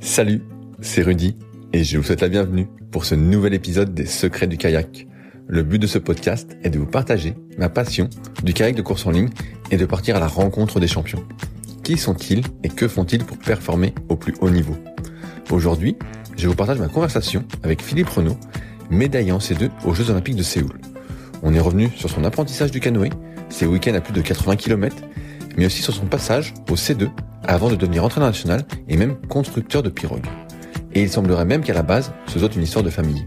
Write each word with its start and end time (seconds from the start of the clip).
Salut, 0.00 0.42
c'est 0.80 1.02
Rudy 1.02 1.36
et 1.72 1.82
je 1.82 1.98
vous 1.98 2.04
souhaite 2.04 2.20
la 2.20 2.28
bienvenue 2.28 2.68
pour 2.92 3.04
ce 3.04 3.14
nouvel 3.14 3.54
épisode 3.54 3.94
des 3.94 4.06
Secrets 4.06 4.46
du 4.46 4.56
kayak. 4.56 5.06
Le 5.48 5.62
but 5.62 5.78
de 5.80 5.86
ce 5.86 5.98
podcast 5.98 6.56
est 6.62 6.70
de 6.70 6.78
vous 6.78 6.86
partager 6.86 7.34
ma 7.58 7.68
passion 7.68 8.08
du 8.44 8.52
kayak 8.52 8.76
de 8.76 8.82
course 8.82 9.06
en 9.06 9.10
ligne 9.10 9.30
et 9.70 9.76
de 9.76 9.84
partir 9.84 10.16
à 10.16 10.20
la 10.20 10.28
rencontre 10.28 10.78
des 10.78 10.86
champions. 10.86 11.24
Qui 11.82 11.96
sont-ils 11.96 12.42
et 12.62 12.68
que 12.68 12.86
font-ils 12.86 13.24
pour 13.24 13.36
performer 13.38 13.94
au 14.08 14.16
plus 14.16 14.34
haut 14.40 14.50
niveau? 14.50 14.76
Aujourd'hui, 15.50 15.96
je 16.36 16.46
vous 16.46 16.54
partage 16.54 16.78
ma 16.78 16.88
conversation 16.88 17.44
avec 17.62 17.82
Philippe 17.82 18.10
Renaud, 18.10 18.36
médaillé 18.90 19.32
en 19.32 19.38
C2 19.38 19.70
aux 19.84 19.94
Jeux 19.94 20.10
Olympiques 20.10 20.36
de 20.36 20.42
Séoul. 20.42 20.78
On 21.42 21.52
est 21.52 21.60
revenu 21.60 21.90
sur 21.96 22.10
son 22.10 22.24
apprentissage 22.24 22.70
du 22.70 22.80
canoë, 22.80 23.10
ses 23.48 23.66
week-ends 23.66 23.94
à 23.94 24.00
plus 24.00 24.12
de 24.12 24.20
80 24.20 24.56
km, 24.56 24.96
mais 25.56 25.66
aussi 25.66 25.82
sur 25.82 25.94
son 25.94 26.06
passage 26.06 26.54
au 26.70 26.74
C2 26.74 27.10
avant 27.44 27.68
de 27.68 27.76
devenir 27.76 28.04
entraîneur 28.04 28.30
national 28.30 28.64
et 28.88 28.96
même 28.96 29.20
constructeur 29.28 29.82
de 29.82 29.90
pirogues. 29.90 30.26
Et 30.92 31.02
il 31.02 31.10
semblerait 31.10 31.44
même 31.44 31.62
qu'à 31.64 31.74
la 31.74 31.82
base, 31.82 32.12
ce 32.26 32.38
soit 32.38 32.54
une 32.54 32.62
histoire 32.62 32.84
de 32.84 32.90
famille. 32.90 33.24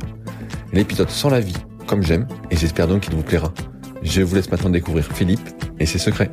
L'épisode 0.73 1.09
sans 1.09 1.29
la 1.29 1.39
vie, 1.39 1.57
comme 1.85 2.03
j'aime, 2.03 2.27
et 2.49 2.57
j'espère 2.57 2.87
donc 2.87 3.03
qu'il 3.03 3.13
vous 3.13 3.23
plaira. 3.23 3.53
Je 4.03 4.21
vous 4.21 4.35
laisse 4.35 4.49
maintenant 4.49 4.69
découvrir 4.69 5.05
Philippe 5.05 5.49
et 5.79 5.85
ses 5.85 5.99
secrets. 5.99 6.31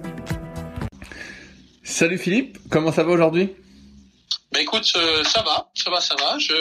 Salut 1.83 2.19
Philippe, 2.19 2.59
comment 2.71 2.93
ça 2.93 3.05
va 3.05 3.13
aujourd'hui? 3.13 3.55
Bah 4.53 4.61
écoute, 4.61 4.93
euh, 4.97 5.25
ça 5.25 5.43
va, 5.43 5.71
ça 5.75 5.91
va, 5.91 6.01
ça 6.01 6.15
va. 6.15 6.39
Je, 6.39 6.55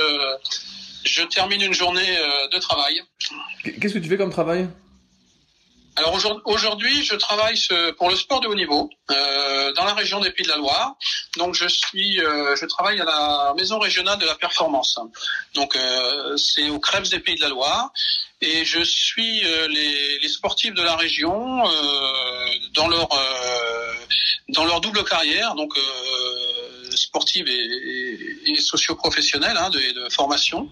je 1.06 1.24
termine 1.24 1.62
une 1.62 1.74
journée 1.74 2.18
euh, 2.18 2.48
de 2.52 2.60
travail. 2.60 3.02
Qu'est-ce 3.80 3.94
que 3.94 4.00
tu 4.00 4.10
fais 4.10 4.18
comme 4.18 4.32
travail? 4.32 4.68
Alors 5.96 6.18
aujourd'hui, 6.46 7.04
je 7.04 7.16
travaille 7.16 7.60
pour 7.98 8.10
le 8.10 8.16
sport 8.16 8.40
de 8.40 8.48
haut 8.48 8.56
niveau 8.56 8.90
euh, 9.12 9.74
dans 9.74 9.86
la 9.86 9.94
région 9.94 10.20
des 10.20 10.32
Pays 10.32 10.46
de 10.46 10.52
la 10.52 10.58
Loire. 10.58 10.96
Donc 11.38 11.54
je 11.54 11.68
suis, 11.68 12.20
euh, 12.20 12.56
je 12.56 12.66
travaille 12.66 13.00
à 13.00 13.06
la 13.06 13.54
maison 13.56 13.78
régionale 13.78 14.18
de 14.18 14.26
la 14.26 14.36
performance. 14.36 14.98
Donc 15.54 15.76
euh, 15.76 16.36
c'est 16.38 16.70
au 16.70 16.80
Crèves 16.80 17.10
des 17.10 17.20
Pays 17.20 17.36
de 17.36 17.42
la 17.42 17.50
Loire 17.50 17.92
et 18.42 18.66
je 18.66 18.84
suis 18.84 19.42
les, 19.42 20.20
les, 20.20 20.28
sportifs 20.28 20.74
de 20.74 20.82
la 20.82 20.96
région 20.96 21.64
dans 22.74 22.88
leur 22.88 23.08
dans 24.50 24.66
leur 24.66 24.82
double 24.82 25.04
carrière. 25.04 25.56
Donc 25.56 25.78
sportive 27.14 27.48
et, 27.48 28.52
et, 28.52 28.56
socio-professionnelle 28.60 29.56
hein, 29.56 29.70
de, 29.70 30.10
formation. 30.10 30.68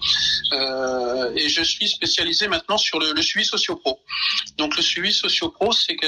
Euh, 0.54 1.32
et 1.36 1.48
je 1.50 1.62
suis 1.62 1.88
spécialisé 1.88 2.48
maintenant 2.48 2.80
sur 2.80 3.00
le, 3.00 3.22
suivi 3.22 3.46
socio-pro. 3.46 4.00
Donc 4.58 4.76
le 4.76 4.82
suivi 4.82 5.14
socio-pro, 5.14 5.72
c'est 5.72 5.96
que, 5.96 6.08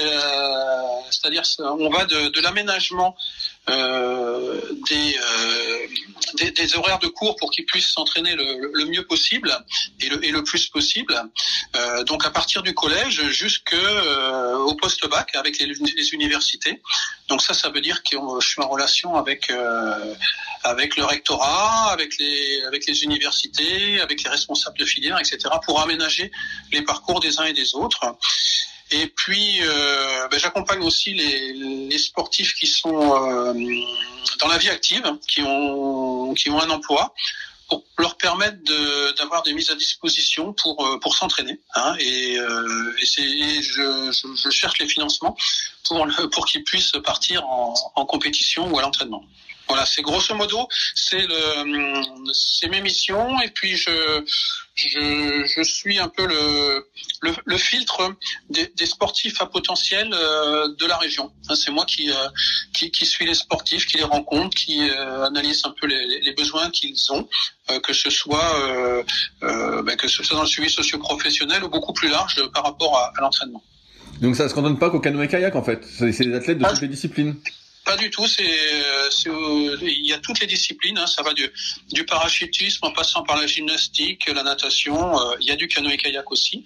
c'est-à-dire, 1.10 1.42
on 1.60 1.88
va 1.88 2.04
de 2.04 2.40
l'aménagement 2.40 3.16
euh, 3.68 4.60
des, 4.88 5.16
euh, 5.16 5.86
des, 6.34 6.50
des, 6.50 6.76
horaires 6.76 6.98
de 6.98 7.06
cours 7.06 7.36
pour 7.36 7.50
qu'ils 7.50 7.64
puissent 7.64 7.92
s'entraîner 7.92 8.34
le, 8.34 8.70
le, 8.72 8.84
mieux 8.86 9.06
possible 9.06 9.56
et 10.00 10.08
le, 10.08 10.24
et 10.24 10.30
le 10.30 10.42
plus 10.44 10.66
possible. 10.66 11.18
Euh, 11.74 12.04
donc 12.04 12.26
à 12.26 12.30
partir 12.30 12.62
du 12.62 12.74
collège 12.74 13.26
jusqu'au 13.28 13.76
euh, 13.76 14.74
post-bac 14.80 15.34
avec 15.34 15.58
les, 15.58 15.66
les, 15.66 16.14
universités. 16.14 16.82
Donc 17.28 17.40
ça, 17.40 17.54
ça 17.54 17.70
veut 17.70 17.80
dire 17.80 18.02
que 18.02 18.16
je 18.40 18.46
suis 18.46 18.60
en 18.60 18.68
relation 18.68 19.16
avec 19.16 19.50
euh, 19.50 20.14
avec 20.62 20.96
le 20.96 21.04
rectorat, 21.04 21.90
avec 21.90 22.18
les 22.18 22.62
avec 22.66 22.86
les 22.86 23.02
universités, 23.02 24.00
avec 24.00 24.22
les 24.22 24.30
responsables 24.30 24.78
de 24.78 24.84
filière, 24.84 25.18
etc. 25.18 25.38
pour 25.64 25.80
aménager 25.80 26.30
les 26.72 26.82
parcours 26.82 27.20
des 27.20 27.40
uns 27.40 27.44
et 27.44 27.54
des 27.54 27.74
autres. 27.74 28.14
Et 28.90 29.06
puis, 29.06 29.60
euh, 29.62 30.28
ben, 30.28 30.38
j'accompagne 30.38 30.82
aussi 30.82 31.14
les, 31.14 31.52
les, 31.88 31.98
sportifs 31.98 32.54
qui 32.54 32.66
sont 32.66 32.94
euh, 32.94 33.52
dans 34.40 34.48
la 34.48 34.58
vie 34.58 34.68
active, 34.68 35.04
qui 35.26 35.42
ont 35.42 36.34
qui 36.34 36.50
ont 36.50 36.60
un 36.60 36.70
emploi, 36.70 37.14
pour 37.68 37.82
leur 37.98 38.16
permettre 38.16 38.58
d'avoir 39.16 39.42
des 39.42 39.54
mises 39.54 39.70
à 39.70 39.74
disposition 39.74 40.52
pour 40.52 40.86
euh, 40.86 40.98
pour 41.00 41.16
s'entraîner. 41.16 41.58
Hein, 41.74 41.96
et, 41.98 42.38
euh, 42.38 42.94
et, 43.00 43.62
je, 43.62 44.12
je, 44.12 44.34
je, 44.36 44.50
cherche 44.50 44.78
les 44.78 44.86
financements 44.86 45.36
pour 45.84 46.04
le, 46.04 46.28
pour 46.28 46.44
qu'ils 46.44 46.64
puissent 46.64 46.92
partir 47.04 47.46
en, 47.46 47.74
en 47.94 48.04
compétition 48.04 48.70
ou 48.70 48.78
à 48.78 48.82
l'entraînement. 48.82 49.24
Voilà, 49.66 49.86
c'est 49.86 50.02
grosso 50.02 50.34
modo, 50.34 50.68
c'est 50.94 51.26
mes 52.68 52.80
missions 52.82 53.40
et 53.40 53.48
puis 53.48 53.76
je, 53.76 54.22
je, 54.74 55.44
je 55.46 55.62
suis 55.62 55.98
un 55.98 56.08
peu 56.08 56.26
le, 56.26 56.86
le, 57.22 57.32
le 57.44 57.56
filtre 57.56 58.14
des, 58.50 58.66
des, 58.76 58.86
sportifs 58.86 59.40
à 59.40 59.46
potentiel 59.46 60.10
euh, 60.12 60.68
de 60.76 60.86
la 60.86 60.96
région. 60.96 61.32
Hein, 61.48 61.54
c'est 61.54 61.70
moi 61.70 61.84
qui, 61.84 62.10
euh, 62.10 62.14
qui, 62.72 62.90
qui 62.90 63.06
suis 63.06 63.24
les 63.24 63.34
sportifs, 63.34 63.86
qui 63.86 63.98
les 63.98 64.04
rencontre, 64.04 64.56
qui 64.56 64.88
euh, 64.90 65.24
analyse 65.24 65.62
un 65.64 65.74
peu 65.80 65.86
les, 65.86 66.20
les 66.20 66.32
besoins 66.32 66.70
qu'ils 66.70 67.12
ont, 67.12 67.28
que 67.82 67.92
ce 67.92 68.10
soit 68.10 69.04
ben, 69.40 69.96
que 69.96 70.08
ce 70.08 70.22
soit 70.22 70.36
dans 70.36 70.42
le 70.42 70.48
suivi 70.48 70.68
socio-professionnel 70.68 71.64
ou 71.64 71.68
beaucoup 71.68 71.92
plus 71.92 72.08
large 72.08 72.36
par 72.52 72.64
rapport 72.64 72.98
à, 72.98 73.12
à 73.16 73.20
l'entraînement. 73.22 73.62
Donc 74.20 74.36
ça 74.36 74.48
se 74.48 74.54
cantonne 74.54 74.78
pas 74.78 74.90
qu'au 74.90 75.00
canoë 75.00 75.28
kayak 75.28 75.54
en 75.56 75.62
fait. 75.62 75.84
C'est 75.84 76.24
des 76.24 76.34
athlètes 76.34 76.58
de 76.58 76.64
toutes 76.64 76.82
les 76.82 76.88
disciplines. 76.88 77.36
Pas 77.84 77.96
du 77.96 78.10
tout. 78.10 78.26
C'est, 78.26 78.42
euh, 78.42 79.76
il 79.82 80.06
y 80.06 80.12
a 80.12 80.18
toutes 80.18 80.40
les 80.40 80.46
disciplines. 80.46 80.98
Hein. 80.98 81.06
Ça 81.06 81.22
va 81.22 81.32
du, 81.34 81.46
du 81.92 82.04
parachutisme 82.04 82.86
en 82.86 82.92
passant 82.92 83.22
par 83.22 83.36
la 83.36 83.46
gymnastique, 83.46 84.28
la 84.32 84.42
natation. 84.42 85.18
Euh, 85.18 85.36
il 85.40 85.46
y 85.46 85.50
a 85.50 85.56
du 85.56 85.68
canoë 85.68 85.96
kayak 85.96 86.30
aussi. 86.30 86.64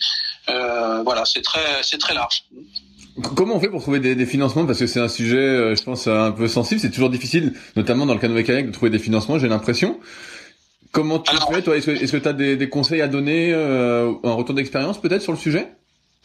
Euh, 0.49 1.03
voilà, 1.03 1.25
c'est 1.25 1.43
très, 1.43 1.83
c'est 1.83 1.99
très 1.99 2.15
large. 2.15 2.45
Comment 3.35 3.57
on 3.57 3.61
fait 3.61 3.69
pour 3.69 3.83
trouver 3.83 3.99
des, 3.99 4.15
des 4.15 4.27
financements? 4.27 4.65
Parce 4.65 4.79
que 4.79 4.87
c'est 4.87 5.01
un 5.01 5.09
sujet, 5.09 5.37
euh, 5.37 5.75
je 5.75 5.83
pense, 5.83 6.07
un 6.07 6.31
peu 6.31 6.47
sensible. 6.47 6.81
C'est 6.81 6.91
toujours 6.91 7.11
difficile, 7.11 7.55
notamment 7.75 8.07
dans 8.07 8.15
le 8.15 8.21
canoë 8.21 8.45
kayak, 8.45 8.67
de 8.67 8.73
trouver 8.73 8.91
des 8.91 9.01
financements. 9.01 9.39
J'ai 9.39 9.49
l'impression. 9.49 9.99
Comment 10.93 11.19
tu 11.19 11.35
fais, 11.53 11.63
toi? 11.63 11.77
Est-ce 11.77 12.13
que 12.13 12.17
tu 12.17 12.29
as 12.29 12.33
des, 12.33 12.57
des, 12.57 12.69
conseils 12.69 13.03
à 13.03 13.09
donner, 13.09 13.53
euh, 13.53 14.13
un 14.25 14.33
retour 14.33 14.55
d'expérience 14.55 15.01
peut-être 15.01 15.23
sur 15.23 15.33
le 15.33 15.39
sujet? 15.39 15.69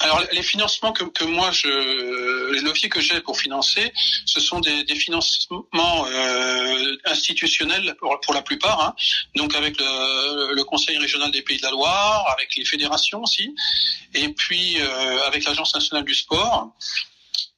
Alors 0.04 0.22
les 0.32 0.44
financements 0.44 0.92
que, 0.92 1.06
que 1.06 1.24
moi 1.24 1.50
je 1.52 2.52
les 2.54 2.62
leviers 2.62 2.90
que 2.90 3.02
j'ai 3.02 3.20
pour 3.22 3.40
financer, 3.40 3.92
ce 4.26 4.40
sont 4.40 4.60
des, 4.60 4.84
des 4.84 4.96
financements 4.96 6.06
euh, 6.08 6.96
institutionnels 7.06 7.96
pour, 8.00 8.20
pour, 8.22 8.34
la 8.34 8.42
plupart, 8.42 8.80
hein. 8.82 8.96
donc 9.36 9.56
avec 9.56 9.80
le, 9.80 10.54
le, 10.54 10.64
Conseil 10.64 10.98
régional 10.98 11.32
des 11.32 11.42
Pays 11.42 11.58
de 11.58 11.64
la 11.64 11.72
Loire, 11.72 12.26
avec 12.36 12.56
les 12.56 12.66
fédérations 12.66 13.24
aussi, 13.24 13.56
et 14.14 14.30
puis 14.30 14.80
euh, 14.80 15.28
avec 15.28 15.46
l'Agence 15.46 15.74
nationale 15.74 16.06
du 16.06 16.14
sport. 16.14 16.74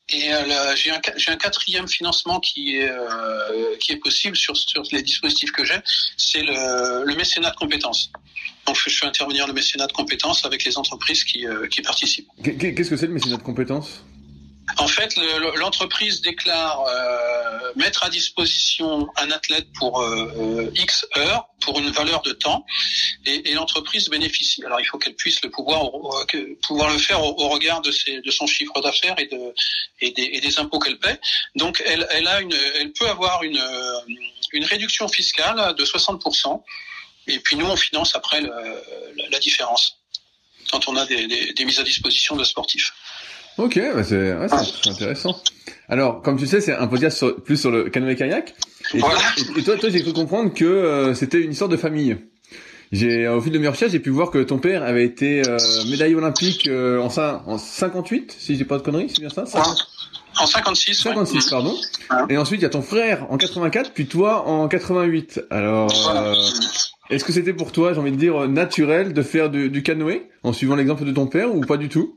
Et 0.09 0.31
euh, 0.31 0.75
j'ai 0.75 0.91
un, 0.91 1.01
un, 1.29 1.35
quatrième 1.35 1.87
financement 1.87 2.39
qui 2.39 2.77
est, 2.77 2.89
euh, 2.89 3.75
qui 3.79 3.91
est 3.91 3.97
possible 3.97 4.35
sur, 4.35 4.55
sur 4.55 4.83
les 4.91 5.01
dispositifs 5.01 5.51
que 5.51 5.65
j'ai, 5.65 5.79
c'est 6.15 6.43
le, 6.43 7.05
le, 7.05 7.15
mécénat 7.15 7.49
de 7.49 7.55
compétences. 7.55 8.11
Donc 8.67 8.77
je 8.77 8.89
fais 8.89 9.07
intervenir 9.07 9.47
le 9.47 9.53
mécénat 9.53 9.87
de 9.87 9.93
compétences 9.93 10.45
avec 10.45 10.63
les 10.63 10.77
entreprises 10.77 11.23
qui, 11.23 11.47
euh, 11.47 11.67
qui 11.67 11.81
participent. 11.81 12.29
Qu'est-ce 12.43 12.89
que 12.91 12.97
c'est 12.97 13.07
le 13.07 13.13
mécénat 13.13 13.37
de 13.37 13.41
compétences? 13.41 14.03
En 14.77 14.87
fait, 14.87 15.15
l'entreprise 15.57 16.21
déclare 16.21 16.81
euh, 16.81 17.34
mettre 17.75 18.03
à 18.03 18.09
disposition 18.09 19.09
un 19.17 19.31
athlète 19.31 19.67
pour 19.77 20.01
euh, 20.01 20.71
X 20.75 21.05
heures, 21.17 21.47
pour 21.61 21.79
une 21.79 21.89
valeur 21.89 22.21
de 22.21 22.31
temps, 22.31 22.65
et, 23.25 23.49
et 23.49 23.53
l'entreprise 23.53 24.09
bénéficie. 24.09 24.63
Alors, 24.65 24.79
il 24.79 24.85
faut 24.85 24.97
qu'elle 24.97 25.15
puisse 25.15 25.41
le 25.41 25.49
pouvoir, 25.49 25.89
pouvoir 26.67 26.91
le 26.91 26.97
faire 26.97 27.23
au, 27.23 27.49
regard 27.49 27.81
de, 27.81 27.91
ses, 27.91 28.21
de 28.21 28.31
son 28.31 28.47
chiffre 28.47 28.79
d'affaires 28.81 29.15
et, 29.17 29.27
de, 29.27 29.53
et, 30.01 30.11
des, 30.11 30.29
et 30.33 30.41
des 30.41 30.59
impôts 30.59 30.79
qu'elle 30.79 30.99
paie. 30.99 31.19
Donc, 31.55 31.81
elle, 31.85 32.07
elle, 32.11 32.27
a 32.27 32.41
une, 32.41 32.53
elle 32.79 32.91
peut 32.93 33.09
avoir 33.09 33.43
une, 33.43 33.61
une 34.53 34.65
réduction 34.65 35.07
fiscale 35.07 35.75
de 35.75 35.85
60%. 35.85 36.63
Et 37.27 37.39
puis 37.39 37.55
nous, 37.55 37.65
on 37.65 37.75
finance 37.75 38.15
après 38.15 38.41
le, 38.41 38.51
la, 39.29 39.39
différence 39.39 39.97
quand 40.71 40.87
on 40.87 40.95
a 40.95 41.05
des, 41.05 41.27
des, 41.27 41.53
des 41.53 41.65
mises 41.65 41.79
à 41.79 41.83
disposition 41.83 42.35
de 42.35 42.43
sportifs. 42.43 42.93
Ok, 43.57 43.79
bah 43.93 44.03
c'est 44.03 44.33
ouais, 44.33 44.47
intéressant. 44.87 45.35
Alors, 45.87 46.21
comme 46.21 46.37
tu 46.37 46.45
sais, 46.47 46.59
c'est 46.61 46.73
un 46.73 46.87
podcast 46.87 47.17
sur, 47.17 47.35
plus 47.41 47.57
sur 47.57 47.71
le 47.71 47.89
canoë-kayak. 47.89 48.53
Et, 48.93 48.99
toi, 48.99 49.13
et 49.55 49.63
toi, 49.63 49.77
toi 49.77 49.89
j'ai 49.89 50.01
cru 50.01 50.13
comprendre 50.13 50.53
que 50.53 50.65
euh, 50.65 51.13
c'était 51.13 51.41
une 51.41 51.51
histoire 51.51 51.69
de 51.69 51.77
famille. 51.77 52.17
J'ai 52.91 53.27
au 53.27 53.41
fil 53.41 53.51
de 53.51 53.57
mes 53.57 53.67
recherches, 53.67 53.91
j'ai 53.91 53.99
pu 53.99 54.09
voir 54.09 54.29
que 54.29 54.43
ton 54.43 54.57
père 54.57 54.83
avait 54.83 55.05
été 55.05 55.47
euh, 55.47 55.57
médaillé 55.89 56.15
olympique 56.15 56.67
euh, 56.67 56.99
en, 56.99 57.07
en 57.17 57.57
58, 57.57 58.35
si 58.37 58.55
j'ai 58.57 58.65
pas 58.65 58.77
de 58.77 58.83
conneries, 58.83 59.09
c'est 59.09 59.21
bien 59.21 59.29
ça 59.29 59.43
En 60.39 60.45
56. 60.45 60.93
56, 61.01 61.49
pardon. 61.49 61.75
Et 62.29 62.37
ensuite, 62.37 62.59
il 62.59 62.63
y 62.63 62.67
a 62.67 62.69
ton 62.69 62.81
frère 62.81 63.25
en 63.31 63.37
84, 63.37 63.91
puis 63.93 64.05
toi 64.05 64.47
en 64.47 64.67
88. 64.67 65.45
Alors, 65.49 65.91
est-ce 67.09 67.23
que 67.23 67.31
c'était 67.33 67.53
pour 67.53 67.71
toi, 67.71 67.93
j'ai 67.93 67.99
envie 67.99 68.11
de 68.11 68.17
dire, 68.17 68.47
naturel 68.47 69.13
de 69.13 69.21
faire 69.21 69.49
du, 69.49 69.69
du 69.69 69.81
canoë 69.81 70.29
en 70.43 70.53
suivant 70.53 70.75
l'exemple 70.75 71.05
de 71.05 71.11
ton 71.11 71.25
père 71.25 71.55
ou 71.55 71.61
pas 71.61 71.77
du 71.77 71.89
tout? 71.89 72.15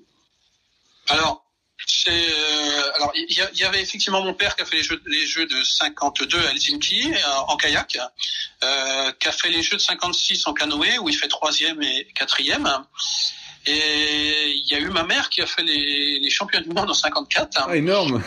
Alors, 1.09 1.45
c'est 1.87 2.11
euh, 2.11 2.93
alors 2.97 3.13
il 3.15 3.33
y, 3.55 3.65
avait 3.65 3.81
effectivement 3.81 4.23
mon 4.23 4.35
père 4.35 4.57
qui 4.57 4.63
a 4.63 4.65
fait 4.65 4.77
les 4.77 4.83
jeux, 4.83 5.01
les 5.07 5.27
jeux 5.27 5.47
de 5.47 5.63
52 5.63 6.39
à 6.39 6.51
Helsinki 6.51 7.13
euh, 7.13 7.19
en 7.47 7.57
kayak, 7.57 7.99
euh, 8.65 9.13
qui 9.19 9.29
a 9.29 9.33
fait 9.33 9.49
les 9.49 9.63
jeux 9.63 9.77
de 9.77 9.83
56 9.83 10.47
en 10.47 10.55
canoë 10.55 10.99
où 10.99 11.09
il 11.09 11.17
fait 11.17 11.29
troisième 11.29 11.83
et 11.83 12.07
quatrième. 12.15 12.69
Et 13.67 14.51
il 14.51 14.67
y 14.71 14.75
a 14.75 14.79
eu 14.79 14.89
ma 14.89 15.03
mère 15.03 15.29
qui 15.29 15.43
a 15.43 15.47
fait 15.47 15.63
les, 15.63 16.21
les 16.21 16.31
championnats 16.31 16.65
du 16.65 16.75
monde 16.75 16.91
en 16.91 16.95
54. 16.95 17.67
Ah, 17.69 17.77
énorme. 17.77 18.23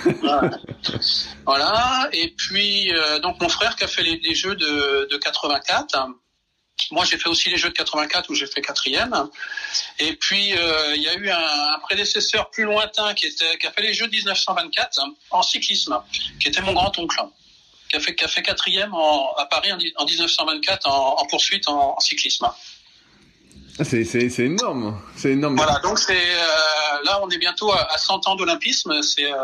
voilà. 1.46 2.10
Et 2.14 2.30
puis 2.30 2.94
euh, 2.94 3.20
donc 3.20 3.42
mon 3.42 3.50
frère 3.50 3.76
qui 3.76 3.84
a 3.84 3.88
fait 3.88 4.04
les, 4.04 4.18
les 4.18 4.36
jeux 4.36 4.56
de, 4.56 5.08
de 5.10 5.18
84. 5.18 6.08
Moi, 6.92 7.06
j'ai 7.06 7.18
fait 7.18 7.30
aussi 7.30 7.50
les 7.50 7.58
Jeux 7.58 7.70
de 7.70 7.74
84 7.74 8.30
où 8.30 8.36
j'ai 8.36 8.48
fait 8.48 8.62
quatrième. 8.62 9.30
Et 10.00 10.16
puis, 10.16 10.54
euh, 10.58 10.96
il 10.96 11.02
y 11.02 11.10
a 11.10 11.14
eu 11.16 11.30
un, 11.30 11.80
prédécesseur 11.84 12.50
plus 12.50 12.64
lointain 12.64 13.14
qui, 13.14 13.28
était, 13.28 13.58
qui 13.58 13.68
a 13.68 13.72
fait 13.72 13.82
les 13.82 13.94
Jeux 13.94 14.08
de 14.08 14.12
1924 14.12 15.00
en 15.32 15.42
cyclisme, 15.44 16.02
qui 16.40 16.48
était 16.48 16.62
mon 16.62 16.74
grand-oncle, 16.74 17.18
qui 17.90 17.98
a 17.98 18.00
fait, 18.00 18.16
qui 18.16 18.24
a 18.24 18.28
fait 18.28 18.42
quatrième 18.42 18.94
en, 18.94 19.34
à 19.36 19.46
Paris 19.46 19.72
en, 19.74 20.06
1924 20.06 20.88
en, 20.88 21.26
poursuite 21.28 21.68
en, 21.68 22.00
cyclisme. 22.00 22.50
Ah, 23.80 23.84
c'est, 23.84 24.40
énorme, 24.40 25.02
c'est 25.16 25.32
énorme. 25.32 25.56
Voilà, 25.56 25.80
donc 25.80 25.98
c'est 25.98 26.14
euh, 26.14 27.04
là 27.06 27.20
on 27.24 27.30
est 27.30 27.38
bientôt 27.38 27.72
à, 27.72 27.98
100 27.98 28.28
ans 28.28 28.36
d'olympisme, 28.36 29.02
c'est 29.02 29.32
euh, 29.32 29.38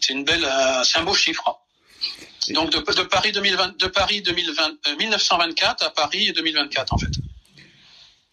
c'est 0.00 0.12
une 0.12 0.24
belle, 0.24 0.46
c'est 0.84 0.98
un 0.98 1.02
beau 1.02 1.14
chiffre. 1.14 1.58
Donc 2.50 2.70
de, 2.70 2.78
de, 2.78 3.02
Paris 3.02 3.32
2020, 3.32 3.78
de 3.78 3.86
Paris 3.86 4.22
2020, 4.22 4.96
1924 4.98 5.82
euh, 5.82 5.86
à 5.86 5.90
Paris 5.90 6.32
2024 6.32 6.92
en 6.92 6.98
fait. 6.98 7.10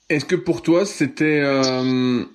Est-ce 0.10 0.26
que 0.26 0.36
pour 0.36 0.62
toi 0.62 0.86
c'était 0.86 1.40
euh... 1.42 2.26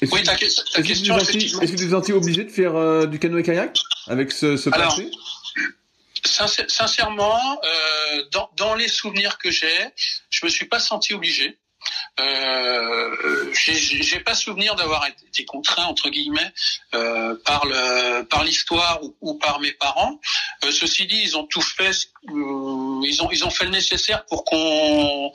Est-ce 0.00 0.12
oui, 0.12 0.22
ta, 0.22 0.32
ta 0.32 0.82
question. 0.82 1.16
Est-ce 1.18 1.72
que 1.72 1.76
tu 1.76 1.86
es 1.86 1.90
senti 1.90 2.12
obligé 2.12 2.44
de 2.44 2.50
faire 2.50 2.74
euh, 2.74 3.06
du 3.06 3.18
canoë 3.18 3.42
kayak 3.42 3.78
avec 4.08 4.32
ce, 4.32 4.56
ce 4.56 4.70
Alors, 4.72 4.98
Sincèrement, 6.24 7.60
euh, 7.64 8.24
dans, 8.32 8.50
dans, 8.56 8.74
les 8.74 8.88
souvenirs 8.88 9.38
que 9.38 9.50
j'ai, 9.50 9.76
je 10.30 10.44
me 10.44 10.50
suis 10.50 10.64
pas 10.64 10.80
senti 10.80 11.12
obligé. 11.12 11.58
Euh, 12.20 13.52
j'ai 13.52 14.20
pas 14.20 14.34
souvenir 14.34 14.76
d'avoir 14.76 15.06
été 15.06 15.44
contraint 15.44 15.84
entre 15.86 16.10
guillemets 16.10 16.52
euh, 16.94 17.34
par 17.44 17.66
le 17.66 18.22
par 18.22 18.44
l'histoire 18.44 19.00
ou, 19.20 19.34
par 19.34 19.58
mes 19.60 19.72
parents. 19.72 20.20
Euh, 20.64 20.70
ceci 20.70 21.06
dit, 21.06 21.20
ils 21.22 21.36
ont 21.36 21.44
tout 21.44 21.60
fait, 21.60 21.90
euh, 22.28 23.00
ils 23.04 23.20
ont 23.20 23.30
ils 23.32 23.44
ont 23.44 23.50
fait 23.50 23.64
le 23.64 23.70
nécessaire 23.70 24.24
pour 24.26 24.44
qu'on 24.44 25.32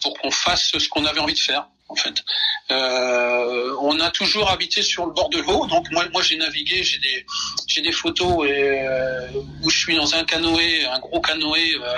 pour 0.00 0.14
qu'on 0.18 0.30
fasse 0.30 0.72
ce 0.78 0.88
qu'on 0.88 1.04
avait 1.04 1.20
envie 1.20 1.34
de 1.34 1.38
faire 1.38 1.68
en 1.90 1.96
fait. 1.96 2.22
Euh, 2.70 3.74
on 3.80 3.98
a 3.98 4.10
toujours 4.10 4.48
habité 4.50 4.80
sur 4.82 5.06
le 5.06 5.12
bord 5.12 5.28
de 5.28 5.38
l'eau, 5.38 5.66
donc 5.66 5.90
moi, 5.90 6.08
moi 6.12 6.22
j'ai 6.22 6.36
navigué, 6.36 6.84
j'ai 6.84 6.98
des, 6.98 7.26
j'ai 7.66 7.82
des 7.82 7.90
photos 7.90 8.46
et, 8.48 8.86
euh, 8.86 9.28
où 9.62 9.70
je 9.70 9.78
suis 9.78 9.96
dans 9.96 10.14
un 10.14 10.24
canoë, 10.24 10.86
un 10.86 11.00
gros 11.00 11.20
canoë 11.20 11.74
euh, 11.74 11.96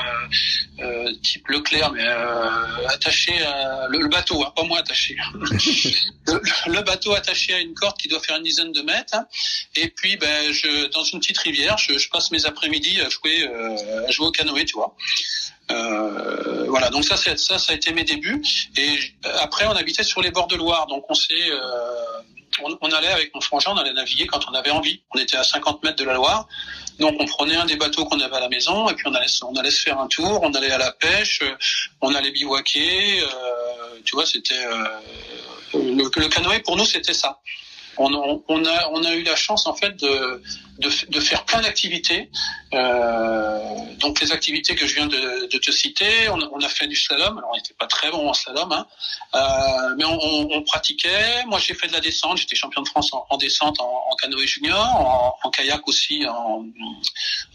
euh 0.81 1.13
type 1.23 1.47
Leclerc, 1.49 1.93
mais 1.93 2.05
euh, 2.05 2.89
attaché 2.89 3.43
à 3.43 3.87
le, 3.89 4.09
bateau, 4.09 4.43
hein, 4.43 4.53
pas 4.57 4.65
moi 4.65 4.79
attaché. 4.79 5.17
le, 6.27 6.81
bateau 6.81 7.13
attaché 7.13 7.53
à 7.53 7.59
une 7.59 7.75
corde 7.75 7.99
qui 7.99 8.09
doit 8.09 8.21
faire 8.21 8.39
une 8.39 8.45
dizaine 8.45 8.73
de 8.73 8.81
mètres, 8.81 9.15
hein. 9.15 9.27
et 9.77 9.89
puis 9.89 10.17
ben 10.17 10.53
je, 10.53 10.89
dans 10.89 11.05
une 11.05 11.21
petite 11.21 11.39
rivière, 11.39 11.77
je, 11.77 11.99
je 11.99 12.09
passe 12.09 12.31
mes 12.31 12.47
après-midi 12.47 13.01
à 13.03 13.11
jouer, 13.11 13.47
à 14.09 14.11
jouer 14.11 14.27
au 14.27 14.33
canoë, 14.33 14.65
tu 14.65 14.75
vois. 14.75 14.97
Euh, 15.73 16.65
voilà, 16.69 16.91
donc 16.91 17.05
ça, 17.05 17.17
ça, 17.17 17.37
ça 17.37 17.73
a 17.73 17.75
été 17.75 17.93
mes 17.93 18.05
débuts. 18.05 18.43
Et 18.77 18.99
après, 19.41 19.67
on 19.67 19.73
habitait 19.73 20.05
sur 20.05 20.23
les 20.23 20.31
bords 20.31 20.49
de 20.49 20.57
Loire, 20.57 20.87
donc 20.87 21.05
on 21.09 21.15
s'est, 21.15 21.51
euh, 21.51 21.59
on, 22.81 22.91
allait 22.91 23.09
avec 23.09 23.35
mon 23.35 23.41
frangin, 23.41 23.73
on 23.73 23.77
allait 23.77 23.93
naviguer 23.93 24.27
quand 24.27 24.41
on 24.51 24.55
avait 24.55 24.71
envie. 24.71 25.01
On 25.15 25.19
était 25.19 25.37
à 25.37 25.45
50 25.45 25.83
mètres 25.83 25.97
de 25.97 26.05
la 26.05 26.15
Loire, 26.15 26.47
donc 26.99 27.17
on 27.19 27.27
prenait 27.27 27.57
un 27.57 27.67
des 27.67 27.77
bateaux 27.77 28.05
qu'on 28.05 28.21
avait 28.21 28.37
à 28.37 28.41
la 28.41 28.49
maison 28.49 28.89
et 28.89 28.95
puis 28.95 29.07
on 29.09 29.15
allait, 29.15 29.27
on 29.43 29.57
allait 29.57 29.71
se 29.71 29.83
faire 29.83 29.99
un 29.99 30.09
tour, 30.09 30.41
on 30.43 30.53
allait 30.55 30.71
à 30.71 30.79
la 30.79 30.93
pêche, 30.93 31.43
on 32.01 32.15
allait 32.15 32.31
bivouaquer. 32.31 33.21
Euh, 33.21 33.27
tu 34.05 34.17
vois, 34.17 34.27
c'était 34.27 34.65
le, 35.75 36.11
le 36.17 36.29
canoë 36.29 36.61
pour 36.61 36.77
nous, 36.77 36.85
c'était 36.85 37.15
ça 37.15 37.39
on, 37.99 38.43
on, 38.49 38.65
a, 38.65 38.89
on 38.91 39.05
a 39.05 39.15
eu 39.15 39.23
la 39.23 39.37
chance 39.37 39.67
en 39.67 39.75
fait 39.75 39.97
de, 39.97 40.43
de, 40.79 40.91
de 41.09 41.21
faire 41.21 41.45
plein 41.45 41.61
d'activités. 41.61 42.31
Euh, 42.73 43.59
donc 44.01 44.21
les 44.21 44.33
activités 44.33 44.75
que 44.75 44.87
je 44.87 44.95
viens 44.95 45.07
de, 45.07 45.47
de 45.47 45.59
te 45.59 45.71
citer, 45.71 46.29
on, 46.29 46.39
on, 46.53 46.61
a 46.61 46.69
fait 46.69 46.87
du 46.87 46.97
slalom. 46.97 47.39
Alors 47.39 47.51
on 47.53 47.57
n'était 47.57 47.75
pas 47.75 47.87
très 47.87 48.11
bon 48.11 48.29
en 48.29 48.35
slalom, 48.35 48.73
hein, 48.73 48.87
euh, 49.35 49.95
mais 49.97 50.05
on, 50.05 50.63
pratiquait. 50.63 51.45
Moi 51.47 51.59
j'ai 51.59 51.75
fait 51.75 51.89
de 51.89 51.93
la 51.93 52.01
descente. 52.01 52.39
J'étais 52.39 52.57
champion 52.57 52.83
de 52.83 52.89
France 52.89 53.11
en, 53.13 53.37
descente 53.37 53.81
en, 53.81 54.05
en, 54.11 54.17
canoë 54.17 54.47
junior, 54.47 54.79
en, 54.79 55.37
en 55.43 55.51
kayak 55.51 55.87
aussi 55.87 56.27
en, 56.27 56.65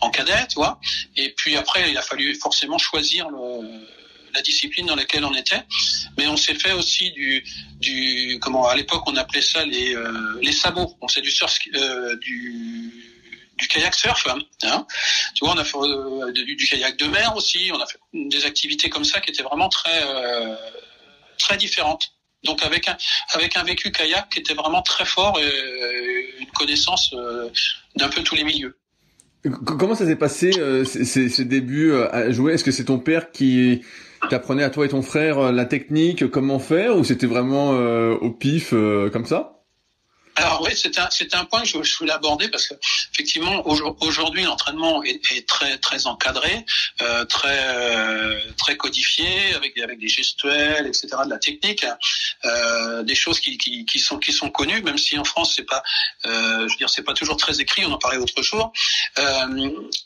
en 0.02 0.10
cadet, 0.10 0.48
tu 0.48 0.56
vois. 0.56 0.80
Et 1.16 1.30
puis 1.30 1.56
après 1.56 1.90
il 1.90 1.98
a 1.98 2.02
fallu 2.02 2.36
forcément 2.36 2.78
choisir 2.78 3.30
le 3.30 3.97
la 4.38 4.44
discipline 4.44 4.86
dans 4.86 4.96
laquelle 4.96 5.26
on 5.26 5.34
était. 5.34 5.64
Mais 6.18 6.28
on 6.28 6.38
s'est 6.38 6.54
fait 6.54 6.74
aussi 6.74 7.12
du, 7.12 7.44
du 7.80 8.38
comment 8.40 8.68
à 8.68 8.76
l'époque 8.76 9.04
on 9.08 9.16
appelait 9.16 9.42
ça 9.42 9.66
les, 9.66 9.96
euh, 9.96 10.40
les 10.42 10.52
sabots. 10.52 10.96
On 11.02 11.08
s'est 11.08 11.22
du 11.22 11.32
surf, 11.32 11.58
euh, 11.74 12.16
du 12.18 12.94
kayak 13.70 13.96
surf, 13.96 14.28
hein, 14.28 14.38
hein. 14.64 14.86
tu 15.34 15.44
vois, 15.44 15.56
on 15.56 15.58
a 15.58 15.64
fait 15.64 15.78
euh, 15.78 16.32
du, 16.32 16.56
kayak 16.56 16.96
de 16.98 17.08
mer 17.08 17.36
aussi, 17.36 17.72
on 17.74 17.82
a 17.82 17.88
fait 17.88 17.98
des 18.14 18.46
activités 18.46 18.90
comme 18.90 19.04
ça 19.04 19.20
qui 19.20 19.32
étaient 19.32 19.44
vraiment 19.44 19.70
très 19.70 20.00
très 21.40 21.58
différentes. 21.58 22.14
Donc 22.44 22.64
avec 22.64 22.88
un 22.88 22.96
avec 23.34 23.58
un 23.58 23.64
vécu 23.64 23.92
kayak 23.92 24.30
qui 24.30 24.40
était 24.40 24.54
vraiment 24.54 24.84
très 24.84 25.06
fort 25.06 25.40
et 25.40 26.38
une 26.40 26.52
connaissance 26.52 27.16
d'un 27.96 28.10
peu 28.10 28.22
tous 28.22 28.36
les 28.36 28.44
milieux. 28.44 28.78
Comment 29.66 29.96
ça 29.96 30.06
s'est 30.06 30.16
passé 30.16 30.52
ces, 30.86 31.30
ces, 31.30 31.46
débuts 31.46 31.94
à 31.94 32.32
jouer? 32.32 32.54
Est-ce 32.54 32.64
que 32.64 32.72
c'est 32.72 32.86
ton 32.86 33.00
père 33.00 33.32
qui 33.32 33.82
T'apprenais 34.30 34.64
à 34.64 34.70
toi 34.70 34.86
et 34.86 34.90
ton 34.90 35.02
frère 35.02 35.40
euh, 35.40 35.52
la 35.52 35.66
technique, 35.66 36.30
comment 36.30 36.60
faire, 36.60 36.98
ou 36.98 37.04
c'était 37.04 37.28
vraiment 37.28 37.74
euh, 37.74 38.16
au 38.16 38.32
pif 38.32 38.74
euh, 38.74 39.10
comme 39.10 39.26
ça? 39.26 39.58
Alors 40.38 40.62
oui, 40.62 40.72
c'est 40.76 41.00
un, 41.00 41.10
un 41.34 41.46
point 41.46 41.64
que 41.64 41.84
je, 41.84 41.98
voulais 41.98 42.12
aborder 42.12 42.48
parce 42.50 42.68
que 42.68 42.76
effectivement 43.12 43.68
aujourd'hui 44.02 44.44
l'entraînement 44.44 45.02
est, 45.04 45.20
est, 45.32 45.48
très 45.48 45.80
très 45.80 46.06
encadré, 46.06 46.64
euh, 47.02 47.26
très 47.26 47.58
euh, 47.60 48.40
très 48.56 48.78
codifié 48.78 49.56
avec 49.56 49.78
avec 49.80 50.00
des 50.00 50.08
gestuels, 50.08 50.86
etc. 50.86 51.08
de 51.26 51.30
la 51.32 51.40
technique, 51.40 51.86
euh, 52.46 53.02
des 53.02 53.16
choses 53.16 53.40
qui, 53.40 53.58
qui, 53.58 53.86
qui, 53.86 53.98
sont 53.98 54.20
qui 54.20 54.32
sont 54.32 54.52
connues, 54.52 54.84
même 54.84 55.00
si 55.00 55.18
en 55.18 55.24
France 55.24 55.54
c'est 55.56 55.66
pas, 55.66 55.82
je 56.24 56.30
veux 56.30 56.78
dire 56.78 56.90
c'est 56.90 57.04
pas 57.04 57.14
toujours 57.14 57.38
très 57.38 57.60
écrit. 57.60 57.84
On 57.86 57.92
en 57.92 57.98
parlait 57.98 58.18
autre 58.18 58.44
jour, 58.44 58.72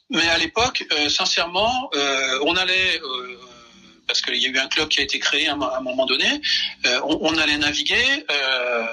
mais 0.09 0.27
à 0.29 0.37
l'époque, 0.37 0.85
sincèrement, 1.09 1.89
on 2.45 2.55
allait 2.55 3.01
parce 4.07 4.21
qu'il 4.21 4.35
y 4.35 4.45
a 4.45 4.49
eu 4.49 4.57
un 4.57 4.67
club 4.67 4.89
qui 4.89 4.99
a 4.99 5.03
été 5.03 5.19
créé 5.19 5.47
à 5.47 5.53
un 5.53 5.81
moment 5.81 6.05
donné. 6.05 6.41
Euh, 6.85 6.99
on, 7.03 7.37
allait 7.37 7.57
naviguer 7.57 8.25
euh, 8.29 8.85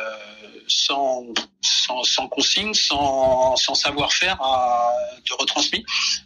sans, 0.66 1.24
sans, 1.62 2.28
consigne, 2.28 2.74
sans, 2.74 3.56
sans 3.56 3.74
savoir-faire 3.74 4.38
de 5.26 5.32
retransmis. 5.34 5.84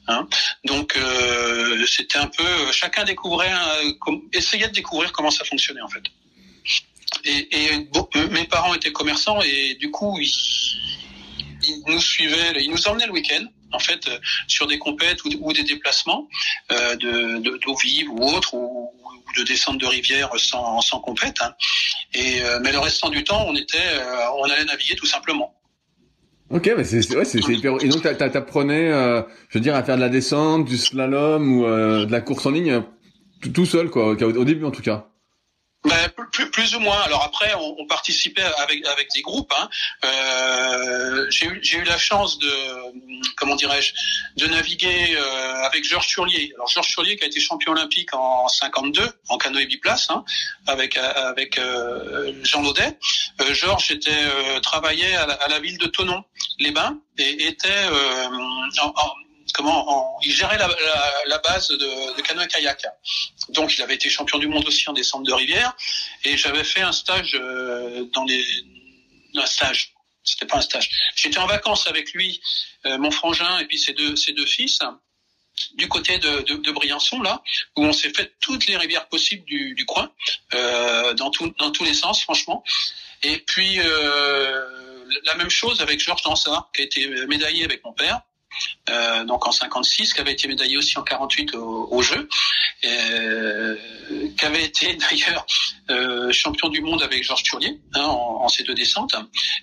Hein. 0.08 0.26
Donc 0.64 0.96
euh, 0.96 1.86
c'était 1.86 2.18
un 2.18 2.26
peu 2.26 2.72
chacun 2.72 3.04
découvrait, 3.04 3.52
essayait 4.32 4.68
de 4.68 4.72
découvrir 4.72 5.12
comment 5.12 5.30
ça 5.30 5.44
fonctionnait 5.44 5.82
en 5.82 5.88
fait. 5.88 6.02
Et, 7.24 7.70
mes 8.30 8.44
parents 8.44 8.74
étaient 8.74 8.92
commerçants 8.92 9.40
et 9.42 9.74
du 9.74 9.90
coup 9.90 10.18
ils 10.18 11.82
nous 11.86 12.00
suivaient, 12.00 12.52
ils 12.60 12.70
nous 12.70 12.88
emmenaient 12.88 13.06
le 13.06 13.12
week-end 13.12 13.44
en 13.72 13.78
fait 13.78 14.08
sur 14.46 14.66
des 14.66 14.78
compètes 14.78 15.24
ou, 15.24 15.52
des 15.52 15.62
déplacements 15.62 16.28
euh, 16.70 16.96
de 16.96 17.58
d'eau 17.58 17.76
vive 17.76 18.10
ou 18.10 18.22
autre 18.22 18.54
ou, 18.54 18.92
de 19.36 19.44
descente 19.44 19.78
de 19.78 19.86
rivière 19.86 20.30
sans, 20.36 20.80
sans 20.80 21.00
compète. 21.00 21.36
Hein. 21.40 21.54
Et 22.14 22.42
euh, 22.42 22.58
mais 22.62 22.72
le 22.72 22.78
restant 22.78 23.08
du 23.08 23.24
temps, 23.24 23.44
on 23.46 23.54
était, 23.54 23.78
euh, 23.78 24.30
on 24.38 24.44
allait 24.44 24.64
naviguer 24.64 24.94
tout 24.94 25.06
simplement. 25.06 25.54
Ok, 26.50 26.70
mais 26.76 26.84
c'est 26.84 27.16
ouais, 27.16 27.24
c'est 27.24 27.38
hyper. 27.38 27.82
Et 27.82 27.88
donc 27.88 28.02
t'apprenais, 28.02 28.90
euh, 28.90 29.22
je 29.48 29.58
veux 29.58 29.62
dire, 29.62 29.74
à 29.74 29.82
faire 29.82 29.96
de 29.96 30.02
la 30.02 30.10
descente, 30.10 30.66
du 30.66 30.76
slalom 30.76 31.50
ou 31.50 31.64
de 31.64 32.12
la 32.12 32.20
course 32.20 32.44
en 32.44 32.50
ligne 32.50 32.82
tout, 33.54 33.66
seul, 33.66 33.90
quoi, 33.90 34.10
au 34.10 34.44
début 34.44 34.64
en 34.64 34.70
tout 34.70 34.82
cas? 34.82 35.08
Ben, 35.84 36.08
plus, 36.52 36.74
ou 36.76 36.80
moins. 36.80 37.00
Alors 37.02 37.24
après, 37.24 37.54
on, 37.54 37.76
on 37.78 37.86
participait 37.86 38.42
avec 38.58 38.86
avec 38.86 39.08
des 39.14 39.22
groupes. 39.22 39.52
Hein. 39.58 39.68
Euh, 40.04 41.26
j'ai 41.30 41.46
eu 41.46 41.60
j'ai 41.62 41.78
eu 41.78 41.84
la 41.84 41.98
chance 41.98 42.38
de 42.38 42.52
comment 43.36 43.56
dirais-je 43.56 43.92
de 44.36 44.46
naviguer 44.46 45.16
euh, 45.16 45.62
avec 45.64 45.84
Georges 45.84 46.08
Turlier. 46.08 46.52
Alors 46.54 46.68
Georges 46.68 46.88
Turlier 46.88 47.16
qui 47.16 47.24
a 47.24 47.26
été 47.26 47.40
champion 47.40 47.72
olympique 47.72 48.14
en 48.14 48.48
52 48.48 49.02
en 49.28 49.38
canoë 49.38 49.66
biplace 49.66 50.08
hein, 50.10 50.24
avec 50.66 50.96
avec 50.96 51.58
euh, 51.58 52.32
Jean 52.44 52.62
Laudet. 52.62 52.98
Euh, 53.40 53.54
Georges 53.54 53.90
était 53.90 54.10
travaillait 54.62 55.14
à 55.16 55.26
la, 55.26 55.34
à 55.34 55.48
la, 55.48 55.60
ville 55.60 55.78
de 55.78 55.86
Tonon 55.86 56.24
les 56.58 56.70
Bains 56.70 56.98
et 57.18 57.46
était 57.46 57.86
en, 58.80 58.86
en 58.86 59.21
comment 59.54 60.18
il 60.22 60.32
gérait 60.32 60.58
la, 60.58 60.68
la, 61.26 61.38
base 61.38 61.68
de, 61.68 62.16
de 62.16 62.22
canoë 62.22 62.46
kayak. 62.48 62.82
Donc 63.50 63.76
il 63.76 63.82
avait 63.82 63.94
été 63.94 64.08
champion 64.08 64.38
du 64.38 64.46
monde 64.46 64.66
aussi 64.66 64.88
en 64.88 64.92
descente 64.92 65.24
de 65.24 65.32
rivière 65.32 65.74
et 66.24 66.36
j'avais 66.36 66.64
fait 66.64 66.82
un 66.82 66.92
stage 66.92 67.34
euh, 67.34 68.04
dans 68.12 68.24
les 68.24 68.44
un 69.34 69.46
stage. 69.46 69.92
C'était 70.24 70.46
pas 70.46 70.58
un 70.58 70.62
stage. 70.62 70.88
J'étais 71.16 71.38
en 71.38 71.46
vacances 71.46 71.86
avec 71.86 72.12
lui, 72.12 72.40
euh, 72.86 72.98
mon 72.98 73.10
frangin 73.10 73.58
et 73.58 73.66
puis 73.66 73.78
ses 73.78 73.92
deux 73.92 74.16
ses 74.16 74.32
deux 74.32 74.46
fils 74.46 74.80
du 75.74 75.86
côté 75.88 76.18
de, 76.18 76.40
de, 76.42 76.54
de, 76.56 76.70
Briançon 76.72 77.20
là 77.20 77.42
où 77.76 77.84
on 77.84 77.92
s'est 77.92 78.12
fait 78.12 78.34
toutes 78.40 78.66
les 78.66 78.76
rivières 78.76 79.06
possibles 79.08 79.44
du, 79.44 79.74
du 79.74 79.84
coin 79.84 80.10
euh, 80.54 81.12
dans 81.14 81.30
tout, 81.30 81.52
dans 81.58 81.70
tous 81.70 81.84
les 81.84 81.92
sens 81.92 82.22
franchement 82.22 82.64
et 83.22 83.38
puis 83.38 83.78
euh, 83.78 85.04
la 85.24 85.34
même 85.34 85.50
chose 85.50 85.82
avec 85.82 86.00
Georges 86.00 86.22
Dansard 86.22 86.70
qui 86.74 86.80
a 86.80 86.84
été 86.84 87.06
médaillé 87.26 87.64
avec 87.64 87.84
mon 87.84 87.92
père 87.92 88.22
euh, 88.90 89.24
donc 89.24 89.46
en 89.46 89.52
56, 89.52 90.12
qui 90.12 90.20
avait 90.20 90.32
été 90.32 90.48
médaillé 90.48 90.76
aussi 90.76 90.98
en 90.98 91.02
48 91.02 91.54
au, 91.54 91.88
au 91.90 92.02
jeu, 92.02 92.28
euh, 92.84 93.76
qui 94.36 94.44
avait 94.44 94.64
été 94.64 94.94
d'ailleurs 95.10 95.46
euh, 95.90 96.32
champion 96.32 96.68
du 96.68 96.80
monde 96.80 97.02
avec 97.02 97.22
Georges 97.22 97.44
Turlier 97.44 97.80
hein, 97.94 98.02
en, 98.02 98.42
en, 98.44 98.48
ces 98.48 98.64
deux 98.64 98.74
descentes. 98.74 99.14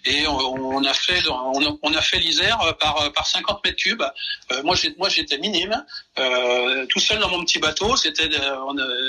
Et 0.05 0.25
on, 0.27 0.83
a 0.83 0.93
fait 0.93 1.21
on 1.27 1.93
a, 1.93 2.01
fait 2.01 2.19
l'Isère 2.19 2.59
par 2.79 3.11
par 3.13 3.27
50 3.27 3.63
mètres 3.65 3.77
cubes. 3.77 4.03
Moi 4.63 4.75
j'étais 5.09 5.37
minime, 5.37 5.85
tout 6.89 6.99
seul 6.99 7.19
dans 7.19 7.29
mon 7.29 7.43
petit 7.43 7.59
bateau. 7.59 7.95
C'était 7.97 8.29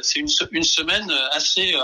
c'est 0.03 0.19
une, 0.19 0.29
une 0.53 0.65
semaine 0.65 1.11
assez 1.33 1.75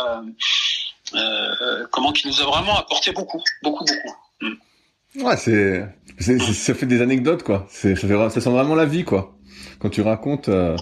comment 1.93 2.13
qui 2.13 2.27
nous 2.27 2.41
a 2.41 2.45
vraiment 2.45 2.77
apporté 2.79 3.13
beaucoup 3.13 3.43
beaucoup 3.63 3.85
beaucoup. 3.85 4.17
Mm. 4.41 4.66
Ouais, 5.19 5.37
c'est, 5.37 5.87
ça 6.19 6.75
fait 6.75 6.87
des 6.87 7.01
anecdotes, 7.01 7.43
quoi. 7.43 7.67
C'est, 7.71 7.95
ça, 7.97 8.07
fait, 8.07 8.31
ça 8.31 8.41
sent 8.41 8.51
vraiment 8.51 8.75
la 8.75 8.85
vie, 8.85 9.05
quoi. 9.05 9.37
Quand 9.79 9.91
tu 9.91 10.01
racontes, 10.01 10.49
euh, 10.49 10.77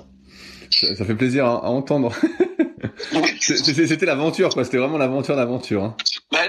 ça, 0.70 1.04
fait 1.04 1.14
plaisir 1.14 1.46
à, 1.46 1.64
entendre. 1.64 2.12
C'était 3.40 4.06
l'aventure, 4.06 4.50
quoi. 4.50 4.64
C'était 4.64 4.78
vraiment 4.78 4.98
l'aventure 4.98 5.36
d'aventure. 5.36 5.84
Hein. 5.84 5.96
Bah, 6.32 6.40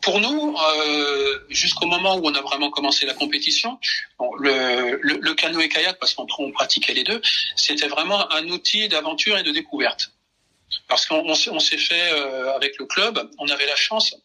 pour, 0.00 0.20
nous, 0.20 0.56
euh, 0.56 1.38
jusqu'au 1.48 1.86
moment 1.86 2.16
où 2.16 2.22
on 2.24 2.34
a 2.34 2.40
vraiment 2.40 2.70
commencé 2.70 3.06
la 3.06 3.14
compétition, 3.14 3.78
bon, 4.18 4.34
le, 4.38 4.98
le, 5.00 5.18
le 5.20 5.34
canoë-kayak, 5.34 5.98
parce 6.00 6.14
qu'on 6.14 6.50
pratiquait 6.52 6.94
les 6.94 7.04
deux, 7.04 7.20
c'était 7.54 7.86
vraiment 7.86 8.30
un 8.32 8.48
outil 8.48 8.88
d'aventure 8.88 9.38
et 9.38 9.44
de 9.44 9.52
découverte. 9.52 10.12
Parce 10.88 11.06
qu'on 11.06 11.24
on, 11.28 11.60
s'est 11.60 11.78
fait 11.78 12.12
euh, 12.12 12.54
avec 12.54 12.78
le 12.78 12.86
club, 12.86 13.30
on 13.38 13.48
avait 13.48 13.66
la 13.66 13.76
chance 13.76 14.16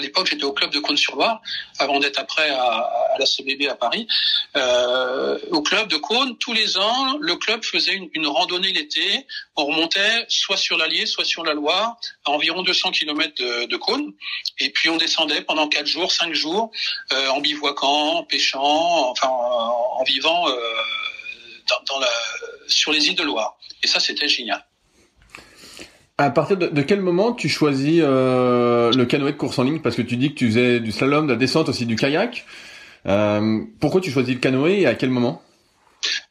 à 0.00 0.02
l'époque, 0.02 0.28
j'étais 0.28 0.44
au 0.44 0.52
club 0.52 0.70
de 0.70 0.78
Cône-sur-Loire, 0.78 1.42
avant 1.78 2.00
d'être 2.00 2.18
après 2.18 2.48
à, 2.48 2.64
à, 2.64 3.18
la 3.18 3.26
CBB 3.26 3.68
à 3.68 3.74
Paris. 3.74 4.08
Euh, 4.56 5.38
au 5.50 5.60
club 5.60 5.88
de 5.88 5.98
Cône, 5.98 6.38
tous 6.38 6.54
les 6.54 6.78
ans, 6.78 7.18
le 7.20 7.36
club 7.36 7.62
faisait 7.62 7.92
une, 7.92 8.08
une 8.14 8.26
randonnée 8.26 8.72
l'été. 8.72 9.26
On 9.56 9.66
remontait 9.66 10.24
soit 10.28 10.56
sur 10.56 10.78
l'Allier, 10.78 11.04
soit 11.04 11.26
sur 11.26 11.44
la 11.44 11.52
Loire, 11.52 11.98
à 12.24 12.30
environ 12.30 12.62
200 12.62 12.92
km 12.92 13.34
de, 13.42 13.66
de 13.66 13.76
Cône. 13.76 14.14
Et 14.58 14.70
puis 14.70 14.88
on 14.88 14.96
descendait 14.96 15.42
pendant 15.42 15.68
quatre 15.68 15.86
jours, 15.86 16.10
cinq 16.10 16.32
jours, 16.32 16.70
euh, 17.12 17.28
en 17.28 17.40
bivouaquant, 17.40 18.20
en 18.20 18.24
pêchant, 18.24 19.10
enfin 19.10 19.28
en, 19.28 20.02
vivant 20.04 20.48
euh, 20.48 20.54
dans, 21.68 21.94
dans 21.94 22.00
la, 22.00 22.08
sur 22.68 22.90
les 22.90 23.06
îles 23.08 23.16
de 23.16 23.22
Loire. 23.22 23.58
Et 23.82 23.86
ça, 23.86 24.00
c'était 24.00 24.28
génial. 24.28 24.64
À 26.20 26.30
partir 26.30 26.58
de, 26.58 26.82
quel 26.82 27.00
moment 27.00 27.32
tu 27.32 27.48
choisis 27.48 28.02
euh, 28.04 28.92
le 28.92 29.06
canoë 29.06 29.32
de 29.32 29.36
course 29.36 29.58
en 29.58 29.62
ligne? 29.62 29.80
Parce 29.80 29.96
que 29.96 30.02
tu 30.02 30.16
dis 30.18 30.30
que 30.30 30.38
tu 30.38 30.48
faisais 30.48 30.80
du 30.80 30.92
slalom, 30.92 31.26
de 31.26 31.32
la 31.32 31.38
descente, 31.38 31.68
aussi 31.70 31.86
du 31.86 31.96
kayak. 31.96 32.44
Euh, 33.06 33.60
pourquoi 33.80 34.02
tu 34.02 34.10
choisis 34.10 34.34
le 34.34 34.40
canoë 34.40 34.82
et 34.82 34.86
à 34.86 34.94
quel 34.94 35.08
moment? 35.08 35.42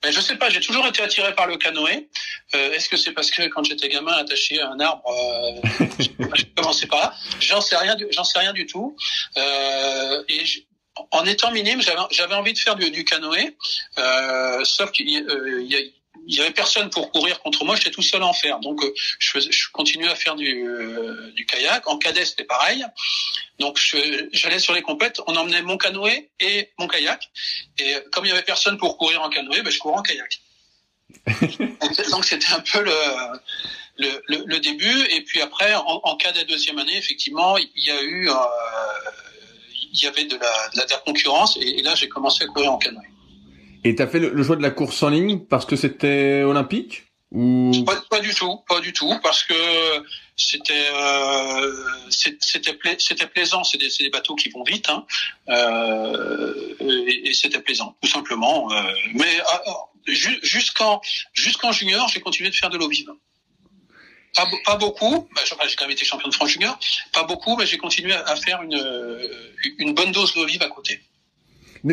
Ben, 0.04 0.12
je 0.12 0.20
sais 0.20 0.36
pas, 0.36 0.50
j'ai 0.50 0.60
toujours 0.60 0.86
été 0.86 1.02
attiré 1.02 1.34
par 1.34 1.48
le 1.48 1.58
canoë. 1.58 2.08
Euh, 2.56 2.74
Est-ce 2.74 2.88
que 2.90 2.98
c'est 2.98 3.14
parce 3.14 3.32
que 3.32 3.48
quand 3.48 3.64
j'étais 3.64 3.90
gamin 3.90 4.14
attaché 4.14 4.62
à 4.62 4.70
un 4.70 4.80
arbre, 4.80 5.04
euh, 5.08 5.86
je 6.36 6.44
commençais 6.56 6.88
pas? 6.88 7.14
J'en 7.40 7.62
sais 7.62 7.76
rien, 7.76 7.96
j'en 8.12 8.24
sais 8.24 8.40
rien 8.40 8.54
du 8.54 8.68
tout. 8.68 8.96
Euh, 9.38 10.24
et 10.30 10.44
en 11.12 11.26
étant 11.26 11.52
minime, 11.52 11.82
j'avais 12.12 12.36
envie 12.36 12.54
de 12.54 12.58
faire 12.58 12.76
du, 12.76 12.92
du 12.92 13.04
canoë, 13.06 13.56
euh, 13.98 14.64
sauf 14.64 14.92
qu'il 14.92 15.08
euh, 15.08 15.64
y, 15.64 15.76
a 15.76 15.80
il 16.30 16.36
y 16.36 16.42
avait 16.42 16.52
personne 16.52 16.92
pour 16.92 17.12
courir 17.12 17.42
contre 17.42 17.66
moi, 17.66 17.76
j'étais 17.76 17.90
tout 17.90 18.04
seul 18.04 18.22
à 18.22 18.28
en 18.28 18.34
faire. 18.34 18.60
Donc 18.60 18.84
euh, 18.84 18.94
je, 19.18 19.32
faisais, 19.32 19.52
je 19.52 19.68
continuais 19.72 20.10
à 20.10 20.16
faire 20.16 20.36
du, 20.36 20.64
euh, 20.64 21.32
du 21.32 21.48
kayak. 21.48 21.88
En 21.88 21.98
cadet, 21.98 22.24
c'était 22.24 22.44
pareil. 22.44 22.86
Donc 23.58 23.80
j'allais 24.32 24.60
sur 24.60 24.74
les 24.74 24.84
compètes, 24.84 25.20
on 25.26 25.36
emmenait 25.36 25.64
mon 25.64 25.78
canoë 25.78 26.30
et 26.40 26.70
mon 26.78 26.88
kayak. 26.88 27.32
Et 27.80 27.96
comme 28.12 28.26
il 28.26 28.30
y 28.30 28.32
avait 28.32 28.44
personne 28.44 28.78
pour 28.78 29.00
courir 29.00 29.24
en 29.24 29.30
canoë, 29.30 29.64
ben, 29.64 29.72
je 29.72 29.80
courais 29.80 29.98
en 29.98 30.04
kayak. 30.04 30.40
donc 32.12 32.24
c'était 32.24 32.54
un 32.54 32.60
peu 32.60 32.84
le, 32.84 32.94
le, 33.98 34.44
le, 34.46 34.60
début. 34.60 35.06
Et 35.10 35.22
puis 35.24 35.42
après, 35.42 35.74
en, 35.74 36.00
en 36.04 36.16
cadet 36.16 36.46
deuxième 36.46 36.78
année, 36.78 36.96
effectivement, 36.96 37.58
il 37.58 37.84
y 37.84 37.90
a 37.90 38.04
eu, 38.04 38.30
euh, 38.30 38.34
il 39.94 40.00
y 40.00 40.06
avait 40.06 40.26
de 40.26 40.38
la, 40.38 40.70
de 40.76 40.92
la, 40.92 40.98
concurrence. 40.98 41.58
Et, 41.60 41.80
et 41.80 41.82
là, 41.82 41.96
j'ai 41.96 42.08
commencé 42.08 42.44
à 42.44 42.48
courir 42.48 42.72
en 42.72 42.78
canoë. 42.78 43.02
Et 43.84 43.96
t'as 43.96 44.08
fait 44.08 44.20
le, 44.20 44.44
choix 44.44 44.56
de 44.56 44.62
la 44.62 44.72
course 44.72 45.02
en 45.04 45.10
ligne 45.10 45.40
parce 45.40 45.66
que 45.66 45.76
c'était 45.76 46.44
olympique 46.44 47.04
ou? 47.32 47.72
Pas, 47.86 48.02
pas, 48.10 48.20
du 48.20 48.34
tout, 48.34 48.58
pas 48.68 48.80
du 48.82 48.92
tout, 48.92 49.14
parce 49.22 49.44
que 49.44 49.54
c'était 50.36 50.90
euh, 50.94 51.76
c'était 52.10 52.76
c'était 52.98 53.28
plaisant. 53.28 53.64
C'est 53.64 53.78
des, 53.78 53.90
des 54.00 54.10
bateaux 54.10 54.36
qui 54.36 54.50
vont 54.50 54.64
vite, 54.64 54.90
hein, 54.90 55.06
euh, 55.50 56.76
et, 56.80 57.30
et 57.30 57.34
c'était 57.34 57.62
plaisant, 57.62 57.96
tout 58.02 58.10
simplement. 58.10 58.72
Euh, 58.72 58.82
mais 59.14 59.40
ah, 59.48 59.62
ah, 59.68 59.74
jusqu'en 60.08 61.02
jusqu'en 61.34 61.72
junior, 61.72 62.08
j'ai 62.08 62.20
continué 62.20 62.50
de 62.50 62.56
faire 62.56 62.70
de 62.70 62.78
l'eau 62.78 62.90
vive. 62.90 63.12
Pas, 64.36 64.48
pas, 64.64 64.76
beaucoup, 64.76 65.28
bah, 65.36 65.42
j'ai 65.44 65.76
quand 65.76 65.86
même 65.86 65.92
été 65.92 66.06
champion 66.06 66.30
de 66.30 66.34
France 66.34 66.50
junior, 66.50 66.80
pas 67.14 67.24
beaucoup, 67.24 67.56
mais 67.58 67.66
j'ai 67.66 67.78
continué 67.78 68.14
à 68.14 68.36
faire 68.36 68.62
une, 68.62 68.80
une 69.80 69.94
bonne 69.96 70.12
dose 70.12 70.34
d'eau 70.36 70.46
vive 70.46 70.62
à 70.62 70.70
côté. 70.70 71.02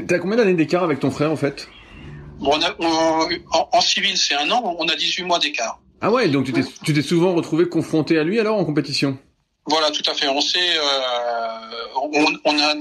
T'as 0.06 0.18
combien 0.18 0.36
d'années 0.36 0.54
d'écart 0.54 0.82
avec 0.82 1.00
ton 1.00 1.10
frère 1.10 1.30
en 1.30 1.36
fait? 1.36 1.68
Bon, 2.38 2.52
on 2.52 2.62
a, 2.62 2.74
on, 2.78 3.28
en, 3.72 3.80
civil 3.80 4.16
c'est 4.16 4.34
un 4.34 4.50
an, 4.50 4.76
on 4.78 4.88
a 4.88 4.94
18 4.96 5.24
mois 5.24 5.38
d'écart. 5.38 5.80
Ah 6.00 6.10
ouais, 6.10 6.28
donc 6.28 6.46
tu 6.84 6.92
t'es 6.94 7.02
souvent 7.02 7.34
retrouvé 7.34 7.68
confronté 7.68 8.18
à 8.18 8.24
lui 8.24 8.38
alors 8.38 8.58
en 8.58 8.64
compétition? 8.64 9.18
Voilà, 9.68 9.90
tout 9.90 10.08
à 10.08 10.14
fait. 10.14 10.28
On 10.28 10.40
s'est, 10.40 10.78
euh, 10.78 11.58
on, 11.96 12.38
on, 12.44 12.58
a 12.58 12.74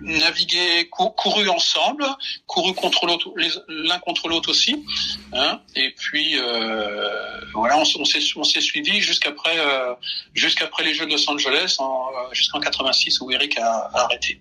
navigué, 0.00 0.88
couru 0.90 1.48
ensemble, 1.48 2.06
couru 2.46 2.72
contre 2.74 3.06
l'autre, 3.06 3.32
l'un 3.68 3.98
contre 3.98 4.28
l'autre 4.28 4.50
aussi, 4.50 4.82
hein, 5.32 5.60
et 5.76 5.90
puis 5.90 6.38
euh, 6.38 7.40
voilà, 7.52 7.78
on, 7.78 7.84
s'est 7.84 8.20
on 8.36 8.44
s'est 8.44 8.60
suivi 8.60 9.00
jusqu'après 9.00 9.58
euh, 9.58 9.94
jusqu'après 10.34 10.84
les 10.84 10.94
Jeux 10.94 11.06
de 11.06 11.12
Los 11.12 11.28
Angeles, 11.30 11.76
jusqu'en 12.32 12.60
86 12.60 13.20
où 13.20 13.30
Eric 13.30 13.58
a, 13.58 13.90
a 13.92 14.04
arrêté. 14.04 14.40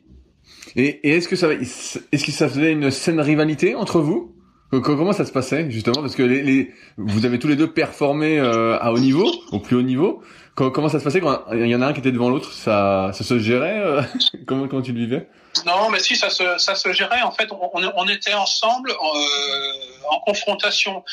Et, 0.76 1.16
est-ce 1.16 1.28
que 1.28 1.36
ça, 1.36 1.50
est-ce 1.52 2.26
que 2.26 2.32
ça 2.32 2.50
faisait 2.50 2.72
une 2.72 2.92
saine 2.92 3.20
rivalité 3.20 3.76
entre 3.76 4.00
vous? 4.00 4.36
Comment 4.72 5.14
ça 5.14 5.26
se 5.26 5.32
passait 5.32 5.70
justement? 5.70 6.02
Parce 6.02 6.16
que 6.16 6.24
les, 6.24 6.74
vous 6.98 7.26
avez 7.26 7.38
tous 7.38 7.48
les 7.48 7.56
deux 7.56 7.72
performé 7.72 8.40
euh, 8.40 8.80
à 8.80 8.92
haut 8.92 8.98
niveau, 8.98 9.32
au 9.52 9.60
plus 9.60 9.76
haut 9.76 9.84
niveau. 9.84 10.24
Comment, 10.56 10.90
ça 10.90 11.00
se 11.00 11.04
passait 11.04 11.20
quand 11.20 11.44
il 11.52 11.68
y 11.68 11.76
en 11.76 11.82
a 11.82 11.88
un 11.88 11.94
qui 11.94 12.00
était 12.00 12.12
devant 12.12 12.30
l'autre? 12.30 12.52
Ça, 12.52 13.12
ça 13.14 13.24
se 13.24 13.38
gérait 13.38 13.80
euh, 13.80 14.02
comment, 14.48 14.68
comment 14.68 14.82
tu 14.82 14.94
le 14.94 15.00
vivais? 15.00 15.28
Non, 15.68 15.92
mais 15.92 16.00
si 16.00 16.16
ça 16.16 16.32
se, 16.32 16.58
ça 16.58 16.74
se 16.74 16.92
gérait. 16.92 17.22
En 17.22 17.32
fait, 17.32 17.52
on, 17.52 17.70
on 17.74 18.08
était 18.08 18.34
ensemble 18.34 18.92
euh, 18.92 20.10
en 20.10 20.20
confrontation 20.22 21.04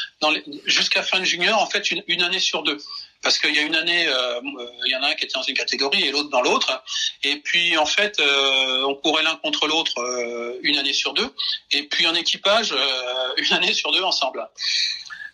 jusqu'à 0.65 1.03
fin 1.03 1.21
de 1.21 1.25
junior. 1.25 1.61
En 1.61 1.67
fait, 1.67 1.91
une, 1.91 2.03
une 2.09 2.23
année 2.23 2.39
sur 2.39 2.63
deux 2.63 2.79
parce 3.23 3.39
qu'il 3.39 3.55
y 3.55 3.59
a 3.59 3.63
une 3.63 3.75
année, 3.75 4.07
euh, 4.07 4.41
il 4.87 4.93
y 4.93 4.97
en 4.97 5.03
a 5.03 5.09
un 5.09 5.15
qui 5.15 5.25
était 5.25 5.35
dans 5.35 5.43
une 5.43 5.57
catégorie 5.57 6.05
et 6.05 6.11
l'autre 6.11 6.31
dans 6.31 6.41
l'autre. 6.41 6.83
Et 7.23 7.37
puis 7.37 7.77
en 7.77 7.87
fait, 7.87 8.19
euh, 8.19 8.85
on 8.85 8.95
courait 8.95 9.23
l'un 9.23 9.37
contre 9.37 9.67
l'autre 9.67 9.99
euh, 9.99 10.59
une 10.63 10.79
année 10.79 10.93
sur 10.93 11.13
deux. 11.13 11.35
Et 11.71 11.83
puis 11.85 12.07
en 12.07 12.15
équipage, 12.15 12.75
une 13.37 13.53
année 13.53 13.75
sur 13.75 13.93
deux 13.93 14.03
ensemble. 14.03 14.49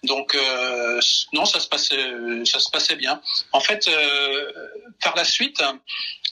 Donc 0.03 0.37
non, 1.33 1.45
ça 1.47 1.59
se 1.59 1.69
passait, 1.69 1.99
ça 2.45 2.61
se 2.61 2.71
passait 2.71 2.97
bien. 2.97 3.21
En 3.53 3.61
fait, 3.61 3.91
par 5.03 5.17
la 5.17 5.25
suite, 5.25 5.63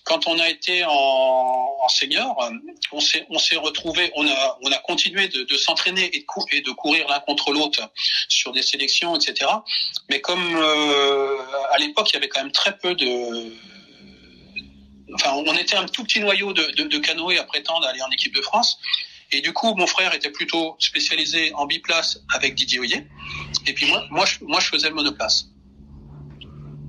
quand 0.05 0.27
on 0.27 0.39
a 0.39 0.49
été 0.49 0.85
en, 0.85 0.91
en 0.91 1.89
senior, 1.89 2.51
on 2.93 3.01
s'est 3.01 3.27
on 3.31 3.39
s'est 3.39 3.57
retrouvé, 3.57 4.13
on 4.15 4.27
a 4.29 4.59
on 4.63 4.71
a 4.71 4.79
continué 4.79 5.29
de, 5.29 5.43
de 5.43 5.57
s'entraîner 5.57 6.15
et 6.15 6.21
de, 6.21 6.71
courir 6.73 7.09
l'un 7.09 7.21
contre 7.21 7.53
l'autre 7.53 7.81
sur 8.29 8.53
des 8.53 8.63
sélections, 8.63 9.17
etc. 9.17 9.51
Mais 10.11 10.21
comme 10.21 10.57
euh, 10.57 11.39
à 11.71 11.79
l'époque 11.79 12.11
il 12.11 12.15
y 12.15 12.17
avait 12.19 12.29
quand 12.29 12.43
même 12.43 12.53
très 12.53 12.77
peu 12.77 12.95
de 12.95 13.53
Enfin, 15.13 15.33
on 15.35 15.55
était 15.55 15.77
un 15.77 15.87
tout 15.87 16.03
petit 16.03 16.19
noyau 16.19 16.53
de, 16.53 16.73
de, 16.73 16.85
de 16.85 16.99
canoës 16.99 17.39
à 17.39 17.45
prétendre 17.45 17.87
aller 17.87 18.03
en 18.03 18.11
équipe 18.11 18.35
de 18.35 18.41
France. 18.41 18.79
Et 19.31 19.41
du 19.41 19.53
coup, 19.53 19.75
mon 19.75 19.87
frère 19.87 20.13
était 20.13 20.31
plutôt 20.31 20.77
spécialisé 20.81 21.53
en 21.55 21.67
biplace 21.67 22.19
avec 22.33 22.55
Didier 22.55 22.81
Hoyer. 22.81 23.07
Et 23.67 23.75
puis 23.75 23.87
moi, 23.87 24.05
moi, 24.11 24.25
je, 24.25 24.39
moi, 24.43 24.59
je 24.61 24.69
faisais 24.69 24.89
le 24.89 24.95
monoplace. 24.95 25.47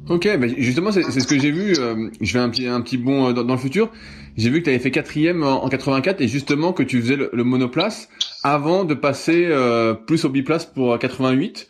Ok, 0.07 0.27
bah 0.37 0.47
justement, 0.57 0.91
c'est 0.91 1.01
ce 1.01 1.25
que 1.25 1.39
j'ai 1.39 1.49
vu. 1.49 1.73
Euh, 1.79 2.09
je 2.21 2.31
fais 2.31 2.37
un 2.37 2.49
petit, 2.49 2.67
un 2.67 2.81
petit 2.81 2.97
bond 2.97 3.29
euh, 3.29 3.33
dans, 3.33 3.53
le 3.53 3.59
futur. 3.59 3.91
J'ai 4.37 4.51
vu 4.51 4.59
que 4.59 4.65
tu 4.65 4.69
avais 4.69 4.79
fait 4.79 4.91
quatrième 4.91 5.43
en, 5.43 5.67
84 5.67 6.21
et 6.21 6.27
justement 6.27 6.73
que 6.73 6.83
tu 6.83 7.01
faisais 7.01 7.15
le, 7.15 7.43
monoplace 7.43 8.07
avant 8.43 8.83
de 8.83 8.93
passer 8.93 9.45
euh, 9.45 9.95
plus 9.95 10.23
au 10.25 10.29
biplace 10.29 10.65
pour 10.65 10.97
88. 10.99 11.69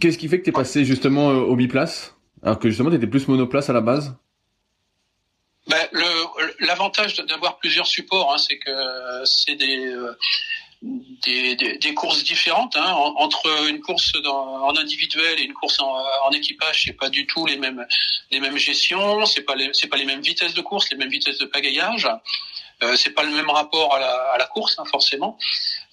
Qu'est-ce 0.00 0.18
qui 0.18 0.28
fait 0.28 0.40
que 0.40 0.44
tu 0.44 0.50
es 0.50 0.52
passé 0.52 0.84
justement 0.84 1.28
au 1.28 1.54
biplace? 1.54 2.16
Alors 2.42 2.58
que 2.58 2.68
justement 2.68 2.90
tu 2.90 2.96
étais 2.96 3.06
plus 3.06 3.28
monoplace 3.28 3.70
à 3.70 3.74
la 3.74 3.80
base? 3.80 4.16
Ben, 5.68 5.76
L'avantage 6.60 7.16
d'avoir 7.16 7.58
plusieurs 7.58 7.86
supports, 7.86 8.32
hein, 8.32 8.38
c'est 8.38 8.58
que 8.58 8.70
c'est 9.24 9.54
des 9.54 9.94
des, 10.82 11.56
des, 11.56 11.76
des, 11.76 11.94
courses 11.94 12.24
différentes 12.24 12.76
hein, 12.76 12.92
entre 12.92 13.68
une 13.68 13.80
course 13.80 14.12
dans, 14.22 14.64
en 14.64 14.76
individuel 14.76 15.38
et 15.38 15.42
une 15.42 15.52
course 15.52 15.78
en, 15.78 15.92
en 16.26 16.30
équipage 16.30 16.84
c'est 16.86 16.94
pas 16.94 17.10
du 17.10 17.26
tout 17.26 17.44
les 17.44 17.58
mêmes 17.58 17.86
les 18.30 18.40
mêmes 18.40 18.56
gestions 18.56 19.26
c'est 19.26 19.42
pas 19.42 19.54
c'est 19.72 19.88
pas 19.88 19.98
les 19.98 20.06
mêmes 20.06 20.22
vitesses 20.22 20.54
de 20.54 20.62
course 20.62 20.90
les 20.90 20.96
mêmes 20.96 21.10
vitesses 21.10 21.38
de 21.38 21.46
pagayage. 21.46 22.08
Euh, 22.82 22.96
c'est 22.96 23.10
pas 23.10 23.24
le 23.24 23.30
même 23.30 23.50
rapport 23.50 23.94
à 23.94 23.98
la, 23.98 24.14
à 24.32 24.38
la 24.38 24.46
course 24.46 24.76
hein, 24.78 24.84
forcément. 24.90 25.36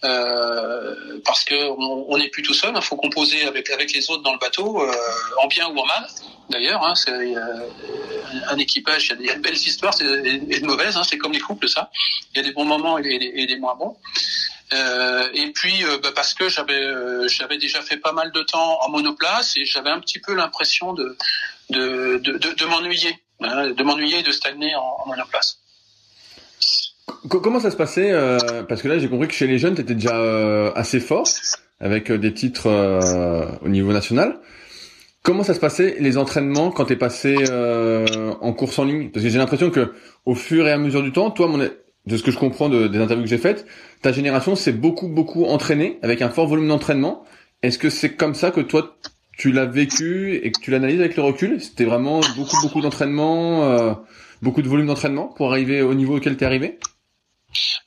Euh, 0.03 1.19
parce 1.25 1.43
que 1.43 1.55
on 1.55 2.17
n'est 2.17 2.29
plus 2.29 2.43
tout 2.43 2.53
seul 2.53 2.69
il 2.71 2.77
hein, 2.77 2.81
faut 2.81 2.95
composer 2.95 3.45
avec 3.45 3.71
avec 3.71 3.91
les 3.93 4.11
autres 4.11 4.21
dans 4.21 4.31
le 4.31 4.37
bateau 4.37 4.79
euh, 4.79 4.93
en 5.41 5.47
bien 5.47 5.67
ou 5.67 5.77
en 5.77 5.85
mal. 5.85 6.07
D'ailleurs 6.49 6.85
hein, 6.85 6.93
c'est 6.95 7.11
euh, 7.11 7.69
un 8.49 8.57
équipage 8.57 9.11
il 9.19 9.25
y, 9.25 9.29
a 9.31 9.33
des 9.33 9.41
belles 9.41 9.55
histoires 9.55 9.95
et, 10.01 10.59
de 10.59 10.65
mauvaises 10.65 10.95
hein, 10.95 11.03
c'est 11.03 11.17
comme 11.17 11.33
les 11.33 11.39
couples 11.39 11.67
ça. 11.67 11.89
Il 12.31 12.37
y 12.37 12.39
a 12.41 12.43
des 12.43 12.53
bons 12.53 12.63
moments 12.63 12.99
et 12.99 13.01
des, 13.01 13.31
et 13.35 13.47
des 13.47 13.57
moins 13.57 13.75
bons 13.75 13.97
euh, 14.73 15.23
et 15.33 15.51
puis 15.53 15.85
euh, 15.85 15.97
bah, 16.03 16.09
parce 16.13 16.33
que 16.33 16.49
j'avais 16.49 16.73
euh, 16.73 17.27
j'avais 17.29 17.57
déjà 17.57 17.81
fait 17.81 17.95
pas 17.95 18.11
mal 18.11 18.31
de 18.33 18.41
temps 18.41 18.79
en 18.81 18.89
monoplace 18.89 19.55
et 19.55 19.63
j'avais 19.63 19.89
un 19.89 19.99
petit 20.01 20.19
peu 20.19 20.33
l'impression 20.35 20.93
de 20.93 21.15
de, 21.69 22.17
de, 22.17 22.37
de, 22.37 22.65
m'ennuyer, 22.65 23.15
hein, 23.41 23.71
de 23.71 23.83
m'ennuyer 23.83 24.23
de 24.23 24.31
stagner 24.31 24.75
en, 24.75 25.03
en, 25.03 25.07
monoplace. 25.07 25.59
Comment 27.29 27.61
ça 27.61 27.71
se 27.71 27.77
passait 27.77 28.11
Parce 28.67 28.81
que 28.81 28.89
là 28.89 28.99
j'ai 28.99 29.09
compris 29.09 29.27
que 29.27 29.33
chez 29.33 29.47
les 29.47 29.57
jeunes 29.57 29.75
tu 29.75 29.81
étais 29.81 29.95
déjà 29.95 30.71
assez 30.75 30.99
fort 30.99 31.27
avec 31.79 32.11
des 32.11 32.33
titres 32.33 32.69
au 33.61 33.69
niveau 33.69 33.93
national. 33.93 34.39
Comment 35.23 35.43
ça 35.43 35.53
se 35.53 35.59
passait 35.59 35.97
les 35.99 36.17
entraînements 36.17 36.71
quand 36.71 36.85
tu 36.85 36.93
es 36.93 36.97
passé 36.97 37.35
en 38.41 38.53
course 38.53 38.79
en 38.79 38.85
ligne? 38.85 39.09
Parce 39.11 39.23
que 39.23 39.29
j'ai 39.29 39.37
l'impression 39.37 39.71
que 39.71 39.93
au 40.25 40.35
fur 40.35 40.67
et 40.67 40.71
à 40.71 40.77
mesure 40.77 41.03
du 41.03 41.11
temps, 41.11 41.31
toi, 41.31 41.47
mon, 41.47 41.69
de 42.07 42.15
ce 42.15 42.23
que 42.23 42.31
je 42.31 42.37
comprends 42.37 42.69
de, 42.69 42.87
des 42.87 42.99
interviews 42.99 43.25
que 43.25 43.29
j'ai 43.29 43.37
faites, 43.37 43.67
ta 44.01 44.11
génération 44.11 44.55
s'est 44.55 44.71
beaucoup 44.71 45.09
beaucoup 45.09 45.45
entraînée 45.45 45.99
avec 46.01 46.21
un 46.21 46.29
fort 46.29 46.47
volume 46.47 46.69
d'entraînement. 46.69 47.25
Est-ce 47.63 47.77
que 47.77 47.89
c'est 47.89 48.15
comme 48.15 48.33
ça 48.33 48.51
que 48.51 48.61
toi 48.61 48.97
tu 49.37 49.51
l'as 49.51 49.65
vécu 49.65 50.35
et 50.41 50.51
que 50.51 50.59
tu 50.59 50.71
l'analyses 50.71 51.01
avec 51.01 51.17
le 51.17 51.23
recul? 51.23 51.61
C'était 51.61 51.83
vraiment 51.83 52.21
beaucoup 52.37 52.57
beaucoup 52.61 52.81
d'entraînement, 52.81 53.63
euh, 53.65 53.93
beaucoup 54.41 54.61
de 54.61 54.69
volume 54.69 54.87
d'entraînement 54.87 55.27
pour 55.27 55.51
arriver 55.51 55.81
au 55.81 55.93
niveau 55.93 56.17
auquel 56.17 56.37
tu 56.37 56.43
es 56.43 56.47
arrivé? 56.47 56.79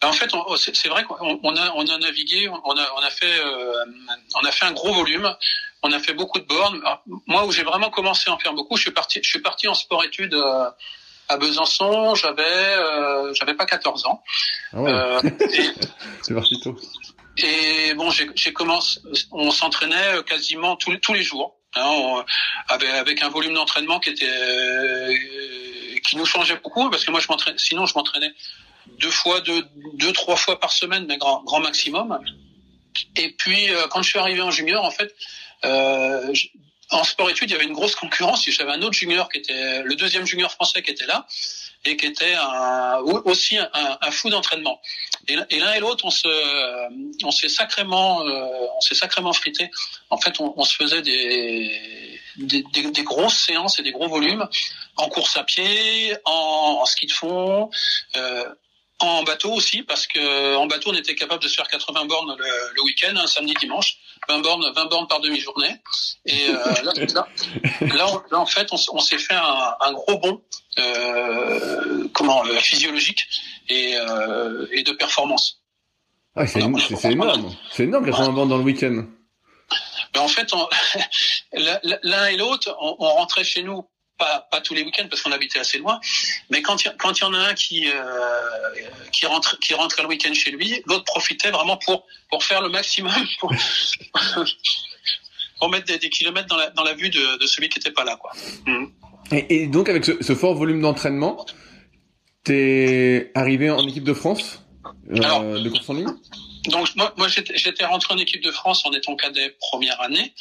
Ben, 0.03 0.09
en 0.09 0.13
fait, 0.13 0.31
c'est 0.57 0.89
vrai 0.89 1.05
qu'on 1.05 1.55
a, 1.57 1.73
on 1.75 1.87
a 1.87 1.99
navigué, 1.99 2.49
on 2.49 2.55
a, 2.55 2.87
on 2.97 3.01
a 3.01 3.11
fait, 3.11 3.39
euh, 3.45 3.85
on 4.35 4.47
a 4.47 4.51
fait 4.51 4.65
un 4.65 4.73
gros 4.73 4.93
volume, 4.93 5.29
on 5.83 5.93
a 5.93 5.99
fait 5.99 6.15
beaucoup 6.15 6.39
de 6.39 6.47
bornes. 6.47 6.81
moi, 7.27 7.47
où 7.47 7.53
j'ai 7.53 7.63
vraiment 7.63 7.91
commencé 7.91 8.31
à 8.31 8.35
en 8.35 8.39
faire 8.39 8.55
beaucoup, 8.55 8.77
je 8.77 8.83
suis 8.83 8.91
parti, 8.91 9.21
je 9.23 9.29
suis 9.29 9.41
parti 9.41 9.69
en 9.69 9.75
sport-études 9.75 10.35
euh, 10.35 10.71
à 11.31 11.37
Besançon, 11.37 12.15
j'avais 12.17 12.43
euh, 12.43 13.33
j'avais 13.35 13.55
pas 13.55 13.65
14 13.65 14.05
ans. 14.07 14.23
Ah 14.73 14.79
euh, 14.79 15.21
C'est 16.23 16.35
parti 16.35 16.61
tôt. 16.61 16.77
Et 17.39 17.95
bon, 17.95 18.11
j'ai 18.11 18.53
commencé, 18.53 19.01
on 19.31 19.51
s'entraînait 19.51 20.23
quasiment 20.27 20.77
tous, 20.77 20.97
tous 20.97 21.15
les 21.15 21.23
jours, 21.23 21.57
hein, 21.77 22.25
avec, 22.69 22.91
avec 22.91 23.23
un 23.23 23.29
volume 23.29 23.55
d'entraînement 23.55 24.01
qui 24.01 24.11
était 24.11 24.29
euh, 24.29 25.15
qui 26.05 26.17
nous 26.17 26.27
changeait 26.27 26.59
beaucoup 26.63 26.91
parce 26.91 27.05
que 27.05 27.13
moi 27.13 27.21
je 27.21 27.29
m'entraînais, 27.29 27.59
sinon 27.59 27.87
je 27.87 27.95
m'entraînais 27.95 28.33
deux 28.99 29.11
fois, 29.11 29.41
deux, 29.41 29.65
deux 29.95 30.13
trois 30.13 30.37
fois 30.37 30.59
par 30.59 30.73
semaine, 30.73 31.07
mais 31.09 31.17
grand 31.17 31.45
grand 31.45 31.61
maximum. 31.61 32.19
Et 33.17 33.33
puis 33.39 33.69
quand 33.91 34.03
je 34.03 34.09
suis 34.09 34.19
arrivé 34.19 34.43
en 34.43 34.51
junior, 34.51 34.85
en 34.85 34.91
fait, 34.91 35.15
euh, 35.65 36.35
en 36.91 37.05
sport-études, 37.05 37.51
il 37.51 37.53
y 37.53 37.57
avait 37.57 37.65
une 37.65 37.73
grosse 37.73 37.95
concurrence. 37.95 38.45
J'avais 38.49 38.73
un 38.73 38.83
autre 38.83 38.95
junior 38.95 39.29
qui 39.29 39.39
était 39.39 39.83
le 39.83 39.95
deuxième 39.95 40.27
junior 40.27 40.51
français 40.51 40.83
qui 40.83 40.91
était 40.91 41.07
là 41.07 41.27
et 41.85 41.97
qui 41.97 42.07
était 42.07 42.35
un, 42.35 42.99
aussi 43.25 43.57
un, 43.57 43.71
un 43.73 44.11
fou 44.11 44.29
d'entraînement. 44.29 44.81
Et, 45.29 45.59
l'un 45.59 45.73
et 45.73 45.81
l'autre, 45.81 46.05
on 46.05 46.11
se, 46.11 47.25
on 47.25 47.31
s'est 47.31 47.49
sacrément, 47.49 48.27
euh, 48.27 48.47
on 48.77 48.81
s'est 48.81 48.95
sacrément 48.95 49.33
frité. 49.33 49.71
En 50.11 50.19
fait, 50.19 50.41
on, 50.41 50.53
on 50.57 50.65
se 50.65 50.75
faisait 50.75 51.03
des, 51.03 52.19
des, 52.37 52.63
des, 52.63 53.03
grosses 53.03 53.39
séances 53.39 53.79
et 53.79 53.83
des 53.83 53.93
gros 53.93 54.09
volumes 54.09 54.47
en 54.97 55.09
course 55.09 55.37
à 55.37 55.45
pied, 55.45 56.17
en, 56.25 56.79
en 56.83 56.85
ski 56.85 57.07
de 57.07 57.13
fond. 57.13 57.71
Euh, 58.17 58.45
en 59.01 59.23
bateau 59.23 59.53
aussi, 59.53 59.83
parce 59.83 60.07
que 60.07 60.57
en 60.57 60.67
bateau, 60.67 60.91
on 60.91 60.95
était 60.95 61.15
capable 61.15 61.43
de 61.43 61.49
se 61.49 61.55
faire 61.55 61.69
80 61.69 62.05
bornes 62.05 62.37
le, 62.39 62.75
le 62.75 62.83
week-end, 62.83 63.15
un 63.17 63.27
samedi, 63.27 63.55
dimanche, 63.61 63.97
20 64.29 64.41
bornes, 64.41 64.73
20 64.75 64.85
bornes 64.87 65.09
par 65.09 65.21
demi-journée. 65.21 65.77
Et 66.27 66.49
euh, 66.49 66.55
là, 66.85 66.93
là, 67.81 68.07
là, 68.31 68.39
en 68.39 68.47
fait, 68.47 68.69
on, 68.73 68.77
on 68.93 69.01
s'est 69.01 69.19
fait 69.19 69.35
un, 69.35 69.75
un, 69.81 69.93
gros 69.93 70.19
bond, 70.19 70.43
euh, 70.79 72.09
comment, 72.13 72.45
euh, 72.45 72.59
physiologique 72.61 73.27
et, 73.69 73.97
euh, 73.97 74.67
et 74.73 74.83
de 74.83 74.93
performance. 74.93 75.63
Ah, 76.37 76.47
c'est 76.47 76.61
énorme, 76.61 76.79
c'est 77.75 77.85
énorme, 77.85 78.07
80 78.07 78.33
bornes 78.33 78.49
dans 78.49 78.59
le 78.59 78.65
week-end. 78.65 79.05
Ben 80.13 80.21
en 80.23 80.29
fait, 80.29 80.51
l'un 82.03 82.27
et 82.27 82.37
l'autre, 82.37 82.77
on, 82.81 82.97
on 82.99 83.09
rentrait 83.15 83.45
chez 83.45 83.63
nous 83.63 83.85
pas, 84.21 84.47
pas 84.51 84.61
tous 84.61 84.75
les 84.75 84.83
week-ends 84.85 85.07
parce 85.11 85.23
qu'on 85.23 85.33
habitait 85.33 85.59
assez 85.59 85.79
loin, 85.79 85.99
mais 86.51 86.63
quand 86.63 86.85
il 86.85 86.95
quand 86.99 87.19
y 87.19 87.25
en 87.25 87.35
a 87.35 87.39
un 87.39 87.55
qui 87.55 87.89
euh, 87.89 87.93
qui 89.13 89.27
rentre 89.27 89.59
qui 89.59 89.75
rentre 89.75 90.01
le 90.03 90.09
week-end 90.09 90.33
chez 90.35 90.53
lui, 90.53 90.81
l'autre 90.87 91.05
profitait 91.05 91.51
vraiment 91.51 91.77
pour 91.79 92.07
pour 92.31 92.45
faire 92.45 92.61
le 92.61 92.69
maximum 92.69 93.13
pour, 93.41 93.53
pour 95.59 95.71
mettre 95.71 95.87
des, 95.87 95.99
des, 95.99 96.11
kilomètres 96.11 96.49
dans 96.49 96.57
la 96.57 96.71
dans 96.71 96.85
la 96.85 96.95
vue 96.95 97.11
de, 97.11 97.39
de 97.39 97.47
celui 97.47 97.69
qui 97.69 97.79
était 97.81 97.91
pas 97.91 98.05
là 98.05 98.17
quoi. 98.17 98.31
Mmh. 98.67 98.85
Et, 99.33 99.63
et, 99.63 99.67
donc 99.67 99.89
avec 99.89 100.05
ce, 100.05 100.23
ce 100.23 100.35
fort 100.35 100.55
volume 100.55 100.83
d'entraînement, 100.83 101.47
t'es 102.45 103.33
arrivé 103.35 103.71
en 103.71 103.87
équipe 103.89 104.05
de 104.05 104.15
France 104.15 104.63
euh, 105.11 105.17
Alors, 105.17 105.43
de 105.43 105.69
course 105.69 105.89
en 105.89 105.95
ligne? 105.95 106.15
Donc 106.67 106.95
moi, 106.97 107.15
moi 107.17 107.29
j'étais 107.29 107.85
rentré 107.85 108.15
en 108.15 108.19
équipe 108.19 108.43
de 108.43 108.51
France 108.51 108.85
en 108.85 108.93
étant 108.93 109.17
cadet 109.17 109.57
première 109.61 110.01
année, 110.01 110.35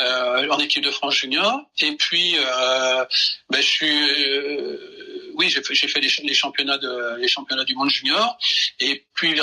euh, 0.00 0.48
en 0.48 0.58
équipe 0.58 0.84
de 0.84 0.90
France 0.90 1.14
junior, 1.14 1.60
et 1.80 1.92
puis 1.92 2.36
euh, 2.38 3.04
ben, 3.50 3.60
je 3.60 3.66
suis, 3.66 4.24
euh, 4.24 5.32
oui 5.34 5.50
j'ai 5.50 5.62
fait, 5.62 5.74
fait 5.74 6.00
les, 6.00 6.10
les, 6.22 6.34
championnats 6.34 6.78
de 6.78 7.16
les 7.20 7.28
championnats 7.28 7.64
du 7.64 7.74
monde 7.74 7.90
junior, 7.90 8.38
et 8.80 9.04
puis 9.14 9.38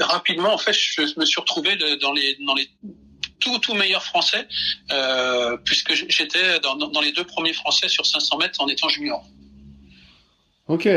rapidement 0.00 0.52
en 0.52 0.58
fait 0.58 0.74
je 0.74 1.18
me 1.18 1.24
suis 1.24 1.40
retrouvé 1.40 1.76
dans 2.00 2.12
les 2.12 2.36
dans 2.46 2.54
les 2.54 2.68
tout 3.40 3.58
tout 3.58 3.74
meilleurs 3.74 4.04
français, 4.04 4.46
euh, 4.92 5.56
puisque 5.64 5.94
j'étais 5.94 6.60
dans, 6.60 6.76
dans 6.76 7.00
les 7.00 7.12
deux 7.12 7.24
premiers 7.24 7.52
français 7.52 7.88
sur 7.88 8.06
500 8.06 8.38
mètres 8.38 8.60
en 8.60 8.68
étant 8.68 8.88
junior. 8.88 9.24
Ok. 10.68 10.88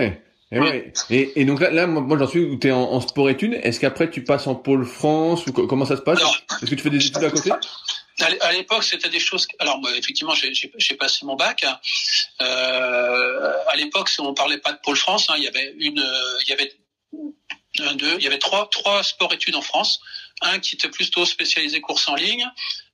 Et, 0.52 0.60
ouais. 0.60 0.94
et, 1.10 1.42
et, 1.42 1.46
donc 1.46 1.60
là, 1.60 1.70
là 1.72 1.88
moi 1.88 2.18
j'en 2.18 2.28
suis 2.28 2.40
où 2.40 2.58
tu 2.58 2.68
es 2.68 2.72
en, 2.72 3.02
sport 3.02 3.30
études. 3.30 3.60
Est-ce 3.64 3.80
qu'après 3.80 4.10
tu 4.10 4.24
passes 4.24 4.48
en 4.48 4.56
pôle 4.56 4.86
France 4.86 5.46
ou 5.46 5.52
comment 5.52 5.86
ça 5.86 5.98
se 5.98 6.02
passe? 6.02 6.22
Est-ce 6.62 6.70
que 6.72 6.76
tu 6.76 6.84
fais 6.84 6.90
des 6.90 7.06
études 7.06 7.24
à 7.24 7.30
côté? 7.30 7.52
À 8.42 8.52
l'époque, 8.52 8.84
c'était 8.84 9.10
des 9.10 9.20
choses. 9.20 9.48
Alors, 9.60 9.80
bah, 9.80 9.90
effectivement, 9.96 10.34
j'ai 10.34 10.96
passé 10.96 11.26
mon 11.26 11.36
bac. 11.36 11.64
Hein. 11.64 11.80
Euh, 12.42 13.54
à 13.68 13.76
l'époque, 13.76 14.10
on 14.18 14.34
parlait 14.34 14.58
pas 14.58 14.72
de 14.72 14.80
pôle 14.80 14.96
France. 14.96 15.30
Hein. 15.30 15.36
Il 15.38 15.44
y 15.44 15.48
avait 15.48 15.76
une, 15.78 16.04
il 16.44 16.50
y 16.50 16.54
avait 16.54 16.74
un, 17.80 17.94
deux, 17.94 18.16
il 18.18 18.24
y 18.24 18.28
avait 18.28 18.40
trois, 18.40 18.70
trois 18.70 19.04
sports 19.04 19.34
études 19.34 19.56
en 19.56 19.62
France. 19.62 20.00
Un 20.42 20.60
qui 20.60 20.76
était 20.76 20.90
plutôt 20.90 21.26
spécialisé 21.26 21.80
course 21.82 22.08
en 22.08 22.16
ligne, 22.16 22.46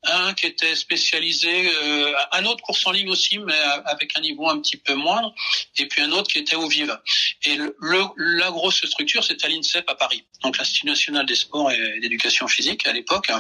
un 0.06 0.34
qui 0.34 0.48
était 0.48 0.76
spécialisé, 0.76 1.72
euh, 1.74 2.14
un 2.32 2.46
autre 2.46 2.64
course 2.64 2.86
en 2.86 2.92
ligne 2.92 3.10
aussi, 3.10 3.38
mais 3.40 3.58
avec 3.86 4.18
un 4.18 4.22
niveau 4.22 4.50
un 4.50 4.60
petit 4.60 4.78
peu 4.78 4.96
moindre, 4.96 5.34
et 5.78 5.88
puis 5.88 6.02
un 6.02 6.12
autre 6.12 6.30
qui 6.30 6.40
était 6.40 6.56
au 6.56 6.68
vive. 6.68 6.98
Et 7.44 7.56
le, 7.56 7.76
la 8.18 8.52
grosse 8.52 8.86
structure, 8.86 9.24
c'était 9.24 9.50
l'INSEP 9.50 9.90
à 9.90 9.96
Paris, 9.96 10.26
donc 10.42 10.58
l'Institut 10.58 10.88
national 10.88 11.26
des 11.26 11.36
sports 11.36 11.72
et 11.72 12.00
d'éducation 12.00 12.48
physique 12.48 12.88
à 12.88 12.94
l'époque. 12.94 13.32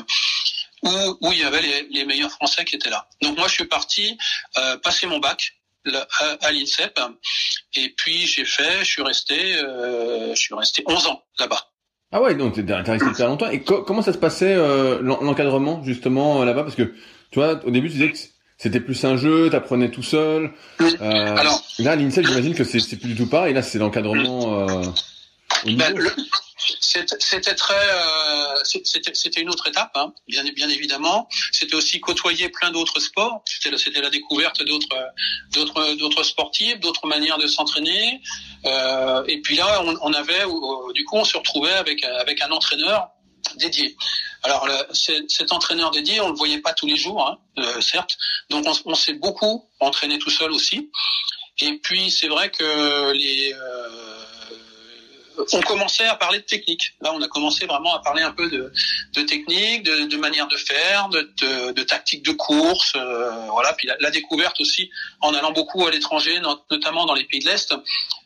Où, 0.83 1.17
où, 1.21 1.31
il 1.31 1.39
y 1.39 1.43
avait 1.43 1.61
les, 1.61 1.87
les, 1.91 2.03
meilleurs 2.03 2.31
Français 2.31 2.65
qui 2.65 2.75
étaient 2.75 2.89
là. 2.89 3.07
Donc 3.21 3.37
moi, 3.37 3.47
je 3.47 3.53
suis 3.53 3.65
parti 3.65 4.17
euh, 4.57 4.75
passer 4.79 5.07
mon 5.07 5.19
bac 5.19 5.55
à, 5.85 6.25
à 6.41 6.51
l'INSEP, 6.51 6.99
et 7.75 7.89
puis 7.89 8.27
j'ai 8.27 8.43
fait, 8.43 8.79
je 8.79 8.91
suis 8.91 9.01
resté, 9.01 9.55
euh, 9.55 10.35
je 10.35 10.41
suis 10.41 10.53
resté 10.53 10.83
11 10.85 11.07
ans 11.07 11.23
là-bas. 11.39 11.72
Ah 12.13 12.21
ouais, 12.21 12.35
donc 12.35 12.53
t'es 12.53 12.73
resté 12.73 13.09
hyper 13.09 13.27
longtemps. 13.27 13.49
Et 13.49 13.61
comment 13.61 14.03
ça 14.03 14.13
se 14.13 14.19
passait 14.19 14.53
euh, 14.55 15.01
l'encadrement 15.01 15.83
justement 15.83 16.41
euh, 16.41 16.45
là-bas? 16.45 16.63
Parce 16.63 16.75
que 16.75 16.93
tu 17.31 17.39
vois, 17.39 17.59
au 17.65 17.71
début 17.71 17.87
tu 17.89 17.95
disais 17.95 18.11
que 18.11 18.17
c'était 18.57 18.79
plus 18.79 19.03
un 19.03 19.17
jeu, 19.17 19.49
t'apprenais 19.49 19.89
tout 19.89 20.03
seul. 20.03 20.51
Euh, 20.79 21.35
Alors, 21.35 21.61
là, 21.79 21.95
l'INSEP, 21.95 22.27
j'imagine 22.27 22.53
que 22.53 22.63
c'est 22.63 22.97
plus 22.97 23.09
du 23.09 23.15
tout 23.15 23.27
pareil. 23.27 23.53
Là, 23.53 23.63
c'est 23.63 23.79
l'encadrement. 23.79 24.69
Euh, 24.69 24.83
ben, 25.65 25.95
c'était 26.79 27.55
très, 27.55 27.89
euh, 27.91 28.63
c'était 28.63 29.41
une 29.41 29.49
autre 29.49 29.67
étape, 29.67 29.91
hein, 29.95 30.13
bien, 30.27 30.43
bien 30.51 30.69
évidemment. 30.69 31.27
C'était 31.51 31.75
aussi 31.75 31.99
côtoyer 31.99 32.49
plein 32.49 32.71
d'autres 32.71 32.99
sports. 32.99 33.43
C'était 33.45 34.01
la 34.01 34.09
découverte 34.09 34.63
d'autres, 34.63 34.95
d'autres, 35.51 35.95
d'autres 35.95 36.23
sportifs, 36.23 36.79
d'autres 36.79 37.07
manières 37.07 37.37
de 37.37 37.47
s'entraîner. 37.47 38.21
Euh, 38.65 39.23
et 39.27 39.41
puis 39.41 39.55
là, 39.55 39.81
on, 39.83 39.95
on 40.01 40.13
avait, 40.13 40.43
du 40.93 41.05
coup, 41.05 41.17
on 41.17 41.25
se 41.25 41.37
retrouvait 41.37 41.73
avec 41.73 42.03
avec 42.03 42.41
un 42.41 42.51
entraîneur 42.51 43.09
dédié. 43.55 43.95
Alors 44.43 44.67
le, 44.67 44.75
cet 45.27 45.51
entraîneur 45.51 45.91
dédié, 45.91 46.19
on 46.19 46.29
le 46.29 46.35
voyait 46.35 46.59
pas 46.59 46.73
tous 46.73 46.85
les 46.87 46.97
jours, 46.97 47.25
hein, 47.27 47.37
euh, 47.59 47.81
certes. 47.81 48.17
Donc 48.49 48.65
on, 48.67 48.91
on 48.91 48.95
s'est 48.95 49.13
beaucoup 49.13 49.69
entraîné 49.79 50.19
tout 50.19 50.29
seul 50.29 50.51
aussi. 50.51 50.91
Et 51.59 51.79
puis 51.83 52.11
c'est 52.11 52.27
vrai 52.27 52.49
que 52.49 53.11
les 53.11 53.53
euh, 53.53 54.02
on 55.53 55.61
commençait 55.61 56.05
à 56.05 56.15
parler 56.15 56.39
de 56.39 56.43
technique. 56.43 56.93
Là, 57.01 57.11
on 57.13 57.21
a 57.21 57.27
commencé 57.27 57.65
vraiment 57.65 57.95
à 57.95 57.99
parler 57.99 58.21
un 58.21 58.31
peu 58.31 58.49
de, 58.49 58.71
de 59.13 59.21
technique, 59.23 59.83
de, 59.83 60.05
de, 60.05 60.17
manière 60.17 60.47
de 60.47 60.57
faire, 60.57 61.09
de, 61.09 61.71
de, 61.71 61.83
tactique 61.83 62.23
de 62.23 62.31
course, 62.31 62.93
euh, 62.95 63.47
voilà. 63.49 63.73
Puis 63.73 63.89
la, 63.99 64.11
découverte 64.11 64.59
aussi, 64.61 64.89
en 65.21 65.33
allant 65.33 65.51
beaucoup 65.51 65.85
à 65.85 65.91
l'étranger, 65.91 66.39
notamment 66.69 67.05
dans 67.05 67.13
les 67.13 67.25
pays 67.25 67.39
de 67.39 67.45
l'Est, 67.45 67.73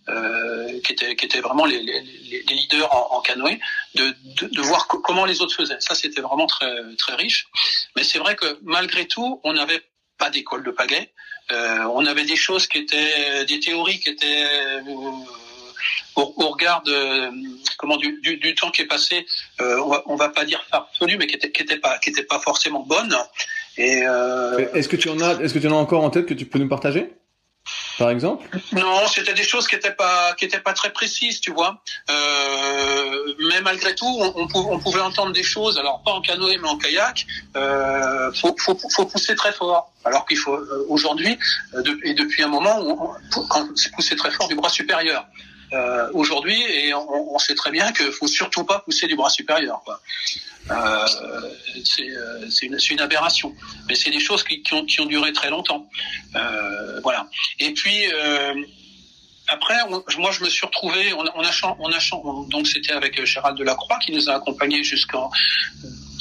euh, 0.09 0.79
qui 0.81 0.93
étaient 0.93 1.15
qui 1.15 1.25
étaient 1.25 1.41
vraiment 1.41 1.65
les, 1.65 1.81
les, 1.81 2.01
les 2.01 2.55
leaders 2.55 2.93
en, 2.93 3.17
en 3.17 3.21
canoë, 3.21 3.59
de, 3.95 4.13
de, 4.41 4.61
voir 4.61 4.87
comment 4.87 5.25
les 5.25 5.41
autres 5.41 5.55
faisaient. 5.55 5.79
Ça, 5.79 5.95
c'était 5.95 6.21
vraiment 6.21 6.47
très 6.47 6.71
très 6.97 7.15
riche. 7.15 7.47
Mais 7.95 8.03
c'est 8.03 8.19
vrai 8.19 8.35
que 8.35 8.59
malgré 8.63 9.07
tout, 9.07 9.41
on 9.43 9.53
n'avait 9.53 9.81
pas 10.17 10.29
d'école 10.29 10.63
de 10.63 10.71
pagaie. 10.71 11.11
Euh, 11.51 11.83
on 11.93 12.05
avait 12.05 12.25
des 12.25 12.35
choses 12.35 12.67
qui 12.67 12.79
étaient 12.79 13.45
des 13.45 13.59
théories 13.59 13.99
qui 13.99 14.09
étaient 14.09 14.45
euh, 14.45 14.81
au, 16.17 16.33
au 16.37 16.49
regard 16.49 16.81
de 16.83 17.29
comment 17.77 17.97
du, 17.97 18.19
du, 18.21 18.37
du, 18.37 18.55
temps 18.55 18.71
qui 18.71 18.81
est 18.81 18.87
passé, 18.87 19.25
euh, 19.61 19.79
on, 19.79 19.89
va, 19.89 20.03
on 20.07 20.15
va 20.15 20.29
pas 20.29 20.45
dire 20.45 20.63
farfelu, 20.69 21.17
mais 21.17 21.27
qui 21.27 21.35
était, 21.35 21.51
qui 21.51 21.61
était 21.61 21.77
pas 21.77 21.97
qui 21.99 22.09
était 22.09 22.23
pas 22.23 22.39
forcément 22.39 22.83
bonne. 22.83 23.15
Et 23.77 24.01
euh... 24.03 24.67
est-ce 24.73 24.89
que 24.89 24.95
tu 24.95 25.09
en 25.09 25.19
as 25.21 25.41
est-ce 25.41 25.53
que 25.53 25.59
tu 25.59 25.67
en 25.67 25.73
as 25.73 25.81
encore 25.81 26.03
en 26.03 26.09
tête 26.09 26.25
que 26.25 26.33
tu 26.33 26.45
peux 26.45 26.59
nous 26.59 26.69
partager? 26.69 27.13
Par 27.97 28.11
exemple? 28.11 28.47
Non, 28.73 29.07
c'était 29.07 29.33
des 29.33 29.43
choses 29.43 29.67
qui 29.67 29.75
étaient 29.75 29.93
pas 29.93 30.33
qui 30.35 30.45
étaient 30.45 30.59
pas 30.59 30.73
très 30.73 30.93
précises, 30.93 31.41
tu 31.41 31.51
vois. 31.51 31.81
Euh, 32.09 33.33
mais 33.49 33.59
malgré 33.61 33.93
tout, 33.95 34.05
on, 34.05 34.47
on, 34.53 34.79
pouvait 34.79 35.01
entendre 35.01 35.33
des 35.33 35.43
choses. 35.43 35.77
Alors 35.77 36.01
pas 36.03 36.11
en 36.11 36.21
canoë, 36.21 36.57
mais 36.59 36.69
en 36.69 36.77
kayak. 36.77 37.25
Euh, 37.55 38.31
faut, 38.33 38.55
faut, 38.57 38.77
faut 38.95 39.05
pousser 39.05 39.35
très 39.35 39.51
fort. 39.51 39.91
Alors 40.05 40.25
qu'il 40.25 40.37
faut 40.37 40.53
euh, 40.53 40.85
aujourd'hui 40.87 41.37
euh, 41.73 41.83
et 42.03 42.13
depuis 42.13 42.43
un 42.43 42.47
moment, 42.47 42.77
on, 42.79 43.43
quand 43.49 43.67
c'est 43.75 43.91
pousser 43.91 44.15
très 44.15 44.31
fort 44.31 44.47
du 44.47 44.55
bras 44.55 44.69
supérieur 44.69 45.25
euh, 45.73 46.09
aujourd'hui 46.13 46.61
et 46.61 46.93
on, 46.93 47.35
on, 47.35 47.39
sait 47.39 47.55
très 47.55 47.71
bien 47.71 47.91
qu'il 47.91 48.11
faut 48.11 48.27
surtout 48.27 48.63
pas 48.63 48.79
pousser 48.79 49.07
du 49.07 49.15
bras 49.15 49.29
supérieur. 49.29 49.81
Quoi. 49.83 50.01
Euh, 50.71 51.05
c'est 51.83 52.09
euh, 52.09 52.49
une, 52.61 52.77
une, 52.91 52.99
aberration, 52.99 53.53
mais 53.87 53.95
c'est 53.95 54.09
des 54.09 54.19
choses 54.19 54.43
qui, 54.43 54.61
qui, 54.61 54.73
ont, 54.73 54.85
qui, 54.85 54.99
ont, 55.01 55.05
duré 55.05 55.31
très 55.33 55.49
longtemps. 55.49 55.87
Euh, 56.35 56.99
voilà. 57.01 57.27
Et 57.59 57.73
puis 57.73 58.11
euh, 58.11 58.53
après, 59.47 59.75
moi, 59.89 60.31
je 60.31 60.43
me 60.43 60.49
suis 60.49 60.65
retrouvé. 60.65 61.13
On, 61.13 61.19
on 61.19 61.43
a, 61.43 61.75
on 61.79 61.89
a, 61.89 62.49
donc 62.49 62.67
c'était 62.67 62.93
avec 62.93 63.23
Gérald 63.25 63.57
Delacroix 63.57 63.99
qui 63.99 64.11
nous 64.11 64.29
a 64.29 64.35
accompagnés 64.35 64.83
jusqu'en 64.83 65.31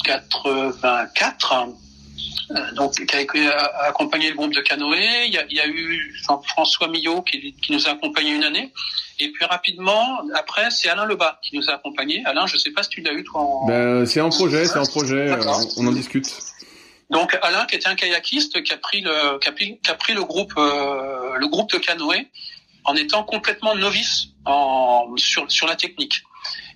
84 0.05 1.53
euh, 1.53 1.65
donc 2.75 2.93
qui 2.93 3.15
a, 3.47 3.87
accompagné 3.87 4.29
le 4.29 4.35
groupe 4.35 4.53
de 4.53 4.61
canoë. 4.61 5.25
Il 5.27 5.33
y 5.33 5.37
a, 5.37 5.45
il 5.49 5.57
y 5.57 5.59
a 5.59 5.67
eu 5.67 6.15
François 6.23 6.87
Millot 6.87 7.21
qui, 7.21 7.53
qui, 7.53 7.71
nous 7.71 7.87
a 7.87 7.91
accompagné 7.91 8.31
une 8.31 8.43
année. 8.43 8.71
Et 9.19 9.31
puis 9.31 9.45
rapidement, 9.45 10.19
après, 10.35 10.69
c'est 10.69 10.89
Alain 10.89 11.05
Lebas 11.05 11.39
qui 11.41 11.57
nous 11.57 11.69
a 11.69 11.73
accompagné. 11.73 12.23
Alain, 12.25 12.45
je 12.47 12.57
sais 12.57 12.71
pas 12.71 12.83
si 12.83 12.89
tu 12.89 13.01
l'as 13.01 13.13
eu 13.13 13.23
toi. 13.23 13.41
En... 13.41 13.67
Ben, 13.67 14.05
c'est 14.05 14.21
en 14.21 14.29
projet, 14.29 14.65
c'est 14.65 14.77
en 14.77 14.85
projet. 14.85 15.31
Euh, 15.31 15.53
on 15.77 15.87
en 15.87 15.91
discute. 15.91 16.31
Donc 17.09 17.37
Alain, 17.41 17.65
qui 17.65 17.75
était 17.75 17.87
un 17.87 17.95
kayakiste, 17.95 18.61
qui 18.63 18.73
a 18.73 18.77
pris 18.77 19.01
le, 19.01 19.39
qui 19.39 19.49
a 19.49 19.51
pris, 19.51 19.79
qui 19.83 19.91
a 19.91 19.95
pris 19.95 20.13
le 20.13 20.23
groupe, 20.23 20.53
euh, 20.57 21.35
le 21.37 21.47
groupe 21.47 21.71
de 21.71 21.77
canoë, 21.77 22.27
en 22.83 22.95
étant 22.95 23.23
complètement 23.23 23.75
novice 23.75 24.29
en, 24.45 25.07
sur, 25.17 25.49
sur 25.51 25.67
la 25.67 25.75
technique. 25.75 26.23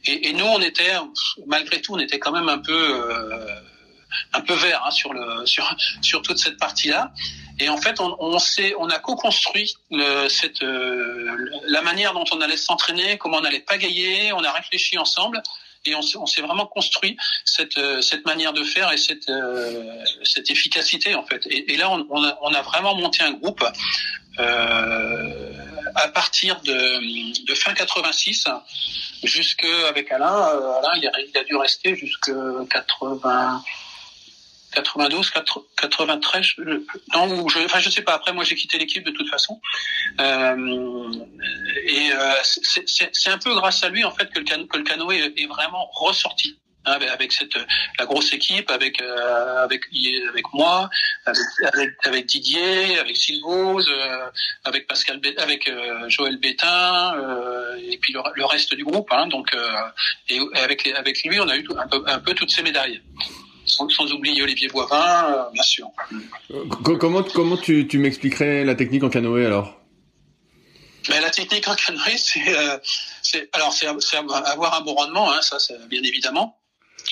Et, 0.06 0.30
et, 0.30 0.34
nous, 0.34 0.45
on 0.45 0.60
était, 0.62 0.93
malgré 1.45 1.80
tout, 1.80 1.93
on 1.93 1.99
était 1.99 2.17
quand 2.17 2.32
même 2.32 2.49
un 2.49 2.58
peu 2.58 2.73
euh, 2.73 3.45
un 4.34 4.41
peu 4.41 4.54
vert 4.54 4.84
hein, 4.86 4.91
sur 4.91 5.13
sur 5.45 5.76
sur 6.02 6.21
toute 6.21 6.38
cette 6.38 6.58
partie-là. 6.58 7.12
Et 7.62 7.69
en 7.69 7.78
fait, 7.78 8.00
on, 8.00 8.17
on 8.19 8.38
on 8.80 8.89
a 8.89 9.00
co-construit 9.00 9.76
cette 10.30 10.63
euh, 10.63 11.36
la 11.67 11.82
manière 11.84 12.13
dont 12.13 12.26
on 12.32 12.41
allait 12.41 12.58
s'entraîner, 12.58 13.19
comment 13.19 13.38
on 13.38 13.43
allait 13.43 13.60
pagayer. 13.60 14.34
On 14.34 14.43
a 14.43 14.52
réfléchi 14.52 14.97
ensemble 14.97 15.43
et 15.86 15.93
on, 15.95 16.02
s'est 16.02 16.41
vraiment 16.41 16.65
construit 16.65 17.17
cette 17.45 17.78
euh, 17.78 18.02
cette 18.02 18.26
manière 18.26 18.54
de 18.54 18.63
faire 18.63 18.91
et 18.91 18.97
cette 18.97 19.30
euh, 19.30 20.04
cette 20.24 20.50
efficacité 20.50 21.13
en 21.13 21.24
fait. 21.24 21.45
Et, 21.52 21.78
là, 21.78 21.91
on, 21.91 22.54
a, 22.54 22.62
vraiment 22.63 22.95
monté 22.95 23.24
un 23.24 23.32
groupe 23.34 23.63
à 25.95 26.08
partir 26.08 26.62
de, 26.62 27.54
fin 27.54 27.74
86 27.74 28.47
jusque 29.24 29.67
avec 29.88 30.12
Alain. 30.12 30.34
Alain, 30.80 30.93
il 30.95 31.08
a, 31.08 31.12
il 31.19 31.38
a 31.38 31.43
dû 31.43 31.56
rester 31.56 31.95
jusque 31.95 32.32
80 32.69 33.63
92, 34.73 35.31
93, 35.77 36.43
je, 36.43 36.62
non, 37.13 37.47
je, 37.49 37.60
enfin 37.65 37.79
je 37.79 37.89
sais 37.89 38.01
pas. 38.01 38.13
Après, 38.13 38.34
moi 38.34 38.43
j'ai 38.43 38.55
quitté 38.55 38.77
l'équipe 38.77 39.03
de 39.03 39.12
toute 39.12 39.29
façon. 39.29 39.60
Euh, 40.19 41.12
et 41.86 42.12
euh, 42.12 42.34
c'est 42.43 43.29
un 43.29 43.38
peu 43.38 43.53
grâce 43.55 43.84
à 43.84 43.89
lui 43.89 44.03
en 44.03 44.12
fait 44.12 44.29
que 44.31 44.39
le, 44.39 44.84
canoë 44.84 45.34
est, 45.38 45.47
vraiment 45.47 45.89
ressorti. 45.93 46.57
Hein, 46.84 46.97
avec 47.13 47.31
cette 47.31 47.55
la 47.99 48.07
grosse 48.07 48.34
équipe, 48.34 48.71
avec 48.71 49.03
euh, 49.03 49.63
avec 49.63 49.84
avec 50.29 50.45
moi, 50.51 50.89
avec, 51.27 51.89
avec, 52.05 52.25
Didier, 52.25 52.97
avec 52.97 53.15
Sylvose, 53.17 53.88
euh, 53.88 54.29
avec 54.63 54.88
Pascal, 54.88 55.21
avec 55.38 55.67
euh, 55.67 56.10
Joël 56.10 56.38
Bétain, 56.38 57.13
euh, 57.19 57.75
et 57.88 57.99
puis 57.99 58.13
le, 58.13 58.21
le, 58.34 58.45
reste 58.45 58.73
du 58.73 58.84
groupe. 58.84 59.07
Hein, 59.12 59.27
donc 59.27 59.55
et 60.29 60.39
avec 60.55 60.88
avec 60.88 61.23
lui, 61.23 61.39
on 61.39 61.49
a 61.49 61.55
eu 61.55 61.67
un 61.77 61.88
peu 61.88 62.03
un 62.07 62.19
peu 62.19 62.34
toutes 62.34 62.49
ces 62.49 62.63
médailles 62.63 62.99
sans, 63.71 63.89
sans, 63.89 64.12
oublier 64.12 64.41
Olivier 64.41 64.67
Boivin, 64.67 65.34
euh, 65.34 65.49
bien 65.53 65.63
sûr. 65.63 65.88
Comment, 66.84 67.23
comment 67.23 67.57
tu, 67.57 67.88
tu 67.88 67.97
m'expliquerais 67.97 68.63
la 68.63 68.75
technique 68.75 69.03
en 69.03 69.10
canoë 69.10 69.45
alors? 69.45 69.81
Mais 71.10 71.15
ben, 71.15 71.21
la 71.21 71.31
technique 71.31 71.67
en 71.67 71.75
canoë, 71.75 72.17
c'est, 72.17 72.47
euh, 72.47 72.77
alors 73.53 73.73
c'est, 73.73 73.88
avoir 73.88 74.75
un 74.75 74.81
bon 74.81 74.93
rendement, 74.93 75.31
hein, 75.31 75.41
ça, 75.41 75.60
c'est 75.60 75.88
bien 75.88 76.03
évidemment. 76.03 76.57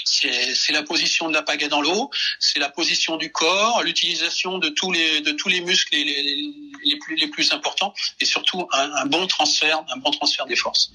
C'est, 0.05 0.71
la 0.71 0.83
position 0.83 1.29
de 1.29 1.33
la 1.33 1.41
pagaie 1.41 1.67
dans 1.67 1.81
l'eau, 1.81 2.11
c'est 2.39 2.59
la 2.59 2.69
position 2.69 3.17
du 3.17 3.31
corps, 3.31 3.81
l'utilisation 3.83 4.59
de 4.59 4.69
tous 4.69 4.91
les 4.91 5.21
de 5.21 5.31
tous 5.31 5.49
les 5.49 5.61
muscles 5.61 5.95
les, 5.95 6.03
les, 6.03 6.53
les 6.83 6.97
plus 6.99 7.15
les 7.15 7.27
plus 7.27 7.51
importants, 7.53 7.93
et 8.19 8.25
surtout 8.25 8.67
un, 8.71 8.91
un, 8.93 9.05
bon 9.07 9.25
transfert, 9.25 9.83
un 9.89 9.97
bon 9.97 10.11
transfert 10.11 10.45
des 10.45 10.55
forces. 10.55 10.91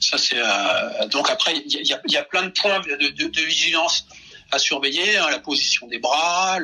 Ça 0.00 0.16
c'est 0.16 0.38
euh, 0.38 1.06
donc 1.08 1.28
après 1.28 1.54
il 1.66 1.86
y 1.86 1.92
a, 1.92 2.00
y 2.06 2.16
a, 2.16 2.22
plein 2.22 2.44
de 2.44 2.50
points 2.50 2.80
de, 2.80 3.08
de, 3.08 3.26
de 3.26 3.40
vigilance 3.42 4.06
à 4.50 4.58
surveiller 4.58 5.16
hein, 5.16 5.28
la 5.30 5.38
position 5.38 5.86
des 5.86 5.98
bras, 5.98 6.58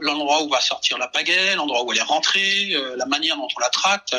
l'endroit 0.00 0.42
où 0.42 0.48
va 0.48 0.60
sortir 0.60 0.98
la 0.98 1.08
pagaie, 1.08 1.54
l'endroit 1.54 1.84
où 1.84 1.92
elle 1.92 1.98
est 1.98 2.02
rentrée, 2.02 2.72
euh, 2.72 2.96
la 2.96 3.06
manière 3.06 3.36
dont 3.36 3.48
on 3.56 3.60
la 3.60 3.70
tracte. 3.70 4.16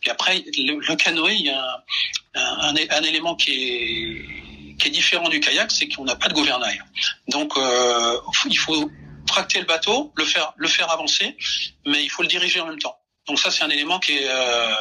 Puis 0.00 0.10
après, 0.10 0.44
le, 0.56 0.94
canoë, 0.94 1.34
il 1.34 1.46
y 1.46 1.50
a 1.50 1.84
un, 2.34 2.74
un, 2.76 3.02
élément 3.02 3.34
qui 3.34 3.52
est, 3.52 4.78
qui 4.78 4.88
est 4.88 4.90
différent 4.90 5.28
du 5.28 5.40
kayak, 5.40 5.70
c'est 5.70 5.88
qu'on 5.88 6.04
n'a 6.04 6.16
pas 6.16 6.28
de 6.28 6.34
gouvernail. 6.34 6.82
Donc, 7.28 7.56
euh, 7.56 8.18
il 8.46 8.58
faut 8.58 8.90
tracter 9.26 9.60
le 9.60 9.66
bateau, 9.66 10.12
le 10.16 10.24
faire, 10.24 10.52
le 10.56 10.68
faire 10.68 10.90
avancer, 10.90 11.36
mais 11.86 12.02
il 12.02 12.08
faut 12.08 12.22
le 12.22 12.28
diriger 12.28 12.60
en 12.60 12.66
même 12.66 12.78
temps. 12.78 12.96
Donc 13.26 13.38
ça, 13.38 13.50
c'est 13.50 13.62
un 13.62 13.70
élément 13.70 13.98
qui 14.00 14.16
est, 14.16 14.28
euh, 14.28 14.74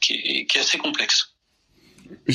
qui 0.00 0.14
est, 0.14 0.46
qui 0.46 0.58
est 0.58 0.60
assez 0.60 0.78
complexe. 0.78 1.31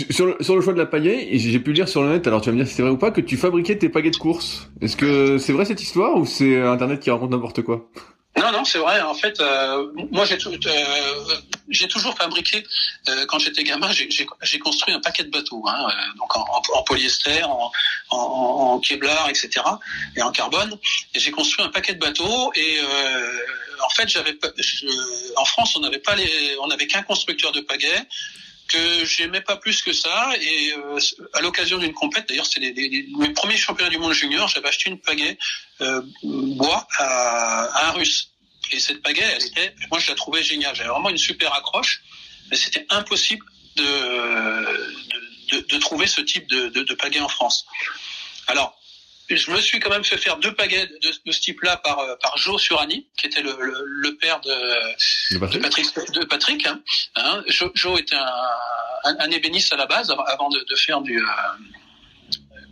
Sur 0.09 0.25
le, 0.25 0.37
sur 0.41 0.55
le, 0.55 0.61
choix 0.61 0.73
de 0.73 0.77
la 0.77 0.85
pagaie, 0.85 1.29
j'ai 1.33 1.59
pu 1.59 1.73
lire 1.73 1.87
sur 1.87 2.03
le 2.03 2.09
net, 2.09 2.27
alors 2.27 2.41
tu 2.41 2.49
vas 2.49 2.55
me 2.55 2.59
dire 2.59 2.67
si 2.67 2.75
c'est 2.75 2.81
vrai 2.81 2.91
ou 2.91 2.97
pas, 2.97 3.11
que 3.11 3.21
tu 3.21 3.37
fabriquais 3.37 3.77
tes 3.77 3.89
pagaies 3.89 4.11
de 4.11 4.17
course. 4.17 4.69
Est-ce 4.81 4.97
que 4.97 5.37
c'est 5.37 5.53
vrai 5.53 5.65
cette 5.65 5.81
histoire 5.81 6.17
ou 6.17 6.25
c'est 6.25 6.61
Internet 6.61 6.99
qui 6.99 7.11
raconte 7.11 7.31
n'importe 7.31 7.61
quoi? 7.61 7.89
Non, 8.37 8.51
non, 8.51 8.63
c'est 8.65 8.77
vrai. 8.77 9.01
En 9.01 9.15
fait, 9.15 9.39
euh, 9.39 9.87
moi, 10.11 10.25
j'ai 10.25 10.35
euh, 10.35 11.87
toujours 11.87 12.15
fabriqué. 12.15 12.63
Euh, 13.09 13.25
quand 13.25 13.39
j'étais 13.39 13.63
gamin, 13.63 13.89
j'ai 13.91 14.59
construit 14.59 14.93
un 14.93 14.99
paquet 14.99 15.23
de 15.23 15.31
bateaux, 15.31 15.63
hein, 15.67 15.87
donc 16.19 16.37
en, 16.37 16.45
en, 16.75 16.83
polyester, 16.83 17.43
en, 17.43 17.71
en, 18.11 18.17
en, 18.17 18.79
Kevlar, 18.79 19.27
etc., 19.29 19.49
et 20.15 20.21
en 20.21 20.31
carbone. 20.31 20.77
Et 21.15 21.19
j'ai 21.19 21.31
construit 21.31 21.65
un 21.65 21.69
paquet 21.69 21.93
de 21.93 21.99
bateaux. 21.99 22.51
Et 22.55 22.79
en 23.83 23.89
fait, 23.89 24.07
j'avais, 24.07 24.37
en 25.35 25.45
France, 25.45 25.75
on 25.75 25.79
n'avait 25.79 25.99
pas 25.99 26.15
les, 26.15 26.57
on 26.61 26.67
n'avait 26.67 26.87
qu'un 26.87 27.03
constructeur 27.03 27.51
de 27.51 27.61
pagaies 27.61 28.07
que 28.67 29.05
j'aimais 29.05 29.41
pas 29.41 29.57
plus 29.57 29.81
que 29.81 29.93
ça. 29.93 30.31
Et 30.39 30.73
euh, 30.73 30.99
à 31.33 31.41
l'occasion 31.41 31.77
d'une 31.77 31.93
compète, 31.93 32.27
d'ailleurs, 32.27 32.45
c'était 32.45 32.73
mes 32.73 33.33
premiers 33.33 33.57
championnats 33.57 33.89
du 33.89 33.97
monde 33.97 34.13
junior, 34.13 34.47
j'avais 34.47 34.67
acheté 34.67 34.89
une 34.89 34.99
pagaie 34.99 35.37
euh, 35.81 36.01
bois 36.23 36.87
à, 36.97 37.63
à, 37.63 37.89
un 37.89 37.91
Russe. 37.91 38.31
Et 38.71 38.79
cette 38.79 39.01
pagaie, 39.01 39.23
elle 39.23 39.45
était, 39.45 39.73
moi, 39.89 39.99
je 39.99 40.09
la 40.09 40.15
trouvais 40.15 40.43
géniale. 40.43 40.75
J'avais 40.75 40.89
vraiment 40.89 41.09
une 41.09 41.17
super 41.17 41.53
accroche, 41.53 42.01
mais 42.51 42.57
c'était 42.57 42.85
impossible 42.89 43.45
de, 43.75 43.83
de, 43.83 45.57
de, 45.57 45.65
de, 45.67 45.77
trouver 45.77 46.07
ce 46.07 46.21
type 46.21 46.47
de, 46.47 46.67
de, 46.67 46.83
de 46.83 46.93
pagaie 46.95 47.21
en 47.21 47.29
France. 47.29 47.65
Alors, 48.47 48.76
je 49.29 49.51
me 49.51 49.59
suis 49.59 49.79
quand 49.79 49.89
même 49.89 50.03
fait 50.03 50.17
faire 50.17 50.37
deux 50.37 50.53
pagaies 50.53 50.87
de, 50.87 51.09
de 51.25 51.31
ce 51.31 51.41
type-là 51.41 51.77
par, 51.77 51.99
euh, 51.99 52.15
par 52.21 52.37
Joe 52.37 52.61
Surani, 52.61 53.07
qui 53.17 53.27
était 53.27 53.41
le, 53.41 53.55
le, 53.59 53.83
le 53.85 54.15
père 54.15 54.39
de, 54.41 55.33
de 55.33 55.59
Patrick. 55.59 55.87
De 56.13 56.25
Patrick 56.25 56.65
hein. 56.65 56.81
Hein, 57.15 57.43
Joe, 57.47 57.71
Joe, 57.73 57.99
était 57.99 58.15
un, 58.15 58.25
un, 59.05 59.15
un, 59.19 59.31
ébéniste 59.31 59.73
à 59.73 59.77
la 59.77 59.85
base 59.85 60.13
avant 60.27 60.49
de, 60.49 60.59
de 60.59 60.75
faire 60.75 61.01
du... 61.01 61.19
Euh, 61.19 61.25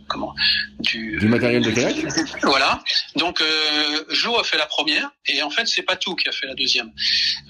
comment 0.08 0.34
du, 0.80 1.18
du, 1.18 1.28
matériel 1.28 1.62
de 1.62 1.70
kayak 1.70 1.96
voilà 2.42 2.82
donc 3.16 3.40
euh, 3.40 4.04
Joe 4.10 4.40
a 4.40 4.44
fait 4.44 4.56
la 4.56 4.66
première 4.66 5.10
et 5.26 5.42
en 5.42 5.50
fait 5.50 5.66
c'est 5.66 5.82
pas 5.82 5.96
tout 5.96 6.14
qui 6.14 6.28
a 6.28 6.32
fait 6.32 6.46
la 6.46 6.54
deuxième 6.54 6.92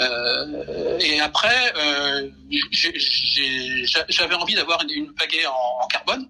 euh, 0.00 0.98
et 0.98 1.20
après 1.20 1.72
euh, 1.76 2.28
j'avais 4.08 4.34
envie 4.34 4.54
d'avoir 4.54 4.82
une, 4.82 4.90
une 4.90 5.14
pagaie 5.14 5.46
en, 5.46 5.84
en, 5.84 5.86
carbone 5.86 6.28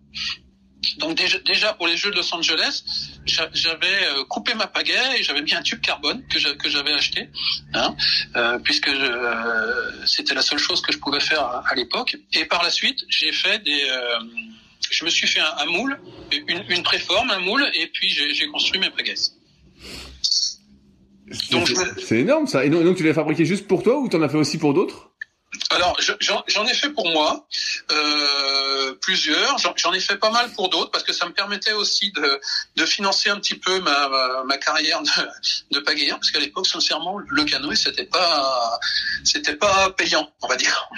donc 0.99 1.17
déjà, 1.17 1.39
déjà, 1.41 1.75
pour 1.75 1.87
les 1.87 1.97
Jeux 1.97 2.11
de 2.11 2.17
Los 2.17 2.35
Angeles, 2.35 2.83
j'avais 3.27 3.87
euh, 3.87 4.25
coupé 4.29 4.55
ma 4.55 4.67
pagaie 4.67 5.19
et 5.19 5.23
j'avais 5.23 5.43
mis 5.43 5.55
un 5.55 5.63
tube 5.63 5.81
carbone 5.81 6.23
que 6.29 6.69
j'avais 6.69 6.93
acheté, 6.93 7.29
hein, 7.75 7.95
euh, 8.37 8.59
puisque 8.59 8.89
euh, 8.89 9.91
c'était 10.07 10.35
la 10.35 10.43
seule 10.43 10.59
chose 10.59 10.81
que 10.81 10.93
je 10.93 10.99
pouvais 10.99 11.21
faire 11.21 11.43
à, 11.43 11.75
l'époque. 11.75 12.17
Et 12.33 12.45
par 12.45 12.63
la 12.63 12.71
suite, 12.71 13.05
j'ai 13.09 13.33
fait 13.33 13.63
des, 13.63 13.85
euh, 13.91 14.19
je 14.91 15.05
me 15.05 15.11
suis 15.11 15.27
fait 15.27 15.41
un, 15.41 15.55
un 15.59 15.67
moule, 15.67 15.99
une, 16.49 16.65
une, 16.69 16.83
préforme, 16.83 17.31
un 17.31 17.41
moule, 17.41 17.67
et 17.75 17.89
puis 17.89 18.09
j'ai 18.11 18.47
construit 18.49 18.81
mes 18.81 18.91
pagaies. 18.91 19.15
C'est 21.99 22.21
énorme 22.21 22.47
ça. 22.47 22.65
Et 22.65 22.71
donc, 22.71 22.85
donc 22.85 22.97
tu 22.97 23.03
l'as 23.03 23.15
fabriqué 23.15 23.45
juste 23.45 23.67
pour 23.67 23.83
toi 23.83 23.99
ou 23.99 24.09
tu 24.09 24.17
en 24.17 24.23
as 24.23 24.29
fait 24.29 24.37
aussi 24.37 24.59
pour 24.59 24.75
d'autres? 24.75 25.06
Alors, 25.71 25.99
j'en 26.21 26.67
ai 26.67 26.75
fait 26.75 26.91
pour 26.91 27.11
moi 27.11 27.47
euh, 27.91 28.95
plusieurs. 29.01 29.59
J'en 29.77 29.93
ai 29.93 30.01
fait 30.01 30.17
pas 30.17 30.31
mal 30.31 30.51
pour 30.53 30.69
d'autres 30.69 30.91
parce 30.91 31.05
que 31.05 31.13
ça 31.13 31.27
me 31.27 31.33
permettait 31.33 31.73
aussi 31.73 32.13
de, 32.13 32.41
de 32.77 32.87
financer 32.87 33.31
un 33.31 33.39
petit 33.39 33.57
peu 33.57 33.81
ma, 33.81 34.43
ma 34.45 34.59
carrière 34.59 35.03
de, 35.03 35.11
de 35.73 35.81
pagayeur 35.81 36.19
parce 36.19 36.31
qu'à 36.31 36.41
l'époque, 36.41 36.67
sincèrement, 36.67 37.19
le 37.19 37.45
canoë 37.45 37.77
c'était 37.77 38.07
pas 38.07 38.79
c'était 39.25 39.57
pas 39.57 39.91
payant, 39.91 40.31
on 40.43 40.49
va 40.49 40.57
dire. 40.57 40.89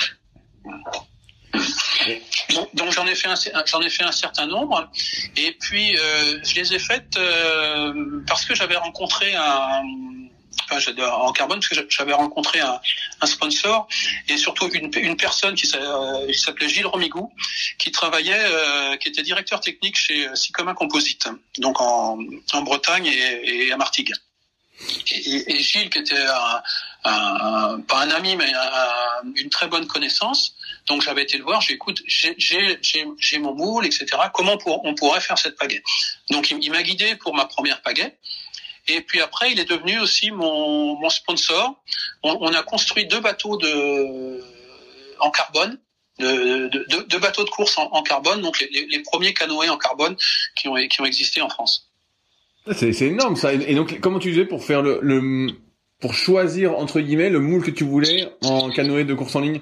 Donc, 2.75 2.93
j'en 2.93 3.07
ai 3.07 3.15
fait 3.15 3.29
un 3.29 3.65
j'en 3.67 3.81
ai 3.81 3.91
fait 3.91 4.05
un 4.05 4.13
certain 4.13 4.47
nombre 4.47 4.91
et 5.37 5.53
puis 5.53 5.97
euh, 5.99 6.39
je 6.43 6.55
les 6.55 6.75
ai 6.75 6.79
faites 6.79 7.17
euh, 7.17 8.23
parce 8.27 8.45
que 8.45 8.55
j'avais 8.55 8.77
rencontré 8.77 9.35
un 9.35 9.83
en 11.01 11.33
carbone 11.33 11.61
parce 11.61 11.69
que 11.69 11.87
j'avais 11.89 12.13
rencontré 12.13 12.61
un, 12.61 12.81
sponsor 13.27 13.89
et 14.29 14.37
surtout 14.37 14.69
une, 14.69 15.17
personne 15.17 15.55
qui 15.55 15.67
s'appelait 15.67 16.69
Gilles 16.69 16.87
Romigou 16.87 17.33
qui 17.79 17.91
travaillait, 17.91 18.45
euh, 18.45 18.97
qui 18.97 19.09
était 19.09 19.23
directeur 19.23 19.61
technique 19.61 19.97
chez 19.97 20.29
Sicoma 20.35 20.75
Composite, 20.75 21.29
donc 21.59 21.81
en, 21.81 22.19
Bretagne 22.63 23.07
et, 23.07 23.73
à 23.73 23.77
Martigues. 23.77 24.13
Et, 25.11 25.59
Gilles, 25.59 25.91
qui 25.91 25.99
était 25.99 26.27
pas 27.03 27.83
un 27.91 28.11
ami, 28.11 28.37
mais 28.37 28.53
une 29.37 29.51
très 29.51 29.67
bonne 29.69 29.87
connaissance, 29.87 30.55
donc 30.87 31.03
j'avais 31.03 31.23
été 31.23 31.37
le 31.37 31.45
voir, 31.45 31.61
j'ai 31.61 31.75
écoute, 31.75 32.03
j'ai 32.07 33.39
mon 33.39 33.55
moule, 33.55 33.87
etc. 33.87 34.07
Comment 34.33 34.57
on 34.67 34.95
pourrait 34.95 35.21
faire 35.21 35.39
cette 35.39 35.57
pagaie? 35.57 35.83
Donc 36.31 36.51
il 36.51 36.71
m'a 36.71 36.83
guidé 36.83 37.17
pour 37.17 37.35
ma 37.35 37.47
première 37.47 37.83
pagaie. 37.83 38.17
Et 38.89 39.03
puis 39.03 39.21
après, 39.21 39.53
il 39.53 39.61
est 39.61 39.69
devenu 39.69 39.99
aussi 40.01 40.31
mon, 40.31 40.99
mon 40.99 41.11
sponsor. 41.11 41.83
On, 42.23 42.39
on, 42.41 42.53
a 42.55 42.63
construit 42.63 43.07
deux 43.07 43.21
bateaux 43.21 43.57
de, 43.57 44.43
en 45.21 45.31
carbone, 45.31 45.79
deux 46.19 46.69
de, 46.69 46.85
de, 46.89 47.03
de, 47.03 47.19
bateaux 47.19 47.45
de 47.45 47.51
course 47.51 47.77
en, 47.79 47.91
en 47.93 48.03
carbone, 48.03 48.41
donc 48.41 48.61
les, 48.61 48.87
les, 48.87 49.03
premiers 49.03 49.35
canoës 49.35 49.69
en 49.69 49.77
carbone 49.77 50.17
qui 50.57 50.69
ont, 50.69 50.77
qui 50.89 51.01
ont 51.01 51.05
existé 51.05 51.43
en 51.43 51.49
France. 51.49 51.91
C'est 52.73 53.01
énorme 53.03 53.37
ça. 53.37 53.53
Et 53.53 53.75
donc, 53.75 54.01
comment 54.01 54.19
tu 54.19 54.31
faisais 54.31 54.45
pour 54.45 54.65
faire 54.65 54.83
le, 54.83 54.99
le, 55.03 55.49
pour 56.01 56.15
choisir 56.15 56.77
entre 56.77 57.01
guillemets 57.01 57.31
le 57.31 57.41
moule 57.41 57.65
que 57.65 57.71
tu 57.71 57.85
voulais 57.85 58.31
en 58.43 58.71
canoë 58.71 59.05
de 59.05 59.15
course 59.15 59.37
en 59.37 59.41
ligne? 59.41 59.61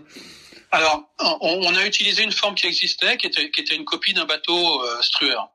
Alors, 0.72 1.08
on, 1.20 1.38
on, 1.40 1.74
a 1.74 1.86
utilisé 1.86 2.22
une 2.22 2.32
forme 2.32 2.54
qui 2.54 2.66
existait, 2.66 3.16
qui 3.16 3.28
était, 3.28 3.50
qui 3.50 3.60
était 3.60 3.76
une 3.76 3.84
copie 3.84 4.14
d'un 4.14 4.24
bateau 4.24 4.82
euh, 4.82 5.00
strueur, 5.00 5.50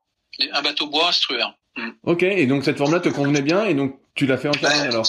un 0.54 0.62
bateau 0.62 0.88
bois 0.88 1.12
strueur. 1.12 1.54
Mm. 1.78 1.90
Ok, 2.04 2.24
et 2.24 2.46
donc 2.48 2.66
cette 2.66 2.78
forme-là 2.78 3.00
te 3.00 3.10
convenait 3.10 3.42
bien, 3.42 3.66
et 3.66 3.74
donc 3.74 4.00
tu 4.16 4.26
l'as 4.26 4.38
fait 4.38 4.50
en 4.50 4.52
carbone 4.52 4.82
alors 4.82 5.08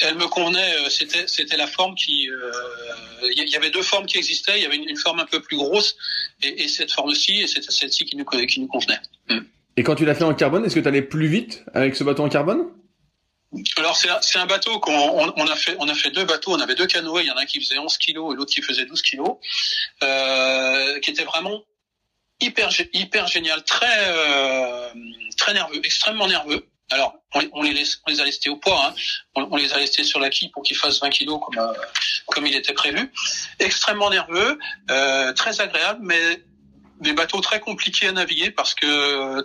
Elle 0.00 0.16
me 0.16 0.26
convenait, 0.26 0.74
euh, 0.78 0.88
c'était 0.88 1.26
c'était 1.26 1.56
la 1.56 1.66
forme 1.66 1.94
qui, 1.94 2.22
il 2.22 2.30
euh, 2.30 3.44
y 3.46 3.56
avait 3.56 3.70
deux 3.70 3.82
formes 3.82 4.06
qui 4.06 4.16
existaient, 4.16 4.56
il 4.56 4.62
y 4.62 4.66
avait 4.66 4.76
une, 4.76 4.96
forme 4.96 5.20
un 5.20 5.26
peu 5.26 5.40
plus 5.40 5.56
grosse, 5.56 5.96
et, 6.42 6.64
et 6.64 6.68
cette 6.68 6.92
forme-ci, 6.92 7.42
et 7.42 7.46
c'était 7.46 7.70
celle-ci 7.70 8.04
qui 8.06 8.16
nous 8.16 8.24
qui 8.24 8.60
nous 8.60 8.68
convenait. 8.68 9.00
Mm. 9.28 9.40
Et 9.76 9.82
quand 9.82 9.94
tu 9.94 10.04
l'as 10.04 10.14
fait 10.14 10.24
en 10.24 10.34
carbone, 10.34 10.64
est-ce 10.64 10.74
que 10.74 10.80
tu 10.80 10.88
allais 10.88 11.02
plus 11.02 11.28
vite 11.28 11.64
avec 11.72 11.94
ce 11.94 12.04
bateau 12.04 12.24
en 12.24 12.28
carbone? 12.28 12.66
Alors 13.76 13.96
c'est 13.96 14.10
un, 14.10 14.42
un, 14.42 14.46
bateau 14.46 14.78
qu'on 14.78 14.92
on, 14.92 15.32
on, 15.34 15.46
a 15.46 15.56
fait 15.56 15.74
on 15.78 15.88
a 15.88 15.94
fait 15.94 16.10
deux 16.10 16.24
bateaux 16.24 16.52
on 16.52 16.60
avait 16.60 16.74
deux 16.74 16.86
canoës 16.86 17.22
il 17.22 17.28
y 17.28 17.30
en 17.30 17.36
a 17.36 17.42
un 17.42 17.46
qui 17.46 17.62
faisait 17.62 17.78
11 17.78 17.96
kilos 17.96 18.34
et 18.34 18.36
l'autre 18.36 18.52
qui 18.52 18.60
faisait 18.60 18.84
12 18.84 19.00
kilos 19.00 19.36
euh, 20.02 21.00
qui 21.00 21.10
était 21.10 21.24
vraiment 21.24 21.62
hyper 22.40 22.70
hyper 22.92 23.26
génial 23.26 23.62
très 23.64 23.86
euh, 24.08 24.88
très 25.36 25.54
nerveux, 25.54 25.80
extrêmement 25.84 26.26
nerveux. 26.26 26.66
Alors, 26.90 27.16
on, 27.34 27.42
on, 27.52 27.62
les, 27.62 27.74
laisse, 27.74 28.00
on 28.06 28.10
les 28.10 28.20
a 28.20 28.24
laissés 28.24 28.48
au 28.48 28.56
poids, 28.56 28.86
hein. 28.86 28.94
on, 29.34 29.48
on, 29.50 29.56
les 29.56 29.74
a 29.74 29.78
laissés 29.78 30.04
sur 30.04 30.20
la 30.20 30.30
quille 30.30 30.48
pour 30.48 30.62
qu'ils 30.62 30.76
fassent 30.76 31.00
20 31.02 31.10
kilos 31.10 31.38
comme, 31.44 31.58
euh, 31.58 31.72
comme 32.28 32.46
il 32.46 32.56
était 32.56 32.72
prévu. 32.72 33.12
Extrêmement 33.58 34.08
nerveux, 34.08 34.58
euh, 34.90 35.32
très 35.34 35.60
agréable, 35.60 36.00
mais 36.02 36.42
des 37.00 37.12
bateaux 37.12 37.40
très 37.40 37.60
compliqués 37.60 38.08
à 38.08 38.12
naviguer 38.12 38.50
parce 38.50 38.74
que 38.74 38.86
euh, 38.86 39.42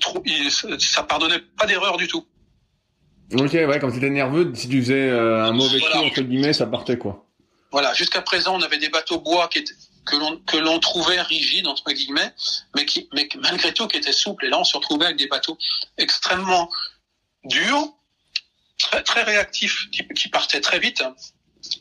trop, 0.00 0.22
il, 0.24 0.50
ça 0.50 1.02
pardonnait 1.04 1.40
pas 1.56 1.66
d'erreur 1.66 1.96
du 1.96 2.08
tout. 2.08 2.26
Ok, 3.32 3.52
ouais, 3.52 3.78
quand 3.80 3.90
c'était 3.92 4.10
nerveux, 4.10 4.52
si 4.54 4.68
tu 4.68 4.80
faisais 4.80 5.08
euh, 5.08 5.44
un 5.44 5.52
mauvais 5.52 5.80
coup, 5.80 5.98
entre 5.98 6.22
guillemets, 6.22 6.52
ça 6.52 6.66
partait 6.66 6.98
quoi. 6.98 7.24
Voilà, 7.72 7.92
jusqu'à 7.94 8.22
présent, 8.22 8.56
on 8.56 8.62
avait 8.62 8.78
des 8.78 8.88
bateaux 8.88 9.20
bois 9.20 9.48
qui 9.48 9.58
étaient 9.58 9.74
que 10.06 10.16
l'on 10.16 10.38
que 10.46 10.56
l'on 10.56 10.78
trouvait 10.78 11.20
rigide 11.20 11.66
entre 11.66 11.92
guillemets, 11.92 12.32
mais 12.74 12.86
qui 12.86 13.08
mais 13.12 13.28
malgré 13.40 13.74
tout 13.74 13.86
qui 13.88 13.98
était 13.98 14.12
souple. 14.12 14.46
Et 14.46 14.48
là, 14.48 14.58
on 14.58 14.64
se 14.64 14.76
retrouvait 14.76 15.06
avec 15.06 15.18
des 15.18 15.26
bateaux 15.26 15.58
extrêmement 15.98 16.70
durs, 17.44 17.92
très 18.78 19.02
très 19.02 19.22
réactifs, 19.22 19.90
qui, 19.90 20.06
qui 20.08 20.28
partaient 20.28 20.60
très 20.60 20.78
vite, 20.78 21.02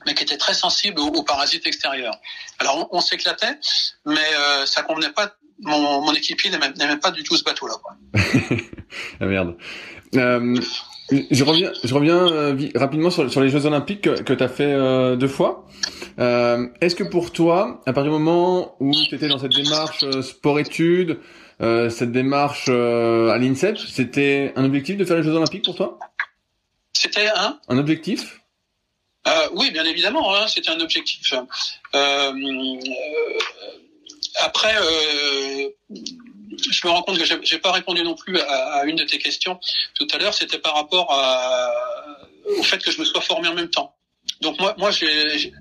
mais 0.06 0.14
qui 0.14 0.24
étaient 0.24 0.38
très 0.38 0.54
sensibles 0.54 1.00
aux, 1.00 1.24
parasites 1.24 1.66
extérieurs. 1.66 2.16
Alors 2.60 2.90
on, 2.92 3.02
s'éclatait, 3.02 3.58
mais 4.06 4.34
euh, 4.36 4.66
ça 4.66 4.84
convenait 4.84 5.14
pas. 5.14 5.36
Mon, 5.60 6.02
mon 6.02 6.14
équipier 6.14 6.50
n'aimait 6.50 6.98
pas 6.98 7.12
du 7.12 7.24
tout 7.24 7.38
ce 7.38 7.44
bateau-là. 7.44 7.76
ah 9.22 9.26
merde. 9.26 9.58
Euh, 10.16 10.60
Je 11.12 11.44
reviens, 11.44 11.72
je 11.84 11.94
reviens 11.94 12.28
euh, 12.28 12.70
rapidement 12.74 13.12
sur, 13.12 13.30
sur, 13.32 13.41
les 13.41 13.50
Jeux 13.50 13.65
Olympiques 13.68 14.02
que, 14.02 14.22
que 14.22 14.34
tu 14.34 14.44
as 14.44 14.50
fait 14.50 14.74
euh, 14.74 15.15
deux 15.15 15.28
fois. 15.28 15.68
Euh, 16.20 16.68
Est-ce 16.82 16.96
que 16.96 17.04
pour 17.04 17.32
toi, 17.32 17.82
à 17.86 17.94
partir 17.94 18.12
du 18.12 18.18
moment 18.18 18.76
où 18.80 18.91
tu 18.91 19.13
étais 19.13 19.28
dans 19.28 19.38
cette 19.38 19.54
démarche 19.56 20.04
euh, 20.04 20.24
sport-études, 20.24 21.20
euh, 21.62 21.91
cette 21.91 22.12
démarche 22.12 22.70
à 22.70 23.38
l'INSEP, 23.38 23.78
c'était 23.78 24.52
un 24.56 24.65
objectif 24.65 24.98
de 24.98 25.06
faire 25.06 25.18
les 25.18 25.24
Jeux 25.24 25.36
Olympiques 25.36 25.65
pour 25.65 25.76
toi? 25.76 26.00
C'était 26.94 27.28
un? 27.36 27.60
Un 27.68 27.78
objectif? 27.78 28.41
Oui, 29.54 29.72
bien 29.72 29.86
évidemment, 29.86 30.36
hein, 30.36 30.48
c'était 30.48 30.70
un 30.70 30.80
objectif. 30.80 31.34
après 34.44 34.76
je 36.58 36.88
me 36.88 36.91
rends 36.91 37.03
compte 37.03 37.17
que 37.17 37.25
j'ai 37.43 37.58
pas 37.60 37.71
répondu 37.71 38.03
non 38.03 38.15
plus 38.15 38.39
à, 38.39 38.84
une 38.86 38.95
de 38.95 39.03
tes 39.03 39.17
questions 39.17 39.60
tout 39.95 40.08
à 40.13 40.17
l'heure. 40.17 40.34
C'était 40.34 40.60
par 40.60 40.75
rapport 40.75 41.12
à, 41.12 41.71
au 42.58 42.63
fait 42.63 42.77
que 42.77 42.91
je 42.91 42.99
me 42.99 43.05
sois 43.05 43.21
formé 43.21 43.47
en 43.47 43.53
même 43.53 43.69
temps. 43.69 43.95
Donc 44.41 44.60
moi, 44.60 44.75
moi, 44.77 44.91
j'ai, 44.91 45.53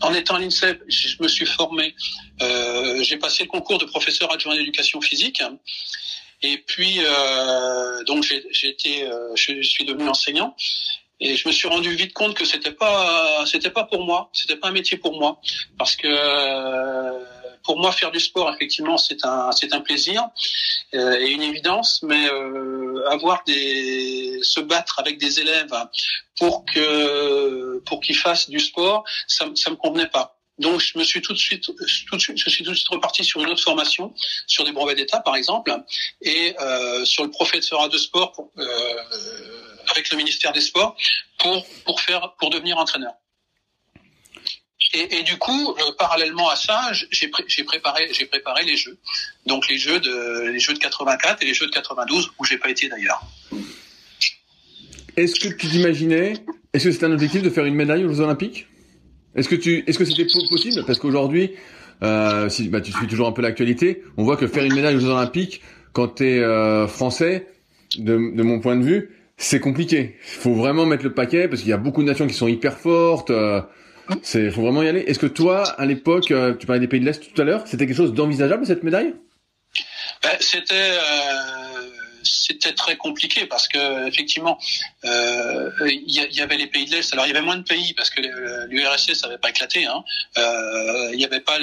en 0.00 0.14
étant 0.14 0.36
à 0.36 0.38
l'INSEP, 0.38 0.82
je 0.88 1.22
me 1.22 1.28
suis 1.28 1.46
formé. 1.46 1.94
Euh, 2.42 3.02
j'ai 3.02 3.16
passé 3.16 3.44
le 3.44 3.48
concours 3.48 3.78
de 3.78 3.84
professeur 3.84 4.32
adjoint 4.32 4.54
d'éducation 4.54 5.00
physique. 5.00 5.42
Et 6.42 6.58
puis, 6.58 6.98
euh, 6.98 8.04
donc 8.04 8.24
j'ai 8.24 8.68
été, 8.68 9.04
euh, 9.04 9.34
je 9.34 9.62
suis 9.62 9.84
devenu 9.84 10.08
enseignant. 10.08 10.54
Et 11.20 11.36
je 11.36 11.48
me 11.48 11.52
suis 11.52 11.68
rendu 11.68 11.94
vite 11.94 12.12
compte 12.12 12.34
que 12.34 12.44
c'était 12.44 12.72
pas, 12.72 13.44
c'était 13.46 13.70
pas 13.70 13.84
pour 13.84 14.04
moi, 14.04 14.30
c'était 14.32 14.56
pas 14.56 14.68
un 14.68 14.72
métier 14.72 14.98
pour 14.98 15.16
moi, 15.18 15.40
parce 15.78 15.94
que 15.94 16.08
pour 17.64 17.78
moi, 17.78 17.92
faire 17.92 18.10
du 18.10 18.20
sport, 18.20 18.52
effectivement, 18.54 18.98
c'est 18.98 19.24
un, 19.24 19.50
c'est 19.52 19.72
un 19.74 19.80
plaisir 19.80 20.28
euh, 20.94 21.18
et 21.18 21.30
une 21.30 21.42
évidence, 21.42 22.02
mais 22.02 22.28
euh, 22.28 23.08
avoir 23.10 23.42
des, 23.44 24.40
se 24.42 24.60
battre 24.60 24.98
avec 25.00 25.18
des 25.18 25.40
élèves 25.40 25.74
pour 26.38 26.64
que, 26.66 27.78
pour 27.86 28.00
qu'ils 28.00 28.16
fassent 28.16 28.48
du 28.48 28.60
sport, 28.60 29.04
ça, 29.26 29.46
ça 29.54 29.70
me 29.70 29.76
convenait 29.76 30.08
pas. 30.08 30.38
Donc 30.58 30.80
je 30.80 30.96
me 30.98 31.04
suis 31.04 31.20
tout 31.20 31.32
de 31.32 31.38
suite, 31.38 31.64
tout 31.64 31.72
de 32.16 32.20
suite, 32.20 32.38
je 32.38 32.48
suis 32.48 32.62
tout 32.62 32.70
de 32.70 32.76
suite 32.76 32.88
reparti 32.88 33.24
sur 33.24 33.40
une 33.40 33.50
autre 33.50 33.62
formation, 33.62 34.14
sur 34.46 34.64
des 34.64 34.70
brevets 34.70 34.96
d'État 34.96 35.20
par 35.20 35.34
exemple, 35.34 35.74
et 36.22 36.54
euh, 36.60 37.04
sur 37.04 37.24
le 37.24 37.30
professorat 37.30 37.88
de 37.88 37.98
sport 37.98 38.32
pour, 38.32 38.52
euh, 38.58 38.64
avec 39.90 40.10
le 40.10 40.16
ministère 40.16 40.52
des 40.52 40.60
Sports 40.60 40.96
pour 41.38 41.66
pour 41.84 42.00
faire 42.00 42.34
pour 42.38 42.50
devenir 42.50 42.78
entraîneur. 42.78 43.14
Et, 44.94 45.24
du 45.24 45.36
coup, 45.38 45.70
euh, 45.70 45.92
parallèlement 45.98 46.48
à 46.48 46.56
ça, 46.56 46.92
j'ai 47.10 47.64
préparé, 47.64 48.06
les 48.64 48.76
jeux. 48.76 48.96
Donc 49.44 49.68
les 49.68 49.76
jeux 49.76 49.98
de 49.98 50.48
les 50.50 50.60
jeux 50.60 50.72
de 50.72 50.78
84 50.78 51.42
et 51.42 51.46
les 51.46 51.54
jeux 51.54 51.66
de 51.66 51.72
92 51.72 52.30
où 52.38 52.44
j'ai 52.44 52.58
pas 52.58 52.70
été 52.70 52.88
d'ailleurs. 52.88 53.22
Est-ce 55.16 55.40
que 55.40 55.48
tu 55.48 55.68
t'imaginais 55.68 56.34
Est-ce 56.72 56.84
que 56.84 56.92
c'était 56.92 57.06
un 57.06 57.12
objectif 57.12 57.42
de 57.42 57.50
faire 57.50 57.64
une 57.64 57.74
médaille 57.74 58.04
aux 58.04 58.12
Jeux 58.12 58.20
Olympiques? 58.20 58.66
Est-ce 59.34 59.48
que 59.48 59.56
tu 59.56 59.82
est-ce 59.86 59.98
que 59.98 60.04
c'était 60.04 60.26
possible? 60.26 60.84
Parce 60.86 61.00
qu'aujourd'hui, 61.00 61.52
euh, 62.02 62.48
si 62.48 62.68
bah, 62.68 62.80
tu 62.80 62.92
suis 62.92 63.08
toujours 63.08 63.26
un 63.26 63.32
peu 63.32 63.42
l'actualité, 63.42 64.02
on 64.16 64.22
voit 64.22 64.36
que 64.36 64.46
faire 64.46 64.64
une 64.64 64.74
médaille 64.74 64.96
aux 64.96 65.00
Jeux 65.00 65.08
Olympiques 65.08 65.60
quand 65.92 66.16
tu 66.16 66.24
es 66.24 66.38
euh, 66.38 66.86
français, 66.86 67.48
de, 67.98 68.16
mon 68.16 68.60
point 68.60 68.76
de 68.76 68.84
vue, 68.84 69.10
c'est 69.36 69.60
compliqué. 69.60 70.16
Il 70.24 70.40
faut 70.40 70.54
vraiment 70.54 70.86
mettre 70.86 71.04
le 71.04 71.12
paquet 71.12 71.48
parce 71.48 71.62
qu'il 71.62 71.70
y 71.70 71.74
a 71.74 71.78
beaucoup 71.78 72.02
de 72.02 72.06
nations 72.06 72.28
qui 72.28 72.34
sont 72.34 72.48
hyper 72.48 72.78
fortes. 72.78 73.32
C'est, 74.22 74.50
faut 74.50 74.62
vraiment 74.62 74.82
y 74.82 74.88
aller. 74.88 75.00
Est-ce 75.00 75.18
que 75.18 75.26
toi, 75.26 75.64
à 75.78 75.86
l'époque, 75.86 76.30
euh, 76.30 76.54
tu 76.54 76.66
parlais 76.66 76.80
des 76.80 76.88
pays 76.88 77.00
de 77.00 77.06
l'Est 77.06 77.32
tout 77.32 77.40
à 77.40 77.44
l'heure, 77.44 77.66
c'était 77.66 77.86
quelque 77.86 77.96
chose 77.96 78.14
d'envisageable 78.14 78.66
cette 78.66 78.82
médaille? 78.82 79.14
Ben, 80.22 80.36
C'était, 80.40 80.74
euh, 80.74 81.90
c'était 82.22 82.72
très 82.72 82.96
compliqué 82.96 83.46
parce 83.46 83.68
que 83.68 84.06
effectivement, 84.06 84.58
euh, 85.04 85.70
il 85.86 86.10
y, 86.10 86.40
avait 86.40 86.56
les 86.56 86.66
pays 86.66 86.86
de 86.86 86.92
l'Est. 86.92 87.12
Alors 87.12 87.26
il 87.26 87.28
y 87.28 87.36
avait 87.36 87.44
moins 87.44 87.56
de 87.56 87.64
pays 87.64 87.92
parce 87.94 88.10
que 88.10 88.20
l'URSS 88.68 89.22
n'avait 89.22 89.38
pas 89.38 89.50
éclaté. 89.50 89.86
Hein. 89.86 90.04
Il 91.12 91.16
n'y 91.16 91.24
avait 91.24 91.40
pas 91.40 91.58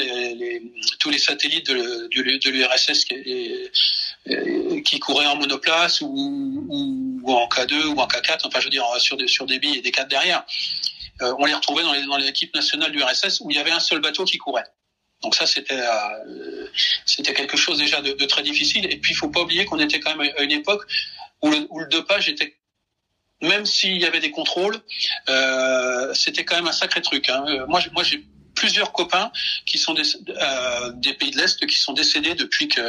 tous 1.00 1.10
les 1.10 1.20
satellites 1.20 1.68
de, 1.68 2.50
l'URSS 2.50 3.06
qui, 4.84 5.00
couraient 5.00 5.26
en 5.28 5.38
monoplace 5.38 6.02
ou, 6.02 7.20
en 7.26 7.48
K2 7.48 7.86
ou 7.86 8.00
en 8.00 8.08
K4. 8.08 8.42
Enfin, 8.46 8.60
je 8.60 8.66
veux 8.66 8.72
dire 8.72 8.86
sur 9.00 9.18
des 9.18 9.28
sur 9.28 9.46
des 9.46 9.60
billes 9.60 9.78
et 9.78 9.82
des 9.82 9.92
4 9.92 10.08
derrière. 10.10 10.44
Euh, 11.22 11.34
on 11.38 11.46
les 11.46 11.54
retrouvait 11.54 11.84
dans, 11.84 11.94
les, 11.94 12.06
dans 12.06 12.18
l'équipe 12.18 12.54
nationale 12.56 12.92
du 12.92 13.04
RSS 13.04 13.42
où 13.42 13.52
il 13.52 13.58
y 13.58 13.60
avait 13.60 13.72
un 13.72 13.80
seul 13.80 14.02
bateau 14.02 14.26
qui 14.26 14.38
courait. 14.38 14.66
Donc 15.22 15.36
ça, 15.36 15.46
c'était 15.46 15.80
euh, 15.80 16.68
c'était 17.06 17.34
quelque 17.34 17.58
chose 17.58 17.78
déjà 17.78 18.02
de, 18.02 18.26
très 18.26 18.42
difficile. 18.42 18.86
Et 18.92 18.98
puis, 18.98 19.14
il 19.14 19.16
faut 19.16 19.30
pas 19.30 19.42
oublier 19.42 19.66
qu'on 19.66 19.80
était 19.80 20.00
quand 20.00 20.16
même 20.16 20.32
à 20.38 20.42
une 20.42 20.52
époque 20.52 20.84
où 21.44 21.50
le, 21.50 21.68
où 21.70 21.80
le 21.80 21.88
dopage 21.88 22.28
était 22.30 22.58
même 23.44 23.66
s'il 23.66 23.98
y 23.98 24.06
avait 24.06 24.20
des 24.20 24.30
contrôles, 24.30 24.80
euh, 25.30 26.14
c'était 26.14 26.46
quand 26.46 26.56
même 26.56 26.68
un 26.68 26.72
sacré 26.72 27.02
truc. 27.02 27.28
Hein. 27.28 27.44
Moi, 27.68 27.82
moi, 27.92 28.04
j'ai 28.04 28.24
plusieurs 28.54 28.94
copains 28.94 29.32
qui 29.66 29.80
sont 29.80 29.96
des, 29.96 30.04
des 30.98 31.14
pays 31.14 31.32
de 31.32 31.38
l'Est 31.38 31.66
qui 31.66 31.80
sont 31.80 31.94
décédés 31.94 32.36
depuis 32.36 32.68
que, 32.68 32.82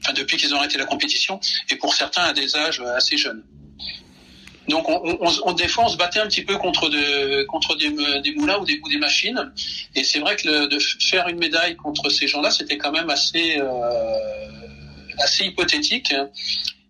enfin, 0.00 0.12
depuis 0.12 0.38
qu'ils 0.38 0.52
ont 0.54 0.58
arrêté 0.58 0.76
la 0.76 0.86
compétition, 0.86 1.38
et 1.68 1.76
pour 1.76 1.94
certains 1.94 2.22
à 2.22 2.32
des 2.32 2.56
âges 2.56 2.80
assez 2.80 3.16
jeunes. 3.16 3.44
Donc 4.68 4.88
on, 4.88 5.18
on, 5.20 5.30
on, 5.44 5.52
des 5.52 5.68
fois 5.68 5.84
on 5.84 5.88
se 5.88 5.96
battait 5.96 6.20
un 6.20 6.26
petit 6.26 6.42
peu 6.42 6.56
contre 6.56 6.88
de, 6.88 7.44
contre 7.44 7.76
des, 7.76 7.90
des 8.20 8.32
moulins 8.34 8.58
ou 8.58 8.64
des, 8.64 8.80
ou 8.84 8.88
des 8.88 8.98
machines. 8.98 9.52
Et 9.94 10.04
c'est 10.04 10.20
vrai 10.20 10.36
que 10.36 10.48
le, 10.48 10.66
de 10.68 10.78
faire 10.78 11.28
une 11.28 11.38
médaille 11.38 11.76
contre 11.76 12.08
ces 12.10 12.26
gens-là, 12.26 12.50
c'était 12.50 12.78
quand 12.78 12.92
même 12.92 13.10
assez 13.10 13.58
euh, 13.58 13.66
assez 15.18 15.44
hypothétique 15.46 16.14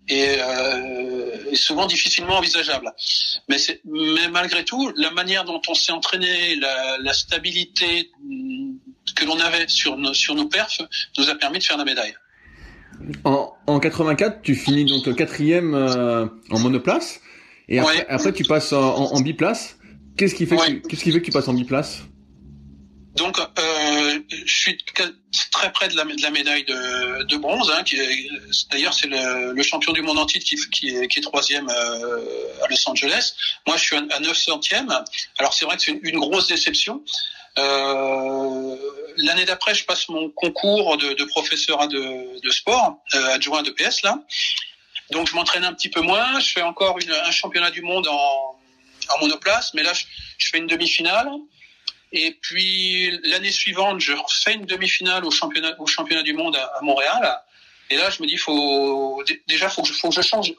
et, 0.08 0.36
euh, 0.38 1.50
et, 1.50 1.56
souvent 1.56 1.86
difficilement 1.86 2.38
envisageable. 2.38 2.92
Mais, 3.48 3.56
mais 3.84 4.28
malgré 4.28 4.64
tout, 4.64 4.92
la 4.96 5.10
manière 5.10 5.44
dont 5.44 5.62
on 5.68 5.74
s'est 5.74 5.92
entraîné, 5.92 6.56
la, 6.56 6.98
la, 6.98 7.12
stabilité 7.12 8.10
que 9.14 9.24
l'on 9.24 9.38
avait 9.38 9.68
sur 9.68 9.96
nos, 9.96 10.12
sur 10.12 10.34
nos 10.34 10.48
perfs, 10.48 10.82
nous 11.16 11.28
a 11.30 11.34
permis 11.36 11.58
de 11.58 11.64
faire 11.64 11.76
la 11.76 11.84
médaille. 11.84 12.14
En, 13.24 13.52
en 13.66 13.80
84, 13.80 14.42
tu 14.42 14.54
finis 14.54 14.84
donc 14.84 15.14
quatrième 15.14 15.74
euh, 15.74 16.26
en 16.50 16.58
monoplace. 16.58 17.20
Et 17.70 17.78
après, 17.78 18.32
tu 18.32 18.44
passes 18.44 18.72
en, 18.72 19.12
en, 19.12 19.20
biplace. 19.20 19.76
Qu'est-ce 20.16 20.34
qui 20.34 20.46
fait 20.46 20.56
qu'est-ce 20.56 21.04
qui 21.04 21.12
fait 21.12 21.20
que 21.20 21.24
tu 21.24 21.30
passes 21.30 21.48
en 21.48 21.54
biplace? 21.54 22.02
Donc, 23.14 23.38
euh, 23.38 24.18
je 24.30 24.54
suis 24.54 24.78
très 25.50 25.72
près 25.72 25.88
de 25.88 25.96
la, 25.96 26.04
de 26.04 26.22
la 26.22 26.30
médaille 26.30 26.64
de, 26.64 27.24
de 27.24 27.36
bronze. 27.36 27.70
Hein, 27.70 27.82
d'ailleurs, 28.70 28.94
c'est 28.94 29.08
le, 29.08 29.52
le, 29.52 29.62
champion 29.62 29.92
du 29.92 30.00
monde 30.02 30.18
entier 30.18 30.40
qui, 30.40 30.56
qui, 30.70 30.90
est, 30.90 31.08
qui 31.08 31.18
est 31.18 31.22
troisième 31.22 31.68
euh, 31.68 32.64
à 32.64 32.68
Los 32.68 32.88
Angeles. 32.88 33.34
Moi, 33.66 33.76
je 33.76 33.82
suis 33.82 33.96
à 33.96 34.20
9 34.20 34.36
centièmes. 34.36 34.94
Alors, 35.38 35.54
c'est 35.54 35.64
vrai 35.64 35.76
que 35.76 35.82
c'est 35.82 35.92
une, 35.92 36.00
une, 36.02 36.20
grosse 36.20 36.46
déception. 36.46 37.02
Euh, 37.58 38.76
L'année 39.16 39.44
d'après, 39.44 39.74
je 39.74 39.84
passe 39.84 40.08
mon 40.08 40.30
concours 40.30 40.96
de, 40.96 41.12
de 41.12 41.24
professeur 41.24 41.88
de, 41.88 42.50
sport, 42.50 43.02
adjoint 43.12 43.62
de 43.62 43.70
PS 43.70 44.02
là. 44.02 44.18
Donc 45.10 45.28
je 45.28 45.34
m'entraîne 45.34 45.64
un 45.64 45.74
petit 45.74 45.88
peu 45.88 46.00
moins. 46.00 46.40
Je 46.40 46.52
fais 46.52 46.62
encore 46.62 46.98
une, 46.98 47.10
un 47.10 47.30
championnat 47.30 47.70
du 47.70 47.82
monde 47.82 48.06
en, 48.08 48.58
en 49.08 49.18
monoplace, 49.20 49.74
mais 49.74 49.82
là 49.82 49.92
je, 49.92 50.04
je 50.38 50.48
fais 50.48 50.58
une 50.58 50.66
demi-finale. 50.66 51.28
Et 52.12 52.32
puis 52.32 53.10
l'année 53.24 53.52
suivante, 53.52 54.00
je 54.00 54.12
refais 54.12 54.54
une 54.54 54.66
demi-finale 54.66 55.24
au 55.24 55.30
championnat, 55.30 55.74
au 55.78 55.86
championnat 55.86 56.22
du 56.22 56.32
monde 56.32 56.56
à, 56.56 56.80
Montréal. 56.82 57.40
Et 57.88 57.96
là, 57.96 58.10
je 58.10 58.22
me 58.22 58.28
dis, 58.28 58.36
faut 58.36 59.22
déjà, 59.48 59.68
faut 59.68 59.82
que 59.82 59.88
je, 59.88 59.92
faut 59.94 60.08
que 60.08 60.14
je 60.14 60.22
change 60.22 60.52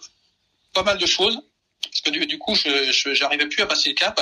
pas 0.74 0.84
mal 0.84 0.98
de 0.98 1.06
choses 1.06 1.42
parce 1.84 2.02
que 2.02 2.10
du, 2.10 2.26
du 2.26 2.38
coup, 2.38 2.56
je 2.56 3.14
j'arrivais 3.14 3.48
plus 3.48 3.64
à 3.64 3.68
passer 3.68 3.90
le 3.90 3.96
cap. 3.96 4.20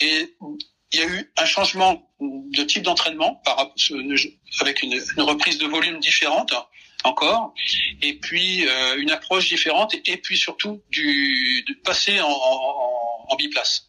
Et 0.00 0.34
il 0.92 1.00
y 1.00 1.02
a 1.02 1.06
eu 1.06 1.32
un 1.36 1.44
changement 1.44 2.08
de 2.20 2.62
type 2.62 2.82
d'entraînement 2.82 3.42
avec 4.60 4.82
une, 4.82 4.92
une 4.92 5.22
reprise 5.22 5.58
de 5.58 5.66
volume 5.66 5.98
différente 5.98 6.52
encore, 7.06 7.54
et 8.02 8.14
puis 8.14 8.66
euh, 8.66 8.96
une 8.98 9.10
approche 9.10 9.48
différente, 9.48 9.94
et, 10.04 10.16
puis 10.16 10.36
surtout 10.36 10.82
du, 10.90 11.64
de 11.68 11.74
passer 11.84 12.20
en, 12.20 12.28
en, 12.28 13.26
en 13.28 13.36
biplace. 13.36 13.88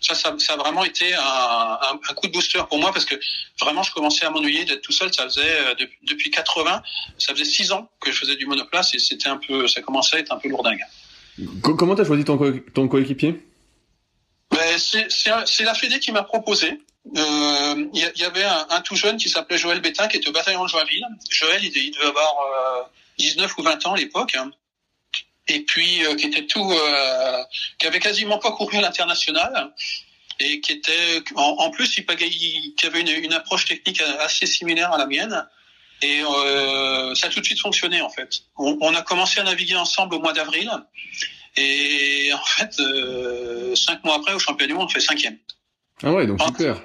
Ça, 0.00 0.14
ça, 0.14 0.32
ça, 0.38 0.52
a 0.52 0.56
vraiment 0.56 0.84
été 0.84 1.12
un, 1.12 1.20
un, 1.20 2.00
un, 2.08 2.14
coup 2.14 2.28
de 2.28 2.32
booster 2.32 2.60
pour 2.68 2.78
moi 2.78 2.92
parce 2.92 3.04
que 3.04 3.16
vraiment 3.60 3.82
je 3.82 3.92
commençais 3.92 4.24
à 4.24 4.30
m'ennuyer 4.30 4.64
d'être 4.64 4.82
tout 4.82 4.92
seul. 4.92 5.12
Ça 5.12 5.24
faisait 5.24 5.40
euh, 5.42 5.74
depuis 6.04 6.30
80, 6.30 6.82
ça 7.18 7.32
faisait 7.32 7.44
six 7.44 7.72
ans 7.72 7.90
que 8.00 8.12
je 8.12 8.18
faisais 8.18 8.36
du 8.36 8.46
monoplace 8.46 8.94
et 8.94 9.00
c'était 9.00 9.28
un 9.28 9.38
peu, 9.38 9.66
ça 9.66 9.82
commençait 9.82 10.16
à 10.16 10.18
être 10.20 10.32
un 10.32 10.38
peu 10.38 10.48
lourdingue. 10.48 10.84
Comment 11.62 11.96
t'as 11.96 12.04
choisi 12.04 12.24
ton, 12.24 12.38
co 12.38 12.52
ton 12.74 12.86
coéquipier? 12.86 13.40
Ben, 14.50 14.78
C'est 14.78 15.64
la 15.64 15.74
Fédé 15.74 15.98
qui 15.98 16.12
m'a 16.12 16.22
proposé. 16.22 16.80
Il 17.04 17.20
euh, 17.20 17.86
y, 17.94 18.20
y, 18.20 18.24
avait 18.24 18.44
un, 18.44 18.80
tout 18.82 18.96
jeune 18.96 19.16
qui 19.16 19.28
s'appelait 19.28 19.56
Joël 19.56 19.80
Bétain, 19.80 20.08
qui 20.08 20.18
était 20.18 20.28
au 20.28 20.32
bataillon 20.32 20.64
de 20.64 20.68
Joinville. 20.68 21.06
Joël, 21.30 21.64
il, 21.64 21.90
devait 21.92 22.06
avoir 22.06 22.34
euh, 22.40 22.82
19 23.18 23.56
ou 23.56 23.62
20 23.62 23.86
ans 23.86 23.94
à 23.94 23.96
l'époque. 23.96 24.34
Hein. 24.34 24.50
Et 25.46 25.60
puis, 25.60 26.04
euh, 26.04 26.14
qui 26.16 26.26
était 26.26 26.46
tout, 26.46 26.70
euh, 26.70 27.44
qui 27.78 27.86
avait 27.86 28.00
quasiment 28.00 28.38
pas 28.38 28.52
couru 28.52 28.76
à 28.78 28.82
l'international. 28.82 29.72
Et 30.40 30.60
qui 30.60 30.72
était, 30.72 31.22
en, 31.34 31.70
plus, 31.70 31.98
il, 31.98 32.04
il 32.08 32.74
qui 32.76 32.86
avait 32.86 33.00
une, 33.00 33.24
une, 33.24 33.32
approche 33.32 33.64
technique 33.64 34.00
assez 34.20 34.46
similaire 34.46 34.92
à 34.92 34.98
la 34.98 35.06
mienne. 35.06 35.48
Et 36.02 36.22
euh, 36.22 37.14
ça 37.14 37.26
a 37.26 37.30
tout 37.30 37.40
de 37.40 37.44
suite 37.44 37.60
fonctionné 37.60 38.00
en 38.00 38.10
fait. 38.10 38.42
On, 38.56 38.78
on, 38.80 38.94
a 38.94 39.02
commencé 39.02 39.40
à 39.40 39.42
naviguer 39.42 39.74
ensemble 39.74 40.14
au 40.14 40.20
mois 40.20 40.32
d'avril. 40.32 40.70
Et 41.56 42.30
en 42.32 42.44
fait, 42.44 42.78
euh, 42.78 43.74
cinq 43.74 44.04
mois 44.04 44.16
après, 44.16 44.32
au 44.32 44.38
championnat 44.38 44.68
du 44.68 44.74
monde, 44.74 44.86
on 44.88 44.92
fait 44.92 45.00
cinquième. 45.00 45.38
Ah 46.02 46.12
ouais, 46.12 46.26
donc 46.26 46.40
super. 46.42 46.80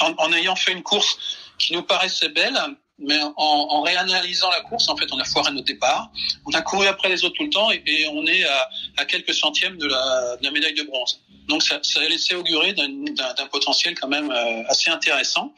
En, 0.00 0.12
en, 0.18 0.32
ayant 0.32 0.56
fait 0.56 0.72
une 0.72 0.82
course 0.82 1.18
qui 1.58 1.72
nous 1.74 1.82
paraissait 1.82 2.30
belle, 2.30 2.58
mais 2.98 3.18
en, 3.22 3.32
en, 3.36 3.82
réanalysant 3.82 4.50
la 4.50 4.60
course, 4.60 4.88
en 4.88 4.96
fait, 4.96 5.06
on 5.12 5.18
a 5.18 5.24
foiré 5.24 5.52
notre 5.52 5.66
départ. 5.66 6.10
On 6.46 6.52
a 6.52 6.60
couru 6.60 6.86
après 6.86 7.08
les 7.08 7.24
autres 7.24 7.36
tout 7.36 7.44
le 7.44 7.50
temps 7.50 7.70
et, 7.70 7.82
et 7.86 8.06
on 8.08 8.26
est 8.26 8.44
à, 8.44 8.68
à, 8.98 9.04
quelques 9.04 9.34
centièmes 9.34 9.78
de 9.78 9.86
la, 9.86 10.36
de 10.36 10.44
la, 10.44 10.50
médaille 10.50 10.74
de 10.74 10.82
bronze. 10.82 11.22
Donc 11.48 11.62
ça, 11.62 11.80
ça 11.82 12.00
a 12.00 12.08
laissé 12.08 12.34
augurer 12.34 12.74
d'un 12.74 13.46
potentiel 13.50 13.98
quand 13.98 14.08
même 14.08 14.30
euh, 14.30 14.62
assez 14.68 14.90
intéressant. 14.90 15.52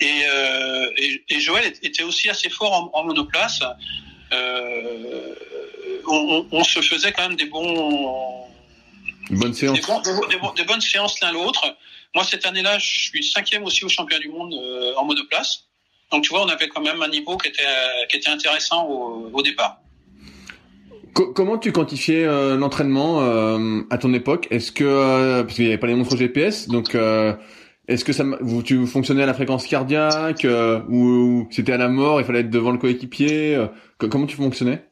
Et, 0.00 0.22
euh, 0.28 0.90
et, 0.96 1.24
et, 1.28 1.40
Joël 1.40 1.72
était 1.82 2.02
aussi 2.02 2.28
assez 2.28 2.50
fort 2.50 2.72
en, 2.72 2.98
en 2.98 3.04
monoplace. 3.04 3.60
Euh, 4.32 5.34
on, 6.06 6.46
on, 6.50 6.64
se 6.64 6.80
faisait 6.80 7.12
quand 7.12 7.28
même 7.28 7.36
des 7.36 7.44
bons, 7.44 8.46
bonnes 9.30 9.54
séances, 9.54 9.80
des, 9.80 9.86
bons, 9.86 10.00
des, 10.00 10.36
des, 10.36 10.40
des 10.56 10.64
bonnes 10.64 10.80
séances 10.80 11.20
l'un 11.20 11.32
l'autre. 11.32 11.76
Moi 12.14 12.24
cette 12.24 12.46
année-là, 12.46 12.78
je 12.78 12.86
suis 12.86 13.24
cinquième 13.24 13.64
aussi 13.64 13.84
au 13.84 13.88
championnat 13.88 14.20
du 14.20 14.28
monde 14.28 14.54
euh, 14.54 14.94
en 14.96 15.04
monoplace. 15.04 15.64
Donc 16.12 16.24
tu 16.24 16.30
vois, 16.30 16.42
on 16.42 16.48
avait 16.48 16.68
quand 16.68 16.82
même 16.82 17.02
un 17.02 17.08
niveau 17.08 17.36
qui 17.36 17.48
était 17.48 17.62
qui 18.08 18.16
était 18.16 18.30
intéressant 18.30 18.86
au, 18.86 19.30
au 19.32 19.42
départ. 19.42 19.80
Comment 21.14 21.58
tu 21.58 21.70
quantifiais 21.70 22.24
euh, 22.24 22.56
l'entraînement 22.56 23.20
euh, 23.22 23.82
à 23.90 23.98
ton 23.98 24.12
époque? 24.12 24.48
Est-ce 24.50 24.72
que 24.72 24.82
euh, 24.82 25.44
parce 25.44 25.54
qu'il 25.54 25.64
n'y 25.64 25.70
avait 25.70 25.78
pas 25.78 25.86
les 25.86 25.94
montres 25.94 26.16
GPS, 26.16 26.66
donc 26.66 26.96
est-ce 27.86 28.04
que 28.04 28.12
ça 28.12 28.24
vous 28.40 28.64
tu 28.64 28.84
fonctionnais 28.86 29.22
à 29.22 29.26
la 29.26 29.34
fréquence 29.34 29.66
cardiaque 29.66 30.44
ou, 30.88 31.46
c'était 31.52 31.72
à 31.72 31.76
la 31.76 31.88
mort 31.88 32.20
Il 32.20 32.26
fallait 32.26 32.40
être 32.40 32.50
devant 32.50 32.72
le 32.72 32.78
coéquipier 32.78 33.64
Comment 33.98 34.26
tu 34.26 34.36
fonctionnais? 34.36 34.84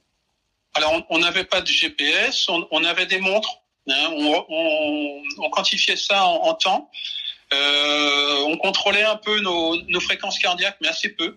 Alors 0.74 1.04
on 1.10 1.18
n'avait 1.18 1.44
pas 1.44 1.60
de 1.60 1.66
GPS, 1.66 2.48
on, 2.48 2.68
on 2.70 2.84
avait 2.84 3.06
des 3.06 3.18
montres. 3.18 3.61
Hein, 3.88 4.10
on, 4.16 5.22
on, 5.38 5.50
quantifiait 5.50 5.96
ça 5.96 6.24
en, 6.24 6.54
temps. 6.54 6.90
on 7.50 8.56
contrôlait 8.58 9.02
un 9.02 9.16
peu 9.16 9.40
nos, 9.40 10.00
fréquences 10.00 10.38
cardiaques, 10.38 10.76
mais 10.80 10.88
assez 10.88 11.10
peu. 11.10 11.36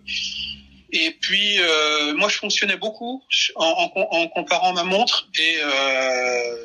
Et 0.92 1.10
puis, 1.20 1.60
euh, 1.60 2.14
moi, 2.14 2.28
je 2.28 2.36
fonctionnais 2.36 2.76
beaucoup 2.76 3.22
en, 3.56 3.90
en, 3.94 4.00
en 4.00 4.28
comparant 4.28 4.72
ma 4.72 4.84
montre 4.84 5.28
et, 5.38 5.56
euh, 5.60 6.56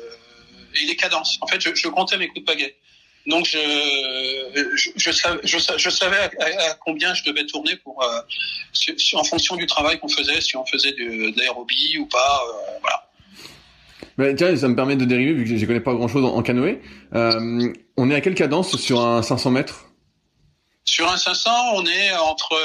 et, 0.80 0.86
les 0.86 0.96
cadences. 0.96 1.38
En 1.40 1.46
fait, 1.46 1.60
je, 1.60 1.88
comptais 1.88 2.16
mes 2.18 2.28
coups 2.28 2.40
de 2.40 2.44
pagaie. 2.44 2.76
Donc, 3.26 3.46
je, 3.46 3.58
je, 4.74 4.90
je, 4.96 5.10
savais, 5.10 5.40
je, 5.44 5.90
savais 5.90 6.18
à, 6.18 6.74
combien 6.84 7.14
je 7.14 7.24
devais 7.24 7.46
tourner 7.46 7.76
pour, 7.76 8.02
euh, 8.02 8.20
en 9.14 9.24
fonction 9.24 9.56
du 9.56 9.66
travail 9.66 9.98
qu'on 9.98 10.08
faisait, 10.08 10.40
si 10.40 10.56
on 10.56 10.66
faisait 10.66 10.92
de, 10.92 11.30
de 11.30 11.38
l'aérobie 11.38 11.98
ou 11.98 12.06
pas. 12.06 12.42
Euh, 12.48 12.78
voilà. 12.80 13.01
Mais 14.18 14.34
tiens, 14.34 14.56
ça 14.56 14.68
me 14.68 14.76
permet 14.76 14.96
de 14.96 15.04
dériver 15.04 15.32
vu 15.32 15.44
que 15.44 15.56
je 15.56 15.66
connais 15.66 15.80
pas 15.80 15.94
grand 15.94 16.08
chose 16.08 16.24
en, 16.24 16.42
canoë. 16.42 16.80
Euh, 17.14 17.72
on 17.96 18.10
est 18.10 18.14
à 18.14 18.20
quelle 18.20 18.34
cadence 18.34 18.76
sur 18.76 19.00
un 19.00 19.22
500 19.22 19.50
mètres? 19.50 19.86
Sur 20.84 21.10
un 21.10 21.16
500, 21.16 21.50
on 21.74 21.86
est 21.86 22.12
entre 22.14 22.56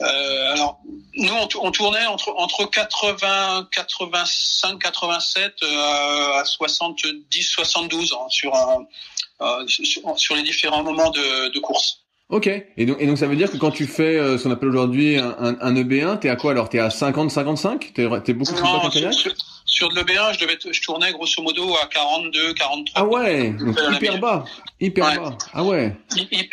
euh, 0.00 0.52
alors, 0.52 0.80
nous, 1.14 1.32
on, 1.32 1.48
on, 1.60 1.70
tournait 1.70 2.06
entre, 2.06 2.34
entre 2.36 2.64
80, 2.64 3.68
85, 3.70 4.78
87 4.78 5.54
euh, 5.62 6.32
à 6.40 6.44
70, 6.44 7.42
72 7.42 8.12
hein, 8.12 8.26
sur, 8.28 8.54
euh, 8.54 9.66
sur, 9.66 10.18
sur, 10.18 10.34
les 10.34 10.42
différents 10.42 10.82
moments 10.82 11.10
de, 11.10 11.48
de 11.48 11.60
course. 11.60 12.03
Ok. 12.34 12.48
Et 12.48 12.84
donc, 12.84 12.96
et 12.98 13.06
donc 13.06 13.16
ça 13.16 13.28
veut 13.28 13.36
dire 13.36 13.48
que 13.48 13.58
quand 13.58 13.70
tu 13.70 13.86
fais 13.86 14.18
euh, 14.18 14.36
ce 14.36 14.42
qu'on 14.42 14.50
appelle 14.50 14.68
aujourd'hui 14.68 15.18
un, 15.18 15.36
un, 15.38 15.56
un 15.60 15.74
EB1, 15.76 16.18
t'es 16.18 16.28
à 16.28 16.34
quoi 16.34 16.50
alors? 16.50 16.68
T'es 16.68 16.80
à 16.80 16.90
50, 16.90 17.30
55 17.30 17.92
T'es 17.94 18.02
es 18.02 18.32
beaucoup 18.34 18.54
plus 18.54 18.60
bas 18.60 18.90
qu'un 18.92 19.12
sur, 19.12 19.32
sur 19.64 19.88
de 19.88 19.94
l'EB1, 19.94 20.34
je 20.34 20.40
devais, 20.40 20.58
je 20.68 20.82
tournais 20.82 21.12
grosso 21.12 21.40
modo 21.44 21.62
à 21.80 21.86
42, 21.86 22.54
43. 22.54 22.92
Ah 22.96 23.04
ouais, 23.06 23.50
donc 23.50 23.78
hyper 23.92 24.18
bas, 24.18 24.44
hyper 24.80 25.06
ouais. 25.06 25.16
bas. 25.16 25.38
Ah 25.52 25.62
ouais. 25.62 25.96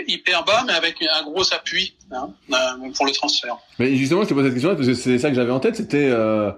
hyper 0.07 0.45
bas, 0.45 0.63
mais 0.67 0.73
avec 0.73 0.97
un 1.01 1.23
gros 1.23 1.51
appui 1.51 1.95
hein, 2.11 2.29
euh, 2.51 2.91
pour 2.95 3.07
le 3.07 3.11
transfert. 3.11 3.57
Mais 3.79 3.95
justement, 3.95 4.21
je 4.21 4.29
te 4.29 4.33
pose 4.35 4.43
cette 4.43 4.53
question 4.53 4.75
parce 4.75 4.87
que 4.87 4.93
c'est 4.93 5.17
ça 5.17 5.29
que 5.29 5.35
j'avais 5.35 5.51
en 5.51 5.59
tête, 5.59 5.77
c'était 5.77 6.09
euh, 6.11 6.51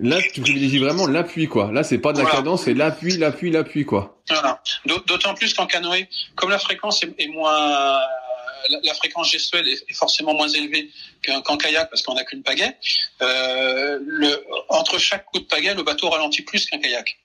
là 0.00 0.16
tu 0.32 0.40
privilégies 0.40 0.78
vraiment 0.78 1.06
l'appui 1.06 1.48
quoi. 1.48 1.70
Là 1.70 1.82
c'est 1.82 1.98
pas 1.98 2.14
de 2.14 2.16
la 2.16 2.24
voilà. 2.24 2.38
cadence, 2.38 2.62
c'est 2.62 2.72
l'appui, 2.72 3.18
l'appui, 3.18 3.50
l'appui 3.50 3.84
quoi. 3.84 4.22
Voilà. 4.30 4.62
D'autant 5.06 5.34
plus 5.34 5.52
qu'en 5.52 5.66
canoë, 5.66 6.08
comme 6.34 6.48
la 6.48 6.58
fréquence 6.58 7.02
est, 7.02 7.14
est 7.18 7.28
moins 7.28 7.98
la, 8.70 8.78
la, 8.82 8.94
fréquence 8.94 9.30
gestuelle 9.30 9.68
est, 9.68 9.84
est, 9.88 9.94
forcément 9.94 10.34
moins 10.34 10.48
élevée 10.48 10.90
qu'en 11.24 11.56
qu 11.56 11.64
kayak 11.64 11.90
parce 11.90 12.02
qu'on 12.02 12.14
n'a 12.14 12.24
qu'une 12.24 12.42
pagaie. 12.42 12.76
Euh, 13.22 13.98
entre 14.68 14.98
chaque 14.98 15.26
coup 15.26 15.38
de 15.38 15.44
pagaie, 15.44 15.74
le 15.74 15.82
bateau 15.82 16.08
ralentit 16.08 16.42
plus 16.42 16.66
qu'un 16.66 16.78
kayak. 16.78 17.18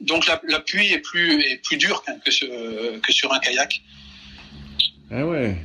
Donc 0.00 0.26
l'appui 0.26 0.92
est 0.92 0.98
plus 0.98 1.40
est 1.42 1.56
plus 1.62 1.76
dur 1.76 2.04
que, 2.24 2.30
sur, 2.30 3.32
un 3.32 3.38
kayak. 3.38 3.80
Ah 5.10 5.24
ouais. 5.24 5.56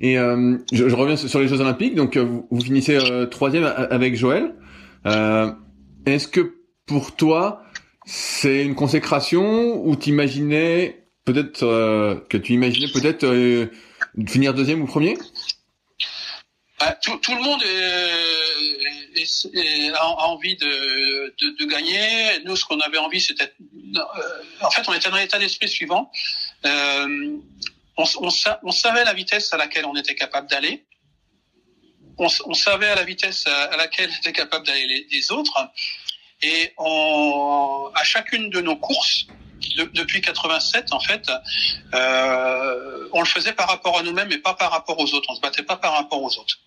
Et 0.00 0.18
euh, 0.18 0.56
je, 0.72 0.84
reviens 0.84 1.16
sur 1.16 1.40
les 1.40 1.48
Jeux 1.48 1.60
Olympiques. 1.60 1.94
Donc 1.94 2.16
vous, 2.16 2.46
vous 2.50 2.60
finissez 2.60 2.96
euh, 2.96 3.26
troisième 3.26 3.64
avec 3.64 4.16
Joël. 4.16 4.54
Euh, 5.06 5.52
est-ce 6.06 6.28
que 6.28 6.54
pour 6.86 7.14
toi 7.14 7.62
c'est 8.06 8.64
une 8.64 8.74
consécration 8.74 9.86
ou 9.86 9.94
t'imaginais 9.94 11.04
peut-être 11.24 11.62
euh, 11.62 12.16
que 12.28 12.36
tu 12.36 12.54
imaginais 12.54 12.88
peut-être 12.92 13.24
euh, 13.24 13.66
finir 14.26 14.54
deuxième 14.54 14.82
ou 14.82 14.86
premier? 14.86 15.16
Bah, 16.80 16.96
tout, 17.02 17.18
tout, 17.18 17.34
le 17.34 17.42
monde 17.42 17.62
est, 17.62 19.20
est, 19.54 19.90
a, 19.90 20.06
envie 20.06 20.56
de, 20.56 21.34
de, 21.38 21.56
de, 21.58 21.64
gagner. 21.70 22.42
Nous, 22.44 22.56
ce 22.56 22.64
qu'on 22.64 22.80
avait 22.80 22.96
envie, 22.96 23.20
c'était... 23.20 23.52
Euh, 23.96 24.00
en 24.62 24.70
fait, 24.70 24.88
on 24.88 24.94
était 24.94 25.10
dans 25.10 25.18
l'état 25.18 25.38
d'esprit 25.38 25.68
suivant. 25.68 26.10
Euh, 26.64 27.36
on, 27.98 28.04
on, 28.62 28.72
savait 28.72 29.04
la 29.04 29.12
vitesse 29.12 29.52
à 29.52 29.58
laquelle 29.58 29.84
on 29.84 29.94
était 29.94 30.14
capable 30.14 30.48
d'aller. 30.48 30.86
On, 32.16 32.28
on, 32.46 32.54
savait 32.54 32.88
à 32.88 32.94
la 32.94 33.04
vitesse 33.04 33.46
à, 33.46 33.76
laquelle 33.76 34.10
était 34.18 34.32
capable 34.32 34.66
d'aller 34.66 34.86
les, 34.86 35.06
les, 35.10 35.32
autres. 35.32 35.70
Et 36.42 36.72
on, 36.78 37.90
à 37.94 38.04
chacune 38.04 38.48
de 38.48 38.62
nos 38.62 38.76
courses, 38.76 39.26
de, 39.76 39.84
depuis 39.94 40.20
87 40.20 40.92
en 40.92 41.00
fait, 41.00 41.30
euh, 41.94 43.08
on 43.12 43.20
le 43.20 43.26
faisait 43.26 43.52
par 43.52 43.68
rapport 43.68 43.98
à 43.98 44.02
nous-mêmes 44.02 44.30
et 44.32 44.38
pas 44.38 44.54
par 44.54 44.70
rapport 44.70 44.98
aux 44.98 45.14
autres. 45.14 45.26
On 45.30 45.34
se 45.34 45.40
battait 45.40 45.62
pas 45.62 45.76
par 45.76 45.92
rapport 45.92 46.22
aux 46.22 46.38
autres. 46.38 46.58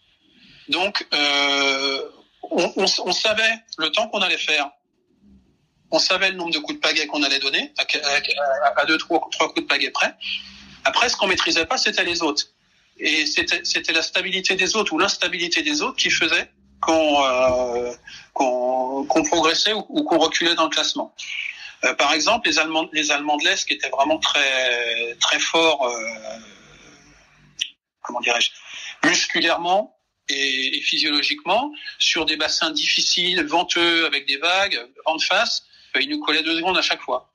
Donc, 0.70 1.06
euh, 1.14 2.02
on, 2.44 2.72
on, 2.76 2.86
on, 3.06 3.12
savait 3.12 3.54
le 3.78 3.90
temps 3.92 4.08
qu'on 4.08 4.22
allait 4.22 4.38
faire. 4.38 4.70
On 5.92 6.00
savait 6.00 6.32
le 6.32 6.38
nombre 6.38 6.52
de 6.52 6.60
coups 6.60 6.76
de 6.76 6.82
pagaie 6.82 7.06
qu'on 7.06 7.22
allait 7.24 7.40
donner 7.40 7.74
à, 7.78 7.84
à, 7.84 8.82
à, 8.82 8.86
deux, 8.86 8.98
trois, 8.98 9.28
trois 9.32 9.48
coups 9.50 9.62
de 9.62 9.68
pagaie 9.68 9.92
près. 9.92 10.16
Après, 10.86 11.10
ce 11.10 11.16
qu'on 11.16 11.28
maîtrisait 11.28 11.66
pas, 11.66 11.78
c'était 11.78 12.04
les 12.04 12.22
autres. 12.24 12.46
Et 12.98 13.26
c'était 13.26 13.94
la 13.94 14.02
stabilité 14.02 14.56
des 14.56 14.76
autres 14.76 14.94
ou 14.94 15.00
l'instabilité 15.00 15.62
des 15.64 15.82
autres 15.82 15.98
qui 15.98 16.10
faisait 16.10 16.52
qu'on 16.80 17.24
euh, 17.24 17.94
progressait 18.34 19.74
ou 19.74 20.04
qu'on 20.04 20.20
reculait 20.20 20.56
dans 20.56 20.66
le 20.66 20.70
classement. 20.70 21.14
Euh, 21.86 21.94
par 21.96 22.14
exemple, 22.14 22.48
les 22.48 22.60
Allemands, 22.60 23.38
de 23.38 23.44
l'Est 23.44 23.68
qui 23.68 23.74
étaient 23.74 23.90
vraiment 23.90 24.18
très 24.18 25.16
très 25.20 25.40
forts, 25.40 25.86
euh, 25.88 26.40
comment 28.02 28.22
dirais-je, 28.22 28.52
musculairement 29.08 29.98
et, 30.30 30.80
physiologiquement, 30.82 31.74
sur 32.00 32.26
des 32.26 32.38
bassins 32.38 32.72
difficiles, 32.72 33.46
venteux, 33.46 34.06
avec 34.06 34.26
des 34.26 34.38
vagues, 34.38 34.80
en 35.06 35.20
face, 35.20 35.66
euh, 35.96 36.02
ils 36.02 36.10
nous 36.10 36.20
collaient 36.20 36.44
deux 36.44 36.56
secondes 36.56 36.78
à 36.78 36.82
chaque 36.82 37.02
fois. 37.02 37.30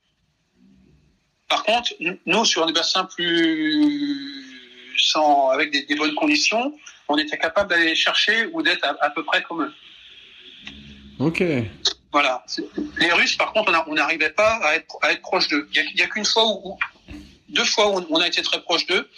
Par 1.48 1.62
contre, 1.64 1.92
nous, 2.26 2.44
sur 2.44 2.66
des 2.66 2.72
bassins 2.72 3.04
plus 3.04 4.44
sans, 4.98 5.50
avec 5.50 5.70
des, 5.70 5.94
bonnes 5.94 6.14
conditions, 6.14 6.74
on 7.08 7.16
était 7.16 7.38
capable 7.38 7.70
d'aller 7.70 7.94
chercher 7.94 8.46
ou 8.52 8.62
d'être 8.62 8.84
à, 8.84 8.96
à 9.00 9.10
peu 9.10 9.24
près 9.24 9.42
comme 9.42 9.62
eux. 9.62 9.74
Ok. 11.18 11.42
Voilà. 12.12 12.44
Les 12.98 13.12
Russes, 13.12 13.36
par 13.36 13.52
contre, 13.52 13.72
on 13.86 13.94
n'arrivait 13.94 14.30
pas 14.30 14.54
à 14.62 14.76
être, 14.76 14.96
à 15.02 15.12
être 15.12 15.22
proche 15.22 15.48
d'eux. 15.48 15.68
Il 15.74 15.94
n'y 15.94 16.02
a, 16.02 16.04
a 16.04 16.08
qu'une 16.08 16.24
fois 16.24 16.46
où, 16.46 16.78
deux 17.48 17.64
fois 17.64 17.90
où 17.90 18.06
on 18.10 18.20
a 18.20 18.26
été 18.26 18.42
très 18.42 18.60
proche 18.62 18.86
d'eux. 18.86 19.08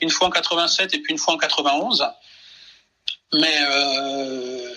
Une 0.00 0.10
fois 0.10 0.26
en 0.26 0.30
87 0.30 0.94
et 0.94 0.98
puis 0.98 1.12
une 1.12 1.18
fois 1.18 1.34
en 1.34 1.38
91. 1.38 2.04
Mais 3.34 3.56
euh, 3.60 4.70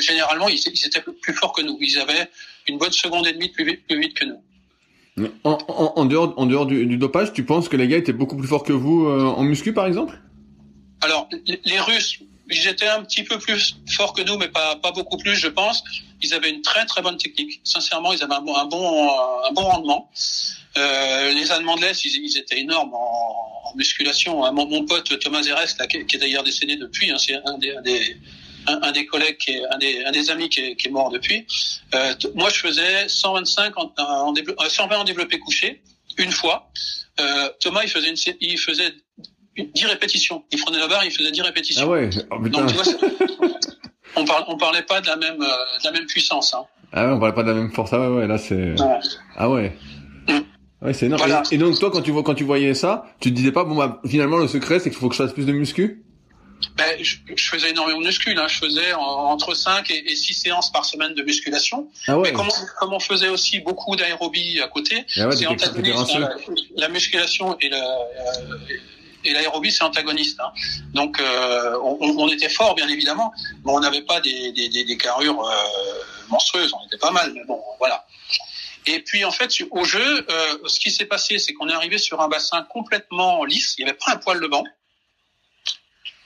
généralement, 0.00 0.48
ils, 0.48 0.58
ils, 0.58 0.86
étaient 0.86 1.00
plus 1.00 1.34
forts 1.34 1.52
que 1.52 1.62
nous. 1.62 1.78
Ils 1.80 1.98
avaient 1.98 2.28
une 2.68 2.78
bonne 2.78 2.92
seconde 2.92 3.26
et 3.26 3.32
demie 3.32 3.48
plus 3.48 3.64
vite, 3.64 3.86
plus 3.86 3.98
vite 3.98 4.14
que 4.14 4.26
nous. 4.26 4.42
En, 5.44 5.58
en, 5.68 5.92
en, 5.96 6.04
dehors, 6.06 6.34
en 6.36 6.46
dehors 6.46 6.66
du, 6.66 6.86
du, 6.86 6.96
dopage, 6.96 7.32
tu 7.32 7.44
penses 7.44 7.68
que 7.68 7.76
les 7.76 7.86
gars 7.86 7.98
étaient 7.98 8.14
beaucoup 8.14 8.36
plus 8.36 8.48
forts 8.48 8.62
que 8.62 8.72
vous 8.72 9.06
euh, 9.06 9.24
en 9.24 9.42
muscu, 9.42 9.74
par 9.74 9.86
exemple? 9.86 10.18
Alors, 11.02 11.28
les 11.46 11.80
Russes, 11.80 12.20
ils 12.50 12.68
étaient 12.68 12.88
un 12.88 13.02
petit 13.02 13.24
peu 13.24 13.38
plus 13.38 13.76
forts 13.90 14.14
que 14.14 14.22
nous, 14.22 14.38
mais 14.38 14.48
pas, 14.48 14.76
pas 14.76 14.92
beaucoup 14.92 15.18
plus, 15.18 15.34
je 15.34 15.48
pense. 15.48 15.84
Ils 16.22 16.34
avaient 16.34 16.50
une 16.50 16.62
très 16.62 16.84
très 16.86 17.02
bonne 17.02 17.16
technique. 17.16 17.60
Sincèrement, 17.64 18.12
ils 18.12 18.22
avaient 18.22 18.34
un 18.34 18.40
bon, 18.40 18.56
un 18.56 18.66
bon, 18.66 19.10
un 19.48 19.52
bon 19.52 19.62
rendement. 19.62 20.10
Euh, 20.76 21.32
les 21.32 21.52
Allemands 21.52 21.76
de 21.76 21.82
l'Est, 21.82 22.04
ils, 22.04 22.24
ils, 22.24 22.38
étaient 22.38 22.60
énormes 22.60 22.94
en, 22.94 23.72
musculation. 23.76 24.44
Hein. 24.44 24.52
Mon, 24.52 24.66
mon, 24.66 24.84
pote 24.84 25.18
Thomas 25.18 25.42
Zerest, 25.42 25.78
là, 25.78 25.86
qui, 25.86 25.98
est 25.98 26.18
d'ailleurs 26.18 26.44
décédé 26.44 26.76
depuis, 26.76 27.10
hein, 27.10 27.16
c'est 27.18 27.34
un 27.44 27.58
des, 27.58 27.74
un 27.74 27.82
des 27.82 28.16
un, 28.66 28.92
des 28.92 29.06
collègues, 29.06 29.38
qui 29.38 29.52
est, 29.52 29.64
un, 29.70 29.78
des, 29.78 30.04
un 30.04 30.12
des 30.12 30.30
amis 30.30 30.48
qui 30.48 30.60
est, 30.60 30.76
qui 30.76 30.88
est 30.88 30.90
mort 30.90 31.10
depuis. 31.10 31.46
Euh, 31.94 32.14
moi, 32.34 32.48
je 32.50 32.60
faisais 32.60 33.08
125 33.08 33.76
en, 33.76 33.92
en, 33.98 34.34
120 34.68 34.96
en 34.96 35.04
développé 35.04 35.38
couché 35.38 35.82
une 36.18 36.30
fois. 36.30 36.70
Euh, 37.20 37.50
Thomas, 37.60 37.82
il 37.82 37.90
faisait, 37.90 38.10
une, 38.10 38.34
il 38.40 38.58
faisait 38.58 38.94
10 39.56 39.86
répétitions. 39.86 40.44
Il 40.50 40.60
prenait 40.60 40.78
la 40.78 40.88
barre, 40.88 41.04
il 41.04 41.10
faisait 41.10 41.30
10 41.30 41.40
répétitions. 41.42 41.86
Ah 41.86 41.90
ouais. 41.90 42.10
Oh, 42.30 42.48
Donc, 42.48 42.68
tu 42.68 42.74
vois, 42.74 42.84
on, 44.16 44.24
parle, 44.24 44.44
on 44.48 44.56
parlait 44.56 44.82
pas 44.82 45.00
de 45.00 45.06
la 45.06 45.16
même, 45.16 45.40
euh, 45.40 45.78
de 45.78 45.84
la 45.84 45.92
même 45.92 46.06
puissance. 46.06 46.54
Hein. 46.54 46.64
Ah 46.92 47.06
ouais, 47.06 47.12
on 47.12 47.18
parlait 47.18 47.34
pas 47.34 47.42
de 47.42 47.48
la 47.48 47.54
même 47.54 47.72
force. 47.72 47.92
Ah 47.92 48.00
ouais, 48.00 48.16
ouais 48.18 48.26
là 48.26 48.38
c'est. 48.38 48.80
Ouais. 48.80 48.98
Ah 49.36 49.48
ouais. 49.48 49.76
Mm. 50.28 50.40
Ouais, 50.82 50.92
c'est 50.92 51.06
énorme. 51.06 51.20
Voilà. 51.20 51.42
Et, 51.50 51.58
donc 51.58 51.78
toi, 51.78 51.90
quand 51.90 52.02
tu 52.02 52.10
vois, 52.10 52.22
quand 52.22 52.34
tu 52.34 52.44
voyais 52.44 52.74
ça, 52.74 53.04
tu 53.20 53.30
te 53.30 53.34
disais 53.36 53.52
pas, 53.52 53.64
bon 53.64 53.76
bah 53.76 54.00
finalement 54.06 54.36
le 54.36 54.48
secret, 54.48 54.78
c'est 54.78 54.90
qu'il 54.90 54.98
faut 54.98 55.08
que 55.08 55.14
je 55.14 55.22
fasse 55.22 55.32
plus 55.32 55.46
de 55.46 55.52
muscu? 55.52 56.04
Ben, 56.76 57.02
je, 57.02 57.16
je, 57.34 57.48
faisais 57.48 57.70
énormément 57.70 58.00
de 58.00 58.06
muscu. 58.06 58.34
Hein. 58.36 58.46
Je 58.48 58.58
faisais 58.58 58.92
entre 58.94 59.54
5 59.54 59.90
et, 59.90 60.12
et 60.12 60.14
6 60.14 60.34
séances 60.34 60.70
par 60.70 60.84
semaine 60.84 61.12
de 61.14 61.22
musculation. 61.22 61.88
Ah 62.06 62.18
ouais. 62.18 62.30
Mais 62.30 62.36
comme 62.36 62.46
on, 62.46 62.66
comme 62.78 62.94
on 62.94 63.00
faisait 63.00 63.28
aussi 63.28 63.60
beaucoup 63.60 63.96
d'aérobie 63.96 64.60
à 64.60 64.68
côté, 64.68 65.04
ah 65.16 65.28
ouais, 65.28 65.36
c'est 65.36 65.46
antagoniste. 65.46 66.18
La, 66.18 66.28
la, 66.76 66.88
musculation 66.88 67.56
et 67.60 67.68
la, 67.68 67.78
euh, 67.78 68.56
et 69.24 69.32
l'aérobie 69.32 69.72
c'est 69.72 69.84
antagoniste. 69.84 70.40
Hein. 70.40 70.52
Donc 70.94 71.20
euh, 71.20 71.78
on, 71.80 72.28
était 72.28 72.48
fort 72.48 72.74
bien 72.74 72.88
évidemment, 72.88 73.32
mais 73.64 73.72
on 73.72 73.80
n'avait 73.80 74.02
pas 74.02 74.20
des, 74.20 74.52
des, 74.52 74.96
carrures 74.96 75.44
euh, 75.44 75.54
monstrueuses. 76.28 76.72
On 76.74 76.86
était 76.86 76.98
pas 76.98 77.10
mal, 77.10 77.32
mais 77.32 77.44
bon 77.44 77.62
voilà. 77.78 78.06
Et 78.86 79.00
puis 79.00 79.24
en 79.24 79.30
fait 79.30 79.52
au 79.70 79.84
jeu, 79.84 80.26
euh, 80.28 80.58
ce 80.66 80.80
qui 80.80 80.90
s'est 80.90 81.06
passé, 81.06 81.38
c'est 81.38 81.52
qu'on 81.52 81.68
est 81.68 81.74
arrivé 81.74 81.98
sur 81.98 82.20
un 82.20 82.28
bassin 82.28 82.62
complètement 82.70 83.44
lisse. 83.44 83.74
Il 83.78 83.84
n'y 83.84 83.90
avait 83.90 83.98
pas 83.98 84.12
un 84.12 84.16
poil 84.16 84.40
de 84.40 84.46
banc. 84.46 84.64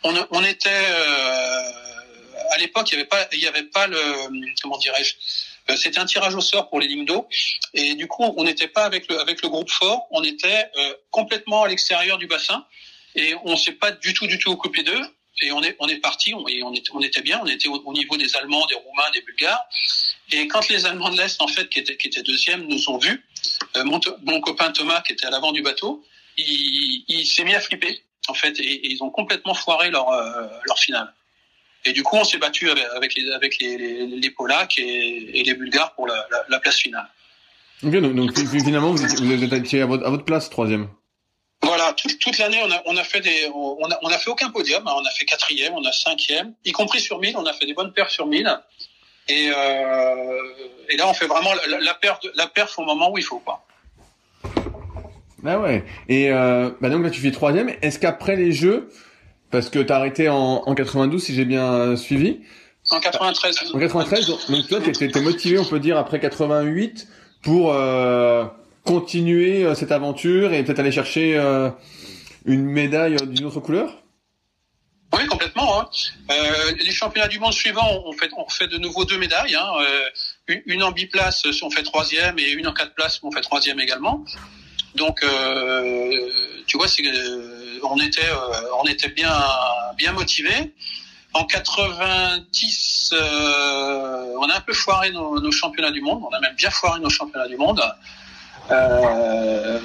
On, 0.05 0.44
était 0.44 0.86
à 2.53 2.59
l'époque, 2.59 2.92
il 2.92 2.94
n'y 2.94 3.01
avait 3.01 3.09
pas, 3.09 3.26
il 3.32 3.40
y 3.40 3.49
avait 3.49 3.64
pas 3.64 3.88
le 3.88 4.01
comment 4.62 4.78
dirais-je 4.78 5.14
c'était 5.74 5.99
un 5.99 6.07
tirage 6.07 6.36
au 6.36 6.40
sort 6.40 6.70
pour 6.70 6.78
les 6.78 6.86
lignes 6.86 7.07
d'eau 7.07 7.26
et 7.74 7.97
du 7.97 8.07
coup 8.07 8.22
on 8.22 8.44
n'était 8.44 8.68
pas 8.68 8.84
avec 8.84 9.09
le 9.09 9.49
groupe 9.49 9.68
fort, 9.68 10.07
on 10.12 10.22
était 10.22 10.70
complètement 11.11 11.64
à 11.64 11.68
l'extérieur 11.68 12.18
du 12.18 12.28
bassin 12.28 12.64
et 13.16 13.34
on 13.44 13.56
s'est 13.56 13.72
pas 13.72 13.90
du 13.90 14.14
tout 14.14 14.26
du 14.26 14.38
tout 14.38 14.50
occupé 14.50 14.82
d'eux. 14.82 15.02
Et 15.42 15.52
on 15.52 15.62
est 15.62 15.76
on 15.80 15.88
est 15.88 15.96
parti. 15.96 16.32
On, 16.34 16.44
on 16.44 17.00
était 17.00 17.22
bien. 17.22 17.40
On 17.42 17.46
était 17.46 17.68
au, 17.68 17.92
niveau 17.92 18.16
des 18.16 18.36
Allemands 18.36 18.66
des 18.66 18.74
Roumains 18.74 19.10
des 19.12 19.20
Bulgares. 19.22 19.66
Et 20.32 20.46
quand 20.48 20.68
les 20.68 20.86
Allemands 20.86 21.10
de 21.10 21.16
l'est 21.16 21.40
en 21.40 21.48
fait 21.48 21.68
qui 21.68 21.80
étaient 21.80 21.96
qui 21.96 22.08
étaient 22.08 22.22
deuxièmes 22.22 22.66
nous 22.66 22.88
ont 22.88 22.98
vus 22.98 23.22
euh, 23.76 23.84
mon, 23.84 24.00
mon, 24.24 24.40
copain 24.40 24.70
Thomas 24.72 25.02
qui 25.02 25.12
était 25.12 25.26
à 25.26 25.30
l'avant 25.30 25.52
du 25.52 25.62
bateau 25.62 26.04
il, 26.36 27.04
il 27.08 27.26
s'est 27.26 27.44
mis 27.44 27.54
à 27.54 27.60
flipper 27.60 28.02
en 28.28 28.34
fait 28.34 28.58
et, 28.60 28.88
ils 28.88 29.02
ont 29.02 29.10
complètement 29.10 29.54
foiré 29.54 29.90
leur 29.90 30.10
euh, 30.10 30.46
leur 30.64 30.78
finale. 30.78 31.12
Et 31.84 31.92
du 31.92 32.02
coup 32.02 32.16
on 32.16 32.24
s'est 32.24 32.38
battu 32.38 32.70
avec, 32.70 33.14
les 33.14 33.30
avec 33.32 33.58
les, 33.58 34.06
les, 34.06 34.30
Polacs 34.30 34.78
et, 34.78 35.42
les 35.44 35.54
Bulgares 35.54 35.94
pour 35.94 36.06
la, 36.06 36.26
la, 36.30 36.44
la 36.48 36.58
place 36.58 36.76
finale. 36.76 37.08
Ok, 37.82 37.92
donc, 37.92 38.36
finalement 38.38 38.90
vous 38.90 39.04
êtes, 39.04 39.20
vous 39.20 39.44
êtes 39.44 39.74
à 39.74 39.86
votre 39.86 40.24
place 40.24 40.48
troisième 40.48 40.88
voilà, 41.62 41.92
toute, 41.94 42.18
toute 42.18 42.38
l'année, 42.38 42.61
on 42.64 42.70
a, 42.70 42.82
on 42.86 42.96
a 42.96 43.04
fait 43.04 43.20
des, 43.20 43.50
on 43.52 43.90
a, 43.90 43.98
on 44.02 44.09
a 44.09 44.18
fait 44.18 44.30
aucun 44.30 44.50
podium. 44.50 44.86
Hein. 44.86 44.92
On 44.96 45.04
a 45.04 45.11
fait 45.11 45.24
quatrième, 45.24 45.72
on 45.74 45.84
a 45.84 45.92
cinquième, 45.92 46.52
y 46.64 46.72
compris 46.72 47.00
sur 47.00 47.18
1000. 47.18 47.36
On 47.36 47.46
a 47.46 47.52
fait 47.52 47.66
des 47.66 47.74
bonnes 47.74 47.92
perfs 47.92 48.11
sur 48.11 48.26
1000. 48.26 48.48
Et, 49.28 49.50
euh, 49.50 50.42
et 50.88 50.96
là, 50.96 51.09
on 51.09 51.14
fait 51.14 51.26
vraiment 51.26 51.50
la, 51.68 51.80
la 51.80 51.94
perf, 51.94 52.20
la 52.34 52.46
perf 52.46 52.78
au 52.78 52.84
moment 52.84 53.11
où 53.11 53.18
il 53.18 53.24
faut, 53.24 53.40
quoi. 53.40 53.64
Ah 55.44 55.59
ouais. 55.59 55.84
Et 56.09 56.30
euh, 56.30 56.70
bah 56.80 56.88
donc 56.90 57.02
là, 57.04 57.11
tu 57.11 57.20
fais 57.20 57.30
troisième. 57.30 57.70
Est-ce 57.82 57.98
qu'après 57.98 58.36
les 58.36 58.52
Jeux, 58.52 58.88
parce 59.50 59.68
que 59.68 59.78
t'as 59.78 59.96
arrêté 59.96 60.28
en, 60.28 60.62
en 60.66 60.74
92, 60.74 61.22
si 61.22 61.34
j'ai 61.34 61.44
bien 61.44 61.96
suivi? 61.96 62.40
En 62.90 63.00
93. 63.00 63.72
En 63.74 63.78
93. 63.78 64.26
Donc, 64.48 64.68
toi, 64.68 64.80
t'es 64.80 65.20
motivé, 65.20 65.59
on 65.59 65.64
peut 65.64 65.80
dire, 65.80 65.98
après 65.98 66.20
88 66.20 67.09
pour. 67.42 67.72
Euh, 67.72 68.44
continuer 68.87 69.64
euh, 69.64 69.74
cette 69.74 69.93
aventure 69.93 70.55
et 70.55 70.64
peut-être 70.64 70.78
aller 70.78 70.93
chercher 70.93 71.37
euh, 71.37 71.68
une 72.47 72.64
médaille 72.64 73.16
d'une 73.26 73.45
autre 73.45 73.61
couleur? 73.61 74.03
Oui, 75.12 75.26
complètement. 75.26 75.80
Hein. 75.80 75.89
Euh, 76.30 76.72
les 76.78 76.91
championnats 76.91 77.28
du 77.28 77.39
monde 77.39 77.53
suivants, 77.53 78.03
on 78.05 78.12
fait, 78.12 78.30
on 78.37 78.49
fait 78.49 78.66
de 78.68 78.78
nouveau 78.78 79.05
deux 79.05 79.18
médailles. 79.18 79.55
Hein. 79.55 79.68
Euh, 79.80 80.57
une 80.66 80.82
en 80.82 80.91
biplace, 80.93 81.45
on 81.62 81.70
fait 81.70 81.82
troisième, 81.82 82.39
et 82.39 82.51
une 82.51 82.66
en 82.66 82.72
quatre 82.72 82.95
places, 82.95 83.20
on 83.22 83.30
fait 83.30 83.41
troisième 83.41 83.78
également. 83.80 84.24
Donc, 84.95 85.22
euh, 85.22 86.30
tu 86.66 86.76
vois, 86.76 86.89
c'est, 86.89 87.03
on 87.82 87.99
était, 87.99 88.28
on 88.82 88.84
était 88.84 89.09
bien, 89.09 89.32
bien 89.97 90.12
motivés. 90.12 90.74
En 91.32 91.45
90, 91.45 93.12
on 93.12 94.49
a 94.49 94.57
un 94.57 94.61
peu 94.61 94.72
foiré 94.72 95.11
nos, 95.11 95.41
nos, 95.41 95.53
championnats 95.53 95.91
du 95.93 96.01
monde. 96.01 96.22
On 96.28 96.34
a 96.34 96.41
même 96.41 96.55
bien 96.57 96.70
foiré 96.70 96.99
nos 97.01 97.11
championnats 97.11 97.49
du 97.49 97.57
monde. 97.57 97.80
Euh, 98.70 99.78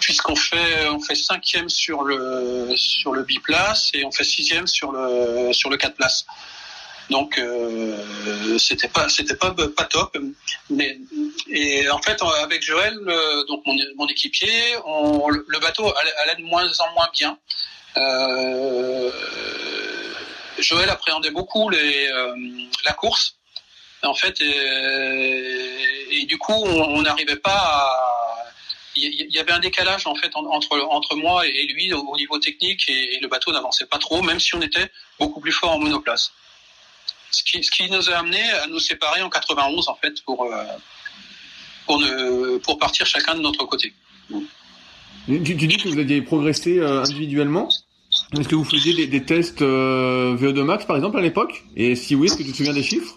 puisqu'on 0.00 0.36
fait 0.36 0.86
on 0.88 1.00
fait 1.00 1.14
cinquième 1.14 1.68
sur 1.68 2.02
le 2.02 2.72
sur 2.76 3.12
le 3.12 3.22
biplace 3.22 3.90
et 3.94 4.04
on 4.04 4.10
fait 4.10 4.24
sixième 4.24 4.66
sur 4.66 4.92
le 4.92 5.52
sur 5.52 5.70
le 5.70 5.76
quatre 5.76 5.96
places. 5.96 6.26
Donc 7.08 7.38
euh, 7.38 8.58
c'était 8.58 8.88
pas 8.88 9.08
c'était 9.08 9.36
pas 9.36 9.54
pas 9.76 9.84
top. 9.84 10.16
Mais 10.68 10.98
et 11.48 11.88
en 11.90 12.00
fait 12.02 12.20
avec 12.42 12.62
Joël 12.62 12.94
donc 13.48 13.62
mon, 13.66 13.74
mon 13.96 14.06
équipier, 14.06 14.76
on, 14.84 15.28
le 15.28 15.58
bateau 15.58 15.92
allait, 16.22 16.36
de 16.36 16.42
moins 16.42 16.68
en 16.80 16.92
moins 16.94 17.08
bien. 17.12 17.38
Euh, 17.96 19.10
Joël 20.58 20.90
appréhendait 20.90 21.30
beaucoup 21.30 21.70
les, 21.70 22.08
euh, 22.08 22.34
la 22.84 22.92
course 22.92 23.36
en 24.02 24.14
fait, 24.14 24.40
et, 24.40 26.20
et 26.22 26.24
du 26.26 26.38
coup, 26.38 26.52
on 26.52 27.02
n'arrivait 27.02 27.36
pas 27.36 27.50
à. 27.50 28.06
Il 28.96 29.32
y 29.32 29.38
avait 29.38 29.52
un 29.52 29.60
décalage 29.60 30.06
en 30.06 30.16
fait 30.16 30.30
entre 30.34 30.76
entre 30.90 31.14
moi 31.14 31.46
et 31.46 31.66
lui 31.68 31.92
au 31.94 32.16
niveau 32.16 32.38
technique 32.38 32.88
et, 32.88 33.18
le 33.22 33.28
bateau 33.28 33.52
n'avançait 33.52 33.86
pas 33.86 33.98
trop, 33.98 34.20
même 34.20 34.40
si 34.40 34.54
on 34.56 34.60
était 34.60 34.90
beaucoup 35.18 35.40
plus 35.40 35.52
fort 35.52 35.70
en 35.70 35.78
monoplace. 35.78 36.32
Ce 37.30 37.44
qui, 37.44 37.62
ce 37.62 37.70
qui 37.70 37.88
nous 37.88 38.10
a 38.10 38.14
amené 38.14 38.42
à 38.50 38.66
nous 38.66 38.80
séparer 38.80 39.22
en 39.22 39.30
91 39.30 39.88
en 39.88 39.94
fait 39.94 40.20
pour 40.22 40.44
euh, 40.44 40.64
pour 41.86 42.00
ne 42.00 42.58
pour 42.58 42.78
partir 42.78 43.06
chacun 43.06 43.36
de 43.36 43.40
notre 43.40 43.64
côté. 43.64 43.94
Tu, 45.26 45.54
dis 45.54 45.76
que 45.76 45.88
vous 45.88 45.98
aviez 45.98 46.22
progressé 46.22 46.78
euh, 46.78 47.02
individuellement. 47.02 47.68
Est-ce 48.36 48.48
que 48.48 48.56
vous 48.56 48.64
faisiez 48.64 49.06
des, 49.06 49.24
tests 49.24 49.62
euh, 49.62 50.36
VO2 50.36 50.62
max 50.62 50.84
par 50.84 50.96
exemple 50.96 51.18
à 51.18 51.20
l'époque? 51.20 51.64
Et 51.76 51.94
si 51.94 52.16
oui, 52.16 52.26
est-ce 52.26 52.36
que 52.36 52.42
tu 52.42 52.50
te 52.50 52.56
souviens 52.56 52.72
des 52.72 52.82
chiffres? 52.82 53.16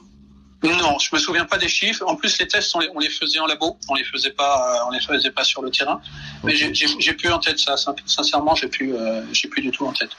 Non, 0.71 0.97
je 0.97 1.09
me 1.13 1.19
souviens 1.19 1.45
pas 1.45 1.57
des 1.57 1.67
chiffres. 1.67 2.03
En 2.07 2.15
plus, 2.15 2.37
les 2.39 2.47
tests, 2.47 2.73
on 2.75 2.79
les, 2.79 2.89
on 2.93 2.99
les 2.99 3.09
faisait 3.09 3.39
en 3.39 3.45
labo, 3.45 3.77
on 3.89 3.95
les 3.95 4.05
faisait 4.05 4.31
pas, 4.31 4.77
euh, 4.77 4.87
on 4.87 4.91
les 4.91 5.01
faisait 5.01 5.31
pas 5.31 5.43
sur 5.43 5.61
le 5.61 5.69
terrain. 5.69 6.01
Mais 6.43 6.55
okay. 6.55 6.73
j'ai 6.73 7.13
plus 7.13 7.29
en 7.29 7.39
tête 7.39 7.59
ça. 7.59 7.75
Sincèrement, 8.05 8.55
j'ai 8.55 8.67
plus, 8.67 8.95
euh, 8.95 9.21
j'ai 9.33 9.49
plus 9.49 9.61
du 9.61 9.71
tout 9.71 9.85
en 9.85 9.91
tête. 9.91 10.11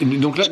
Donc 0.00 0.36
là, 0.36 0.44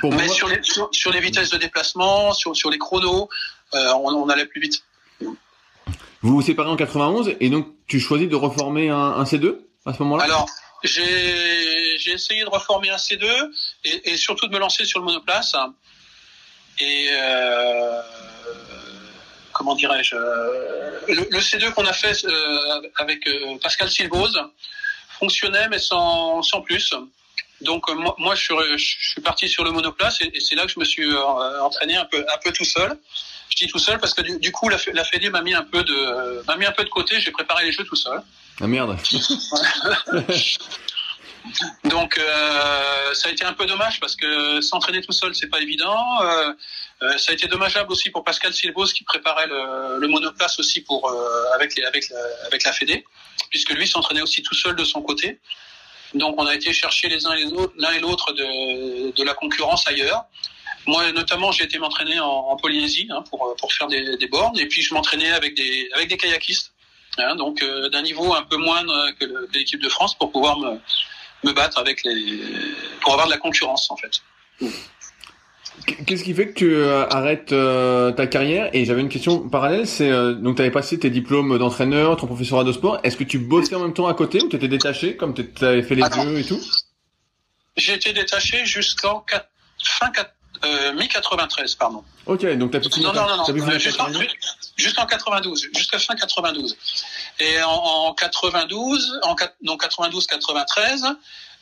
pour 0.00 0.10
Mais 0.14 0.26
moi... 0.26 0.34
sur, 0.34 0.48
les, 0.48 0.62
sur, 0.62 0.88
sur, 0.92 1.12
les 1.12 1.20
vitesses 1.20 1.50
de 1.50 1.58
déplacement, 1.58 2.32
sur, 2.32 2.56
sur 2.56 2.70
les 2.70 2.78
chronos, 2.78 3.28
euh, 3.74 3.92
on, 3.94 4.14
on, 4.14 4.28
allait 4.28 4.46
plus 4.46 4.60
vite. 4.60 4.82
Vous 5.20 6.34
vous 6.34 6.42
séparez 6.42 6.70
en 6.70 6.76
91 6.76 7.34
et 7.40 7.50
donc 7.50 7.66
tu 7.86 8.00
choisis 8.00 8.28
de 8.28 8.36
reformer 8.36 8.90
un, 8.90 8.96
un 8.96 9.24
C2 9.24 9.58
à 9.84 9.92
ce 9.92 10.02
moment-là? 10.04 10.24
Alors, 10.24 10.48
j'ai 10.84 12.12
essayé 12.12 12.44
de 12.44 12.48
reformer 12.48 12.90
un 12.90 12.96
C2 12.96 13.26
et, 13.84 14.12
et, 14.12 14.16
surtout 14.16 14.46
de 14.46 14.52
me 14.52 14.58
lancer 14.58 14.84
sur 14.84 15.00
le 15.00 15.04
monoplace. 15.04 15.54
Et 16.80 17.08
euh, 17.12 18.02
comment 19.62 19.76
dirais-je, 19.76 20.16
euh, 20.16 21.00
le, 21.06 21.28
le, 21.30 21.38
C2 21.38 21.70
qu'on 21.72 21.86
a 21.86 21.92
fait 21.92 22.24
euh, 22.24 22.80
avec 22.96 23.28
euh, 23.28 23.56
Pascal 23.62 23.88
Silvose 23.88 24.42
fonctionnait 25.20 25.68
mais 25.68 25.78
sans, 25.78 26.42
sans 26.42 26.62
plus. 26.62 26.92
Donc 27.60 27.88
moi, 27.94 28.16
moi 28.18 28.34
je, 28.34 28.42
suis, 28.42 28.54
je, 28.76 29.10
suis, 29.10 29.20
parti 29.20 29.48
sur 29.48 29.62
le 29.62 29.70
monoplace 29.70 30.20
et, 30.20 30.32
et 30.34 30.40
c'est 30.40 30.56
là 30.56 30.66
que 30.66 30.72
je 30.72 30.80
me 30.80 30.84
suis 30.84 31.08
entraîné 31.60 31.94
un 31.96 32.06
peu, 32.06 32.18
un 32.18 32.38
peu 32.42 32.50
tout 32.50 32.64
seul. 32.64 32.98
Je 33.50 33.56
dis 33.56 33.68
tout 33.68 33.78
seul 33.78 34.00
parce 34.00 34.14
que 34.14 34.22
du, 34.22 34.40
du 34.40 34.50
coup 34.50 34.68
la, 34.68 34.78
la 34.94 35.04
Fédé 35.04 35.30
m'a 35.30 35.42
mis 35.42 35.54
un 35.54 35.62
peu 35.62 35.84
de 35.84 36.42
m'a 36.48 36.56
mis 36.56 36.66
un 36.66 36.72
peu 36.72 36.82
de 36.82 36.88
côté. 36.88 37.20
J'ai 37.20 37.30
préparé 37.30 37.64
les 37.64 37.70
jeux 37.70 37.84
tout 37.84 37.94
seul. 37.94 38.20
Ah 38.60 38.66
merde. 38.66 38.98
Donc 41.84 42.18
euh, 42.18 43.14
ça 43.14 43.28
a 43.28 43.32
été 43.32 43.44
un 43.44 43.52
peu 43.52 43.66
dommage 43.66 44.00
parce 44.00 44.16
que 44.16 44.60
s'entraîner 44.60 45.00
tout 45.00 45.12
seul 45.12 45.34
c'est 45.34 45.48
pas 45.48 45.60
évident. 45.60 46.22
Euh, 46.22 46.52
euh, 47.02 47.18
ça 47.18 47.32
a 47.32 47.34
été 47.34 47.48
dommageable 47.48 47.90
aussi 47.92 48.10
pour 48.10 48.24
Pascal 48.24 48.52
Silvos 48.52 48.86
qui 48.86 49.04
préparait 49.04 49.46
le, 49.48 50.06
monoplace 50.08 50.58
aussi 50.58 50.82
pour 50.82 51.10
avec 51.54 51.78
avec 51.80 52.08
la, 52.08 52.16
avec 52.46 52.66
Fédé 52.74 53.04
puisque 53.50 53.70
lui 53.70 53.86
s'entraînait 53.88 54.22
aussi 54.22 54.42
tout 54.42 54.54
seul 54.54 54.76
de 54.76 54.84
son 54.84 55.02
côté. 55.02 55.40
Donc 56.14 56.40
on 56.40 56.46
a 56.46 56.54
été 56.54 56.72
chercher 56.72 57.08
les 57.08 57.26
uns 57.26 57.32
et 57.32 57.46
l'un 57.76 57.92
et 57.92 58.00
l'autre 58.00 58.32
de, 58.32 59.24
la 59.24 59.34
concurrence 59.34 59.86
ailleurs. 59.86 60.24
Moi 60.86 61.12
notamment 61.12 61.52
j'ai 61.52 61.64
été 61.64 61.78
m'entraîner 61.78 62.18
en, 62.20 62.56
Polynésie 62.56 63.08
hein, 63.10 63.22
pour 63.30 63.54
pour 63.56 63.72
faire 63.72 63.88
des, 63.88 64.16
des 64.16 64.26
bornes 64.28 64.58
et 64.58 64.66
puis 64.66 64.82
je 64.82 64.94
m'entraînais 64.94 65.32
avec 65.32 65.54
des 65.54 65.90
avec 65.94 66.08
des 66.08 66.16
kayakistes 66.16 66.72
hein, 67.18 67.34
donc 67.36 67.64
d'un 67.92 68.02
niveau 68.02 68.34
un 68.34 68.42
peu 68.42 68.56
moindre 68.56 69.10
que 69.18 69.24
l'équipe 69.54 69.80
de 69.80 69.88
France 69.88 70.16
pour 70.16 70.30
pouvoir 70.30 70.58
me, 70.58 70.78
me 71.44 71.52
battre 71.52 71.78
avec 71.78 72.02
les, 72.04 72.42
pour 73.00 73.12
avoir 73.12 73.26
de 73.26 73.32
la 73.32 73.38
concurrence 73.38 73.90
en 73.90 73.96
fait. 73.96 74.22
Qu'est-ce 76.06 76.22
qui 76.22 76.34
fait 76.34 76.48
que 76.48 76.54
tu 76.54 76.74
euh, 76.74 77.06
arrêtes 77.08 77.52
euh, 77.52 78.12
ta 78.12 78.26
carrière? 78.26 78.70
Et 78.72 78.84
j'avais 78.84 79.00
une 79.00 79.08
question 79.08 79.48
parallèle, 79.48 79.86
c'est 79.86 80.10
euh, 80.10 80.34
donc 80.34 80.56
tu 80.56 80.62
avais 80.62 80.70
passé 80.70 80.98
tes 80.98 81.10
diplômes 81.10 81.58
d'entraîneur, 81.58 82.16
ton 82.16 82.26
professorat 82.26 82.62
de 82.62 82.72
sport. 82.72 83.00
Est-ce 83.02 83.16
que 83.16 83.24
tu 83.24 83.38
bossais 83.38 83.74
en 83.74 83.80
même 83.80 83.94
temps 83.94 84.06
à 84.06 84.14
côté 84.14 84.42
ou 84.42 84.48
tu 84.48 84.56
étais 84.56 84.68
détaché 84.68 85.16
comme 85.16 85.34
tu 85.34 85.64
avais 85.64 85.82
fait 85.82 85.94
les 85.94 86.02
deux 86.02 86.38
et 86.38 86.44
tout? 86.44 86.60
J'ai 87.76 87.94
été 87.94 88.12
détaché 88.12 88.64
jusqu'en 88.64 89.24
fin 89.82 90.12
mi 90.94 91.08
93, 91.08 91.74
pardon. 91.74 92.04
Ok, 92.26 92.46
donc 92.56 92.70
t'as 92.70 92.78
pu 92.78 92.88
Non, 93.00 93.12
non, 93.12 93.26
non, 93.26 93.36
non. 93.38 93.78
Jusqu'en 94.76 95.06
92, 95.06 95.68
jusqu'à 95.74 95.98
fin 95.98 96.14
92. 96.14 96.76
Et 97.42 97.60
en, 97.62 97.70
en 97.70 98.14
92, 98.14 99.20
en 99.24 99.34
donc 99.62 99.84
92-93, 99.84 101.16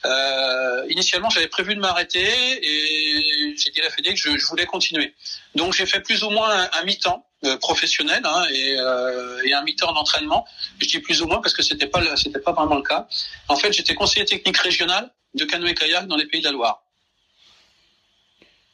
euh, 0.05 0.87
initialement, 0.91 1.31
j'avais 1.31 1.49
prévu 1.49 1.75
de 1.75 1.81
m'arrêter 1.81 2.21
et 2.21 3.55
j'ai 3.57 3.71
dit 3.71 3.81
à 3.81 3.85
la 3.85 3.91
Fédé 3.91 4.11
que 4.13 4.21
je, 4.21 4.37
je, 4.37 4.47
voulais 4.47 4.67
continuer. 4.67 5.15
Donc, 5.55 5.73
j'ai 5.73 5.87
fait 5.87 6.01
plus 6.01 6.23
ou 6.23 6.31
moins 6.31 6.69
un, 6.79 6.85
mi-temps 6.85 7.25
euh, 7.45 7.57
professionnel 7.57 8.21
hein, 8.25 8.45
et, 8.53 8.77
euh, 8.79 9.43
et, 9.45 9.55
un 9.55 9.63
mi-temps 9.63 9.93
d'entraînement. 9.93 10.45
Je 10.81 10.87
dis 10.87 11.01
plus 11.01 11.23
ou 11.23 11.27
moins 11.27 11.41
parce 11.41 11.55
que 11.55 11.63
c'était 11.63 11.87
pas 11.87 12.03
c'était 12.17 12.41
pas 12.41 12.53
vraiment 12.53 12.77
le 12.77 12.83
cas. 12.83 13.09
En 13.49 13.57
fait, 13.57 13.73
j'étais 13.73 13.95
conseiller 13.95 14.27
technique 14.27 14.59
régional 14.59 15.11
de 15.35 15.45
canoë 15.45 15.75
kayak 15.75 16.07
dans 16.09 16.17
les 16.17 16.27
Pays 16.27 16.41
de 16.41 16.47
la 16.47 16.53
Loire. 16.53 16.83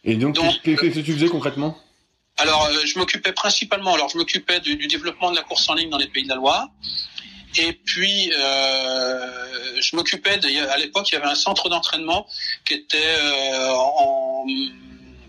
Et 0.02 0.16
donc, 0.16 0.36
qu'est-ce 0.62 0.80
que 0.80 1.00
tu 1.00 1.12
faisais 1.12 1.28
concrètement? 1.28 1.78
Alors, 2.38 2.66
euh, 2.66 2.84
je 2.84 2.98
m'occupais 2.98 3.32
principalement. 3.32 3.94
Alors, 3.94 4.08
je 4.08 4.18
m'occupais 4.18 4.60
du, 4.60 4.76
du 4.76 4.86
développement 4.86 5.30
de 5.30 5.36
la 5.36 5.42
course 5.42 5.68
en 5.68 5.74
ligne 5.74 5.90
dans 5.90 5.98
les 5.98 6.08
Pays 6.08 6.24
de 6.24 6.28
la 6.28 6.34
Loire. 6.34 6.68
Et 7.58 7.72
puis, 7.72 8.32
euh, 8.36 9.80
je 9.80 9.96
m'occupais, 9.96 10.38
à 10.68 10.76
l'époque, 10.76 11.10
il 11.10 11.14
y 11.14 11.18
avait 11.18 11.26
un 11.26 11.34
centre 11.34 11.68
d'entraînement 11.68 12.26
qui 12.64 12.74
était 12.74 12.98
euh, 12.98 13.70
en, 13.70 14.46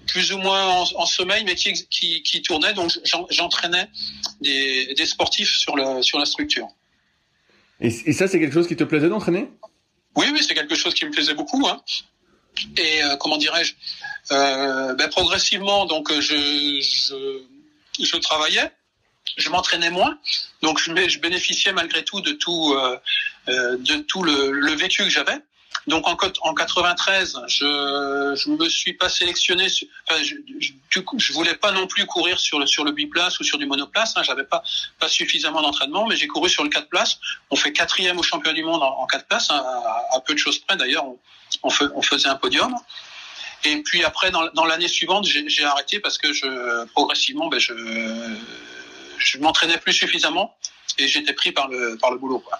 plus 0.07 0.33
ou 0.33 0.37
moins 0.37 0.85
en, 0.95 1.05
sommeil, 1.05 1.43
mais 1.45 1.55
qui, 1.55 1.73
qui, 1.89 2.23
qui 2.23 2.41
tournait. 2.41 2.73
Donc, 2.73 2.91
j'entraînais 3.29 3.89
des, 4.41 4.93
des, 4.93 5.05
sportifs 5.05 5.55
sur, 5.55 5.75
le, 5.77 6.01
sur 6.01 6.19
la 6.19 6.25
structure. 6.25 6.67
Et, 7.79 7.87
et 7.87 8.13
ça, 8.13 8.27
c'est 8.27 8.39
quelque 8.39 8.53
chose 8.53 8.67
qui 8.67 8.75
te 8.75 8.83
plaisait 8.83 9.09
d'entraîner? 9.09 9.49
Oui, 10.15 10.25
oui, 10.33 10.43
c'est 10.45 10.55
quelque 10.55 10.75
chose 10.75 10.93
qui 10.93 11.05
me 11.05 11.11
plaisait 11.11 11.35
beaucoup. 11.35 11.65
Hein. 11.67 11.81
Et 12.77 13.03
euh, 13.03 13.15
comment 13.17 13.37
dirais-je? 13.37 13.75
Ben, 14.29 15.09
Progressivement, 15.09 15.85
donc, 15.85 16.11
je, 16.11 16.35
je, 16.81 18.03
je 18.03 18.17
travaillais 18.17 18.71
je 19.35 19.49
m'entraînais 19.49 19.89
moins, 19.89 20.17
donc 20.61 20.79
je, 20.79 21.19
bénéficiais 21.19 21.73
malgré 21.73 22.03
tout 22.03 22.21
de 22.21 22.31
tout, 22.31 22.73
euh, 22.73 22.97
euh 23.49 23.77
de 23.77 23.97
tout 23.97 24.23
le, 24.23 24.51
le 24.51 24.71
vécu 24.73 25.03
que 25.03 25.09
j'avais. 25.09 25.37
Donc 25.85 26.05
en, 26.07 26.17
en 26.41 26.53
93, 26.53 27.39
je, 27.47 28.35
je 28.35 28.49
me 28.49 28.67
suis 28.67 28.93
pas 28.93 29.07
sélectionné. 29.09 29.67
Enfin, 30.09 30.21
je, 30.21 30.35
je, 30.59 30.71
je 31.17 31.33
voulais 31.33 31.55
pas 31.55 31.71
non 31.71 31.87
plus 31.87 32.05
courir 32.05 32.39
sur 32.39 32.59
le 32.59 32.65
sur 32.65 32.83
le 32.83 32.91
biplace 32.91 33.39
ou 33.39 33.43
sur 33.43 33.57
du 33.57 33.65
monoplace. 33.65 34.13
Hein, 34.17 34.23
J'avais 34.23 34.43
pas 34.43 34.63
pas 34.99 35.07
suffisamment 35.07 35.61
d'entraînement, 35.61 36.05
mais 36.07 36.17
j'ai 36.17 36.27
couru 36.27 36.49
sur 36.49 36.63
le 36.63 36.69
4 36.69 36.89
places. 36.89 37.19
On 37.51 37.55
fait 37.55 37.71
quatrième 37.71 38.19
au 38.19 38.23
championnat 38.23 38.53
du 38.53 38.63
monde 38.63 38.83
en, 38.83 38.99
en 38.99 39.07
4 39.07 39.27
places, 39.27 39.49
hein, 39.49 39.63
à, 40.11 40.19
peu 40.19 40.33
de 40.33 40.39
choses 40.39 40.59
près 40.59 40.75
d'ailleurs. 40.75 41.05
On, 41.05 41.17
on, 41.63 42.01
faisait 42.01 42.27
un 42.27 42.35
podium. 42.35 42.75
Et 43.63 43.81
puis 43.83 44.03
après, 44.03 44.31
dans, 44.31 44.47
dans 44.53 44.65
l'année 44.65 44.87
suivante, 44.87 45.25
j'ai 45.25 45.63
arrêté 45.63 45.99
parce 45.99 46.17
que 46.17 46.31
je 46.33 46.85
progressivement, 46.87 47.47
ben 47.47 47.59
je 47.59 47.73
je 49.17 49.39
m'entraînais 49.39 49.77
plus 49.77 49.93
suffisamment 49.93 50.55
et 50.97 51.07
j'étais 51.07 51.33
pris 51.33 51.51
par 51.51 51.67
le 51.67 51.97
par 51.97 52.11
le 52.11 52.17
boulot. 52.17 52.39
Quoi. 52.39 52.59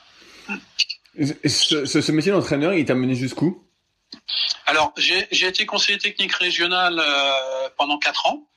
Ce, 1.46 1.86
ce, 1.86 2.12
métier 2.12 2.32
d'entraîneur, 2.32 2.74
il 2.74 2.86
t'a 2.86 2.94
mené 2.94 3.16
jusqu'où? 3.16 3.64
Alors, 4.66 4.94
j'ai 4.98 5.48
été 5.48 5.66
conseiller 5.66 5.98
technique 5.98 6.34
régional 6.34 7.00
euh, 7.00 7.70
pendant 7.78 7.98
4 7.98 8.28
ans. 8.28 8.48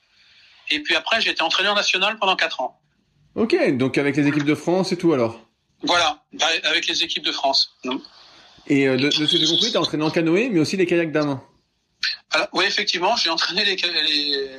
Et 0.69 0.81
puis 0.81 0.95
après, 0.95 1.21
j'ai 1.21 1.31
été 1.31 1.41
entraîneur 1.41 1.75
national 1.75 2.17
pendant 2.19 2.35
4 2.35 2.61
ans. 2.61 2.79
Ok, 3.35 3.55
donc 3.77 3.97
avec 3.97 4.15
les 4.15 4.27
équipes 4.27 4.45
de 4.45 4.55
France 4.55 4.91
et 4.91 4.97
tout 4.97 5.13
alors? 5.13 5.39
Voilà, 5.83 6.23
bah, 6.33 6.45
avec 6.63 6.87
les 6.87 7.03
équipes 7.03 7.23
de 7.23 7.31
France. 7.31 7.77
Et 8.67 8.87
euh, 8.87 8.97
de, 8.97 9.09
ce 9.09 9.19
que 9.19 9.37
j'ai 9.37 9.47
compris, 9.47 9.71
tu 9.71 9.77
as 9.77 9.81
entraîné 9.81 10.03
en 10.03 10.11
canoë, 10.11 10.49
mais 10.49 10.59
aussi 10.59 10.77
les 10.77 10.85
kayaks 10.85 11.11
dames 12.31 12.47
Oui, 12.53 12.65
effectivement, 12.65 13.15
j'ai 13.15 13.29
entraîné 13.29 13.65
les, 13.65 13.75
les, 13.75 14.49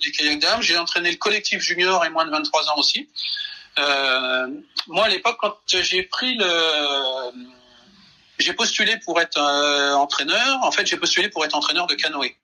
du 0.00 0.12
kayak 0.12 0.40
dame. 0.40 0.62
J'ai 0.62 0.76
entraîné 0.76 1.10
le 1.10 1.16
collectif 1.16 1.60
junior 1.60 2.04
et 2.04 2.10
moins 2.10 2.24
de 2.24 2.30
23 2.30 2.70
ans 2.70 2.78
aussi. 2.78 3.08
Euh, 3.78 4.48
moi, 4.88 5.04
à 5.04 5.08
l'époque, 5.08 5.38
quand 5.40 5.56
j'ai 5.66 6.08
postulé 8.54 8.96
pour 9.04 9.20
être 9.20 9.38
euh, 9.38 9.92
entraîneur. 9.94 10.58
En 10.62 10.72
fait, 10.72 10.86
j'ai 10.86 10.96
postulé 10.96 11.28
pour 11.28 11.44
être 11.44 11.54
entraîneur 11.54 11.86
de 11.86 11.94
canoë. 11.94 12.36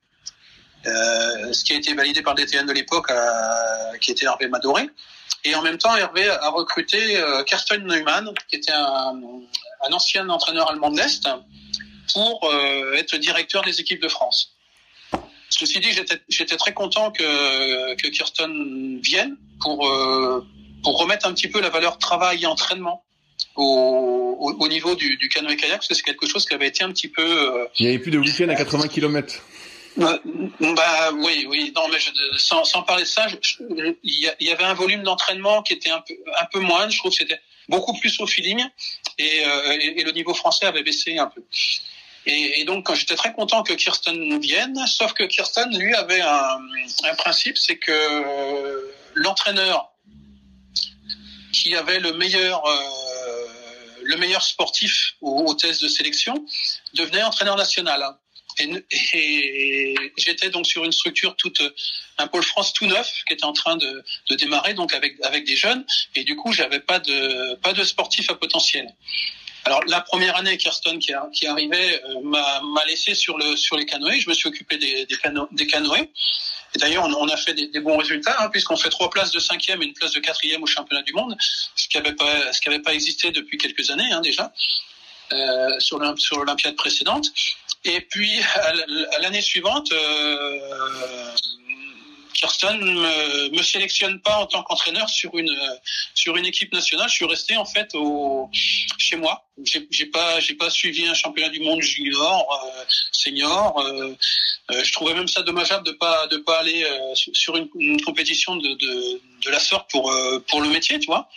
Euh, 0.86 1.52
ce 1.52 1.64
qui 1.64 1.72
a 1.72 1.76
été 1.76 1.94
validé 1.94 2.22
par 2.22 2.34
le 2.34 2.44
DTN 2.44 2.66
de 2.66 2.72
l'époque, 2.72 3.10
qui 4.00 4.12
était 4.12 4.26
Hervé 4.26 4.46
Madoré. 4.48 4.88
Et 5.44 5.54
en 5.54 5.62
même 5.62 5.78
temps, 5.78 5.96
Hervé 5.96 6.28
a 6.28 6.48
recruté 6.50 7.20
Karsten 7.46 7.84
Neumann, 7.84 8.30
qui 8.48 8.56
était 8.56 8.72
un 8.72 9.92
ancien 9.92 10.28
entraîneur 10.28 10.70
allemand 10.70 10.90
de 10.90 10.98
l'Est, 10.98 11.28
pour 12.12 12.50
être 12.94 13.16
directeur 13.16 13.62
des 13.62 13.80
équipes 13.80 14.02
de 14.02 14.08
France. 14.08 14.56
Ceci 15.48 15.80
dit, 15.80 15.88
j'étais 16.28 16.56
très 16.56 16.74
content 16.74 17.10
que, 17.12 17.94
que 17.94 18.08
Kirsten 18.08 19.00
vienne 19.00 19.36
pour, 19.60 19.88
euh, 19.88 20.44
pour 20.82 20.98
remettre 20.98 21.26
un 21.26 21.32
petit 21.32 21.48
peu 21.48 21.60
la 21.60 21.70
valeur 21.70 21.98
travail 21.98 22.42
et 22.42 22.46
entraînement 22.46 23.04
au, 23.54 24.36
au, 24.40 24.52
au 24.52 24.68
niveau 24.68 24.94
du, 24.96 25.16
du 25.16 25.28
canoë-kayak, 25.28 25.78
parce 25.78 25.88
que 25.88 25.94
c'est 25.94 26.02
quelque 26.02 26.26
chose 26.26 26.46
qui 26.46 26.54
avait 26.54 26.66
été 26.66 26.82
un 26.82 26.90
petit 26.90 27.08
peu... 27.08 27.22
Euh, 27.22 27.66
il 27.78 27.86
n'y 27.86 27.88
avait 27.92 27.98
plus 28.00 28.10
de 28.10 28.18
week-end 28.18 28.48
à 28.48 28.54
80 28.54 28.88
km. 28.88 29.42
Bah, 29.96 30.20
bah 30.60 31.12
oui, 31.14 31.46
oui, 31.48 31.72
non, 31.74 31.88
mais 31.90 31.98
je, 31.98 32.10
sans, 32.36 32.64
sans 32.64 32.82
parler 32.82 33.04
de 33.04 33.08
ça, 33.08 33.28
il 34.02 34.34
y, 34.40 34.50
avait 34.50 34.64
un 34.64 34.74
volume 34.74 35.02
d'entraînement 35.04 35.62
qui 35.62 35.72
était 35.72 35.90
un 35.90 36.02
peu, 36.06 36.14
un 36.38 36.44
peu 36.52 36.60
moins. 36.60 36.88
Je 36.90 36.98
trouve 36.98 37.12
que 37.12 37.16
c'était 37.16 37.40
beaucoup 37.68 37.98
plus 37.98 38.20
au 38.20 38.26
feeling 38.26 38.62
et, 39.18 39.42
euh, 39.46 39.78
et, 39.80 40.00
et, 40.00 40.04
le 40.04 40.12
niveau 40.12 40.34
français 40.34 40.66
avait 40.66 40.82
baissé 40.82 41.16
un 41.16 41.28
peu. 41.28 41.42
Et, 42.26 42.64
donc, 42.64 42.92
j'étais 42.92 43.14
très 43.14 43.32
content 43.32 43.62
que 43.62 43.72
Kirsten 43.72 44.40
vienne, 44.40 44.76
sauf 44.88 45.12
que 45.12 45.22
Kirsten, 45.22 45.78
lui, 45.78 45.94
avait 45.94 46.20
un, 46.20 46.58
principe, 47.16 47.56
c'est 47.56 47.76
que 47.76 48.92
l'entraîneur 49.14 49.92
qui 51.52 51.76
avait 51.76 52.00
le 52.00 52.12
meilleur, 52.14 52.66
euh, 52.66 53.48
le 54.02 54.16
meilleur 54.16 54.42
sportif 54.42 55.14
au, 55.20 55.54
test 55.54 55.82
de 55.82 55.88
sélection 55.88 56.34
devenait 56.94 57.22
entraîneur 57.22 57.56
national. 57.56 58.04
Et, 58.58 59.94
j'étais 60.16 60.50
donc 60.50 60.66
sur 60.66 60.84
une 60.84 60.92
structure 60.92 61.36
un 62.18 62.26
pôle 62.26 62.42
France 62.42 62.72
tout 62.72 62.86
neuf 62.86 63.22
qui 63.26 63.34
était 63.34 63.44
en 63.44 63.52
train 63.52 63.76
de, 63.76 64.04
de 64.30 64.34
démarrer, 64.34 64.74
donc 64.74 64.94
avec 64.94 65.14
avec 65.22 65.44
des 65.44 65.56
jeunes. 65.56 65.84
Et 66.14 66.24
du 66.24 66.36
coup, 66.36 66.52
j'avais 66.52 66.80
pas 66.80 66.98
de 66.98 67.54
pas 67.56 67.74
de 67.74 67.84
sportif 67.84 68.30
à 68.30 68.34
potentiel. 68.34 68.92
Alors 69.66 69.82
la 69.88 70.00
première 70.00 70.36
année, 70.36 70.56
Kirsten 70.58 71.00
qui, 71.00 71.12
a, 71.12 71.28
qui 71.32 71.48
arrivait 71.48 72.00
euh, 72.04 72.20
m'a 72.22 72.84
laissé 72.86 73.16
sur 73.16 73.36
le 73.36 73.56
sur 73.56 73.76
les 73.76 73.84
canoës. 73.84 74.20
Je 74.20 74.28
me 74.28 74.34
suis 74.34 74.46
occupé 74.46 74.78
des, 74.78 75.06
des, 75.06 75.16
cano 75.16 75.48
des 75.50 75.66
canoës. 75.66 76.08
Et 76.74 76.78
d'ailleurs, 76.78 77.04
on, 77.04 77.28
a 77.28 77.36
fait 77.36 77.52
des, 77.52 77.80
bons 77.80 77.96
résultats 77.96 78.36
hein, 78.38 78.48
puisqu'on 78.48 78.76
fait 78.76 78.90
trois 78.90 79.10
places 79.10 79.32
de 79.32 79.40
cinquième 79.40 79.82
et 79.82 79.86
une 79.86 79.94
place 79.94 80.12
de 80.12 80.20
quatrième 80.20 80.62
au 80.62 80.66
championnat 80.66 81.02
du 81.02 81.12
monde, 81.14 81.36
ce 81.40 81.88
qui 81.88 81.98
n'avait 81.98 82.82
pas 82.82 82.94
existé 82.94 83.32
depuis 83.32 83.58
quelques 83.58 83.90
années 83.90 84.12
hein, 84.12 84.20
déjà 84.20 84.52
euh, 85.32 85.80
sur 85.80 85.98
l'Olympiade 85.98 86.76
précédente. 86.76 87.32
Et 87.84 88.02
puis 88.02 88.38
à 88.54 89.18
l'année 89.20 89.42
suivante. 89.42 89.90
Euh, 89.90 90.60
Kirsten 92.36 92.78
me, 92.78 93.48
me 93.56 93.62
sélectionne 93.62 94.20
pas 94.20 94.36
en 94.36 94.46
tant 94.46 94.62
qu'entraîneur 94.62 95.08
sur 95.08 95.36
une 95.36 95.54
sur 96.14 96.36
une 96.36 96.46
équipe 96.46 96.72
nationale. 96.72 97.08
Je 97.08 97.14
suis 97.14 97.24
resté 97.24 97.56
en 97.56 97.64
fait 97.64 97.94
au 97.94 98.50
chez 98.98 99.16
moi. 99.16 99.44
J'ai, 99.64 99.86
j'ai 99.90 100.06
pas 100.06 100.38
j'ai 100.40 100.54
pas 100.54 100.70
suivi 100.70 101.06
un 101.06 101.14
championnat 101.14 101.48
du 101.48 101.60
monde 101.60 101.80
junior, 101.80 102.46
euh, 102.52 102.84
senior. 103.12 103.80
Euh, 103.80 104.14
euh, 104.72 104.84
je 104.84 104.92
trouvais 104.92 105.14
même 105.14 105.28
ça 105.28 105.42
dommageable 105.42 105.86
de 105.86 105.92
pas 105.92 106.26
de 106.26 106.36
pas 106.36 106.58
aller 106.60 106.84
euh, 106.84 107.14
sur 107.14 107.56
une, 107.56 107.68
une, 107.76 108.00
compétition 108.02 108.56
de, 108.56 108.68
de, 108.68 109.20
de 109.44 109.50
la 109.50 109.58
sorte 109.58 109.90
pour 109.90 110.10
euh, 110.10 110.38
pour 110.48 110.60
le 110.60 110.68
métier, 110.68 110.98
tu 110.98 111.06
vois. 111.06 111.28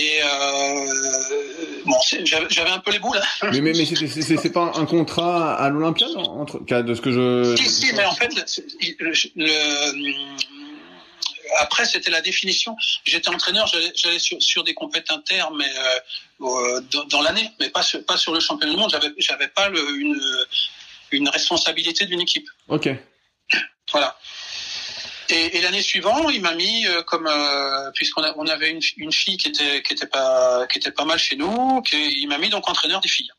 Et 0.00 0.20
euh, 0.22 1.82
bon, 1.84 1.96
j'avais 2.24 2.70
un 2.70 2.78
peu 2.78 2.92
les 2.92 3.00
boules. 3.00 3.20
Mais 3.42 3.60
mais, 3.60 3.72
mais 3.72 3.84
c'est 3.84 4.52
pas 4.52 4.72
un 4.76 4.86
contrat 4.86 5.54
à 5.54 5.68
l'Olympiade 5.70 6.16
entre 6.16 6.60
de 6.60 6.94
ce 6.94 7.00
que 7.00 7.10
je. 7.10 7.56
Si 7.56 7.68
si, 7.68 7.92
mais 7.94 8.04
en 8.04 8.14
fait, 8.14 8.32
le, 9.00 9.12
le, 9.36 10.12
après 11.58 11.84
c'était 11.84 12.12
la 12.12 12.20
définition. 12.20 12.76
J'étais 13.04 13.28
entraîneur, 13.28 13.66
j'allais 13.96 14.20
sur, 14.20 14.40
sur, 14.40 14.62
des 14.62 14.74
compétitions 14.74 15.16
internes, 15.16 15.56
mais 15.58 15.72
euh, 16.42 16.80
dans, 16.92 17.04
dans 17.06 17.22
l'année, 17.22 17.50
mais 17.58 17.68
pas 17.68 17.82
sur, 17.82 18.04
pas 18.04 18.16
sur 18.16 18.32
le 18.32 18.38
championnat 18.38 18.74
du 18.74 18.78
monde. 18.78 18.90
J'avais 18.92 19.12
j'avais 19.18 19.48
pas 19.48 19.68
le, 19.68 19.80
une 19.98 20.20
une 21.10 21.28
responsabilité 21.28 22.06
d'une 22.06 22.20
équipe. 22.20 22.48
Ok. 22.68 22.88
Voilà. 23.90 24.16
Et, 25.30 25.60
l'année 25.60 25.82
suivante, 25.82 26.30
il 26.32 26.40
m'a 26.40 26.54
mis 26.54 26.86
comme 27.06 27.28
puisqu'on 27.94 28.22
on 28.36 28.46
avait 28.46 28.70
une, 28.70 28.80
une, 28.96 29.12
fille 29.12 29.36
qui 29.36 29.48
était 29.48 29.82
qui 29.82 29.92
était 29.92 30.06
pas 30.06 30.66
qui 30.66 30.78
était 30.78 30.90
pas 30.90 31.04
mal 31.04 31.18
chez 31.18 31.36
nous, 31.36 31.82
il 31.92 32.26
m'a 32.28 32.38
mis 32.38 32.48
donc 32.48 32.68
entraîneur 32.68 33.00
des 33.00 33.08
filles. 33.08 33.30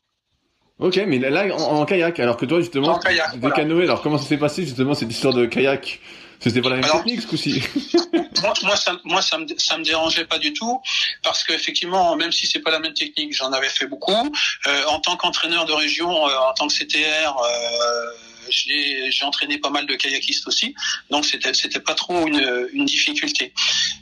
Ok, 0.78 0.96
mais 1.06 1.18
là 1.18 1.54
en, 1.54 1.84
kayak, 1.84 2.18
alors 2.20 2.38
que 2.38 2.46
toi 2.46 2.60
justement, 2.60 2.98
de 2.98 3.50
canoë. 3.50 3.84
Alors 3.84 4.02
comment 4.02 4.16
ça 4.16 4.26
s'est 4.26 4.38
passé 4.38 4.64
justement 4.64 4.94
cette 4.94 5.10
histoire 5.10 5.34
de 5.34 5.46
kayak? 5.46 6.00
C'était 6.40 6.62
pas 6.62 6.70
la 6.70 6.76
même 6.76 6.90
technique 6.90 7.20
ce 7.20 7.26
coup-ci? 7.26 7.62
moi, 8.42 8.54
moi, 8.62 8.76
ça, 8.76 8.96
moi, 9.04 9.20
ça 9.20 9.36
me, 9.36 9.46
ça 9.58 9.76
me 9.76 9.84
dérangeait 9.84 10.24
pas 10.24 10.38
du 10.38 10.54
tout 10.54 10.80
parce 11.22 11.44
qu'effectivement, 11.44 12.16
même 12.16 12.32
si 12.32 12.46
c'est 12.46 12.60
pas 12.60 12.70
la 12.70 12.78
même 12.78 12.94
technique, 12.94 13.34
j'en 13.34 13.52
avais 13.52 13.68
fait 13.68 13.86
beaucoup. 13.86 14.32
Euh, 14.66 14.84
en 14.86 15.00
tant 15.00 15.16
qu'entraîneur 15.16 15.66
de 15.66 15.72
région, 15.72 16.10
euh, 16.10 16.30
en 16.48 16.54
tant 16.54 16.66
que 16.66 16.72
CTR, 16.72 17.36
euh, 17.36 18.10
j'ai 18.50 19.24
entraîné 19.24 19.58
pas 19.58 19.70
mal 19.70 19.86
de 19.86 19.94
kayakistes 19.94 20.46
aussi, 20.46 20.74
donc 21.10 21.24
c'était 21.24 21.54
c'était 21.54 21.80
pas 21.80 21.94
trop 21.94 22.26
une, 22.26 22.68
une 22.72 22.84
difficulté. 22.84 23.52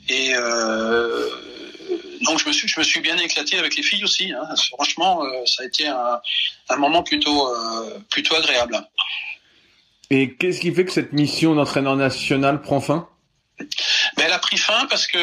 Et 0.08 0.32
euh, 0.34 1.28
donc 2.22 2.40
je 2.40 2.48
me 2.48 2.52
suis 2.52 2.68
je 2.68 2.78
me 2.80 2.84
suis 2.84 3.00
bien 3.00 3.16
éclaté 3.18 3.58
avec 3.58 3.76
les 3.76 3.82
filles 3.82 4.04
aussi. 4.04 4.32
Hein. 4.32 4.54
Franchement, 4.72 5.24
euh, 5.24 5.46
ça 5.46 5.62
a 5.62 5.66
été 5.66 5.86
un, 5.86 6.20
un 6.68 6.76
moment 6.76 7.02
plutôt 7.02 7.48
euh, 7.48 7.98
plutôt 8.10 8.34
agréable. 8.34 8.80
Et 10.10 10.34
qu'est-ce 10.34 10.60
qui 10.60 10.72
fait 10.72 10.84
que 10.84 10.92
cette 10.92 11.12
mission 11.12 11.54
d'entraîneur 11.54 11.96
national 11.96 12.62
prend 12.62 12.80
fin? 12.80 13.08
Ben, 13.58 14.24
Elle 14.26 14.32
a 14.32 14.38
pris 14.38 14.56
fin 14.56 14.86
parce 14.88 15.06
que 15.06 15.18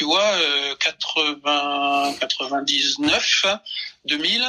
tu 0.00 0.06
vois, 0.06 0.32
80, 0.78 2.14
99, 2.20 3.44
2000. 4.06 4.42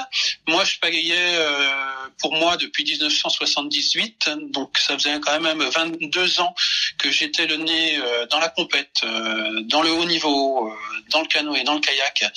Moi, 0.48 0.64
je 0.64 0.80
pagayais 0.80 1.36
euh, 1.36 2.08
pour 2.22 2.34
moi 2.36 2.56
depuis 2.56 2.86
1978, 2.86 4.30
donc 4.52 4.78
ça 4.78 4.98
faisait 4.98 5.20
quand 5.20 5.38
même 5.42 5.62
22 5.62 6.40
ans 6.40 6.56
que 6.98 7.12
j'étais 7.12 7.48
le 7.48 7.58
nez 7.58 7.98
euh, 7.98 8.26
dans 8.28 8.40
la 8.40 8.48
compète, 8.48 9.02
euh, 9.04 9.60
dans 9.64 9.82
le 9.82 9.92
haut 9.92 10.06
niveau, 10.06 10.74
dans 11.10 11.20
le 11.20 11.28
canoë, 11.28 11.66
dans 11.66 11.74
le 11.74 11.82
kayak. 11.82 12.32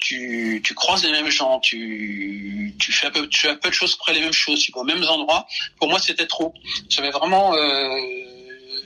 tu, 0.00 0.60
tu 0.64 0.74
croises 0.74 1.04
les 1.04 1.12
mêmes 1.12 1.30
gens, 1.30 1.60
tu, 1.60 2.74
tu 2.80 2.90
fais 2.90 3.12
peu, 3.12 3.28
tu 3.28 3.42
fais 3.42 3.50
un 3.50 3.56
peu 3.56 3.68
de 3.68 3.74
choses 3.74 3.94
près 3.94 4.12
les 4.12 4.22
mêmes 4.22 4.32
choses, 4.32 4.58
tu 4.58 4.72
vas 4.72 4.80
aux 4.80 4.84
mêmes 4.84 5.04
endroits. 5.04 5.46
Pour 5.78 5.88
moi, 5.88 6.00
c'était 6.00 6.26
trop. 6.26 6.52
J'avais 6.88 7.10
vraiment, 7.10 7.54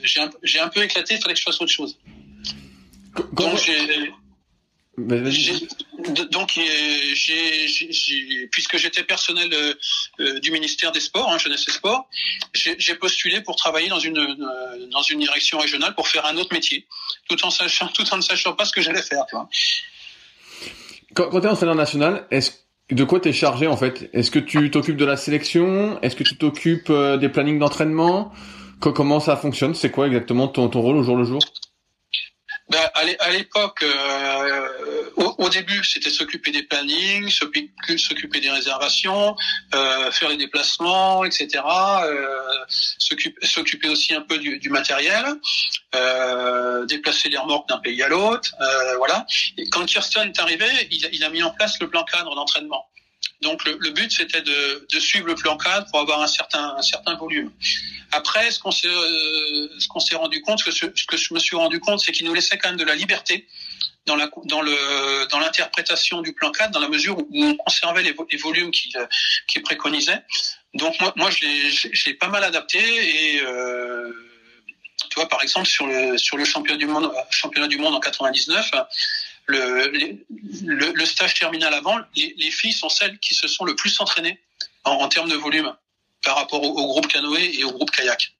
j'ai 0.03 0.21
un, 0.21 0.29
un 0.61 0.69
peu 0.69 0.83
éclaté, 0.83 1.15
il 1.15 1.19
fallait 1.19 1.33
que 1.33 1.39
je 1.39 1.45
fasse 1.45 1.59
autre 1.59 1.71
chose. 1.71 1.97
Donc 3.33 3.57
j'ai 3.57 4.07
donc 4.97 6.59
puisque 8.51 8.77
j'étais 8.77 9.03
personnel 9.03 9.53
euh, 9.53 9.73
euh, 10.19 10.39
du 10.39 10.51
ministère 10.51 10.91
des 10.91 10.99
Sports, 10.99 11.29
hein, 11.29 11.37
jeunesse 11.37 11.65
et 11.67 11.71
sport, 11.71 12.07
j'ai 12.53 12.95
postulé 12.95 13.41
pour 13.41 13.55
travailler 13.55 13.89
dans 13.89 13.99
une 13.99 14.17
euh, 14.17 14.87
dans 14.91 15.01
une 15.01 15.19
direction 15.19 15.59
régionale 15.59 15.95
pour 15.95 16.07
faire 16.07 16.25
un 16.25 16.37
autre 16.37 16.53
métier, 16.53 16.85
tout 17.27 17.43
en 17.45 17.49
sachant 17.49 17.87
tout 17.87 18.05
en 18.13 18.17
ne 18.17 18.21
sachant 18.21 18.53
pas 18.53 18.65
ce 18.65 18.71
que 18.71 18.81
j'allais 18.81 19.01
faire. 19.01 19.25
Quand, 21.13 21.29
quand 21.29 21.41
tu 21.41 21.47
es 21.47 21.49
entraîneur 21.49 21.75
national, 21.75 22.25
est-ce 22.31 22.51
de 22.91 23.03
quoi 23.03 23.19
tu 23.19 23.29
es 23.29 23.33
chargé 23.33 23.67
en 23.67 23.77
fait? 23.77 24.09
Est-ce 24.13 24.31
que 24.31 24.39
tu 24.39 24.71
t'occupes 24.71 24.97
de 24.97 25.05
la 25.05 25.17
sélection? 25.17 25.99
Est-ce 26.01 26.15
que 26.15 26.23
tu 26.23 26.37
t'occupes 26.37 26.91
des 26.91 27.29
plannings 27.29 27.59
d'entraînement? 27.59 28.31
Comment 28.79 29.19
ça 29.19 29.35
fonctionne? 29.35 29.73
C'est 29.73 29.89
quoi 29.89 30.07
exactement 30.07 30.47
ton, 30.47 30.69
ton 30.69 30.81
rôle 30.81 30.97
au 30.97 31.03
jour 31.03 31.17
le 31.17 31.25
jour? 31.25 31.39
Ben, 32.67 32.81
à 33.19 33.29
l'époque, 33.29 33.83
euh, 33.83 35.11
au, 35.17 35.49
début, 35.49 35.83
c'était 35.83 36.09
s'occuper 36.09 36.51
des 36.51 36.63
plannings, 36.63 37.29
s'occuper 37.29 38.39
des 38.39 38.49
réservations, 38.49 39.35
euh, 39.75 40.11
faire 40.11 40.29
les 40.29 40.37
déplacements, 40.37 41.23
etc. 41.25 41.63
Euh, 41.63 42.65
s'occuper 42.67 43.87
aussi 43.87 44.15
un 44.15 44.21
peu 44.21 44.39
du, 44.39 44.57
du 44.57 44.69
matériel, 44.69 45.25
euh, 45.93 46.85
déplacer 46.85 47.29
les 47.29 47.37
remorques 47.37 47.69
d'un 47.69 47.77
pays 47.77 48.01
à 48.01 48.07
l'autre, 48.07 48.55
euh, 48.59 48.97
voilà. 48.97 49.27
Et 49.57 49.69
quand 49.69 49.85
Kirsten 49.85 50.29
est 50.29 50.39
arrivé, 50.39 50.65
il, 50.89 51.07
il, 51.13 51.23
a 51.23 51.29
mis 51.29 51.43
en 51.43 51.51
place 51.51 51.79
le 51.79 51.87
plan 51.87 52.03
cadre 52.03 52.33
d'entraînement. 52.33 52.87
Donc 53.41 53.63
le, 53.65 53.89
but 53.91 54.11
c'était 54.11 54.41
de, 54.41 54.99
suivre 54.99 55.27
le 55.27 55.35
plan 55.35 55.57
cadre 55.57 55.87
pour 55.91 55.99
avoir 55.99 56.21
un 56.21 56.27
certain, 56.27 56.75
un 56.77 56.81
certain 56.81 57.15
volume. 57.15 57.51
Après, 58.11 58.49
ce 58.51 58.59
qu'on 58.59 58.71
s'est 58.71 58.87
euh, 58.87 59.69
ce 59.79 59.87
qu'on 59.87 59.99
s'est 59.99 60.15
rendu 60.15 60.41
compte, 60.41 60.59
ce 60.59 60.85
que, 60.85 60.91
ce 60.95 61.05
que 61.05 61.17
je 61.17 61.33
me 61.33 61.39
suis 61.39 61.55
rendu 61.55 61.79
compte, 61.79 61.99
c'est 61.99 62.11
qu'il 62.11 62.25
nous 62.25 62.33
laissait 62.33 62.57
quand 62.57 62.69
même 62.69 62.77
de 62.77 62.85
la 62.85 62.95
liberté 62.95 63.47
dans 64.05 64.15
la 64.15 64.29
dans 64.45 64.61
le 64.61 65.27
dans 65.29 65.39
l'interprétation 65.39 66.21
du 66.21 66.33
plan 66.33 66.51
cadre, 66.51 66.71
dans 66.71 66.79
la 66.79 66.87
mesure 66.87 67.17
où 67.17 67.27
on 67.43 67.55
conservait 67.55 68.03
les, 68.03 68.15
les 68.31 68.37
volumes 68.37 68.71
qu'il 68.71 68.93
qui 69.47 69.59
préconisait. 69.59 70.23
Donc 70.73 70.99
moi 70.99 71.13
moi 71.15 71.29
je 71.29 71.41
l'ai 71.41 71.71
j'ai 71.71 72.13
pas 72.13 72.27
mal 72.27 72.43
adapté 72.43 72.79
et 72.79 73.41
euh, 73.41 74.11
tu 75.09 75.15
vois 75.15 75.27
par 75.27 75.41
exemple 75.41 75.67
sur 75.67 75.87
le 75.87 76.17
sur 76.17 76.37
le 76.37 76.45
championnat 76.45 76.77
du 76.77 76.85
monde 76.85 77.11
championnat 77.31 77.67
du 77.67 77.77
monde 77.77 77.95
en 77.95 77.99
99 77.99 78.71
le, 79.47 79.91
le, 80.65 80.91
le, 80.93 81.05
stage 81.05 81.35
terminal 81.35 81.73
avant, 81.73 81.97
les, 82.15 82.33
les, 82.37 82.51
filles 82.51 82.73
sont 82.73 82.89
celles 82.89 83.19
qui 83.19 83.33
se 83.35 83.47
sont 83.47 83.63
le 83.65 83.75
plus 83.75 83.99
entraînées 83.99 84.39
en, 84.83 84.93
en 84.93 85.07
termes 85.07 85.29
de 85.29 85.35
volume 85.35 85.71
par 86.23 86.35
rapport 86.37 86.63
au, 86.63 86.67
au, 86.67 86.87
groupe 86.87 87.07
canoë 87.07 87.59
et 87.59 87.63
au 87.63 87.71
groupe 87.71 87.91
kayak. 87.91 88.33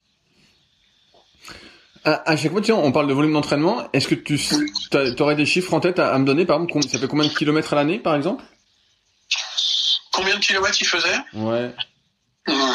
À, 2.04 2.36
chaque 2.36 2.52
fois, 2.52 2.60
tiens, 2.60 2.76
on 2.76 2.92
parle 2.92 3.08
de 3.08 3.12
volume 3.12 3.32
d'entraînement. 3.32 3.88
Est-ce 3.92 4.06
que 4.06 4.14
tu 4.14 5.22
aurais 5.22 5.34
des 5.34 5.46
chiffres 5.46 5.74
en 5.74 5.80
tête 5.80 5.98
à, 5.98 6.16
me 6.18 6.24
donner, 6.24 6.46
par 6.46 6.62
exemple, 6.62 6.88
ça 6.88 7.00
fait 7.00 7.08
combien 7.08 7.26
de 7.26 7.34
kilomètres 7.34 7.72
à 7.72 7.76
l'année, 7.76 7.98
par 7.98 8.14
exemple? 8.14 8.44
Combien 10.12 10.36
de 10.36 10.40
kilomètres 10.40 10.78
il 10.80 10.86
faisait 10.86 11.16
Ouais. 11.32 11.74
Hum. 12.46 12.74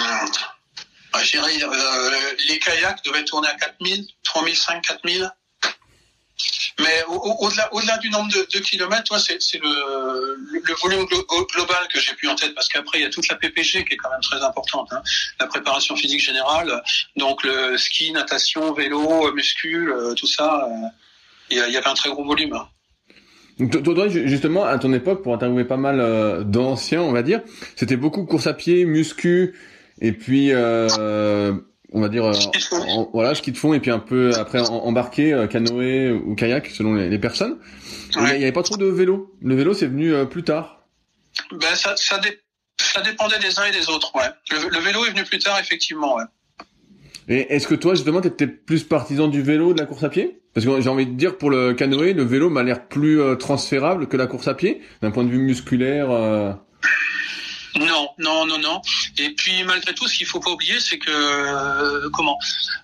Bah, 1.14 1.20
euh, 1.34 2.32
les 2.50 2.60
kayaks 2.60 3.04
devaient 3.06 3.24
tourner 3.24 3.48
à 3.48 3.56
4000, 3.56 4.06
3005, 4.24 4.82
4000. 4.82 5.32
Mais 6.80 7.04
au-delà 7.08 7.74
au 7.74 7.82
delà 7.82 7.98
du 7.98 8.10
nombre 8.10 8.32
de, 8.32 8.48
de 8.52 8.60
kilomètres, 8.60 9.20
c'est 9.20 9.60
le, 9.62 10.74
volume 10.82 11.06
global 11.06 11.88
que 11.94 12.00
j'ai 12.00 12.14
pu 12.14 12.28
en 12.28 12.36
tête, 12.36 12.56
parce 12.56 12.68
qu'après, 12.68 13.00
il 13.00 13.02
y 13.02 13.06
a 13.06 13.10
toute 13.10 13.28
la 13.28 13.36
PPG 13.36 13.86
qui 13.86 13.94
est 13.94 13.98
quand 13.98 14.10
même 14.10 14.22
très 14.22 14.42
importante, 14.42 14.90
hein. 14.92 15.02
la 15.40 15.48
préparation 15.48 15.96
physique 15.96 16.22
générale, 16.22 16.82
donc 17.18 17.44
le 17.44 17.78
ski, 17.78 18.12
natation, 18.12 18.74
vélo, 18.74 19.32
muscule, 19.34 19.90
euh, 19.90 20.14
tout 20.14 20.28
ça, 20.28 20.68
euh, 20.68 20.88
il 21.50 21.58
y, 21.58 21.78
avait 21.78 21.88
un 21.88 21.94
très 21.94 22.10
gros 22.10 22.24
volume. 22.24 22.54
Hein. 22.54 22.68
Toi, 23.84 24.08
justement, 24.08 24.64
à 24.64 24.78
ton 24.80 24.94
époque, 24.94 25.22
pour 25.22 25.34
interviewer 25.34 25.66
pas 25.66 25.78
mal 25.78 26.00
euh, 26.00 26.44
d'anciens, 26.44 27.02
on 27.02 27.12
va 27.12 27.22
dire, 27.22 27.42
c'était 27.76 27.98
beaucoup 27.98 28.26
course 28.26 28.48
à 28.48 28.54
pied, 28.54 28.86
muscu, 28.86 29.54
et 30.00 30.14
puis 30.14 30.52
euh, 30.52 31.54
on 31.92 32.02
va 32.02 32.10
dire, 32.10 32.26
euh, 32.26 32.34
en, 32.72 33.10
voilà, 33.14 33.36
ski 33.36 33.52
de 33.52 33.58
fond 33.58 33.74
et 33.74 33.80
puis 33.80 33.92
un 33.92 34.00
peu 34.00 34.34
après 34.36 34.62
embarqué, 34.62 35.34
euh, 35.34 35.48
canoë 35.48 36.12
ou 36.12 36.36
kayak 36.36 36.68
selon 36.68 36.94
les, 36.94 37.20
personnes. 37.20 37.58
Il 38.16 38.22
n'y 38.22 38.30
avait 38.30 38.52
pas 38.52 38.64
trop 38.64 38.78
de 38.78 38.86
vélo. 38.86 39.36
Le 39.42 39.56
vélo, 39.56 39.74
c'est 39.74 39.88
venu 39.88 40.14
euh, 40.14 40.26
plus 40.26 40.44
tard. 40.44 40.86
Ben, 41.52 41.76
ça, 41.76 41.96
ça, 41.98 42.20
ça, 42.78 43.02
dépendait 43.02 43.40
des 43.40 43.60
uns 43.60 43.66
et 43.66 43.72
des 43.72 43.90
autres, 43.90 44.14
ouais. 44.16 44.30
Le, 44.52 44.80
vélo 44.80 45.06
est 45.06 45.12
venu 45.12 45.24
plus 45.24 45.40
tard, 45.40 45.60
effectivement, 45.60 46.16
ouais. 46.16 46.24
Et 47.28 47.54
est-ce 47.54 47.68
que 47.68 47.76
toi, 47.76 47.94
justement, 47.94 48.22
tu 48.22 48.28
étais 48.28 48.48
plus 48.48 48.84
partisan 48.84 49.28
du 49.28 49.42
vélo, 49.42 49.74
de 49.74 49.80
la 49.80 49.86
course 49.86 50.04
à 50.04 50.10
pied? 50.10 50.42
Parce 50.54 50.66
que 50.66 50.82
j'ai 50.82 50.90
envie 50.90 51.06
de 51.06 51.14
dire, 51.14 51.38
pour 51.38 51.50
le 51.50 51.74
canoë, 51.74 52.14
le 52.14 52.24
vélo 52.24 52.50
m'a 52.50 52.64
l'air 52.64 52.88
plus 52.88 53.20
transférable 53.38 54.08
que 54.08 54.18
la 54.18 54.28
course 54.28 54.48
à 54.48 54.54
pied, 54.54 54.82
d'un 55.02 55.12
point 55.12 55.24
de 55.24 55.30
vue 55.30 55.38
musculaire. 55.38 56.10
Non, 57.76 58.10
non, 58.18 58.46
non, 58.46 58.58
non. 58.58 58.82
Et 59.18 59.30
puis 59.32 59.64
malgré 59.64 59.94
tout, 59.94 60.08
ce 60.08 60.18
qu'il 60.18 60.28
faut 60.28 60.40
pas 60.40 60.52
oublier, 60.52 60.80
c'est 60.80 60.98
que 60.98 61.10
euh, 61.10 62.10
comment, 62.12 62.38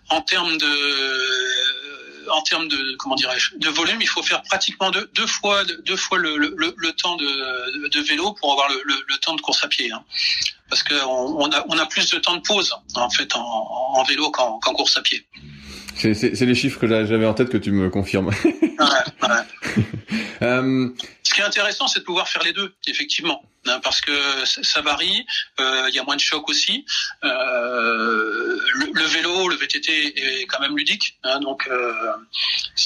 en 0.10 0.22
termes 0.22 0.58
de, 0.58 2.30
en 2.30 2.42
termes 2.42 2.68
de 2.68 2.96
comment 2.98 3.16
dirais-je, 3.16 3.58
de 3.58 3.70
volume, 3.70 4.02
il 4.02 4.08
faut 4.08 4.24
faire 4.24 4.42
pratiquement 4.44 4.92
deux, 4.92 5.28
fois, 5.28 5.64
deux 5.86 5.98
fois 5.98 6.18
le, 6.18 6.38
le, 6.38 6.74
le 6.78 6.94
temps 6.94 7.16
de, 7.16 8.00
vélo 8.08 8.34
pour 8.34 8.54
avoir 8.54 8.70
le, 8.70 9.18
temps 9.20 9.36
de 9.36 9.42
course 9.42 9.64
à 9.64 9.68
pied. 9.68 9.92
Hein. 9.92 10.04
Parce 10.70 10.84
qu'on 10.84 10.96
on 10.96 11.52
a, 11.52 11.66
on 11.70 11.78
a 11.78 11.86
plus 11.86 12.10
de 12.10 12.20
temps 12.20 12.36
de 12.36 12.42
pause 12.42 12.74
en 12.96 13.10
fait 13.10 13.36
en 13.36 14.04
vélo 14.04 14.32
qu'en 14.32 14.60
course 14.60 14.98
à 14.98 15.02
pied. 15.02 15.26
C'est 15.98 16.42
les 16.42 16.56
chiffres 16.56 16.80
que 16.80 16.88
j'avais 16.88 17.26
en 17.26 17.34
tête 17.34 17.50
que 17.50 17.58
tu 17.58 17.72
me 17.72 17.90
confirmes. 17.90 18.28
ouais, 18.28 18.56
ouais. 18.80 19.84
euh... 20.42 20.90
Ce 21.24 21.34
qui 21.34 21.42
est 21.42 21.44
intéressant, 21.44 21.88
c'est 21.88 22.00
de 22.00 22.06
pouvoir 22.06 22.28
faire 22.28 22.44
les 22.44 22.54
deux, 22.54 22.74
effectivement. 22.88 23.44
Hein, 23.68 23.80
parce 23.84 24.02
que 24.02 24.12
ça 24.46 24.82
varie, 24.82 25.26
euh, 25.60 25.88
il 25.90 25.96
y 25.96 26.00
a 26.00 26.04
moins 26.04 26.16
de 26.16 26.22
choc 26.22 26.48
aussi. 26.50 26.86
Euh, 27.24 28.58
le, 28.94 29.04
vélo, 29.04 29.50
le 29.50 29.56
VTT 29.56 30.42
est 30.42 30.46
quand 30.46 30.62
même 30.62 30.78
ludique, 30.78 31.20
hein, 31.24 31.40
donc 31.40 31.70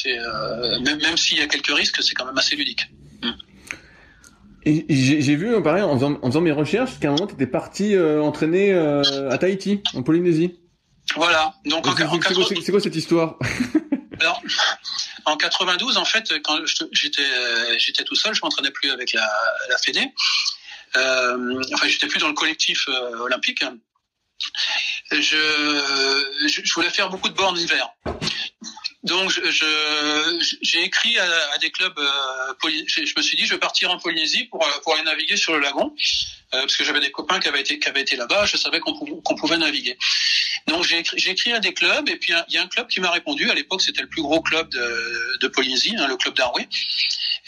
même, 0.03 0.99
même 1.01 1.17
s'il 1.17 1.37
y 1.37 1.41
a 1.41 1.47
quelques 1.47 1.75
risques, 1.75 2.01
c'est 2.01 2.15
quand 2.15 2.25
même 2.25 2.37
assez 2.37 2.55
ludique. 2.55 2.87
Mm. 3.21 3.31
J'ai 4.89 5.35
vu, 5.35 5.61
pareil, 5.61 5.83
en 5.83 5.95
faisant, 5.95 6.17
en 6.21 6.27
faisant, 6.27 6.41
mes 6.41 6.51
recherches, 6.51 6.99
qu'à 6.99 7.09
un 7.09 7.11
moment, 7.11 7.27
tu 7.27 7.35
étais 7.35 7.47
parti 7.47 7.97
entraîner 7.97 8.73
à 8.73 9.37
Tahiti, 9.37 9.81
en 9.93 10.03
Polynésie. 10.03 10.57
Voilà. 11.15 11.53
Donc, 11.65 11.85
c'est 11.87 12.71
quoi, 12.71 12.79
cette 12.79 12.95
histoire 12.95 13.37
Alors, 14.19 14.41
en 15.25 15.35
92, 15.35 15.97
en 15.97 16.05
fait, 16.05 16.31
quand 16.43 16.59
j'étais 16.91 17.25
j'étais 17.77 18.03
tout 18.03 18.15
seul, 18.15 18.35
je 18.35 18.41
m'entraînais 18.43 18.71
plus 18.71 18.91
avec 18.91 19.13
la, 19.13 19.27
la 19.69 19.77
Fédé. 19.77 20.13
Euh, 20.95 21.61
enfin, 21.73 21.87
j'étais 21.87 22.07
plus 22.07 22.19
dans 22.19 22.27
le 22.27 22.33
collectif 22.33 22.87
euh, 22.89 23.17
olympique. 23.19 23.63
je, 25.11 25.17
je, 26.47 26.61
je 26.63 26.73
voulais 26.73 26.89
faire 26.89 27.09
beaucoup 27.09 27.29
de 27.29 27.33
bornes 27.33 27.55
d'hiver. 27.55 27.89
Donc, 29.03 29.31
je, 29.31 30.55
j'ai 30.61 30.83
écrit 30.83 31.17
à, 31.17 31.57
des 31.59 31.71
clubs. 31.71 31.97
Euh, 31.97 32.69
je 32.87 33.13
me 33.17 33.21
suis 33.21 33.35
dit, 33.35 33.45
je 33.45 33.53
vais 33.53 33.59
partir 33.59 33.89
en 33.89 33.97
Polynésie 33.97 34.45
pour, 34.45 34.65
pour 34.83 34.93
aller 34.93 35.03
naviguer 35.03 35.37
sur 35.37 35.53
le 35.53 35.59
lagon, 35.59 35.95
euh, 36.53 36.61
parce 36.61 36.75
que 36.75 36.83
j'avais 36.83 36.99
des 36.99 37.11
copains 37.11 37.39
qui 37.39 37.47
avaient 37.47 37.61
été, 37.61 37.79
qui 37.79 37.89
avaient 37.89 38.01
été 38.01 38.15
là-bas. 38.15 38.45
Je 38.45 38.57
savais 38.57 38.79
qu'on 38.79 38.93
pouvait, 38.93 39.13
pouvait 39.39 39.57
naviguer. 39.57 39.97
Donc, 40.67 40.83
j'ai 40.83 40.99
écrit, 40.99 41.17
j'ai 41.17 41.31
écrit 41.31 41.53
à 41.53 41.59
des 41.59 41.73
clubs, 41.73 42.07
et 42.09 42.17
puis 42.17 42.33
il 42.47 42.53
y 42.53 42.57
a 42.57 42.63
un 42.63 42.67
club 42.67 42.87
qui 42.87 42.99
m'a 42.99 43.09
répondu. 43.09 43.49
À 43.49 43.55
l'époque, 43.55 43.81
c'était 43.81 44.01
le 44.01 44.09
plus 44.09 44.21
gros 44.21 44.41
club 44.41 44.69
de, 44.69 45.37
de 45.39 45.47
Polynésie, 45.47 45.95
hein, 45.97 46.07
le 46.07 46.17
club 46.17 46.35
d'Arway, 46.35 46.67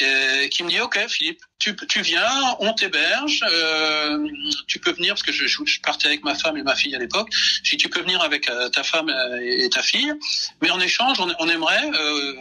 euh, 0.01 0.47
qui 0.47 0.64
me 0.64 0.70
dit, 0.70 0.80
ok, 0.80 1.08
Philippe, 1.08 1.41
tu, 1.64 2.01
viens, 2.01 2.55
on 2.59 2.74
t'héberge, 2.74 3.39
euh, 3.49 4.28
tu 4.68 4.80
peux 4.80 4.91
venir 4.91 5.14
parce 5.14 5.24
que 5.24 5.32
je, 5.32 5.80
partais 5.82 6.07
avec 6.07 6.24
ma 6.24 6.36
femme 6.36 6.57
et 6.57 6.64
ma 6.64 6.76
fille 6.76 6.95
à 6.95 6.99
l'époque. 6.99 7.30
J'ai 7.64 7.78
tu 7.78 7.89
peux 7.89 8.01
venir 8.01 8.22
avec 8.22 8.49
euh, 8.49 8.70
ta 8.70 8.84
femme 8.84 9.11
et, 9.41 9.70
ta 9.70 9.82
fille, 9.82 10.14
mais 10.61 10.70
en 10.70 10.80
échange, 10.80 11.20
on, 11.20 11.49
aimerait, 11.49 11.89
euh, 11.93 12.36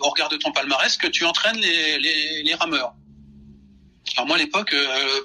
au 0.00 0.08
regard 0.08 0.28
de 0.28 0.36
ton 0.36 0.52
palmarès, 0.52 0.96
que 0.96 1.06
tu 1.06 1.24
entraînes 1.24 1.58
les, 1.58 2.54
rameurs. 2.58 2.94
Alors 4.16 4.26
moi 4.26 4.36
à 4.36 4.38
l'époque, 4.38 4.72
euh, 4.72 5.20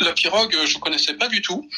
la 0.00 0.12
pirogue, 0.12 0.56
je 0.64 0.78
connaissais 0.78 1.14
pas 1.14 1.28
du 1.28 1.40
tout. 1.40 1.68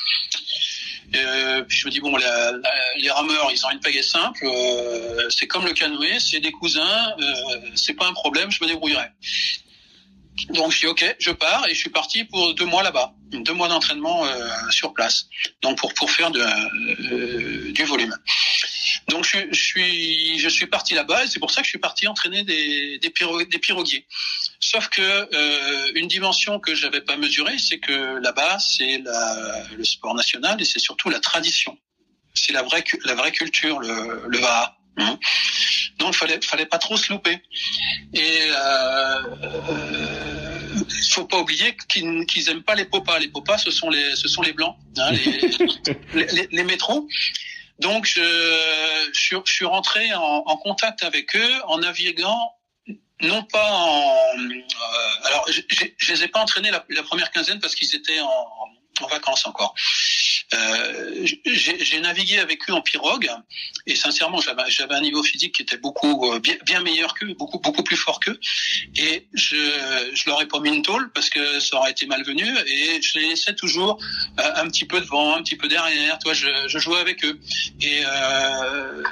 Euh, 1.14 1.62
puis 1.62 1.78
je 1.78 1.86
me 1.86 1.92
dis 1.92 2.00
bon, 2.00 2.16
les 2.16 3.10
rameurs, 3.10 3.50
ils 3.52 3.66
ont 3.66 3.70
une 3.70 3.80
pagaie 3.80 4.02
simple. 4.02 4.44
Euh, 4.44 5.28
c'est 5.30 5.46
comme 5.46 5.64
le 5.64 5.72
canoë, 5.72 6.18
c'est 6.18 6.40
des 6.40 6.52
cousins. 6.52 7.14
Euh, 7.18 7.60
c'est 7.74 7.94
pas 7.94 8.06
un 8.06 8.12
problème, 8.12 8.50
je 8.50 8.62
me 8.62 8.68
débrouillerai. 8.68 9.08
Donc 10.51 10.72
je 10.72 10.80
dis 10.80 10.87
ok, 10.87 11.16
je 11.20 11.30
pars 11.30 11.66
et 11.68 11.74
je 11.74 11.78
suis 11.78 11.91
parti 11.91 12.24
pour 12.24 12.55
deux 12.55 12.64
mois 12.64 12.82
là-bas, 12.82 13.14
deux 13.30 13.53
mois 13.53 13.68
d'entraînement 13.68 14.26
euh, 14.26 14.49
sur 14.70 14.93
place, 14.93 15.28
donc 15.62 15.78
pour 15.78 15.95
pour 15.95 16.11
faire 16.11 16.32
de, 16.32 16.41
euh, 16.41 17.72
du 17.72 17.85
volume. 17.85 18.14
Donc 19.09 19.24
je, 19.24 19.39
je, 19.53 19.62
suis 19.62 20.39
je 20.39 20.49
suis 20.49 20.66
parti 20.66 20.95
là-bas 20.95 21.24
et 21.24 21.28
c'est 21.28 21.39
pour 21.39 21.53
ça 21.53 21.61
que 21.61 21.66
je 21.66 21.70
suis 21.70 21.78
parti 21.78 22.09
entraîner 22.09 22.43
des 22.43 22.99
des, 22.99 23.11
piro 23.11 23.45
des 23.45 23.59
piroguiers. 23.59 24.07
Sauf 24.59 24.89
que 24.89 25.01
euh, 25.03 25.93
une 25.95 26.09
dimension 26.09 26.59
que 26.59 26.74
j'avais 26.74 27.01
pas 27.01 27.16
mesurée, 27.16 27.59
c'est 27.59 27.78
que 27.78 28.18
là-bas 28.18 28.59
c'est 28.59 29.03
le 29.76 29.85
sport 29.85 30.14
national 30.16 30.61
et 30.61 30.64
c'est 30.64 30.80
surtout 30.80 31.11
la 31.11 31.20
tradition. 31.20 31.78
C'est 32.35 32.53
la 32.53 32.62
vraie 32.62 32.82
la 33.05 33.14
vraie 33.14 33.30
culture 33.30 33.78
le 33.78 34.24
le 34.26 34.39
va. 34.39 34.74
Hein. 34.97 35.18
Donc 35.99 36.14
fallait 36.14 36.40
fallait 36.42 36.66
pas 36.66 36.78
trop 36.78 36.97
se 36.97 37.12
louper. 37.12 37.40
Et 38.12 38.40
euh, 38.49 39.22
euh, 39.42 40.74
faut 41.11 41.24
pas 41.24 41.38
oublier 41.38 41.76
qu'ils 41.88 42.26
qu'ils 42.26 42.49
aiment 42.49 42.62
pas 42.62 42.74
les 42.74 42.84
popas. 42.84 43.18
Les 43.18 43.28
popas, 43.28 43.59
ce 43.59 43.70
sont 43.70 43.90
les 43.90 44.16
ce 44.16 44.28
sont 44.28 44.42
les 44.42 44.53
blancs, 44.53 44.76
hein, 44.99 45.12
les, 45.12 46.26
les, 46.26 46.49
les, 46.51 46.64
métros. 46.64 47.09
Donc 47.80 48.07
je, 48.07 48.20
je, 49.12 49.20
suis, 49.20 49.36
je 49.45 49.53
suis 49.53 49.64
rentré 49.64 50.12
en, 50.14 50.42
en, 50.47 50.57
contact 50.57 51.03
avec 51.03 51.34
eux 51.34 51.53
en 51.66 51.78
naviguant 51.78 52.53
non 53.20 53.42
pas 53.45 53.70
en 53.72 54.16
euh, 54.38 55.26
alors 55.26 55.45
je, 55.49 55.61
je, 55.97 56.12
les 56.12 56.24
ai 56.24 56.28
pas 56.28 56.40
entraînés 56.40 56.70
la, 56.70 56.84
la 56.88 57.03
première 57.03 57.30
quinzaine 57.30 57.61
parce 57.61 57.74
qu'ils 57.74 57.95
étaient 57.95 58.20
en, 58.20 58.68
en 59.01 59.07
vacances 59.07 59.47
encore. 59.47 59.74
Euh, 60.53 61.26
j'ai 61.47 62.01
navigué 62.01 62.38
avec 62.38 62.68
eux 62.68 62.72
en 62.72 62.82
pirogue 62.82 63.30
et 63.86 63.97
sincèrement 63.97 64.40
j'avais 64.68 64.95
un 64.95 65.01
niveau 65.01 65.22
physique 65.22 65.55
qui 65.55 65.62
était 65.62 65.78
beaucoup 65.78 66.32
euh, 66.32 66.38
bien, 66.38 66.57
bien 66.64 66.80
meilleur 66.80 67.14
qu'eux, 67.14 67.34
beaucoup 67.34 67.59
beaucoup 67.59 67.82
plus 67.82 67.97
fort 67.97 68.20
qu'eux 68.20 68.38
et 68.97 69.26
je 69.32 69.57
je 70.14 70.28
leur 70.28 70.40
ai 70.42 70.47
pas 70.47 70.61
mis 70.61 70.70
une 70.70 70.82
tôle 70.82 71.11
parce 71.12 71.30
que 71.30 71.61
ça 71.61 71.76
aurait 71.76 71.90
été 71.92 72.07
malvenu 72.07 72.47
et 72.66 73.01
je 73.03 73.18
les 73.18 73.28
laissais 73.30 73.55
toujours 73.55 73.99
euh, 74.38 74.51
un 74.57 74.68
petit 74.68 74.84
peu 74.84 75.01
devant, 75.01 75.34
un 75.34 75.42
petit 75.42 75.57
peu 75.57 75.68
derrière. 75.68 76.18
Toi, 76.18 76.34
je, 76.34 76.49
je 76.68 76.78
jouais 76.78 77.01
avec 77.01 77.24
eux 77.24 77.40
et 77.80 78.03
euh, 78.05 79.03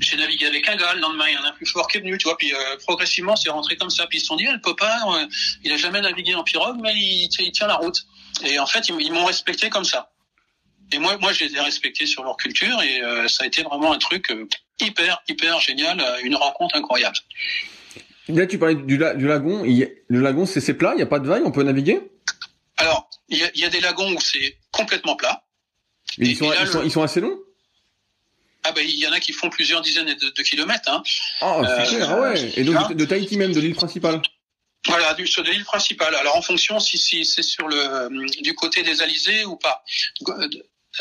j'ai 0.00 0.16
navigué 0.16 0.46
avec 0.46 0.68
un 0.68 0.76
gars, 0.76 0.94
le 0.94 1.00
lendemain, 1.00 1.26
il 1.28 1.34
y 1.34 1.36
en 1.36 1.44
a 1.44 1.48
un 1.48 1.52
plus 1.52 1.66
fort 1.66 1.88
qui 1.88 1.98
est 1.98 2.00
venu, 2.00 2.16
tu 2.18 2.24
vois, 2.24 2.36
puis 2.36 2.52
euh, 2.52 2.76
progressivement, 2.86 3.36
c'est 3.36 3.50
rentré 3.50 3.76
comme 3.76 3.90
ça. 3.90 4.06
Puis 4.06 4.18
ils 4.18 4.20
se 4.20 4.26
sont 4.26 4.36
dit, 4.36 4.46
ah, 4.46 4.52
le 4.52 4.58
copain, 4.58 4.90
euh, 5.08 5.26
il 5.64 5.72
a 5.72 5.76
jamais 5.76 6.00
navigué 6.00 6.34
en 6.34 6.44
pirogue, 6.44 6.78
mais 6.80 6.92
il, 6.94 7.28
il 7.38 7.52
tient 7.52 7.66
la 7.66 7.74
route. 7.74 8.06
Et 8.44 8.58
en 8.58 8.66
fait, 8.66 8.88
ils, 8.88 9.12
m'ont 9.12 9.24
respecté 9.24 9.70
comme 9.70 9.84
ça. 9.84 10.10
Et 10.92 10.98
moi, 10.98 11.16
moi, 11.20 11.32
je 11.32 11.44
les 11.44 11.54
ai 11.54 11.60
respectés 11.60 12.06
sur 12.06 12.24
leur 12.24 12.36
culture 12.36 12.82
et 12.82 13.02
euh, 13.02 13.28
ça 13.28 13.44
a 13.44 13.46
été 13.46 13.62
vraiment 13.62 13.92
un 13.92 13.98
truc 13.98 14.30
euh, 14.30 14.48
hyper, 14.80 15.22
hyper 15.28 15.60
génial, 15.60 16.00
euh, 16.00 16.20
une 16.22 16.34
rencontre 16.34 16.76
incroyable. 16.76 17.16
Là, 18.28 18.46
tu 18.46 18.58
parlais 18.58 18.74
du, 18.74 18.96
la, 18.96 19.14
du 19.14 19.26
lagon. 19.26 19.64
Il, 19.64 19.88
le 20.08 20.20
lagon, 20.20 20.46
c'est 20.46 20.74
plat, 20.74 20.92
il 20.94 20.96
n'y 20.96 21.02
a 21.02 21.06
pas 21.06 21.20
de 21.20 21.28
vague, 21.28 21.42
on 21.44 21.52
peut 21.52 21.62
naviguer? 21.62 22.00
Alors, 22.76 23.08
il 23.28 23.38
y 23.38 23.44
a, 23.44 23.50
y 23.54 23.64
a, 23.64 23.68
des 23.68 23.80
lagons 23.80 24.12
où 24.12 24.20
c'est 24.20 24.56
complètement 24.72 25.16
plat. 25.16 25.44
Et, 26.18 26.26
ils, 26.26 26.36
sont, 26.36 26.50
là, 26.50 26.56
ils, 26.60 26.64
le... 26.64 26.70
sont, 26.70 26.82
ils, 26.82 26.90
sont, 26.90 27.02
assez 27.02 27.20
longs? 27.20 27.38
Ah 28.62 28.72
ben 28.72 28.84
il 28.86 28.98
y 28.98 29.06
en 29.06 29.12
a 29.12 29.20
qui 29.20 29.32
font 29.32 29.48
plusieurs 29.48 29.80
dizaines 29.80 30.06
de, 30.06 30.30
de 30.30 30.42
kilomètres. 30.42 30.90
Hein. 30.90 31.02
Oh, 31.40 31.62
c'est 31.64 31.96
clair, 31.96 32.10
ah 32.10 32.20
ouais. 32.20 32.52
Et 32.56 32.64
donc 32.64 32.94
de 32.94 33.04
Tahiti 33.04 33.38
même, 33.38 33.52
de 33.52 33.60
l'île 33.60 33.74
principale? 33.74 34.20
Voilà, 34.86 35.14
du, 35.14 35.26
sur 35.26 35.42
l'île 35.42 35.64
principale. 35.64 36.14
Alors 36.14 36.36
en 36.36 36.42
fonction 36.42 36.80
si, 36.80 36.98
si 36.98 37.24
c'est 37.24 37.42
sur 37.42 37.68
le 37.68 38.42
du 38.42 38.54
côté 38.54 38.82
des 38.82 39.02
Alizés 39.02 39.44
ou 39.44 39.56
pas. 39.56 39.84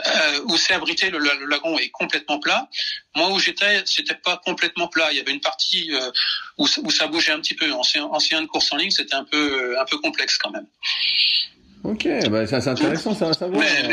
Euh, 0.05 0.41
où 0.45 0.55
c'est 0.55 0.73
abrité, 0.73 1.09
le, 1.09 1.17
le, 1.17 1.45
lagon 1.45 1.77
est 1.79 1.89
complètement 1.89 2.39
plat. 2.39 2.69
Moi 3.15 3.31
où 3.31 3.39
j'étais, 3.39 3.81
c'était 3.85 4.13
pas 4.13 4.37
complètement 4.37 4.87
plat. 4.87 5.11
Il 5.11 5.17
y 5.17 5.19
avait 5.19 5.31
une 5.31 5.41
partie 5.41 5.91
euh, 5.95 6.11
où, 6.59 6.67
où, 6.83 6.91
ça 6.91 7.07
bougeait 7.07 7.31
un 7.31 7.39
petit 7.39 7.55
peu. 7.55 7.71
Ancien, 7.73 8.05
ancien 8.05 8.41
de 8.41 8.47
course 8.47 8.71
en 8.71 8.77
ligne, 8.77 8.91
c'était 8.91 9.15
un 9.15 9.23
peu 9.23 9.79
un 9.79 9.85
peu 9.85 9.97
complexe 9.97 10.37
quand 10.37 10.51
même. 10.51 10.67
Ok, 11.81 12.05
bah 12.29 12.45
c'est 12.45 12.67
intéressant 12.67 13.15
ça 13.15 13.29
à 13.29 13.33
savoir. 13.33 13.61
Mais, 13.61 13.87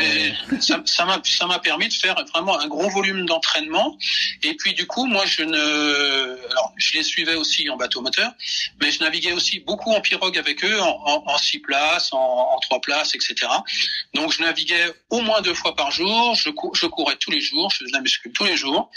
mais 0.51 0.59
ça 0.59 1.05
m'a 1.05 1.21
ça 1.23 1.47
m'a 1.47 1.59
permis 1.59 1.87
de 1.87 1.93
faire 1.93 2.15
vraiment 2.33 2.59
un 2.59 2.67
gros 2.67 2.89
volume 2.89 3.25
d'entraînement. 3.25 3.97
Et 4.43 4.55
puis 4.55 4.73
du 4.73 4.85
coup, 4.85 5.05
moi 5.05 5.25
je 5.25 5.43
ne, 5.43 6.51
alors 6.51 6.73
je 6.75 6.97
les 6.97 7.03
suivais 7.03 7.35
aussi 7.35 7.69
en 7.69 7.77
bateau 7.77 8.01
moteur, 8.01 8.31
mais 8.81 8.91
je 8.91 9.01
naviguais 9.01 9.31
aussi 9.31 9.61
beaucoup 9.61 9.93
en 9.93 10.01
pirogue 10.01 10.37
avec 10.37 10.65
eux, 10.65 10.81
en, 10.81 11.01
en, 11.05 11.23
en 11.27 11.37
six 11.37 11.59
places, 11.59 12.11
en, 12.11 12.17
en, 12.17 12.59
trois 12.59 12.81
places, 12.81 13.15
etc. 13.15 13.35
Donc 14.13 14.33
je 14.33 14.41
naviguais 14.41 14.91
au 15.09 15.21
moins 15.21 15.41
deux 15.41 15.53
fois 15.53 15.73
par 15.73 15.89
jour. 15.91 16.35
Je, 16.35 16.49
je 16.73 16.85
courais 16.87 17.15
tous 17.15 17.31
les 17.31 17.39
jours, 17.39 17.71
je 17.71 17.77
faisais 17.77 17.91
la 17.93 18.01
muscu 18.01 18.31
tous 18.33 18.43
les 18.43 18.57
jours. 18.57 18.91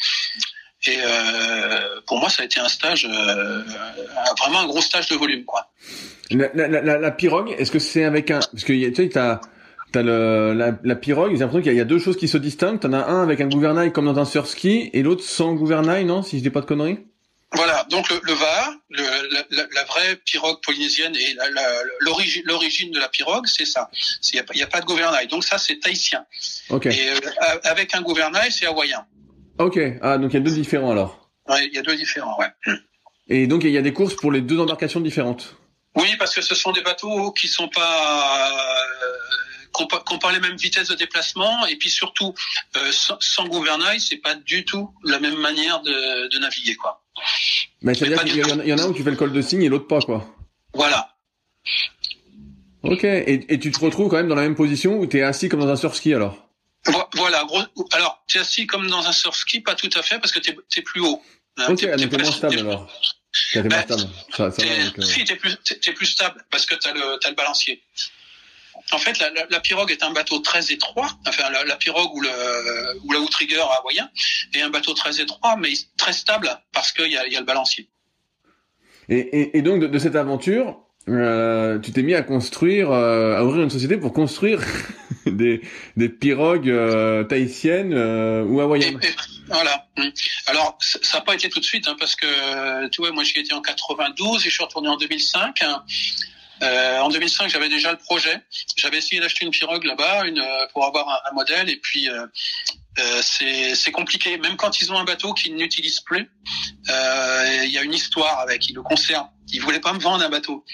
Et 0.87 0.97
euh, 0.99 2.01
pour 2.07 2.18
moi, 2.18 2.31
ça 2.31 2.43
a 2.43 2.47
été 2.47 2.59
un 2.59 2.68
stage, 2.68 3.07
euh, 3.07 3.62
vraiment 4.39 4.61
un 4.61 4.66
gros 4.66 4.81
stage 4.81 5.09
de 5.09 5.16
volume, 5.16 5.45
quoi. 5.45 5.70
La, 6.31 6.49
la, 6.55 6.68
la, 6.68 6.99
la 6.99 7.11
pirogue, 7.11 7.55
est-ce 7.59 7.70
que 7.70 7.78
c'est 7.78 8.05
avec 8.05 8.31
un, 8.31 8.39
parce 8.39 8.64
que 8.64 8.72
tu 8.72 8.95
sais, 8.95 9.09
t'as 9.09 9.41
T'as 9.93 10.03
le, 10.03 10.53
la, 10.55 10.72
la 10.85 10.95
pirogue, 10.95 11.33
j'ai 11.33 11.39
l'impression 11.39 11.62
qu'il 11.62 11.72
y, 11.72 11.76
y, 11.76 11.81
a 11.81 11.85
deux 11.85 11.99
choses 11.99 12.16
qui 12.16 12.28
se 12.28 12.39
distinguent. 12.39 12.78
T'en 12.78 12.93
as 12.93 13.07
un 13.07 13.24
avec 13.24 13.41
un 13.41 13.49
gouvernail 13.49 13.93
comme 13.93 14.07
dans 14.07 14.20
un 14.20 14.24
surf 14.24 14.49
ski 14.49 14.89
et 14.93 15.03
l'autre 15.03 15.24
sans 15.24 15.55
gouvernail, 15.55 16.05
non 16.05 16.22
Si 16.22 16.39
je 16.39 16.45
dis 16.45 16.51
pas 16.51 16.61
de 16.61 16.66
conneries? 16.66 17.01
Voilà, 17.53 17.85
donc 17.91 18.09
le, 18.11 18.20
le 18.22 18.33
VAR, 18.33 18.70
le, 18.91 19.03
la, 19.03 19.66
la, 19.74 19.85
vraie 19.85 20.14
pirogue 20.24 20.61
polynésienne 20.64 21.16
et 21.16 21.37
l'origine 21.99 22.43
l'origine 22.45 22.93
de 22.93 23.01
la 23.01 23.09
pirogue, 23.09 23.47
c'est 23.49 23.64
ça. 23.64 23.91
Il 24.33 24.35
n'y 24.35 24.41
a, 24.41 24.45
y 24.59 24.62
a, 24.62 24.68
pas 24.68 24.81
de 24.81 24.87
gouvernail. 24.87 25.26
Donc 25.26 25.43
ça, 25.43 25.59
c'est 25.59 25.81
tahitien. 25.81 26.24
Okay. 26.68 26.91
Et 26.91 27.11
euh, 27.11 27.18
avec 27.64 27.93
un 27.97 28.03
gouvernail, 28.03 28.53
c'est 28.53 28.66
hawaïen. 28.66 29.05
Ok, 29.61 29.79
ah 30.01 30.17
donc 30.17 30.33
il 30.33 30.35
y 30.35 30.37
a 30.39 30.41
deux 30.41 30.55
différents 30.55 30.91
alors. 30.91 31.29
Ouais, 31.47 31.67
il 31.67 31.75
y 31.75 31.79
a 31.79 31.83
deux 31.83 31.95
différents, 31.95 32.35
ouais. 32.39 32.47
Et 33.29 33.47
donc 33.47 33.63
il 33.65 33.71
y 33.71 33.77
a 33.77 33.83
des 33.83 33.93
courses 33.93 34.17
pour 34.17 34.33
les 34.33 34.41
deux 34.41 34.59
embarcations 34.59 35.01
différentes. 35.01 35.55
Oui, 35.97 36.09
parce 36.19 36.35
que 36.35 36.41
ce 36.41 36.55
sont 36.55 36.73
des 36.73 36.81
bateaux 36.81 37.31
qui 37.33 37.47
sont 37.47 37.69
pas 37.69 38.57
qui 39.77 39.85
n'ont 39.85 40.19
pas 40.19 40.33
les 40.33 40.41
mêmes 40.41 40.57
vitesses 40.57 40.89
de 40.89 40.95
déplacement 40.95 41.67
et 41.67 41.77
puis 41.77 41.91
surtout 41.91 42.35
euh, 42.77 42.91
sans, 42.91 43.19
sans, 43.21 43.47
gouvernail, 43.49 44.01
c'est 44.01 44.17
pas 44.17 44.35
du 44.35 44.65
tout 44.65 44.91
la 45.05 45.21
même 45.21 45.37
manière 45.37 45.83
de, 45.83 46.29
de 46.29 46.39
naviguer 46.39 46.75
quoi. 46.77 47.03
Mais 47.83 47.93
ça 47.93 48.07
veut 48.07 48.13
dire 48.13 48.25
qu'il 48.25 48.37
y, 48.37 48.69
y, 48.69 48.73
en 48.73 48.79
a 48.79 48.87
où 48.87 48.95
tu 48.95 49.03
fais 49.03 49.11
le 49.11 49.17
col 49.17 49.33
de 49.33 49.43
cygne 49.43 49.63
et 49.63 49.69
l'autre 49.69 49.87
pas 49.87 50.01
quoi. 50.01 50.27
Voilà. 50.73 51.15
Ok, 52.83 53.05
et, 53.05 53.53
et, 53.53 53.59
tu 53.59 53.71
te 53.71 53.79
retrouves 53.79 54.09
quand 54.09 54.17
même 54.17 54.29
dans 54.29 54.35
la 54.35 54.43
même 54.43 54.55
position 54.55 54.99
où 54.99 55.07
tu 55.07 55.19
es 55.19 55.23
assis 55.23 55.51
comme 55.51 55.61
dans 55.61 55.69
un 55.69 55.77
surf 55.77 55.95
ski 55.95 56.15
alors 56.15 56.49
voilà, 57.14 57.45
gros, 57.45 57.62
alors 57.93 58.22
tu 58.26 58.39
es 58.39 58.41
assis 58.41 58.66
comme 58.66 58.89
dans 58.89 59.07
un 59.07 59.12
surf 59.12 59.37
ski, 59.37 59.61
pas 59.61 59.74
tout 59.74 59.91
à 59.95 60.03
fait, 60.03 60.18
parce 60.18 60.33
que 60.33 60.39
tu 60.39 60.51
es, 60.51 60.83
plus 60.83 61.01
haut. 61.01 61.22
Hein, 61.59 61.66
ok, 61.68 61.78
t'es, 61.78 62.09
t'es 62.09 62.18
moins 62.18 62.33
stable 62.33 62.59
alors. 62.59 62.91
T'es 63.53 63.62
ben, 63.62 63.83
stable. 63.83 64.03
Ça, 64.37 64.51
ça 64.51 64.62
t'es, 64.62 64.68
va, 64.68 64.85
euh... 64.99 65.03
Si, 65.03 65.24
t'es 65.24 65.37
plus, 65.37 66.07
stable, 66.07 66.45
parce 66.51 66.66
que 66.66 66.74
t'as 66.74 66.93
le, 66.93 67.18
t'as 67.20 67.28
le 67.28 67.37
balancier. 67.37 67.83
En 68.93 68.99
fait, 68.99 69.18
la, 69.18 69.31
la, 69.31 69.47
la, 69.51 69.61
pirogue 69.61 69.91
est 69.91 70.03
un 70.03 70.11
bateau 70.11 70.39
très 70.39 70.72
étroit, 70.72 71.11
enfin 71.26 71.51
la, 71.51 71.64
la 71.64 71.76
pirogue 71.76 72.12
ou, 72.14 72.20
le, 72.22 72.99
ou 73.05 73.12
la 73.12 73.20
outrigger 73.20 73.61
hawaïen 73.61 74.11
est 74.55 74.62
un 74.62 74.70
bateau 74.70 74.95
très 74.95 75.20
étroit, 75.20 75.57
mais 75.57 75.72
très 75.97 76.12
stable, 76.12 76.51
parce 76.72 76.91
qu'il 76.93 77.11
y 77.12 77.16
a, 77.16 77.26
y 77.28 77.37
a 77.37 77.41
le 77.41 77.47
balancier. 77.47 77.89
Et, 79.09 79.18
et, 79.18 79.59
et 79.59 79.62
donc, 79.62 79.83
de, 79.83 79.87
de 79.87 79.99
cette 79.99 80.16
aventure, 80.16 80.81
euh, 81.09 81.78
tu 81.78 81.93
t'es 81.93 82.03
mis 82.03 82.14
à 82.14 82.22
construire, 82.22 82.91
euh, 82.91 83.37
à 83.37 83.45
ouvrir 83.45 83.62
une 83.64 83.70
société 83.70 83.97
pour 83.97 84.12
construire 84.12 84.61
des, 85.27 85.61
des 85.97 86.09
pirogues 86.09 86.71
euh, 86.71 87.25
tahitiennes 87.25 87.93
euh, 87.93 88.45
ou 88.45 88.61
hawaïennes. 88.61 89.01
Voilà. 89.49 89.87
Alors, 90.47 90.79
ça 90.81 91.18
n'a 91.18 91.25
pas 91.25 91.35
été 91.35 91.49
tout 91.49 91.61
de 91.61 91.64
suite, 91.64 91.89
hein, 91.89 91.97
parce 91.99 92.14
que 92.14 92.89
tu 92.89 93.01
vois, 93.01 93.11
moi 93.11 93.25
j'y 93.25 93.39
étais 93.39 93.53
en 93.53 93.61
92 93.61 94.41
et 94.41 94.49
je 94.49 94.55
suis 94.55 94.62
retourné 94.62 94.89
en 94.89 94.97
2005. 94.97 95.62
Hein, 95.62 95.85
en 97.01 97.09
2005, 97.09 97.51
j'avais 97.51 97.68
déjà 97.68 97.91
le 97.91 97.99
projet. 97.99 98.41
J'avais 98.77 98.99
essayé 98.99 99.21
d'acheter 99.21 99.45
une 99.45 99.51
pirogue 99.51 99.85
là-bas, 99.85 100.27
une 100.27 100.43
pour 100.73 100.85
avoir 100.85 101.09
un, 101.09 101.35
modèle, 101.35 101.68
et 101.68 101.77
puis 101.77 102.09
c'est 103.23 103.93
compliqué. 103.93 104.39
Même 104.39 104.57
quand 104.57 104.81
ils 104.81 104.93
ont 104.93 104.99
un 104.99 105.05
bateau 105.05 105.35
qu'ils 105.35 105.57
n'utilisent 105.57 106.01
plus, 106.01 106.31
il 106.87 107.71
y 107.71 107.79
a 107.79 107.83
une 107.83 107.95
histoire 107.95 108.39
avec. 108.41 108.68
Ils 108.68 108.75
le 108.75 108.83
conservent. 108.83 109.29
Ils 109.53 109.61
voulaient 109.61 109.81
pas 109.81 109.93
me 109.93 110.01
vendre 110.01 110.25
un 110.25 110.31
bateau. 110.31 110.64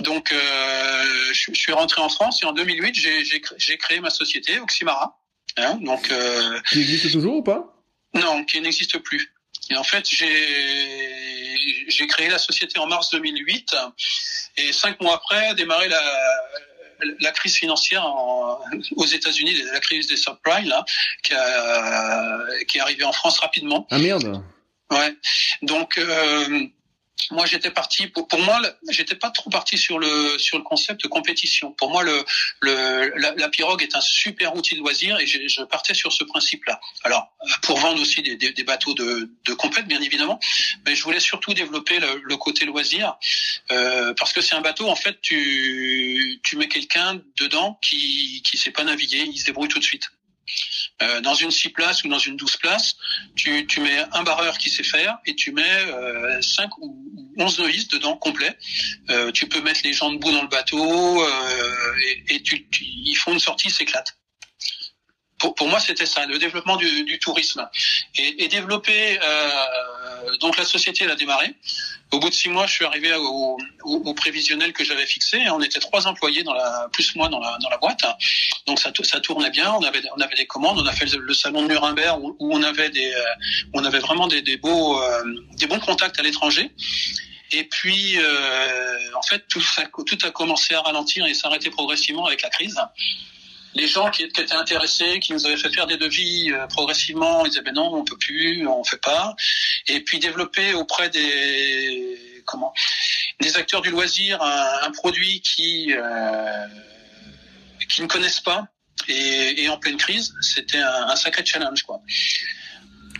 Donc, 0.00 0.32
euh, 0.32 1.32
je, 1.32 1.52
suis 1.52 1.72
rentré 1.72 2.00
en 2.00 2.08
France 2.08 2.42
et 2.42 2.46
en 2.46 2.52
2008, 2.52 2.94
j'ai 3.56 3.78
créé 3.78 4.00
ma 4.00 4.10
société, 4.10 4.58
Oxymara. 4.60 5.18
Hein, 5.56 5.78
donc, 5.80 6.10
euh, 6.10 6.60
qui 6.70 6.80
existe 6.80 7.10
toujours 7.12 7.36
ou 7.36 7.42
pas? 7.42 7.74
Non, 8.14 8.44
qui 8.44 8.60
n'existe 8.60 8.98
plus. 8.98 9.32
Et 9.70 9.76
en 9.76 9.82
fait, 9.82 10.08
j'ai 10.08 12.06
créé 12.06 12.28
la 12.28 12.38
société 12.38 12.78
en 12.78 12.86
mars 12.86 13.10
2008 13.10 13.74
et 14.58 14.72
cinq 14.72 15.00
mois 15.00 15.16
après, 15.16 15.48
a 15.48 15.54
démarré 15.54 15.88
la, 15.88 16.00
la 17.20 17.30
crise 17.32 17.56
financière 17.56 18.06
aux 18.96 19.06
États-Unis, 19.06 19.54
la 19.72 19.80
crise 19.80 20.06
des 20.06 20.16
subprimes 20.16 20.68
là, 20.68 20.84
qui, 21.22 21.34
qui 22.68 22.78
est 22.78 22.80
arrivée 22.80 23.04
en 23.04 23.12
France 23.12 23.38
rapidement. 23.40 23.86
Ah 23.90 23.98
merde. 23.98 24.42
Ouais. 24.90 25.16
Donc 25.62 25.98
euh, 25.98 26.66
moi 27.30 27.46
j'étais 27.46 27.70
parti 27.70 28.06
pour, 28.08 28.28
pour 28.28 28.40
moi 28.40 28.60
j'étais 28.90 29.14
pas 29.14 29.30
trop 29.30 29.50
parti 29.50 29.78
sur 29.78 29.98
le 29.98 30.38
sur 30.38 30.58
le 30.58 30.64
concept 30.64 31.02
de 31.02 31.08
compétition. 31.08 31.72
Pour 31.72 31.90
moi 31.90 32.02
le, 32.02 32.24
le 32.60 33.12
la, 33.16 33.48
pirogue 33.48 33.82
est 33.82 33.96
un 33.96 34.00
super 34.00 34.54
outil 34.54 34.74
de 34.74 34.80
loisir 34.80 35.18
et 35.18 35.26
je, 35.26 35.46
je 35.48 35.62
partais 35.62 35.94
sur 35.94 36.12
ce 36.12 36.24
principe 36.24 36.64
là 36.66 36.80
alors 37.04 37.32
pour 37.62 37.78
vendre 37.78 38.00
aussi 38.00 38.22
des, 38.22 38.36
des, 38.36 38.52
des 38.52 38.64
bateaux 38.64 38.94
de, 38.94 39.30
de 39.44 39.54
compète 39.54 39.86
bien 39.86 40.00
évidemment 40.00 40.38
mais 40.84 40.94
je 40.94 41.02
voulais 41.02 41.20
surtout 41.20 41.54
développer 41.54 41.98
le, 41.98 42.20
le 42.22 42.36
côté 42.36 42.64
loisir 42.64 43.16
euh, 43.70 44.12
parce 44.14 44.32
que 44.32 44.40
c'est 44.40 44.54
un 44.54 44.60
bateau 44.60 44.88
en 44.88 44.96
fait 44.96 45.20
tu 45.22 46.40
tu 46.42 46.56
mets 46.56 46.68
quelqu'un 46.68 47.20
dedans 47.38 47.78
qui 47.82 48.42
qui 48.44 48.56
sait 48.58 48.72
pas 48.72 48.84
naviguer 48.84 49.24
il 49.26 49.38
se 49.38 49.46
débrouille 49.46 49.68
tout 49.68 49.78
de 49.78 49.84
suite 49.84 50.10
euh, 51.02 51.20
dans 51.20 51.34
une 51.34 51.50
6 51.50 51.70
places 51.70 52.04
ou 52.04 52.08
dans 52.08 52.18
une 52.18 52.36
12 52.36 52.56
places, 52.56 52.96
tu, 53.34 53.66
tu 53.66 53.80
mets 53.80 54.04
un 54.12 54.22
barreur 54.22 54.56
qui 54.58 54.70
sait 54.70 54.82
faire 54.82 55.18
et 55.26 55.34
tu 55.34 55.52
mets 55.52 55.84
euh, 55.88 56.40
5 56.40 56.78
ou 56.78 56.96
11 57.38 57.58
novices 57.60 57.88
dedans 57.88 58.16
complet. 58.16 58.56
Euh, 59.10 59.30
tu 59.30 59.46
peux 59.46 59.60
mettre 59.60 59.80
les 59.84 59.92
gens 59.92 60.10
debout 60.10 60.32
dans 60.32 60.42
le 60.42 60.48
bateau 60.48 61.22
euh, 61.22 61.94
et, 62.28 62.36
et 62.36 62.42
tu, 62.42 62.66
ils 62.80 63.14
font 63.14 63.32
une 63.32 63.38
sortie, 63.38 63.70
s'éclate. 63.70 64.16
Pour, 65.38 65.54
pour, 65.54 65.68
moi, 65.68 65.80
c'était 65.80 66.06
ça, 66.06 66.24
le 66.26 66.38
développement 66.38 66.76
du, 66.76 67.04
du 67.04 67.18
tourisme 67.18 67.68
et, 68.16 68.44
et 68.44 68.48
développer. 68.48 69.18
Euh, 69.22 70.36
donc 70.40 70.56
la 70.56 70.64
société 70.64 71.04
elle 71.04 71.10
a 71.10 71.16
démarré. 71.16 71.54
Au 72.12 72.18
bout 72.20 72.30
de 72.30 72.34
six 72.34 72.48
mois, 72.48 72.66
je 72.66 72.72
suis 72.72 72.84
arrivé 72.84 73.12
au, 73.14 73.58
au, 73.84 73.94
au 74.04 74.14
prévisionnel 74.14 74.72
que 74.72 74.84
j'avais 74.84 75.06
fixé. 75.06 75.48
On 75.50 75.60
était 75.60 75.80
trois 75.80 76.06
employés 76.06 76.42
dans 76.42 76.54
la, 76.54 76.88
plus 76.92 77.14
moi 77.16 77.28
dans 77.28 77.40
la, 77.40 77.58
dans 77.60 77.68
la 77.68 77.78
boîte. 77.78 78.02
Donc 78.66 78.78
ça, 78.78 78.92
ça 79.02 79.20
tournait 79.20 79.50
bien. 79.50 79.72
On 79.72 79.82
avait, 79.82 80.02
on 80.16 80.20
avait 80.20 80.36
des 80.36 80.46
commandes. 80.46 80.78
On 80.78 80.86
a 80.86 80.92
fait 80.92 81.12
le 81.12 81.34
salon 81.34 81.62
de 81.62 81.68
Nuremberg 81.68 82.22
où, 82.22 82.36
où 82.38 82.54
on 82.54 82.62
avait 82.62 82.90
des, 82.90 83.12
euh, 83.12 83.22
on 83.74 83.84
avait 83.84 83.98
vraiment 83.98 84.28
des, 84.28 84.40
des 84.40 84.56
beaux, 84.56 85.02
euh, 85.02 85.22
des 85.58 85.66
bons 85.66 85.80
contacts 85.80 86.18
à 86.18 86.22
l'étranger. 86.22 86.70
Et 87.52 87.64
puis, 87.64 88.18
euh, 88.18 88.98
en 89.14 89.22
fait, 89.22 89.44
tout, 89.48 89.62
tout 90.04 90.18
a 90.24 90.30
commencé 90.30 90.74
à 90.74 90.80
ralentir 90.80 91.26
et 91.26 91.34
s'arrêter 91.34 91.70
progressivement 91.70 92.26
avec 92.26 92.42
la 92.42 92.50
crise 92.50 92.78
les 93.76 93.86
gens 93.86 94.10
qui, 94.10 94.22
étaient 94.22 94.52
intéressés, 94.52 95.20
qui 95.20 95.32
nous 95.32 95.46
avaient 95.46 95.56
fait 95.56 95.72
faire 95.72 95.86
des 95.86 95.96
devis 95.96 96.50
euh, 96.50 96.66
progressivement, 96.66 97.44
ils 97.44 97.50
disaient 97.50 97.62
ben 97.62 97.74
non, 97.74 97.94
on 97.94 98.04
peut 98.04 98.16
plus, 98.18 98.66
on 98.66 98.82
fait 98.84 99.00
pas. 99.00 99.34
Et 99.88 100.00
puis 100.00 100.18
développer 100.18 100.74
auprès 100.74 101.10
des 101.10 102.42
comment 102.44 102.72
des 103.40 103.56
acteurs 103.56 103.82
du 103.82 103.90
loisir 103.90 104.40
un, 104.40 104.90
produit 104.92 105.40
qui 105.40 105.92
euh, 105.92 106.66
qui 107.88 108.02
ne 108.02 108.06
connaissent 108.06 108.40
pas 108.40 108.66
et, 109.08 109.62
et 109.62 109.68
en 109.68 109.78
pleine 109.78 109.96
crise, 109.96 110.32
c'était 110.40 110.78
un, 110.78 111.08
un, 111.08 111.16
sacré 111.16 111.44
challenge 111.44 111.82
quoi. 111.82 112.00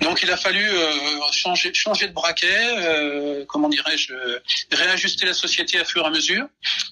Donc 0.01 0.23
il 0.23 0.31
a 0.31 0.37
fallu 0.37 0.65
euh, 0.69 0.91
changer, 1.33 1.73
changer 1.73 2.09
de 2.09 2.13
braquet, 2.13 2.47
euh, 2.79 3.45
comment 3.47 3.69
dirais-je, 3.69 4.13
réajuster 4.73 5.27
la 5.27 5.35
société 5.35 5.79
à 5.79 5.85
fur 5.85 6.03
et 6.03 6.07
à 6.07 6.11
mesure. 6.11 6.47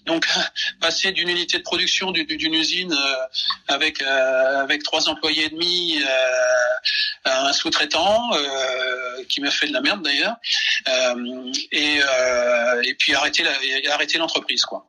Donc 0.07 0.27
passer 0.81 1.13
d'une 1.13 1.29
unité 1.29 1.59
de 1.59 1.63
production 1.63 2.11
d'une 2.13 2.55
usine 2.55 2.93
euh, 2.93 3.75
avec 3.75 4.03
avec 4.03 4.83
trois 4.83 5.09
employés 5.09 5.47
et 5.47 5.49
demi 5.51 6.01
à 7.25 7.49
un 7.49 7.53
sous-traitant 7.53 8.31
qui 9.29 9.41
m'a 9.41 9.51
fait 9.51 9.69
de 9.69 9.73
la 9.73 9.81
merde 9.81 10.03
d'ailleurs, 10.03 10.37
et, 11.73 12.01
et 12.85 12.95
puis 12.95 13.15
arrêter 13.15 13.43
la, 13.43 13.53
arrêter 13.93 14.19
l'entreprise 14.19 14.65
quoi. 14.65 14.87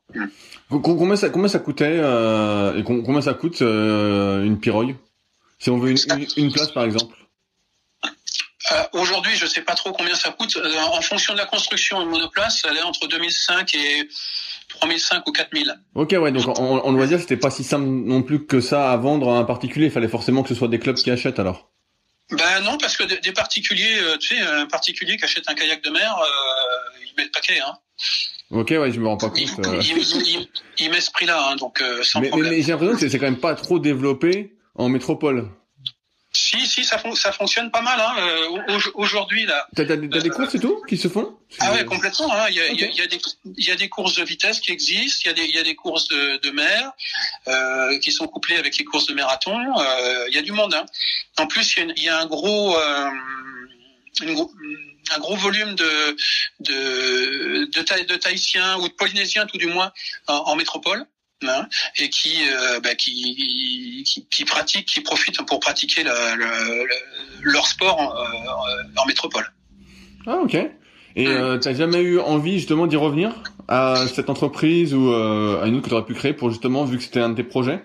Combien 0.70 1.16
ça 1.16 1.30
combien 1.30 1.48
ça 1.48 1.60
coûtait 1.60 1.98
et 1.98 2.84
combien 2.84 3.22
ça 3.22 3.34
coûte 3.34 3.62
une 3.62 4.60
pirogue? 4.60 4.96
Si 5.60 5.70
on 5.70 5.78
veut 5.78 5.92
une, 5.92 6.28
une 6.36 6.52
place 6.52 6.72
par 6.72 6.84
exemple 6.84 7.16
euh, 8.72 8.84
Aujourd'hui, 8.94 9.36
je 9.36 9.46
sais 9.46 9.62
pas 9.62 9.76
trop 9.76 9.92
combien 9.92 10.16
ça 10.16 10.32
coûte. 10.32 10.58
Euh, 10.58 10.78
en 10.80 11.02
fonction 11.02 11.34
de 11.34 11.38
la 11.38 11.46
construction, 11.46 12.02
une 12.02 12.10
monoplace, 12.10 12.64
elle 12.70 12.78
est 12.78 12.82
entre 12.82 13.08
2005 13.08 13.76
et 13.76 14.08
3005 14.70 15.28
ou 15.28 15.32
4000. 15.32 15.76
Ok, 15.96 16.16
ouais, 16.20 16.32
donc 16.32 16.48
en, 16.60 16.86
en 16.86 16.92
loisir, 16.92 17.20
c'était 17.20 17.38
pas 17.38 17.52
si 17.52 17.64
simple 17.64 17.86
non 17.86 18.22
plus 18.22 18.46
que 18.46 18.62
ça 18.62 18.92
à 18.92 18.98
vendre 18.98 19.32
à 19.32 19.38
un 19.38 19.44
particulier. 19.44 19.88
Il 19.88 19.92
fallait 19.92 20.08
forcément 20.08 20.44
que 20.44 20.50
ce 20.50 20.56
soit 20.56 20.68
des 20.68 20.80
clubs 20.80 20.96
qui 20.96 21.12
achètent 21.12 21.40
alors. 21.40 21.70
Ben 22.32 22.62
non, 22.62 22.78
parce 22.78 22.98
que 22.98 23.04
des, 23.04 23.32
particuliers, 23.32 24.00
euh, 24.00 24.18
tu 24.18 24.36
sais, 24.36 24.42
un 24.42 24.66
particulier 24.66 25.16
qui 25.16 25.26
achète 25.26 25.48
un 25.48 25.54
kayak 25.54 25.84
de 25.84 25.92
mer, 25.92 26.18
euh, 26.18 27.00
il 27.06 27.16
met 27.18 27.26
le 27.26 27.30
paquet, 27.30 27.60
hein. 27.60 27.78
Ok, 28.50 28.70
ouais, 28.72 28.92
je 28.92 29.00
me 29.00 29.08
rends 29.08 29.18
pas 29.18 29.30
compte. 29.30 29.40
Il, 29.40 29.66
euh... 29.66 29.82
il, 29.82 29.98
il, 29.98 30.48
il 30.80 30.90
met 30.90 31.02
ce 31.02 31.12
prix-là, 31.12 31.50
hein, 31.50 31.56
donc 31.56 31.82
euh, 31.82 32.02
sans 32.04 32.22
mais, 32.22 32.30
problème. 32.30 32.50
Mais, 32.50 32.58
mais 32.58 32.64
j'ai 32.64 32.72
l'impression 32.72 32.98
que 32.98 33.10
c'est 33.10 33.20
quand 33.20 33.26
même 33.26 33.40
pas 33.40 33.54
trop 33.54 33.78
développé 33.78 34.56
en 34.74 34.90
métropole. 34.90 35.50
Si, 36.38 36.68
si, 36.68 36.84
ça, 36.84 36.98
fon 36.98 37.16
ça 37.16 37.32
fonctionne 37.32 37.72
pas 37.72 37.82
mal. 37.82 37.98
Hein. 37.98 38.14
Euh, 38.20 38.80
Aujourd'hui, 38.96 39.46
là. 39.46 39.66
T'as 39.74 39.86
des, 39.86 39.96
des 39.96 40.30
courses 40.30 40.54
et 40.56 40.60
tout 40.60 40.82
qui 40.86 40.98
se 40.98 41.08
font? 41.08 41.38
Ah 41.60 41.72
ouais, 41.72 41.86
complètement. 41.86 42.30
Hein. 42.34 42.48
Il, 42.50 42.56
y 42.56 42.62
a, 42.62 42.66
okay. 42.66 42.90
il, 42.92 42.98
y 42.98 43.02
a, 43.02 43.08
des, 43.08 43.20
il 43.58 43.66
y 43.66 43.72
a 43.72 43.76
des 43.78 43.88
courses 43.88 44.16
de 44.16 44.24
vitesse 44.24 44.60
qui 44.60 44.74
existent. 44.74 45.22
Il 45.24 45.28
y 45.28 45.30
a 45.30 45.34
des, 45.34 45.46
il 45.46 45.56
y 45.56 45.60
a 45.60 45.64
des 45.64 45.76
courses 45.76 46.10
de, 46.10 46.38
de 46.42 46.52
mer 46.52 46.92
euh, 47.48 47.98
qui 48.00 48.12
sont 48.12 48.28
couplées 48.28 48.58
avec 48.58 48.78
les 48.78 48.84
courses 48.84 49.06
de 49.06 49.14
marathon. 49.14 49.58
Euh, 49.58 50.26
il 50.28 50.36
y 50.36 50.38
a 50.38 50.42
du 50.42 50.52
monde. 50.52 50.74
Hein. 50.74 50.86
En 51.38 51.48
plus, 51.48 51.78
il 51.78 51.88
y 51.88 51.90
a, 51.90 51.94
il 51.96 52.04
y 52.04 52.10
a 52.10 52.20
un 52.20 52.26
gros, 52.26 52.78
euh, 52.78 53.10
une, 54.22 54.36
un 55.16 55.20
gros 55.20 55.38
volume 55.38 55.76
de 55.76 56.18
de, 56.60 57.66
de, 57.72 58.04
de 58.04 58.16
Tahitiens 58.18 58.78
ou 58.80 58.90
de 58.90 58.94
Polynésiens 58.94 59.46
tout 59.46 59.58
du 59.58 59.68
moins 59.68 59.94
en, 60.28 60.34
en 60.34 60.56
métropole. 60.58 61.06
Hein, 61.44 61.68
et 61.98 62.10
qui, 62.10 62.38
euh, 62.50 62.80
bah, 62.80 62.96
qui, 62.96 64.04
qui, 64.06 64.26
qui, 64.28 64.46
pratiquent, 64.46 64.88
qui 64.88 65.02
profitent 65.02 65.46
pour 65.46 65.60
pratiquer 65.60 66.04
le, 66.04 66.36
le, 66.38 66.86
le, 66.86 66.96
leur 67.42 67.68
sport 67.68 68.00
en, 68.00 69.02
en, 69.02 69.06
métropole. 69.06 69.46
Ah 70.26 70.38
ok. 70.38 70.56
Et 71.18 71.28
euh, 71.28 71.58
t'as 71.58 71.74
jamais 71.74 72.00
eu 72.00 72.20
envie 72.20 72.58
justement 72.58 72.88
d'y 72.88 72.96
revenir 72.96 73.34
à 73.68 74.08
cette 74.08 74.30
entreprise 74.30 74.94
ou 74.94 75.12
euh, 75.12 75.62
à 75.62 75.68
une 75.68 75.76
autre 75.76 75.84
que 75.84 75.90
tu 75.90 75.96
aurais 75.96 76.06
pu 76.06 76.14
créer 76.14 76.34
pour 76.34 76.50
justement 76.50 76.86
vu 76.86 76.98
que 76.98 77.04
c'était 77.04 77.20
un 77.20 77.30
de 77.30 77.36
tes 77.36 77.44
projets? 77.44 77.84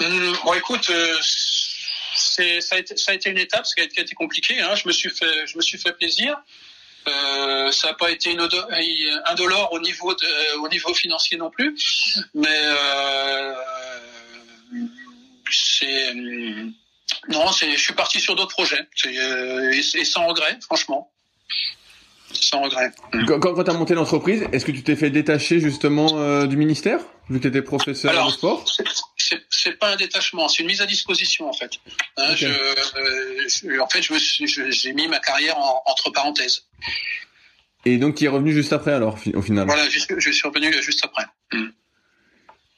Mmh, 0.00 0.32
Bon 0.44 0.54
écoute, 0.54 0.88
euh, 0.90 1.16
ça 1.20 2.76
a 2.76 2.78
été 2.78 2.96
ça 2.96 3.12
a 3.12 3.14
été 3.14 3.28
une 3.28 3.38
étape, 3.38 3.64
qui 3.64 3.80
a, 3.80 3.86
qui 3.86 3.98
a 3.98 4.02
été 4.02 4.14
compliqué. 4.14 4.60
Hein. 4.60 4.74
Je 4.76 4.86
me 4.86 4.92
suis 4.92 5.10
fait 5.10 5.46
je 5.46 5.56
me 5.56 5.62
suis 5.62 5.78
fait 5.78 5.92
plaisir. 5.92 6.36
Euh, 7.08 7.72
ça 7.72 7.88
n'a 7.88 7.94
pas 7.94 8.10
été 8.10 8.36
indolore 9.26 9.72
au 9.72 9.80
niveau 9.80 10.14
de, 10.14 10.58
au 10.60 10.68
niveau 10.68 10.94
financier 10.94 11.36
non 11.36 11.50
plus, 11.50 11.74
mais 12.34 12.46
euh, 12.48 13.54
c'est 15.50 16.14
non, 17.28 17.50
c'est 17.52 17.72
je 17.72 17.80
suis 17.80 17.94
parti 17.94 18.20
sur 18.20 18.36
d'autres 18.36 18.54
projets 18.54 18.86
et, 19.04 19.78
et, 19.78 20.04
sans 20.04 20.26
regret, 20.26 20.58
franchement. 20.62 21.10
Sans 22.32 22.62
regret. 22.62 22.92
Quand, 23.26 23.40
quand 23.40 23.64
tu 23.64 23.70
as 23.70 23.74
monté 23.74 23.94
l'entreprise, 23.94 24.46
est-ce 24.52 24.64
que 24.64 24.72
tu 24.72 24.82
t'es 24.82 24.96
fait 24.96 25.10
détacher 25.10 25.60
justement 25.60 26.18
euh, 26.18 26.46
du 26.46 26.56
ministère 26.56 27.00
vu 27.28 27.38
que 27.38 27.42
tu 27.42 27.48
étais 27.48 27.62
professeur 27.62 28.10
Alors, 28.10 28.28
de 28.28 28.32
sport 28.32 28.64
c'est 29.50 29.78
pas 29.78 29.92
un 29.92 29.96
détachement, 29.96 30.48
c'est 30.48 30.62
une 30.62 30.68
mise 30.68 30.80
à 30.80 30.86
disposition 30.86 31.48
en 31.48 31.52
fait. 31.52 31.72
Hein, 32.16 32.32
okay. 32.32 32.46
je, 32.46 33.48
je, 33.48 33.78
en 33.78 33.88
fait, 33.88 34.02
j'ai 34.02 34.92
mis 34.92 35.08
ma 35.08 35.18
carrière 35.18 35.58
en, 35.58 35.82
entre 35.86 36.10
parenthèses. 36.10 36.66
Et 37.84 37.98
donc, 37.98 38.16
tu 38.16 38.24
es 38.24 38.28
revenu 38.28 38.52
juste 38.52 38.72
après 38.72 38.92
alors, 38.92 39.18
au 39.34 39.42
final 39.42 39.66
Voilà, 39.66 39.88
je, 39.88 39.98
je 40.18 40.30
suis 40.30 40.48
revenu 40.48 40.72
juste 40.82 41.04
après. 41.04 41.24
Mm. 41.52 41.68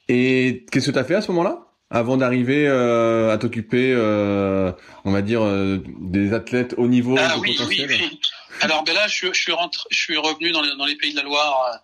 Et 0.08 0.64
qu'est-ce 0.70 0.86
que 0.86 0.92
tu 0.92 0.98
as 0.98 1.04
fait 1.04 1.14
à 1.14 1.22
ce 1.22 1.28
moment-là? 1.28 1.60
Avant 1.90 2.16
d'arriver 2.16 2.66
euh, 2.66 3.32
à 3.32 3.38
t'occuper, 3.38 3.92
euh, 3.92 4.72
on 5.04 5.12
va 5.12 5.22
dire, 5.22 5.44
euh, 5.44 5.82
des 6.00 6.32
athlètes 6.32 6.74
au 6.76 6.88
niveau 6.88 7.16
ah, 7.18 7.36
oui, 7.38 7.56
oui, 7.68 7.86
oui. 7.88 8.20
Alors 8.60 8.84
ben 8.84 8.94
là, 8.94 9.06
je, 9.06 9.26
je 9.32 9.40
suis 9.40 9.52
rentré, 9.52 9.82
je 9.90 9.98
suis 9.98 10.16
revenu 10.16 10.50
dans 10.50 10.62
les, 10.62 10.76
dans 10.76 10.86
les 10.86 10.96
pays 10.96 11.12
de 11.12 11.18
la 11.18 11.24
Loire 11.24 11.72
euh, 11.72 11.76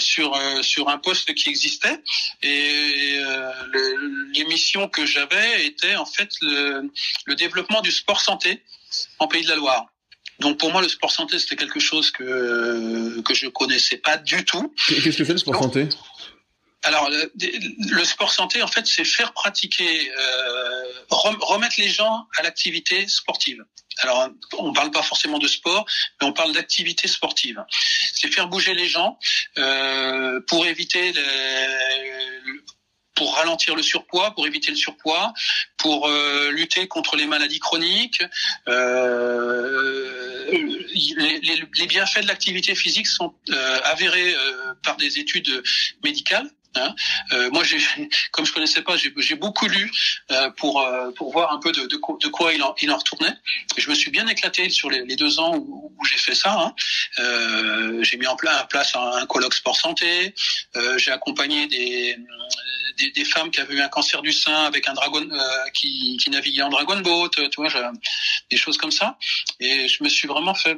sur 0.00 0.34
euh, 0.34 0.62
sur 0.62 0.88
un 0.88 0.98
poste 0.98 1.34
qui 1.34 1.48
existait 1.48 2.02
et 2.42 3.16
euh, 3.18 3.50
les 4.34 4.44
missions 4.44 4.88
que 4.88 5.06
j'avais 5.06 5.66
étaient 5.66 5.96
en 5.96 6.06
fait 6.06 6.30
le, 6.40 6.90
le 7.26 7.34
développement 7.34 7.80
du 7.80 7.90
sport 7.90 8.20
santé 8.20 8.62
en 9.18 9.28
pays 9.28 9.42
de 9.42 9.48
la 9.48 9.56
Loire. 9.56 9.86
Donc 10.40 10.58
pour 10.58 10.72
moi, 10.72 10.82
le 10.82 10.88
sport 10.88 11.10
santé, 11.10 11.38
c'était 11.38 11.56
quelque 11.56 11.80
chose 11.80 12.10
que 12.10 13.20
que 13.22 13.34
je 13.34 13.48
connaissais 13.48 13.98
pas 13.98 14.16
du 14.16 14.44
tout. 14.44 14.74
Qu'est-ce 14.88 15.16
que 15.16 15.24
c'est 15.24 15.32
le 15.32 15.38
sport 15.38 15.56
santé? 15.56 15.88
alors, 16.84 17.08
le, 17.10 18.04
sport 18.04 18.32
santé, 18.32 18.62
en 18.62 18.66
fait, 18.66 18.86
c'est 18.86 19.04
faire 19.04 19.32
pratiquer, 19.32 20.10
euh, 20.10 20.82
remettre 21.10 21.76
les 21.78 21.88
gens 21.88 22.26
à 22.36 22.42
l'activité 22.42 23.06
sportive. 23.06 23.64
Alors, 23.98 24.30
on 24.58 24.72
parle 24.72 24.90
pas 24.90 25.02
forcément 25.02 25.38
de 25.38 25.48
sport, 25.48 25.84
mais 26.20 26.26
on 26.26 26.32
parle 26.32 26.52
d'activité 26.52 27.08
sportive. 27.08 27.62
C'est 28.12 28.28
faire 28.28 28.48
bouger 28.48 28.74
les 28.74 28.88
gens 28.88 29.18
euh, 29.58 30.40
pour 30.48 30.66
éviter 30.66 31.12
pour 33.14 33.34
ralentir 33.36 33.76
le 33.76 33.82
surpoids, 33.82 34.34
pour 34.34 34.46
éviter 34.46 34.70
le 34.70 34.76
surpoids, 34.76 35.34
pour 35.76 36.08
euh, 36.08 36.50
lutter 36.50 36.88
contre 36.88 37.16
les 37.16 37.26
maladies 37.26 37.60
chroniques. 37.60 38.22
Euh, 38.68 40.50
les, 40.50 41.86
bienfaits 41.86 42.22
de 42.22 42.28
l'activité 42.28 42.74
physique 42.74 43.06
sont 43.06 43.34
avérés 43.84 44.34
par 44.82 44.96
des 44.96 45.18
études 45.18 45.62
médicales. 46.02 46.50
Hein. 46.76 46.94
Euh, 47.32 47.50
moi, 47.50 47.62
comme 48.32 48.46
je 48.46 48.52
connaissais 48.52 48.82
pas, 48.82 48.96
j'ai 48.96 49.34
beaucoup 49.34 49.66
lu 49.66 49.90
euh, 50.30 50.50
pour 50.50 50.80
euh, 50.80 51.10
pour 51.12 51.32
voir 51.32 51.52
un 51.52 51.58
peu 51.58 51.72
de, 51.72 51.96
quoi 52.28 52.52
il 52.52 52.62
en, 52.62 52.96
retournait. 52.96 53.34
je 53.76 53.88
me 53.90 53.94
suis 53.94 54.10
bien 54.10 54.26
éclaté 54.26 54.68
sur 54.70 54.90
les, 54.90 55.16
deux 55.16 55.38
ans 55.38 55.56
où, 55.56 55.92
j'ai 56.10 56.18
fait 56.18 56.34
ça. 56.34 56.52
Hein. 56.52 56.74
Euh, 57.20 58.02
j'ai 58.02 58.16
mis 58.16 58.26
en 58.26 58.36
place, 58.36 58.94
un, 58.94 59.26
colloque 59.26 59.54
sport 59.54 59.76
santé. 59.76 60.34
J'ai 60.96 61.10
accompagné 61.10 61.66
des, 61.68 62.16
des, 63.14 63.24
femmes 63.24 63.50
qui 63.50 63.60
avaient 63.60 63.74
eu 63.74 63.80
un 63.80 63.88
cancer 63.88 64.20
du 64.22 64.32
sein 64.32 64.64
avec 64.64 64.88
un 64.88 64.94
dragon 64.94 65.26
qui, 65.74 66.18
naviguait 66.30 66.62
en 66.62 66.70
dragon 66.70 67.00
boat, 67.00 67.30
tu 67.30 67.48
vois, 67.56 67.92
des 68.50 68.56
choses 68.56 68.78
comme 68.78 68.90
ça. 68.90 69.16
Et 69.60 69.88
je 69.88 70.02
me 70.02 70.08
suis 70.08 70.26
vraiment 70.26 70.54
fait 70.54 70.76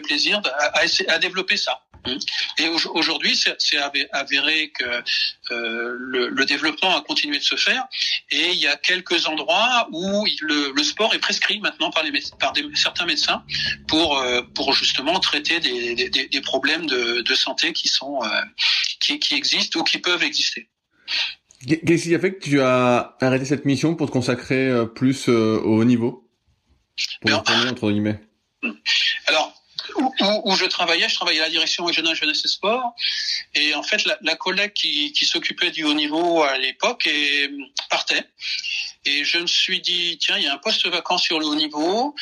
plaisir 0.00 0.40
à 1.08 1.18
développer 1.18 1.56
ça. 1.56 1.82
Et 2.58 2.68
aujourd'hui, 2.68 3.36
c'est 3.36 3.78
avéré 4.12 4.70
que 4.70 4.84
euh, 5.50 5.96
le, 5.98 6.28
le, 6.28 6.44
développement 6.44 6.96
a 6.96 7.02
continué 7.02 7.38
de 7.38 7.42
se 7.42 7.56
faire, 7.56 7.84
et 8.30 8.50
il 8.50 8.58
y 8.58 8.66
a 8.66 8.76
quelques 8.76 9.26
endroits 9.26 9.88
où 9.92 10.26
le, 10.42 10.72
le 10.74 10.82
sport 10.82 11.14
est 11.14 11.18
prescrit 11.18 11.60
maintenant 11.60 11.90
par, 11.90 12.02
les, 12.02 12.12
par 12.38 12.52
des, 12.52 12.64
certains 12.74 13.06
médecins 13.06 13.42
pour 13.88 14.18
euh, 14.18 14.42
pour 14.54 14.72
justement 14.74 15.18
traiter 15.18 15.60
des, 15.60 15.94
des, 15.94 16.28
des 16.28 16.40
problèmes 16.40 16.86
de, 16.86 17.22
de, 17.22 17.34
santé 17.34 17.72
qui 17.72 17.88
sont 17.88 18.22
euh, 18.22 18.28
qui, 19.00 19.18
qui 19.18 19.34
existent 19.34 19.80
ou 19.80 19.84
qui 19.84 19.98
peuvent 19.98 20.22
exister. 20.22 20.68
Qu'est-ce 21.66 22.04
qui 22.04 22.14
a 22.14 22.18
fait 22.18 22.34
que 22.34 22.44
tu 22.44 22.60
as 22.60 23.16
arrêté 23.20 23.46
cette 23.46 23.64
mission 23.64 23.94
pour 23.94 24.08
te 24.08 24.12
consacrer 24.12 24.70
plus 24.94 25.28
au 25.28 25.78
haut 25.78 25.84
niveau? 25.84 26.28
Pour 27.22 27.42
ben, 27.42 27.68
entre 27.68 27.90
guillemets? 27.90 28.20
Alors, 29.26 29.53
où, 29.96 30.56
je 30.56 30.64
travaillais, 30.66 31.08
je 31.08 31.14
travaillais 31.14 31.40
à 31.40 31.44
la 31.44 31.50
direction 31.50 31.84
régionale 31.84 32.14
jeunesse 32.14 32.44
et 32.44 32.48
sport, 32.48 32.94
et 33.54 33.74
en 33.74 33.82
fait 33.82 34.04
la, 34.04 34.18
la 34.22 34.36
collègue 34.36 34.72
qui, 34.72 35.12
qui 35.12 35.26
s'occupait 35.26 35.70
du 35.70 35.84
haut 35.84 35.94
niveau 35.94 36.42
à 36.42 36.58
l'époque 36.58 37.08
partait. 37.90 38.24
Et 39.06 39.24
je 39.24 39.38
me 39.38 39.46
suis 39.46 39.80
dit, 39.80 40.16
tiens, 40.18 40.38
il 40.38 40.44
y 40.44 40.46
a 40.46 40.54
un 40.54 40.58
poste 40.58 40.86
vacant 40.88 41.18
sur 41.18 41.38
le 41.38 41.46
haut 41.46 41.54
niveau. 41.54 42.14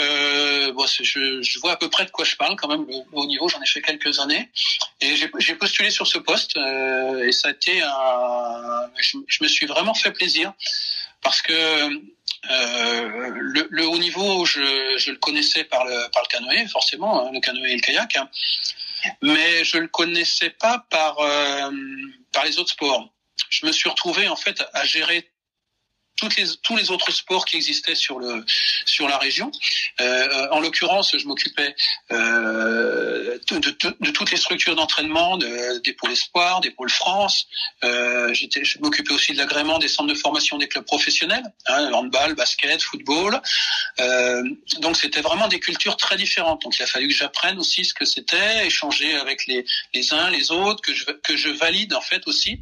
Euh, 0.00 0.72
bon, 0.72 0.86
je, 0.86 1.42
je, 1.42 1.58
vois 1.58 1.72
à 1.72 1.76
peu 1.76 1.90
près 1.90 2.04
de 2.04 2.10
quoi 2.10 2.24
je 2.24 2.36
parle 2.36 2.54
quand 2.56 2.68
même. 2.68 2.86
Le, 2.86 2.94
haut 3.12 3.26
niveau, 3.26 3.48
j'en 3.48 3.60
ai 3.60 3.66
fait 3.66 3.82
quelques 3.82 4.20
années. 4.20 4.48
Et 5.00 5.16
j'ai 5.16 5.54
postulé 5.56 5.90
sur 5.90 6.06
ce 6.06 6.18
poste. 6.18 6.56
Euh, 6.56 7.26
et 7.26 7.32
ça 7.32 7.48
a 7.48 7.50
été 7.50 7.82
un... 7.82 8.90
Je, 8.98 9.18
je, 9.26 9.42
me 9.42 9.48
suis 9.48 9.66
vraiment 9.66 9.94
fait 9.94 10.12
plaisir. 10.12 10.52
Parce 11.22 11.42
que 11.42 11.52
le, 12.44 13.66
le, 13.70 13.86
haut 13.86 13.98
niveau, 13.98 14.44
je, 14.44 14.96
je, 14.98 15.10
le 15.10 15.16
connaissais 15.16 15.64
par 15.64 15.84
le, 15.84 16.10
par 16.12 16.22
le 16.22 16.28
canoë, 16.28 16.68
forcément, 16.68 17.26
hein, 17.26 17.30
le 17.32 17.40
canoë 17.40 17.72
et 17.72 17.74
le 17.74 17.80
kayak, 17.80 18.16
hein, 18.16 18.28
mais 19.22 19.64
je 19.64 19.78
le 19.78 19.88
connaissais 19.88 20.50
pas 20.50 20.84
par, 20.90 21.18
euh, 21.18 21.70
par 22.32 22.44
les 22.44 22.58
autres 22.58 22.70
sports. 22.70 23.08
Je 23.50 23.66
me 23.66 23.72
suis 23.72 23.88
retrouvé 23.88 24.28
en 24.28 24.36
fait 24.36 24.62
à 24.72 24.84
gérer 24.84 25.30
toutes 26.18 26.36
les, 26.36 26.44
tous 26.62 26.76
les 26.76 26.90
autres 26.90 27.10
sports 27.12 27.44
qui 27.44 27.56
existaient 27.56 27.94
sur 27.94 28.18
le 28.18 28.44
sur 28.84 29.08
la 29.08 29.18
région. 29.18 29.50
Euh, 30.00 30.48
en 30.50 30.60
l'occurrence, 30.60 31.16
je 31.16 31.26
m'occupais 31.26 31.74
euh, 32.12 33.38
de, 33.50 33.58
de, 33.58 33.96
de, 34.00 34.10
toutes 34.10 34.30
les 34.30 34.36
structures 34.36 34.74
d'entraînement, 34.74 35.36
de, 35.38 35.78
des 35.78 35.92
pôles 35.92 36.12
espoirs, 36.12 36.60
des 36.60 36.70
pôles 36.70 36.90
France. 36.90 37.46
Euh, 37.84 38.34
je 38.34 38.78
m'occupais 38.80 39.12
aussi 39.12 39.32
de 39.32 39.38
l'agrément 39.38 39.78
des 39.78 39.88
centres 39.88 40.12
de 40.12 40.18
formation 40.18 40.58
des 40.58 40.68
clubs 40.68 40.84
professionnels, 40.84 41.44
hein, 41.66 41.92
handball, 41.92 42.34
basket, 42.34 42.82
football. 42.82 43.40
Euh, 44.00 44.42
donc 44.80 44.96
c'était 44.96 45.20
vraiment 45.20 45.48
des 45.48 45.60
cultures 45.60 45.96
très 45.96 46.16
différentes. 46.16 46.62
Donc 46.62 46.76
il 46.78 46.82
a 46.82 46.86
fallu 46.86 47.08
que 47.08 47.14
j'apprenne 47.14 47.58
aussi 47.58 47.84
ce 47.84 47.94
que 47.94 48.04
c'était, 48.04 48.66
échanger 48.66 49.14
avec 49.14 49.46
les, 49.46 49.64
les 49.94 50.12
uns, 50.12 50.30
les 50.30 50.50
autres, 50.50 50.82
que 50.82 50.94
je 50.94 51.04
que 51.04 51.36
je 51.36 51.48
valide 51.48 51.94
en 51.94 52.00
fait 52.00 52.26
aussi 52.26 52.60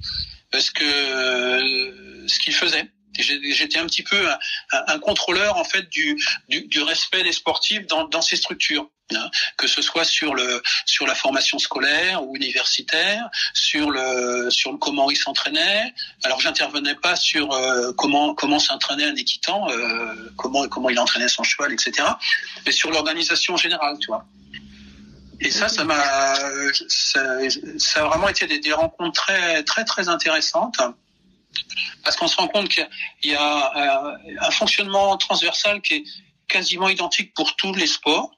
parce 0.50 0.70
que 0.70 0.84
euh, 0.84 2.28
ce 2.28 2.38
qu'ils 2.38 2.54
faisaient. 2.54 2.88
J'étais 3.18 3.78
un 3.78 3.86
petit 3.86 4.02
peu 4.02 4.28
un, 4.72 4.98
contrôleur 4.98 5.56
en 5.56 5.64
fait 5.64 5.88
du, 5.88 6.16
du, 6.48 6.82
respect 6.82 7.22
des 7.22 7.32
sportifs 7.32 7.86
dans, 7.86 8.22
ces 8.22 8.36
structures. 8.36 8.88
Hein, 9.14 9.30
que 9.56 9.68
ce 9.68 9.82
soit 9.82 10.04
sur 10.04 10.34
le 10.34 10.60
sur 10.84 11.06
la 11.06 11.14
formation 11.14 11.60
scolaire 11.60 12.24
ou 12.24 12.34
universitaire, 12.34 13.28
sur 13.54 13.92
le 13.92 14.50
sur 14.50 14.76
comment 14.80 15.08
ils 15.12 15.16
s'entraînaient. 15.16 15.94
Alors 16.24 16.40
j'intervenais 16.40 16.96
pas 16.96 17.14
sur 17.14 17.52
euh, 17.52 17.92
comment 17.92 18.34
comment 18.34 18.58
s'entraînait 18.58 19.04
un 19.04 19.14
équitant, 19.14 19.70
euh, 19.70 20.32
comment 20.36 20.66
comment 20.66 20.90
il 20.90 20.98
entraînait 20.98 21.28
son 21.28 21.44
cheval, 21.44 21.72
etc. 21.72 22.08
Mais 22.64 22.72
sur 22.72 22.90
l'organisation 22.90 23.56
générale, 23.56 23.96
tu 24.00 24.08
vois. 24.08 24.26
Et 25.40 25.52
ça, 25.52 25.68
ça 25.68 25.84
m'a 25.84 26.34
ça, 26.88 27.20
a 28.00 28.04
vraiment 28.06 28.28
été 28.28 28.48
des, 28.48 28.58
des 28.58 28.72
rencontres 28.72 29.22
très 29.22 29.62
très 29.62 29.84
très 29.84 30.08
intéressantes 30.08 30.80
parce 32.04 32.16
qu'on 32.16 32.28
se 32.28 32.36
rend 32.36 32.48
compte 32.48 32.68
qu'il 32.68 32.86
y 33.24 33.34
a 33.34 34.11
euh, 34.11 34.34
un 34.40 34.50
fonctionnement 34.50 35.16
transversal 35.16 35.80
qui 35.82 35.94
est 35.94 36.04
quasiment 36.48 36.88
identique 36.88 37.34
pour 37.34 37.57
tous 37.57 37.74
les 37.74 37.86
sports, 37.86 38.30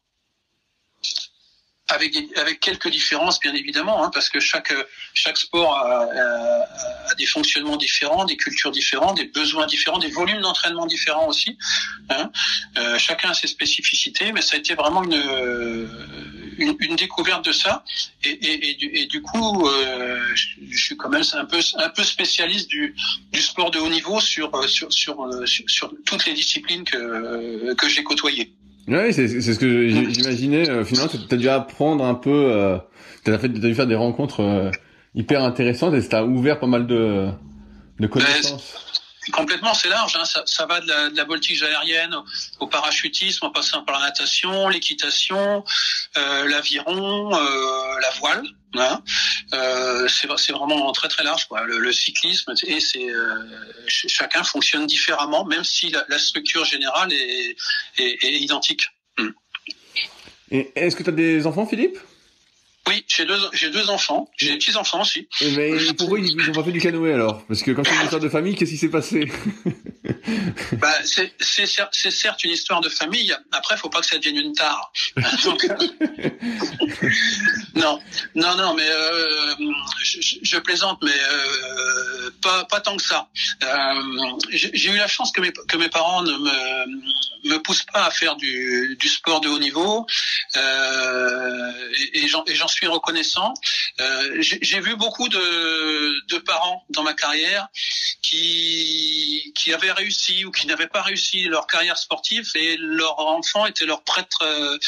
avec, 1.89 2.15
avec 2.37 2.61
quelques 2.61 2.91
différences 2.91 3.41
bien 3.41 3.55
évidemment, 3.55 4.05
hein, 4.05 4.11
parce 4.13 4.29
que 4.29 4.41
chaque, 4.41 4.75
chaque 5.15 5.39
sport 5.39 5.77
a, 5.77 6.07
des 7.17 7.27
fonctionnements 7.27 7.77
différents, 7.77 8.25
des 8.25 8.37
cultures 8.37 8.71
différentes, 8.71 9.17
des 9.17 9.25
besoins 9.25 9.67
différents, 9.67 9.99
des 9.99 10.11
volumes 10.11 10.41
d'entraînement 10.41 10.87
différents 10.87 11.27
aussi. 11.27 11.59
Hein. 12.11 12.31
Euh, 12.77 12.99
chacun 12.99 13.31
a 13.31 13.35
ses 13.35 13.47
spécificités, 13.47 14.33
mais 14.33 14.43
ça 14.43 14.57
a 14.57 14.59
été 14.59 14.75
vraiment 14.75 15.03
une, 15.03 16.38
une, 16.59 16.77
une 16.81 16.97
découverte 16.97 17.45
de 17.45 17.53
ça. 17.53 17.85
Et, 18.25 18.31
et, 18.31 18.71
et, 18.71 18.75
du, 18.75 18.91
et 18.93 19.07
du, 19.07 19.23
coup, 19.23 19.67
euh, 19.67 20.21
je, 20.35 20.77
suis 20.77 20.97
quand 20.97 21.09
même 21.09 21.23
un 21.35 21.45
peu, 21.45 21.59
un 21.77 21.89
peu 21.89 22.05
spécialiste 22.05 22.69
du, 22.69 22.95
du 23.33 23.41
sport 23.41 23.71
de 23.71 23.79
haut 23.79 23.89
niveau 23.89 24.21
sur, 24.21 24.51
sur, 24.69 24.93
sur, 24.93 25.31
sur, 25.47 25.65
sur 25.67 25.93
toutes 26.05 26.27
les 26.27 26.35
disciplines 26.35 26.85
que, 26.85 27.75
que 27.75 27.89
j'ai 27.89 28.03
côtoyées. 28.03 28.53
Oui, 28.89 29.13
c'est 29.13 29.29
ce 29.29 29.59
que 29.59 29.89
j'imaginais. 29.89 30.69
Euh, 30.69 30.85
finalement, 30.85 31.11
tu 31.11 31.35
as 31.35 31.39
dû 31.39 31.49
apprendre 31.49 32.05
un 32.05 32.15
peu, 32.15 32.53
euh, 32.53 32.79
tu 33.25 33.31
as, 33.31 33.35
as, 33.35 33.49
dû 33.49 33.75
faire 33.75 33.87
des 33.87 33.95
rencontres 33.95 34.41
euh, 34.41 34.71
hyper 35.15 35.45
intéressantes 35.45 35.95
et 35.95 36.01
ça 36.01 36.21
a 36.21 36.25
ouvert 36.25 36.59
pas 36.59 36.67
mal 36.67 36.87
de, 36.87 37.29
de 38.01 38.07
connaissances. 38.07 38.88
Complètement, 39.31 39.75
c'est 39.75 39.89
large. 39.89 40.17
Hein. 40.17 40.25
Ça, 40.25 40.43
ça, 40.47 40.67
va 40.67 40.81
de 40.81 40.87
la, 40.87 41.11
de 41.11 41.17
la, 41.17 41.25
voltige 41.25 41.63
aérienne 41.63 42.15
au, 42.61 42.67
parachutisme, 42.67 43.47
en 43.47 43.51
passant 43.51 43.83
par 43.83 43.99
la 44.01 44.07
natation, 44.07 44.69
l'équitation, 44.69 45.65
euh, 46.17 46.49
l'aviron, 46.49 47.35
euh, 47.35 48.01
la 48.01 48.11
voile. 48.19 48.43
Hein. 48.75 49.03
Euh, 49.55 50.09
c'est 50.09 50.53
vraiment 50.53 50.93
très 50.93 51.09
très 51.09 51.25
large. 51.25 51.47
Quoi. 51.49 51.63
Le, 51.65 51.79
le 51.79 51.93
cyclisme, 51.93 52.53
et 52.67 52.81
c'est 52.81 53.07
chacun 53.87 54.45
fonctionne 54.45 54.87
différemment, 54.87 55.45
même 55.45 55.65
si 55.65 55.91
la, 55.91 56.05
la 56.09 56.19
structure 56.19 56.65
générale 56.65 57.13
est, 57.13 57.57
est, 57.99 58.25
est 58.25 58.41
identique. 58.41 58.89
Hmm. 59.17 59.31
Est-ce 60.51 60.97
que 60.97 61.03
tu 61.03 61.11
as 61.11 61.13
des 61.13 61.47
enfants, 61.47 61.67
Philippe? 61.67 61.99
J'ai 63.19 63.25
deux, 63.25 63.39
j'ai 63.53 63.71
deux 63.71 63.91
enfants. 63.91 64.31
J'ai 64.37 64.51
des 64.51 64.59
petits 64.59 64.77
enfants 64.77 65.01
aussi. 65.01 65.29
Mais 65.57 65.73
pourquoi 65.97 66.21
ils 66.21 66.37
n'ont 66.37 66.53
pas 66.53 66.63
fait 66.63 66.71
du 66.71 66.81
canoë 66.81 67.13
alors 67.13 67.45
Parce 67.47 67.63
que 67.63 67.73
quand 67.73 67.83
c'est 67.85 67.95
une 67.95 68.03
histoire 68.03 68.21
de 68.21 68.29
famille, 68.29 68.55
qu'est-ce 68.55 68.71
qui 68.71 68.77
s'est 68.77 68.89
passé 68.89 69.31
bah, 70.73 70.95
c'est, 71.05 71.33
c'est, 71.41 71.67
c'est 71.67 72.11
certes 72.13 72.45
une 72.45 72.53
histoire 72.53 72.81
de 72.81 72.89
famille. 72.89 73.35
Après, 73.51 73.77
faut 73.77 73.89
pas 73.89 74.01
que 74.01 74.07
ça 74.07 74.19
devienne 74.19 74.37
une 74.37 74.53
tare. 74.53 74.93
Donc, 75.45 75.67
non, 77.75 78.01
non, 78.37 78.57
non, 78.57 78.75
mais 78.75 78.89
euh, 78.89 79.55
je, 80.03 80.39
je, 80.43 80.59
plaisante, 80.59 80.99
mais 81.03 81.11
euh, 81.11 82.31
pas, 82.41 82.65
pas 82.67 82.81
tant 82.81 82.97
que 82.97 83.03
ça. 83.03 83.29
Euh, 83.65 84.39
j'ai 84.51 84.91
eu 84.91 84.97
la 84.97 85.09
chance 85.09 85.33
que 85.33 85.41
mes, 85.41 85.53
que 85.53 85.77
mes 85.77 85.89
parents 85.89 86.23
ne 86.23 86.33
me, 86.33 87.51
me 87.51 87.63
poussent 87.63 87.87
pas 87.93 88.05
à 88.05 88.11
faire 88.11 88.37
du, 88.37 88.97
du 88.99 89.09
sport 89.09 89.41
de 89.41 89.49
haut 89.49 89.59
niveau, 89.59 90.07
euh, 90.57 91.73
et, 92.15 92.25
et 92.25 92.55
j'en 92.55 92.69
suis 92.69 92.87
reconnaissant. 92.87 93.08
Euh, 94.01 94.37
j'ai 94.41 94.81
vu 94.81 94.97
beaucoup 94.97 95.29
de, 95.29 96.39
parents 96.39 96.85
dans 96.91 97.03
ma 97.03 97.15
carrière 97.15 97.69
qui 98.23 99.53
qui 99.57 99.73
avaient 99.73 99.93
réussi 99.93 100.45
ou 100.45 100.51
qui 100.51 100.67
n'avaient 100.67 100.89
pas 100.89 101.03
réussi 101.03 101.45
leur 101.45 101.67
carrière 101.67 101.99
sportive 101.99 102.49
et 102.55 102.77
leur 102.79 103.19
enfant 103.19 103.67
était 103.67 103.87
leur 103.87 104.03
prêtre, 104.03 104.39
euh, 104.43 104.79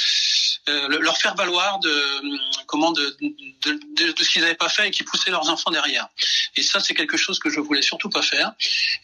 euh, 0.69 0.89
leur 1.01 1.17
faire 1.19 1.35
valoir 1.35 1.81
de 1.81 2.23
comment 2.67 2.93
de, 2.93 3.17
de, 3.21 4.23
ce 4.23 4.29
qu'ils 4.31 4.43
n'avaient 4.43 4.55
pas 4.55 4.69
fait 4.69 4.89
et 4.89 4.91
qui 4.91 5.03
poussaient 5.03 5.31
leurs 5.31 5.51
enfants 5.51 5.71
derrière. 5.71 6.09
Et 6.57 6.63
ça, 6.63 6.81
c'est 6.81 6.95
quelque 6.95 7.17
chose 7.17 7.39
que 7.39 7.51
je 7.51 7.61
voulais 7.61 7.83
surtout 7.83 8.11
pas 8.11 8.23
faire. 8.23 8.53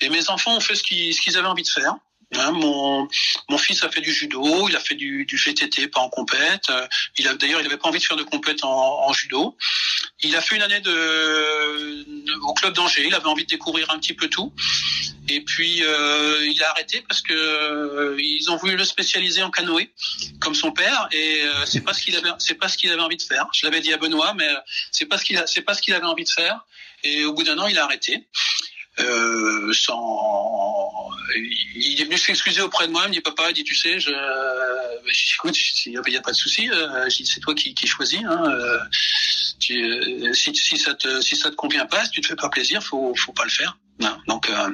Et 0.01 0.09
mes 0.09 0.30
enfants 0.30 0.56
ont 0.56 0.60
fait 0.60 0.76
ce 0.76 0.82
qu'ils 0.82 1.18
qu'ils 1.18 1.36
avaient 1.36 1.48
envie 1.48 1.64
de 1.64 1.68
faire. 1.68 1.94
Hein, 2.35 2.51
mon, 2.51 3.09
mon 3.48 3.59
fils 3.59 3.85
a 3.85 3.89
fait 3.89 4.01
du 4.01 4.12
judo, 4.12 4.69
il 4.69 4.74
a 4.74 4.81
fait 4.81 4.97
du, 4.97 5.24
du 5.27 5.36
VTT, 5.36 5.86
pas 5.89 6.01
en 6.01 6.09
compète. 6.09 6.70
Euh, 6.70 6.86
il 7.16 7.28
a 7.28 7.35
d'ailleurs, 7.35 7.61
il 7.61 7.65
n'avait 7.65 7.77
pas 7.77 7.89
envie 7.89 8.01
de 8.01 8.05
faire 8.05 8.16
de 8.16 8.24
compète 8.24 8.65
en, 8.65 9.07
en, 9.07 9.12
judo. 9.12 9.57
Il 10.23 10.35
a 10.35 10.40
fait 10.40 10.57
une 10.57 10.62
année 10.62 10.81
de, 10.81 12.40
au 12.43 12.53
club 12.55 12.74
d'Angers. 12.74 13.05
Il 13.07 13.15
avait 13.15 13.27
envie 13.27 13.44
de 13.44 13.48
découvrir 13.48 13.90
un 13.90 13.98
petit 13.98 14.15
peu 14.15 14.28
tout. 14.28 14.53
Et 15.28 15.40
puis 15.40 15.82
euh, 15.85 16.47
il 16.47 16.62
a 16.62 16.70
arrêté 16.70 17.05
parce 17.09 17.20
que 17.20 17.32
euh, 17.32 18.16
ils 18.20 18.51
ont 18.51 18.57
voulu 18.57 18.77
le 18.77 18.85
spécialiser 18.85 19.43
en 19.43 19.51
canoë, 19.51 19.93
comme 20.40 20.55
son 20.55 20.73
père. 20.73 21.09
Et 21.12 21.43
euh, 21.43 21.65
c'est 21.65 21.81
pas 21.81 21.93
ce 21.93 22.03
qu'il 22.03 22.16
avait, 22.16 22.31
c'est 22.39 22.55
pas 22.55 22.69
ce 22.69 22.77
qu'il 22.77 22.90
avait 22.90 23.03
envie 23.03 23.16
de 23.16 23.23
faire. 23.23 23.47
Je 23.53 23.66
l'avais 23.66 23.81
dit 23.81 23.93
à 23.93 23.98
Benoît, 23.98 24.35
mais 24.35 24.48
c'est 24.90 25.07
pas 25.07 25.19
ce 25.19 25.24
qu'il 25.24 25.40
c'est 25.47 25.62
pas 25.62 25.74
ce 25.74 25.82
qu'il 25.82 25.94
avait 25.94 26.07
envie 26.07 26.24
de 26.24 26.31
faire. 26.31 26.65
Et 27.05 27.24
au 27.24 27.32
bout 27.35 27.44
d'un 27.44 27.59
an, 27.59 27.66
il 27.66 27.78
a 27.78 27.85
arrêté. 27.85 28.27
Euh, 28.98 29.73
sans 29.74 31.10
il 31.74 32.01
est 32.01 32.05
venu 32.05 32.16
s'excuser 32.16 32.62
auprès 32.62 32.86
de 32.86 32.93
moi 32.93 33.02
il 33.05 33.09
me 33.09 33.12
dit 33.12 33.20
papa 33.20 33.51
il 33.51 33.52
dit 33.52 33.62
tu 33.62 33.74
sais 33.74 34.01
je 34.01 34.10
écoute 35.35 35.55
il 35.85 35.93
n'y 35.93 36.16
a, 36.16 36.23
pas 36.23 36.31
de 36.31 36.36
souci 36.36 36.70
euh, 36.70 37.06
c'est 37.10 37.40
toi 37.40 37.55
qui, 37.55 37.74
qui 37.74 37.86
choisis 37.86 38.20
hein, 38.24 38.44
euh, 38.48 38.78
tu, 39.59 39.82
euh, 39.82 40.32
si, 40.32 40.55
si 40.55 40.77
ça 40.77 40.94
te 40.94 41.20
si 41.20 41.36
ça 41.36 41.51
te 41.51 41.56
convient 41.56 41.86
pas 41.86 42.05
si 42.05 42.10
tu 42.10 42.20
te 42.20 42.27
fais 42.27 42.36
pas 42.36 42.48
plaisir 42.48 42.82
faut 42.82 43.14
faut 43.14 43.32
pas 43.32 43.44
le 43.44 43.51
faire. 43.51 43.78
Non. 43.98 44.14
donc 44.27 44.51
euh, 44.51 44.70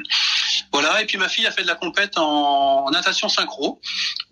voilà. 0.73 1.01
Et 1.01 1.07
puis 1.07 1.17
ma 1.17 1.29
fille 1.29 1.47
a 1.47 1.53
fait 1.53 1.63
de 1.63 1.69
la 1.69 1.77
compète 1.77 2.19
en, 2.19 2.91
natation 2.91 3.29
synchro. 3.29 3.81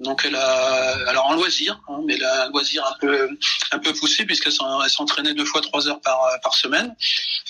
Donc 0.01 0.23
elle 0.25 0.35
a 0.35 1.09
alors 1.09 1.27
en 1.27 1.35
loisir 1.35 1.81
hein, 1.89 2.01
mais 2.07 2.21
a 2.23 2.47
un 2.47 2.49
loisir 2.49 2.85
un 2.85 2.97
peu 2.99 3.29
un 3.71 3.79
peu 3.79 3.93
poussé 3.93 4.25
puisqu'elle 4.25 4.53
s'entraînait 4.53 5.35
deux 5.35 5.45
fois 5.45 5.61
trois 5.61 5.89
heures 5.89 6.01
par 6.01 6.21
par 6.43 6.55
semaine. 6.55 6.95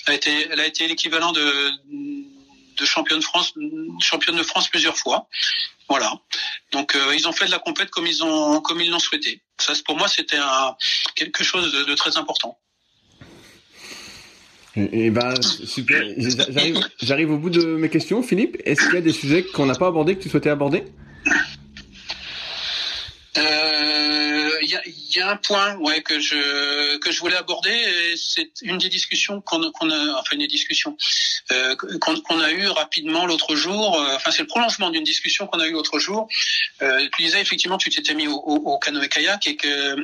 Elle 0.05 0.13
a 0.13 0.15
été 0.15 0.47
elle 0.51 0.59
a 0.59 0.67
été 0.67 0.87
l'équivalent 0.87 1.31
de 1.31 1.71
de 2.81 2.85
championne 2.85 3.19
de 3.19 3.23
France, 3.23 3.53
championne 4.01 4.35
de 4.35 4.43
France 4.43 4.67
plusieurs 4.67 4.97
fois. 4.97 5.27
Voilà. 5.87 6.11
Donc 6.71 6.95
euh, 6.95 7.15
ils 7.15 7.27
ont 7.27 7.31
fait 7.31 7.45
de 7.45 7.51
la 7.51 7.59
compète 7.59 7.89
comme 7.89 8.07
ils 8.07 8.23
ont 8.23 8.61
comme 8.61 8.81
ils 8.81 8.89
l'ont 8.89 8.99
souhaité. 8.99 9.41
Ça 9.59 9.73
pour 9.85 9.95
moi 9.95 10.07
c'était 10.07 10.37
un 10.37 10.75
quelque 11.15 11.43
chose 11.43 11.71
de, 11.71 11.83
de 11.83 11.95
très 11.95 12.17
important. 12.17 12.57
Et, 14.75 15.05
et 15.05 15.09
ben 15.11 15.33
super. 15.41 16.01
J'arrive 17.01 17.31
au 17.31 17.37
bout 17.37 17.49
de 17.49 17.63
mes 17.75 17.89
questions, 17.89 18.23
Philippe. 18.23 18.57
Est-ce 18.65 18.81
qu'il 18.85 18.95
y 18.95 18.97
a 18.97 19.01
des 19.01 19.13
sujets 19.13 19.43
qu'on 19.43 19.65
n'a 19.65 19.75
pas 19.75 19.87
abordés 19.87 20.15
que 20.15 20.23
tu 20.23 20.29
souhaitais 20.29 20.49
aborder? 20.49 20.83
Il 24.61 24.69
y, 24.69 24.75
a, 24.75 24.81
y, 24.85 25.19
a, 25.19 25.29
un 25.29 25.37
point 25.37 25.75
ouais 25.77 26.01
que 26.01 26.19
je 26.19 26.97
que 26.97 27.11
je 27.11 27.19
voulais 27.19 27.35
aborder 27.35 28.15
c'est 28.15 28.51
une 28.61 28.77
des 28.77 28.89
discussions 28.89 29.41
qu'on 29.41 29.71
qu'on 29.71 29.89
a 29.89 30.19
enfin 30.19 30.33
une 30.33 30.39
des 30.41 30.47
discussions 30.47 30.97
euh, 31.51 31.75
qu'on 31.75 32.19
qu'on 32.21 32.39
a 32.39 32.51
eu 32.51 32.67
rapidement 32.67 33.25
l'autre 33.25 33.55
jour 33.55 33.99
euh, 33.99 34.15
enfin 34.15 34.31
c'est 34.31 34.43
le 34.43 34.47
prolongement 34.47 34.89
d'une 34.89 35.03
discussion 35.03 35.47
qu'on 35.47 35.59
a 35.59 35.67
eu 35.67 35.71
l'autre 35.71 35.99
jour. 35.99 36.27
Euh, 36.81 37.07
tu 37.15 37.23
disais 37.23 37.41
effectivement 37.41 37.77
tu 37.77 37.89
t'étais 37.89 38.13
mis 38.13 38.27
au, 38.27 38.35
au, 38.35 38.55
au 38.73 38.79
canoë 38.79 39.07
kayak 39.07 39.47
et 39.47 39.55
que 39.55 39.95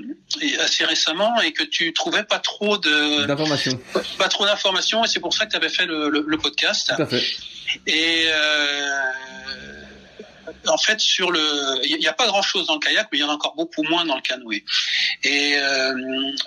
et 0.42 0.58
assez 0.60 0.86
récemment 0.86 1.40
et 1.42 1.52
que 1.54 1.64
tu 1.64 1.94
trouvais 1.94 2.24
pas 2.24 2.40
trop 2.40 2.78
de 2.78 3.26
d'informations. 3.26 3.80
Pas 4.18 4.30
trop 4.30 4.46
d'informations 4.46 5.04
et 5.04 5.08
c'est 5.08 5.20
pour 5.20 5.34
ça 5.34 5.46
que 5.46 5.52
tu 5.52 5.58
avais 5.58 5.70
fait 5.70 5.86
le, 5.86 6.10
le, 6.10 6.24
le, 6.28 6.38
podcast. 6.38 6.94
Tout 6.96 7.02
à 7.02 7.06
fait. 7.06 7.24
Et 7.86 8.26
euh, 8.28 9.77
en 10.68 10.78
fait, 10.78 11.00
sur 11.00 11.32
le, 11.32 11.40
il 11.86 11.98
n'y 11.98 12.08
a 12.08 12.14
pas 12.14 12.28
grand 12.28 12.42
chose 12.42 12.68
dans 12.68 12.76
le 12.76 12.80
kayak, 12.80 13.08
mais 13.12 13.18
il 13.18 13.22
y 13.22 13.24
en 13.24 13.30
a 13.30 13.34
encore 13.34 13.56
beaucoup 13.56 13.84
moins 13.84 14.06
dans 14.06 14.16
le 14.16 14.22
canoë. 14.22 14.64
Et 15.24 15.56
euh, 15.58 15.94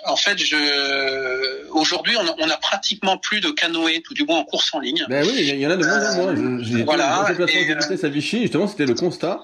en 0.05 0.15
fait, 0.15 0.37
je, 0.37 1.67
aujourd'hui, 1.69 2.15
on, 2.17 2.43
on, 2.43 2.49
a 2.49 2.57
pratiquement 2.57 3.17
plus 3.17 3.41
de 3.41 3.51
canoë, 3.51 4.01
tout 4.01 4.13
du 4.13 4.23
moins 4.23 4.39
en 4.39 4.43
course 4.43 4.73
en 4.73 4.79
ligne. 4.79 5.05
Ben 5.09 5.25
oui, 5.25 5.33
il 5.37 5.59
y 5.59 5.67
en 5.67 5.71
a 5.71 5.77
de 5.77 5.85
moins 5.85 6.09
en 6.09 6.15
moins. 6.15 6.63
Je, 6.63 6.83
voilà. 6.83 7.27
Et, 7.47 7.71
à 7.71 8.09
Vichy, 8.09 8.41
justement, 8.41 8.67
c'était 8.67 8.85
le 8.85 8.95
constat. 8.95 9.41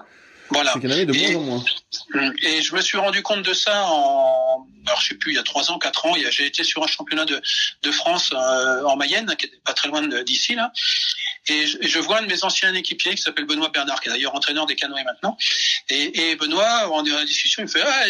Voilà. 0.49 0.73
C'est 0.73 0.79
qu'il 0.79 0.89
y 0.89 0.93
en 0.93 0.95
avait 0.95 1.05
de 1.05 1.13
et, 1.13 1.33
moins 1.33 1.41
en 1.41 1.45
moins. 1.45 1.63
Et 2.41 2.61
je 2.61 2.75
me 2.75 2.81
suis 2.81 2.97
rendu 2.97 3.21
compte 3.21 3.43
de 3.43 3.53
ça 3.53 3.85
en, 3.87 4.67
alors 4.85 5.01
je 5.01 5.09
sais 5.09 5.15
plus, 5.15 5.33
il 5.33 5.35
y 5.35 5.39
a 5.39 5.43
trois 5.43 5.69
ans, 5.71 5.79
quatre 5.79 6.05
ans, 6.05 6.15
j'ai 6.29 6.45
été 6.45 6.63
sur 6.63 6.83
un 6.83 6.87
championnat 6.87 7.25
de, 7.25 7.41
de 7.83 7.91
France 7.91 8.31
euh, 8.33 8.83
en 8.83 8.95
Mayenne, 8.95 9.35
qui 9.37 9.47
est 9.47 9.61
pas 9.63 9.73
très 9.73 9.89
loin 9.89 10.01
d'ici 10.23 10.55
là, 10.55 10.71
et 11.47 11.65
je, 11.65 11.77
je, 11.81 11.99
vois 11.99 12.19
un 12.19 12.21
de 12.23 12.27
mes 12.27 12.43
anciens 12.43 12.73
équipiers 12.73 13.15
qui 13.15 13.21
s'appelle 13.21 13.45
Benoît 13.45 13.69
Bernard, 13.69 13.99
qui 14.01 14.09
est 14.09 14.11
d'ailleurs 14.11 14.35
entraîneur 14.35 14.65
des 14.65 14.75
canoës 14.75 15.03
maintenant, 15.03 15.37
et, 15.89 16.31
et 16.31 16.35
Benoît, 16.35 16.89
en 16.89 17.03
discussion, 17.03 17.61
il 17.61 17.65
me 17.65 17.71
fait, 17.71 17.81
ah, 17.85 18.05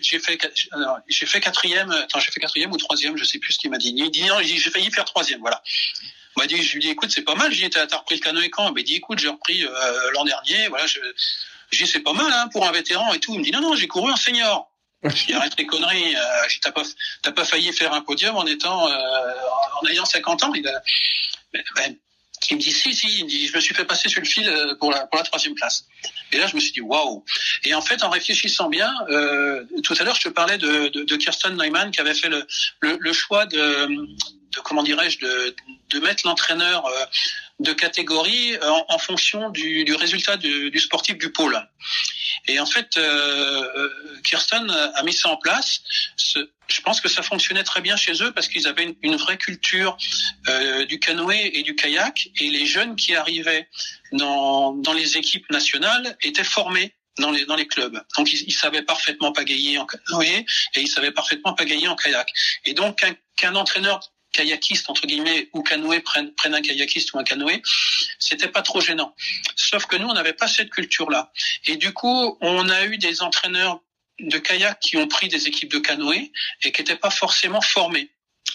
j'ai 0.00 0.18
fait, 0.18 0.38
j'ai 1.08 1.26
fait 1.26 1.40
quatrième, 1.40 1.90
attends, 1.90 2.20
j'ai 2.20 2.30
fait 2.30 2.40
quatrième 2.40 2.72
ou 2.72 2.76
troisième, 2.76 3.16
je 3.16 3.24
sais 3.24 3.38
plus 3.38 3.52
ce 3.52 3.58
qu'il 3.58 3.70
m'a 3.70 3.78
dit. 3.78 3.94
Il 3.96 4.10
dit 4.10 4.24
non, 4.24 4.40
j'ai 4.42 4.58
failli 4.70 4.90
faire 4.90 5.04
troisième, 5.04 5.40
voilà. 5.40 5.62
Moi, 6.36 6.46
dit, 6.46 6.62
je 6.62 6.74
lui 6.74 6.80
dis, 6.80 6.90
écoute, 6.90 7.10
c'est 7.12 7.22
pas 7.22 7.34
mal. 7.34 7.52
J'ai 7.52 7.68
dit, 7.68 7.70
t'as 7.70 7.96
repris 7.96 8.16
le 8.16 8.20
canoë 8.20 8.50
quand 8.50 8.68
Il 8.68 8.74
m'a 8.74 8.82
dit, 8.82 8.96
écoute, 8.96 9.18
j'ai 9.18 9.28
repris 9.28 9.64
euh, 9.64 10.10
l'an 10.12 10.24
dernier. 10.24 10.68
Voilà, 10.68 10.86
je, 10.86 10.98
j'ai 11.70 11.86
c'est 11.86 12.00
pas 12.00 12.12
mal 12.12 12.32
hein, 12.32 12.48
pour 12.52 12.66
un 12.66 12.72
vétéran 12.72 13.12
et 13.12 13.20
tout. 13.20 13.34
Il 13.34 13.40
me 13.40 13.44
dit, 13.44 13.52
non, 13.52 13.60
non, 13.60 13.74
j'ai 13.74 13.86
couru 13.86 14.10
en 14.10 14.16
senior. 14.16 14.70
Je 15.04 15.26
dis, 15.26 15.32
arrête 15.34 15.54
les 15.58 15.66
conneries. 15.66 16.16
Euh, 16.16 16.46
t'as 16.62 16.72
pas, 16.72 16.82
t'as 17.22 17.32
pas 17.32 17.44
failli 17.44 17.72
faire 17.72 17.92
un 17.92 18.00
podium 18.00 18.36
en 18.36 18.46
étant, 18.46 18.88
euh, 18.88 18.96
en 19.82 19.86
ayant 19.88 20.04
50 20.04 20.44
ans. 20.44 20.54
Il, 20.54 20.66
a, 20.66 20.82
ben, 21.52 21.96
il 22.50 22.56
me 22.56 22.60
dit, 22.60 22.72
si, 22.72 22.94
si. 22.94 23.18
Il 23.18 23.24
me 23.24 23.28
dit, 23.28 23.46
je 23.48 23.54
me 23.54 23.60
suis 23.60 23.74
fait 23.74 23.84
passer 23.84 24.08
sur 24.08 24.20
le 24.20 24.26
fil 24.26 24.50
pour 24.78 24.90
la, 24.90 25.06
pour 25.06 25.18
la 25.18 25.24
troisième 25.24 25.54
place. 25.54 25.86
Et 26.32 26.38
là, 26.38 26.46
je 26.46 26.56
me 26.56 26.60
suis 26.60 26.72
dit, 26.72 26.80
waouh. 26.80 27.24
Et 27.64 27.74
en 27.74 27.80
fait, 27.80 28.02
en 28.02 28.10
réfléchissant 28.10 28.68
bien, 28.68 28.92
euh, 29.08 29.64
tout 29.82 29.94
à 29.98 30.04
l'heure, 30.04 30.16
je 30.16 30.28
te 30.28 30.28
parlais 30.28 30.58
de, 30.58 30.88
de, 30.88 31.04
de 31.04 31.16
Kirsten 31.16 31.56
Neumann 31.56 31.90
qui 31.90 32.00
avait 32.00 32.14
fait 32.14 32.28
le, 32.28 32.46
le, 32.80 32.96
le 32.98 33.12
choix 33.12 33.46
de, 33.46 33.86
de 33.86 34.60
comment 34.62 34.82
dirais-je 34.82 35.18
de, 35.18 35.56
de 35.90 36.00
mettre 36.00 36.26
l'entraîneur 36.26 36.86
euh, 36.86 37.04
de 37.60 37.72
catégorie 37.72 38.56
en, 38.62 38.84
en 38.88 38.98
fonction 38.98 39.50
du, 39.50 39.84
du 39.84 39.94
résultat 39.94 40.36
du, 40.36 40.70
du, 40.70 40.80
sportif 40.80 41.16
du 41.16 41.30
pôle. 41.30 41.56
Et 42.46 42.58
en 42.58 42.66
fait, 42.66 42.96
euh, 42.96 43.88
Kirsten 44.24 44.70
a 44.70 45.02
mis 45.02 45.12
ça 45.12 45.28
en 45.30 45.36
place. 45.36 45.80
Ce, 46.16 46.38
je 46.66 46.80
pense 46.80 47.00
que 47.00 47.08
ça 47.08 47.22
fonctionnait 47.22 47.62
très 47.62 47.80
bien 47.80 47.96
chez 47.96 48.22
eux 48.22 48.32
parce 48.32 48.48
qu'ils 48.48 48.66
avaient 48.66 48.84
une, 48.84 48.96
une 49.02 49.16
vraie 49.16 49.38
culture 49.38 49.96
euh, 50.48 50.84
du 50.84 50.98
canoë 50.98 51.58
et 51.58 51.62
du 51.62 51.74
kayak. 51.74 52.28
Et 52.40 52.50
les 52.50 52.66
jeunes 52.66 52.96
qui 52.96 53.14
arrivaient 53.14 53.68
dans, 54.12 54.72
dans 54.72 54.92
les 54.92 55.16
équipes 55.16 55.48
nationales 55.50 56.16
étaient 56.22 56.44
formés 56.44 56.94
dans 57.18 57.30
les 57.30 57.44
dans 57.46 57.54
les 57.54 57.68
clubs. 57.68 58.02
Donc 58.18 58.32
ils, 58.32 58.42
ils 58.48 58.52
savaient 58.52 58.82
parfaitement 58.82 59.32
pagayer 59.32 59.78
en 59.78 59.86
canoë 59.86 60.44
et 60.74 60.80
ils 60.80 60.88
savaient 60.88 61.12
parfaitement 61.12 61.54
pagayer 61.54 61.86
en 61.88 61.94
kayak. 61.94 62.28
Et 62.64 62.74
donc 62.74 62.98
qu'un 62.98 63.14
qu'un 63.36 63.54
entraîneur 63.54 64.00
kayakiste 64.34 64.90
entre 64.90 65.06
guillemets 65.06 65.48
ou 65.54 65.62
canoë 65.62 66.00
prennent, 66.00 66.34
un 66.44 66.60
kayakiste 66.60 67.14
ou 67.14 67.18
un 67.18 67.24
canoë, 67.24 67.62
c'était 68.18 68.48
pas 68.48 68.62
trop 68.62 68.80
gênant. 68.80 69.14
Sauf 69.56 69.86
que 69.86 69.96
nous 69.96 70.08
on 70.08 70.14
n'avait 70.14 70.34
pas 70.34 70.48
cette 70.48 70.70
culture 70.70 71.08
là. 71.10 71.32
Et 71.66 71.76
du 71.76 71.92
coup 71.92 72.36
on 72.40 72.68
a 72.68 72.84
eu 72.86 72.98
des 72.98 73.22
entraîneurs 73.22 73.80
de 74.20 74.38
kayak 74.38 74.80
qui 74.80 74.96
ont 74.96 75.08
pris 75.08 75.28
des 75.28 75.48
équipes 75.48 75.72
de 75.72 75.78
canoë 75.78 76.32
et 76.62 76.72
qui 76.72 76.82
n'étaient 76.82 76.96
pas 76.96 77.10
forcément 77.10 77.60
formés 77.60 78.10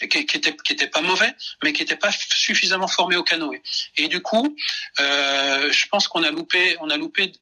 qui, 0.07 0.25
qui 0.25 0.39
qui 0.39 0.87
pas 0.87 1.01
mauvais 1.01 1.33
mais 1.63 1.73
qui 1.73 1.81
n'était 1.81 1.97
pas 1.97 2.11
suffisamment 2.11 2.87
formé 2.87 3.17
au 3.17 3.23
canoë 3.23 3.61
et 3.97 4.07
du 4.07 4.21
coup 4.21 4.55
euh, 4.99 5.71
je 5.71 5.87
pense 5.87 6.07
qu'on 6.07 6.23
a 6.23 6.31
loupé 6.31 6.77
on 6.79 6.89
a 6.89 6.95
loupé 6.95 7.33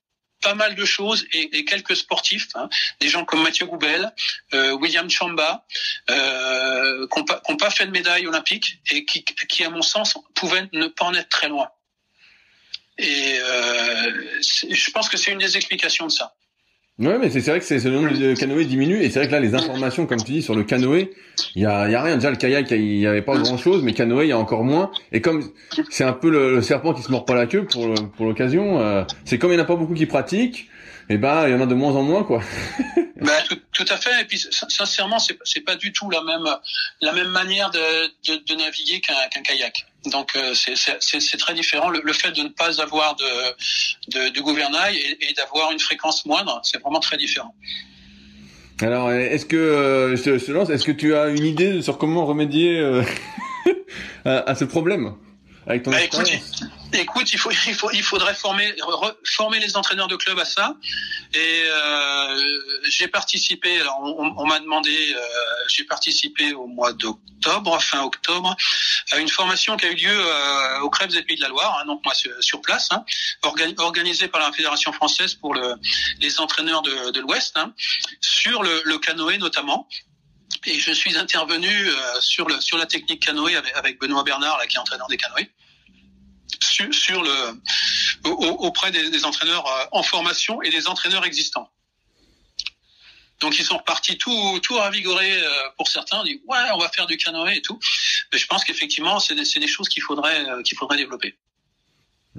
pas 0.41 0.53
mal 0.53 0.76
de 0.76 0.85
choses 0.85 1.26
et, 1.31 1.57
et 1.57 1.65
quelques 1.65 1.95
sportifs, 1.95 2.49
hein, 2.55 2.69
des 2.99 3.09
gens 3.09 3.26
comme 3.26 3.41
Mathieu 3.41 3.65
Goubel, 3.65 4.14
euh, 4.53 4.72
William 4.73 5.09
Chamba, 5.09 5.65
euh, 6.09 7.07
qui 7.07 7.19
n'ont 7.19 7.26
pas, 7.26 7.41
pas, 7.59 7.69
fait 7.69 7.85
de 7.85 7.91
médaille 7.91 8.27
olympique 8.27 8.80
et 8.91 9.05
qui, 9.05 9.23
qui, 9.23 9.64
à 9.64 9.69
mon 9.69 9.81
sens, 9.81 10.18
pouvaient 10.35 10.69
ne 10.73 10.88
pas 10.88 11.05
en 11.05 11.14
être 11.14 11.30
très 11.30 11.47
loin. 11.47 11.69
Et 12.97 13.38
euh, 13.39 14.41
je 14.41 14.91
pense 14.91 15.09
que 15.09 15.18
c'est 15.18 15.31
une 15.31 15.38
des 15.39 15.55
explications 15.55 16.07
de 16.07 16.11
ça. 16.11 16.35
Ouais, 16.99 17.19
mais 17.19 17.30
c'est 17.30 17.41
vrai 17.41 17.60
que 17.60 17.65
c'est 17.65 17.84
le 17.84 17.91
nombre 17.91 18.11
de 18.11 18.34
canoës 18.34 18.65
diminue 18.65 19.03
et 19.03 19.11
c'est 19.11 19.19
vrai 19.19 19.28
que 19.28 19.32
là 19.32 19.40
les 19.40 19.53
informations, 19.53 20.07
comme 20.07 20.18
tu 20.18 20.32
dis, 20.32 20.41
sur 20.41 20.56
le 20.56 20.64
canoë, 20.64 21.11
il 21.53 21.61
y 21.61 21.65
a, 21.68 21.88
y 21.88 21.94
a 21.94 22.02
rien. 22.02 22.15
Déjà 22.15 22.32
le 22.32 22.38
kayak, 22.38 22.72
il 22.72 22.98
y 22.98 23.06
avait 23.06 23.22
pas 23.22 23.38
grand 23.38 23.57
chose, 23.57 23.84
mais 23.84 23.94
canoë, 23.94 24.26
il 24.26 24.30
y 24.30 24.32
a 24.32 24.38
encore 24.38 24.64
moins. 24.64 24.90
Et 25.11 25.22
comme 25.22 25.48
c'est 25.91 26.03
un 26.03 26.14
peu 26.14 26.32
le, 26.32 26.56
le, 26.56 26.61
serpent 26.64 26.95
qui 26.95 27.03
se 27.03 27.11
mord 27.11 27.26
pas 27.26 27.36
la 27.36 27.45
queue 27.45 27.65
pour 27.65 27.94
pour 28.15 28.26
l'occasion, 28.26 28.82
euh, 28.82 29.03
c'est 29.26 29.38
comme 29.38 29.52
il 29.52 29.56
n'y 29.56 29.61
en 29.61 29.64
a 29.64 29.68
pas 29.68 29.76
beaucoup 29.76 29.94
qui 29.94 30.07
pratiquent, 30.07 30.69
et 31.10 31.14
eh 31.14 31.18
ben 31.19 31.48
il 31.48 31.52
y 31.52 31.53
en 31.53 31.61
a 31.61 31.68
de 31.68 31.76
moins 31.76 31.94
en 31.94 32.02
moins 32.02 32.24
quoi. 32.24 32.41
ben, 33.15 33.32
tout, 33.48 33.60
tout, 33.74 33.86
à 33.90 33.98
fait. 33.98 34.22
Et 34.22 34.26
puis 34.26 34.44
sincèrement, 34.49 35.19
c'est 35.19 35.38
c'est 35.44 35.61
pas 35.61 35.76
du 35.76 35.94
tout 35.94 36.10
la 36.10 36.24
même 36.24 36.48
la 37.02 37.14
même 37.14 37.30
manière 37.30 37.69
de 37.69 38.07
de, 38.28 38.44
de 38.44 38.56
naviguer 38.56 39.02
qu'un 39.02 39.14
qu'un 39.30 39.41
kayak. 39.44 39.86
Donc 40.11 40.35
euh, 40.35 40.53
c'est 40.53 41.38
très 41.38 41.53
différent. 41.53 41.89
Le, 41.89 42.13
fait 42.13 42.31
de 42.31 42.41
ne 42.41 42.49
pas 42.49 42.81
avoir 42.81 43.15
de, 43.15 44.39
gouvernail 44.39 44.97
et, 44.97 45.34
d'avoir 45.34 45.71
une 45.71 45.79
fréquence 45.79 46.25
moindre, 46.25 46.59
c'est 46.63 46.81
vraiment 46.81 46.99
très 46.99 47.17
différent. 47.17 47.53
Alors, 48.81 49.11
est-ce 49.11 49.45
que 49.45 49.55
euh, 49.55 50.13
Est-ce 50.15 50.85
que 50.85 50.91
tu 50.91 51.15
as 51.15 51.29
une 51.29 51.45
idée 51.45 51.81
sur 51.81 51.97
comment 51.97 52.25
remédier 52.25 52.79
euh, 52.79 53.01
à, 54.25 54.53
ce 54.55 54.65
problème? 54.65 55.13
Avec 55.68 55.84
ton 55.84 55.91
bah, 55.91 56.02
écoute, 56.02 56.30
Écoute, 56.94 57.34
il 57.34 57.39
faut, 57.39 57.52
il 57.52 57.73
faut, 57.73 57.91
il 57.91 58.03
faudrait 58.03 58.34
former, 58.34 58.73
former 59.26 59.60
les 59.60 59.76
entraîneurs 59.76 60.07
de 60.07 60.15
club 60.15 60.39
à 60.39 60.45
ça. 60.45 60.76
Et 61.34 61.64
euh, 61.65 62.41
j'ai 62.85 63.10
participé. 63.10 63.81
Alors, 63.81 63.99
on, 64.02 64.34
on 64.38 64.45
m'a 64.45 64.60
demandé, 64.60 64.89
euh, 64.89 65.19
j'ai 65.68 65.84
participé 65.84 66.53
au 66.53 66.68
mois 66.68 66.94
d'octobre, 66.94 67.81
fin 67.81 68.03
octobre, 68.03 68.56
à 69.11 69.19
une 69.19 69.27
formation 69.27 69.76
qui 69.76 69.85
a 69.85 69.91
eu 69.91 69.95
lieu 69.95 70.18
euh, 70.18 70.80
au 70.80 70.89
Crêpes 70.89 71.11
des 71.11 71.23
Pays 71.23 71.35
de 71.35 71.41
la 71.41 71.49
Loire, 71.49 71.80
hein, 71.81 71.85
donc 71.85 72.03
moi 72.06 72.14
sur, 72.14 72.31
sur 72.39 72.61
place, 72.61 72.88
hein, 72.91 73.03
organisée 73.77 74.30
par 74.30 74.41
la 74.41 74.52
Fédération 74.53 74.94
française 74.94 75.34
pour 75.34 75.53
le, 75.53 75.76
les 76.22 76.39
entraîneurs 76.39 76.81
de, 76.81 77.11
de 77.11 77.19
l'Ouest, 77.19 77.57
hein, 77.57 77.73
sur 78.22 78.64
le, 78.64 78.81
le 78.85 78.98
canoë 78.98 79.38
notamment 79.38 79.88
et 80.65 80.80
je 80.80 80.91
suis 80.91 81.18
intervenu 81.18 81.69
euh, 81.69 82.22
sur 82.22 82.48
le 82.48 82.60
sur 82.61 82.78
la 82.78 82.86
technique 82.86 83.26
canoë 83.26 83.56
avec, 83.56 83.76
avec 83.76 83.99
Benoît 83.99 84.24
Bernard 84.24 84.57
là 84.57 84.68
qui 84.68 84.76
est 84.76 84.80
entraîneur 84.80 85.07
des 85.07 85.18
canoës 85.18 85.48
sur, 86.61 86.94
sur 86.94 87.24
le 87.24 87.53
auprès 88.26 88.91
des, 88.91 89.10
des, 89.10 89.26
entraîneurs 89.26 89.65
euh, 89.68 89.86
en 89.91 90.03
formation 90.03 90.61
et 90.61 90.69
des 90.69 90.88
entraîneurs 90.88 91.26
existants. 91.26 91.69
Donc 93.40 93.60
ils 93.60 93.65
sont 93.65 93.78
repartis 93.78 94.18
tout 94.18 94.60
tout 94.64 94.76
ravigorés 94.76 95.41
euh, 95.41 95.49
pour 95.78 95.88
certains, 95.88 96.19
on 96.22 96.24
dit 96.24 96.41
ouais 96.48 96.57
on 96.74 96.80
va 96.80 96.90
faire 96.90 97.07
du 97.07 97.18
canoë 97.18 97.57
et 97.57 97.61
tout. 97.61 97.80
Mais 98.32 98.40
je 98.40 98.48
pense 98.48 98.64
qu'effectivement 98.64 99.19
c'est 99.19 99.36
des, 99.36 99.44
des 99.60 99.68
choses 99.68 99.90
qu'il 99.90 100.03
faudrait 100.03 100.45
qu'il 100.64 100.78
faudrait 100.78 100.98
développer 100.98 101.38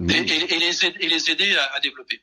et, 0.09 0.13
et, 0.13 0.55
et, 0.55 0.59
les 0.59 0.85
aider, 0.85 0.97
et 1.01 1.09
les 1.09 1.31
aider 1.31 1.57
à, 1.57 1.75
à 1.75 1.81
développer. 1.81 2.23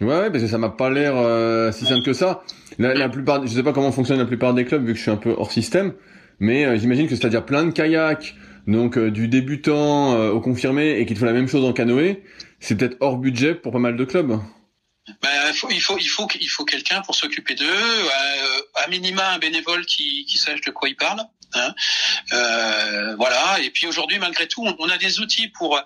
Ouais, 0.00 0.08
ouais, 0.08 0.30
parce 0.30 0.42
que 0.42 0.50
ça 0.50 0.58
m'a 0.58 0.70
pas 0.70 0.90
l'air 0.90 1.14
euh, 1.16 1.70
si 1.72 1.86
simple 1.86 2.04
que 2.04 2.12
ça. 2.12 2.42
La, 2.78 2.94
la, 2.94 3.08
plupart, 3.08 3.46
je 3.46 3.52
sais 3.52 3.62
pas 3.62 3.72
comment 3.72 3.92
fonctionne 3.92 4.18
la 4.18 4.24
plupart 4.24 4.52
des 4.52 4.64
clubs 4.64 4.84
vu 4.84 4.92
que 4.92 4.98
je 4.98 5.02
suis 5.02 5.10
un 5.10 5.16
peu 5.16 5.34
hors 5.36 5.52
système, 5.52 5.94
mais 6.40 6.64
euh, 6.64 6.76
j'imagine 6.76 7.08
que 7.08 7.14
c'est-à-dire 7.14 7.46
plein 7.46 7.64
de 7.64 7.70
kayaks, 7.70 8.34
donc 8.66 8.98
euh, 8.98 9.10
du 9.10 9.28
débutant 9.28 10.18
au 10.30 10.40
confirmé 10.40 10.98
et 10.98 11.06
qu'il 11.06 11.16
faut 11.16 11.26
la 11.26 11.32
même 11.32 11.48
chose 11.48 11.64
en 11.64 11.72
canoë, 11.72 12.24
c'est 12.58 12.76
peut-être 12.76 12.96
hors 13.00 13.18
budget 13.18 13.54
pour 13.54 13.72
pas 13.72 13.78
mal 13.78 13.96
de 13.96 14.04
clubs. 14.04 14.40
Ben, 15.22 15.28
il 15.48 15.54
faut 15.54 15.68
il 15.70 15.80
faut 15.80 16.26
il 16.40 16.48
faut 16.48 16.64
quelqu'un 16.64 17.02
pour 17.02 17.14
s'occuper 17.14 17.54
d'eux, 17.54 17.64
à 18.74 18.88
minima 18.88 19.32
un 19.32 19.38
bénévole 19.38 19.84
qui, 19.84 20.24
qui 20.24 20.38
sache 20.38 20.62
de 20.62 20.70
quoi 20.70 20.88
il 20.88 20.96
parle. 20.96 21.20
Hein. 21.54 21.74
Euh, 22.32 23.14
voilà. 23.16 23.58
Et 23.62 23.70
puis 23.70 23.86
aujourd'hui, 23.86 24.18
malgré 24.18 24.46
tout, 24.46 24.66
on, 24.78 24.88
a 24.88 24.98
des 24.98 25.20
outils 25.20 25.48
pour, 25.48 25.80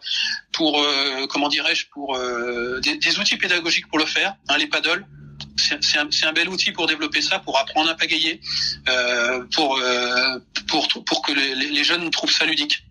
pour 0.53 0.81
euh, 0.81 1.27
comment 1.29 1.49
dirais-je, 1.49 1.87
pour 1.93 2.17
euh, 2.17 2.81
des, 2.81 3.19
outils 3.19 3.37
pédagogiques 3.37 3.89
pour 3.89 3.99
le 3.99 4.07
faire. 4.07 4.37
Hein, 4.49 4.59
les 4.59 4.67
paddles. 4.67 5.07
C'est 5.57 5.99
un, 5.99 6.09
un, 6.29 6.33
bel 6.33 6.49
outil 6.49 6.71
pour 6.71 6.87
développer 6.87 7.21
ça, 7.21 7.41
pour 7.41 7.59
apprendre 7.59 7.91
à 7.91 7.97
pagayer, 7.97 8.41
pour, 9.55 9.81
pour 10.69 10.89
pour 11.05 11.23
que 11.23 11.33
les, 11.33 11.55
les, 11.55 11.85
jeunes 11.85 12.09
trouvent 12.11 12.31
ça 12.31 12.45
ludique. 12.45 12.85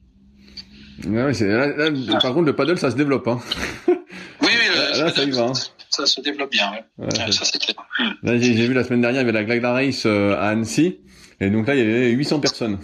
Ouais, 1.06 1.32
là, 1.32 1.68
là, 1.68 2.20
Par 2.20 2.34
contre, 2.34 2.46
le 2.46 2.56
paddle, 2.56 2.78
ça 2.78 2.92
se 2.92 2.96
développe. 2.96 3.28
Hein. 3.28 3.40
Oui, 4.42 4.50
oui. 4.52 5.00
Là, 5.00 5.12
ça 5.14 5.24
y 5.24 5.32
va. 5.32 5.44
Hein. 5.44 5.54
Ça 5.90 6.06
se 6.06 6.22
développe 6.22 6.52
bien. 6.52 6.72
Ouais. 6.98 7.32
ça 7.32 7.44
c'est 7.44 7.60
clair. 7.60 7.76
Là, 8.24 8.38
j'ai 8.38 8.54
vu 8.54 8.74
la 8.74 8.84
semaine 8.84 9.02
dernière, 9.02 9.22
il 9.22 9.26
y 9.26 9.30
avait 9.30 9.38
la 9.38 9.44
Glagla 9.44 9.74
Race 9.74 10.06
à 10.06 10.50
Annecy. 10.50 11.00
Et 11.40 11.50
donc 11.50 11.68
là, 11.68 11.76
il 11.76 11.80
y 11.80 11.82
avait 11.82 12.12
800 12.12 12.40
personnes. 12.40 12.80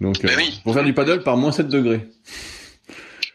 Donc, 0.00 0.24
euh, 0.24 0.28
oui. 0.36 0.60
pour 0.64 0.74
faire 0.74 0.84
du 0.84 0.92
paddle 0.92 1.22
par 1.22 1.36
moins 1.36 1.52
7 1.52 1.68
degrés. 1.68 2.06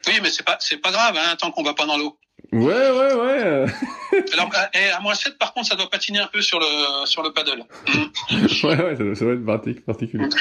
Oui, 0.08 0.14
mais 0.22 0.30
c'est 0.30 0.46
pas, 0.46 0.58
c'est 0.60 0.78
pas 0.78 0.92
grave, 0.92 1.16
hein, 1.18 1.36
tant 1.40 1.52
qu'on 1.52 1.64
va 1.64 1.74
pas 1.74 1.86
dans 1.86 1.98
l'eau. 1.98 2.18
Ouais, 2.52 2.92
ouais, 2.92 3.14
ouais. 3.14 3.66
Alors, 4.34 4.52
et 4.74 4.90
à 4.90 5.00
moins 5.00 5.14
7, 5.14 5.38
par 5.38 5.54
contre, 5.54 5.68
ça 5.68 5.76
doit 5.76 5.90
patiner 5.90 6.20
un 6.20 6.28
peu 6.28 6.42
sur 6.42 6.60
le, 6.60 7.06
sur 7.06 7.24
le 7.24 7.32
paddle. 7.32 7.64
ouais, 8.64 8.84
ouais, 8.84 8.96
ça 8.96 9.04
doit, 9.04 9.16
ça 9.16 9.26
doit 9.26 9.62
être 9.66 9.86
particulier. 9.86 10.28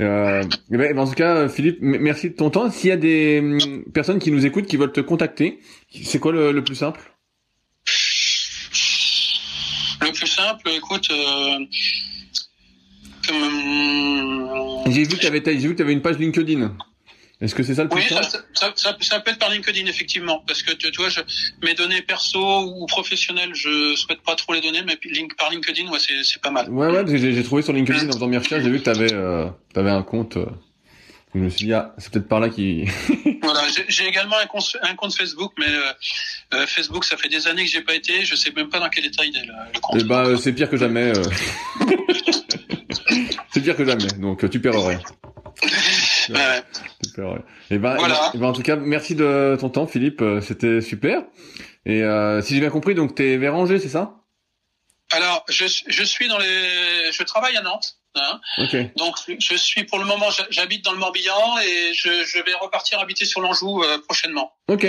Euh, 0.00 0.42
ben, 0.70 0.98
en 0.98 1.06
tout 1.06 1.14
cas, 1.14 1.48
Philippe, 1.48 1.78
merci 1.80 2.30
de 2.30 2.34
ton 2.34 2.50
temps. 2.50 2.68
S'il 2.68 2.90
y 2.90 2.92
a 2.92 2.96
des 2.96 3.38
hum, 3.38 3.84
personnes 3.92 4.18
qui 4.18 4.32
nous 4.32 4.44
écoutent, 4.44 4.66
qui 4.66 4.76
veulent 4.76 4.90
te 4.90 5.00
contacter, 5.00 5.60
c'est 6.02 6.18
quoi 6.18 6.32
le, 6.32 6.50
le, 6.50 6.64
plus 6.64 6.74
simple? 6.74 7.00
Le 10.04 10.12
plus 10.12 10.26
simple, 10.26 10.68
écoute, 10.68 11.08
euh, 11.10 11.64
j'ai 14.86 15.02
vu 15.04 15.16
que 15.16 15.20
tu 15.20 15.26
avais, 15.26 15.42
j'ai 15.44 15.68
vu 15.68 15.74
que 15.74 15.82
avais 15.82 15.92
une 15.92 16.02
page 16.02 16.18
LinkedIn. 16.18 16.76
Est-ce 17.40 17.54
que 17.54 17.62
c'est 17.62 17.74
ça 17.74 17.82
le 17.82 17.88
plus 17.88 18.00
Oui, 18.00 18.06
ça, 18.08 18.22
ça, 18.76 18.96
ça, 19.00 19.20
peut 19.20 19.30
être 19.30 19.38
par 19.38 19.50
LinkedIn 19.50 19.86
effectivement, 19.86 20.42
parce 20.46 20.62
que 20.62 20.72
tu, 20.74 20.90
vois, 20.96 21.08
je, 21.08 21.20
mes 21.62 21.74
données 21.74 22.02
perso 22.02 22.38
ou 22.38 22.86
professionnelles, 22.86 23.54
je 23.54 23.94
souhaite 23.96 24.20
pas 24.22 24.34
trop 24.34 24.52
les 24.52 24.60
donner, 24.60 24.82
mais 24.86 24.98
link, 25.10 25.34
par 25.36 25.50
LinkedIn, 25.50 25.90
ouais, 25.90 25.98
c'est 25.98 26.40
pas 26.40 26.50
mal. 26.50 26.70
Ouais, 26.70 26.86
ouais, 26.86 27.00
parce 27.00 27.10
que 27.10 27.18
j'ai 27.18 27.42
trouvé 27.42 27.62
sur 27.62 27.72
LinkedIn 27.72 28.08
en 28.08 28.12
faisant 28.12 28.28
mes 28.28 28.38
recherches, 28.38 28.62
j'ai 28.62 28.70
vu 28.70 28.78
que 28.78 28.84
tu 28.84 28.90
avais, 28.90 29.12
euh, 29.12 29.48
avais 29.74 29.90
un 29.90 30.02
compte. 30.02 30.36
Euh, 30.36 30.46
je 31.34 31.40
me 31.40 31.48
suis 31.48 31.66
dit, 31.66 31.72
ah, 31.72 31.92
c'est 31.98 32.12
peut-être 32.12 32.28
par 32.28 32.38
là 32.38 32.48
qui. 32.48 32.84
voilà, 33.42 33.62
j'ai 33.88 34.06
également 34.06 34.36
un 34.38 34.46
compte, 34.46 34.76
un 34.82 34.94
compte 34.94 35.16
Facebook, 35.16 35.52
mais 35.58 35.68
euh, 35.68 35.92
euh, 36.54 36.66
Facebook, 36.66 37.04
ça 37.04 37.16
fait 37.16 37.28
des 37.28 37.48
années 37.48 37.64
que 37.64 37.70
j'ai 37.70 37.80
pas 37.80 37.94
été, 37.94 38.24
je 38.24 38.36
sais 38.36 38.52
même 38.52 38.68
pas 38.68 38.78
dans 38.78 38.88
quel 38.88 39.04
état 39.04 39.24
il 39.24 39.36
est 39.36 39.44
le, 39.44 39.80
compte. 39.80 40.00
Eh 40.00 40.04
ben, 40.04 40.36
c'est 40.36 40.52
pire 40.52 40.70
que 40.70 40.76
jamais. 40.76 41.12
Euh. 41.16 41.22
c'est 43.52 43.60
pire 43.60 43.76
que 43.76 43.84
jamais, 43.84 44.06
donc 44.18 44.48
tu 44.48 44.60
perds 44.60 44.74
rien. 44.74 45.00
Ouais. 46.28 46.62
Tu 47.02 47.10
perds 47.12 47.30
rien. 47.30 47.42
Et 47.70 47.74
eh 47.74 47.78
ben, 47.78 47.96
voilà. 47.96 48.30
et 48.32 48.38
ben, 48.38 48.46
en 48.46 48.52
tout 48.52 48.62
cas, 48.62 48.76
merci 48.76 49.16
de 49.16 49.56
ton 49.60 49.70
temps, 49.70 49.88
Philippe. 49.88 50.22
C'était 50.40 50.80
super. 50.80 51.24
Et 51.84 52.02
si 52.42 52.54
j'ai 52.54 52.60
bien 52.60 52.70
compris, 52.70 52.94
donc 52.94 53.16
t'es 53.16 53.36
vers 53.38 53.56
Angers, 53.56 53.80
c'est 53.80 53.88
ça? 53.88 54.20
Alors, 55.10 55.44
je, 55.48 55.66
je 55.86 56.04
suis 56.04 56.28
dans 56.28 56.38
les, 56.38 57.10
je 57.12 57.22
travaille 57.24 57.56
à 57.56 57.62
Nantes. 57.62 57.98
Hein. 58.16 58.40
Donc 58.96 59.16
je 59.26 59.56
suis 59.56 59.84
pour 59.84 59.98
le 59.98 60.04
moment, 60.04 60.26
j'habite 60.50 60.84
dans 60.84 60.92
le 60.92 60.98
Morbihan 60.98 61.58
et 61.58 61.92
je, 61.94 62.08
je 62.24 62.42
vais 62.44 62.54
repartir 62.60 63.00
habiter 63.00 63.24
sur 63.24 63.40
l'Anjou 63.40 63.82
euh, 63.82 63.98
prochainement. 64.06 64.52
Ok, 64.68 64.86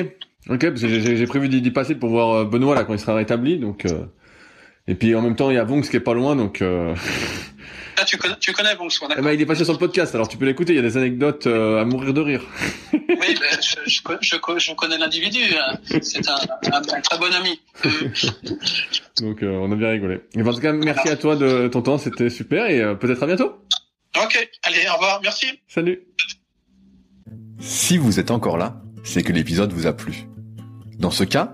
ok, 0.50 0.70
parce 0.70 0.82
que 0.82 0.88
j'ai 0.88 1.28
prévu 1.28 1.50
d'y 1.50 1.72
passer 1.72 1.96
pour 1.96 2.10
voir 2.10 2.34
euh, 2.34 2.46
Benoît 2.46 2.76
là 2.76 2.84
quand 2.84 2.94
il 2.94 3.00
sera 3.00 3.16
rétabli, 3.16 3.58
donc 3.58 3.86
euh... 3.86 4.06
et 4.88 4.96
puis 4.96 5.16
en 5.16 5.22
même 5.22 5.36
temps 5.36 5.50
il 5.50 5.56
y 5.56 5.60
a 5.60 5.64
Vonks 5.64 5.90
qui 5.90 5.96
est 5.96 6.02
pas 6.02 6.14
loin, 6.14 6.36
donc. 6.36 6.62
Euh... 6.62 6.96
Ah, 7.98 8.04
tu 8.06 8.18
connais, 8.18 8.36
tu 8.40 8.52
connais 8.52 8.76
Vonks, 8.76 9.00
eh 9.18 9.22
ben, 9.22 9.32
il 9.32 9.42
est 9.42 9.46
passé 9.46 9.64
sur 9.64 9.74
le 9.74 9.80
podcast, 9.80 10.14
alors 10.16 10.28
tu 10.28 10.38
peux 10.38 10.46
l'écouter. 10.46 10.74
Il 10.74 10.76
y 10.76 10.80
a 10.80 10.82
des 10.82 10.98
anecdotes 10.98 11.48
euh, 11.48 11.82
à 11.82 11.86
mourir 11.86 12.14
de 12.14 12.22
rire. 12.22 12.44
oui, 12.94 13.00
ben, 13.10 13.60
je, 13.62 13.90
je, 13.90 14.02
je, 14.22 14.38
je, 14.58 14.74
connais 14.74 14.98
l'individu. 14.98 15.44
Hein. 15.56 15.78
C'est 16.02 16.28
un, 16.30 16.36
un, 16.74 16.78
un, 16.78 17.02
très 17.02 17.18
bon 17.18 17.34
ami. 17.34 17.60
Donc 19.22 19.44
euh, 19.44 19.52
on 19.52 19.72
a 19.72 19.76
bien 19.76 19.90
rigolé. 19.90 20.22
Et 20.36 20.42
en 20.42 20.54
tout 20.54 20.60
cas, 20.60 20.74
merci 20.74 21.10
à 21.10 21.16
toi 21.16 21.36
de 21.36 21.68
ton 21.68 21.82
temps, 21.82 21.98
c'était 21.98 22.30
super 22.30 22.70
et 22.70 22.82
euh, 22.82 22.96
peut-être 22.96 23.24
à 23.24 23.28
bientôt. 23.28 23.56
Ok, 24.22 24.50
allez, 24.64 24.88
au 24.90 24.94
revoir, 24.94 25.20
merci. 25.24 25.48
Salut. 25.68 26.02
Si 27.60 27.98
vous 27.98 28.20
êtes 28.20 28.32
encore 28.32 28.58
là, 28.58 28.82
c'est 29.04 29.24
que 29.24 29.32
l'épisode 29.32 29.72
vous 29.72 29.88
a 29.88 29.94
plu. 29.94 30.26
Dans 31.00 31.12
ce 31.12 31.24
cas, 31.24 31.54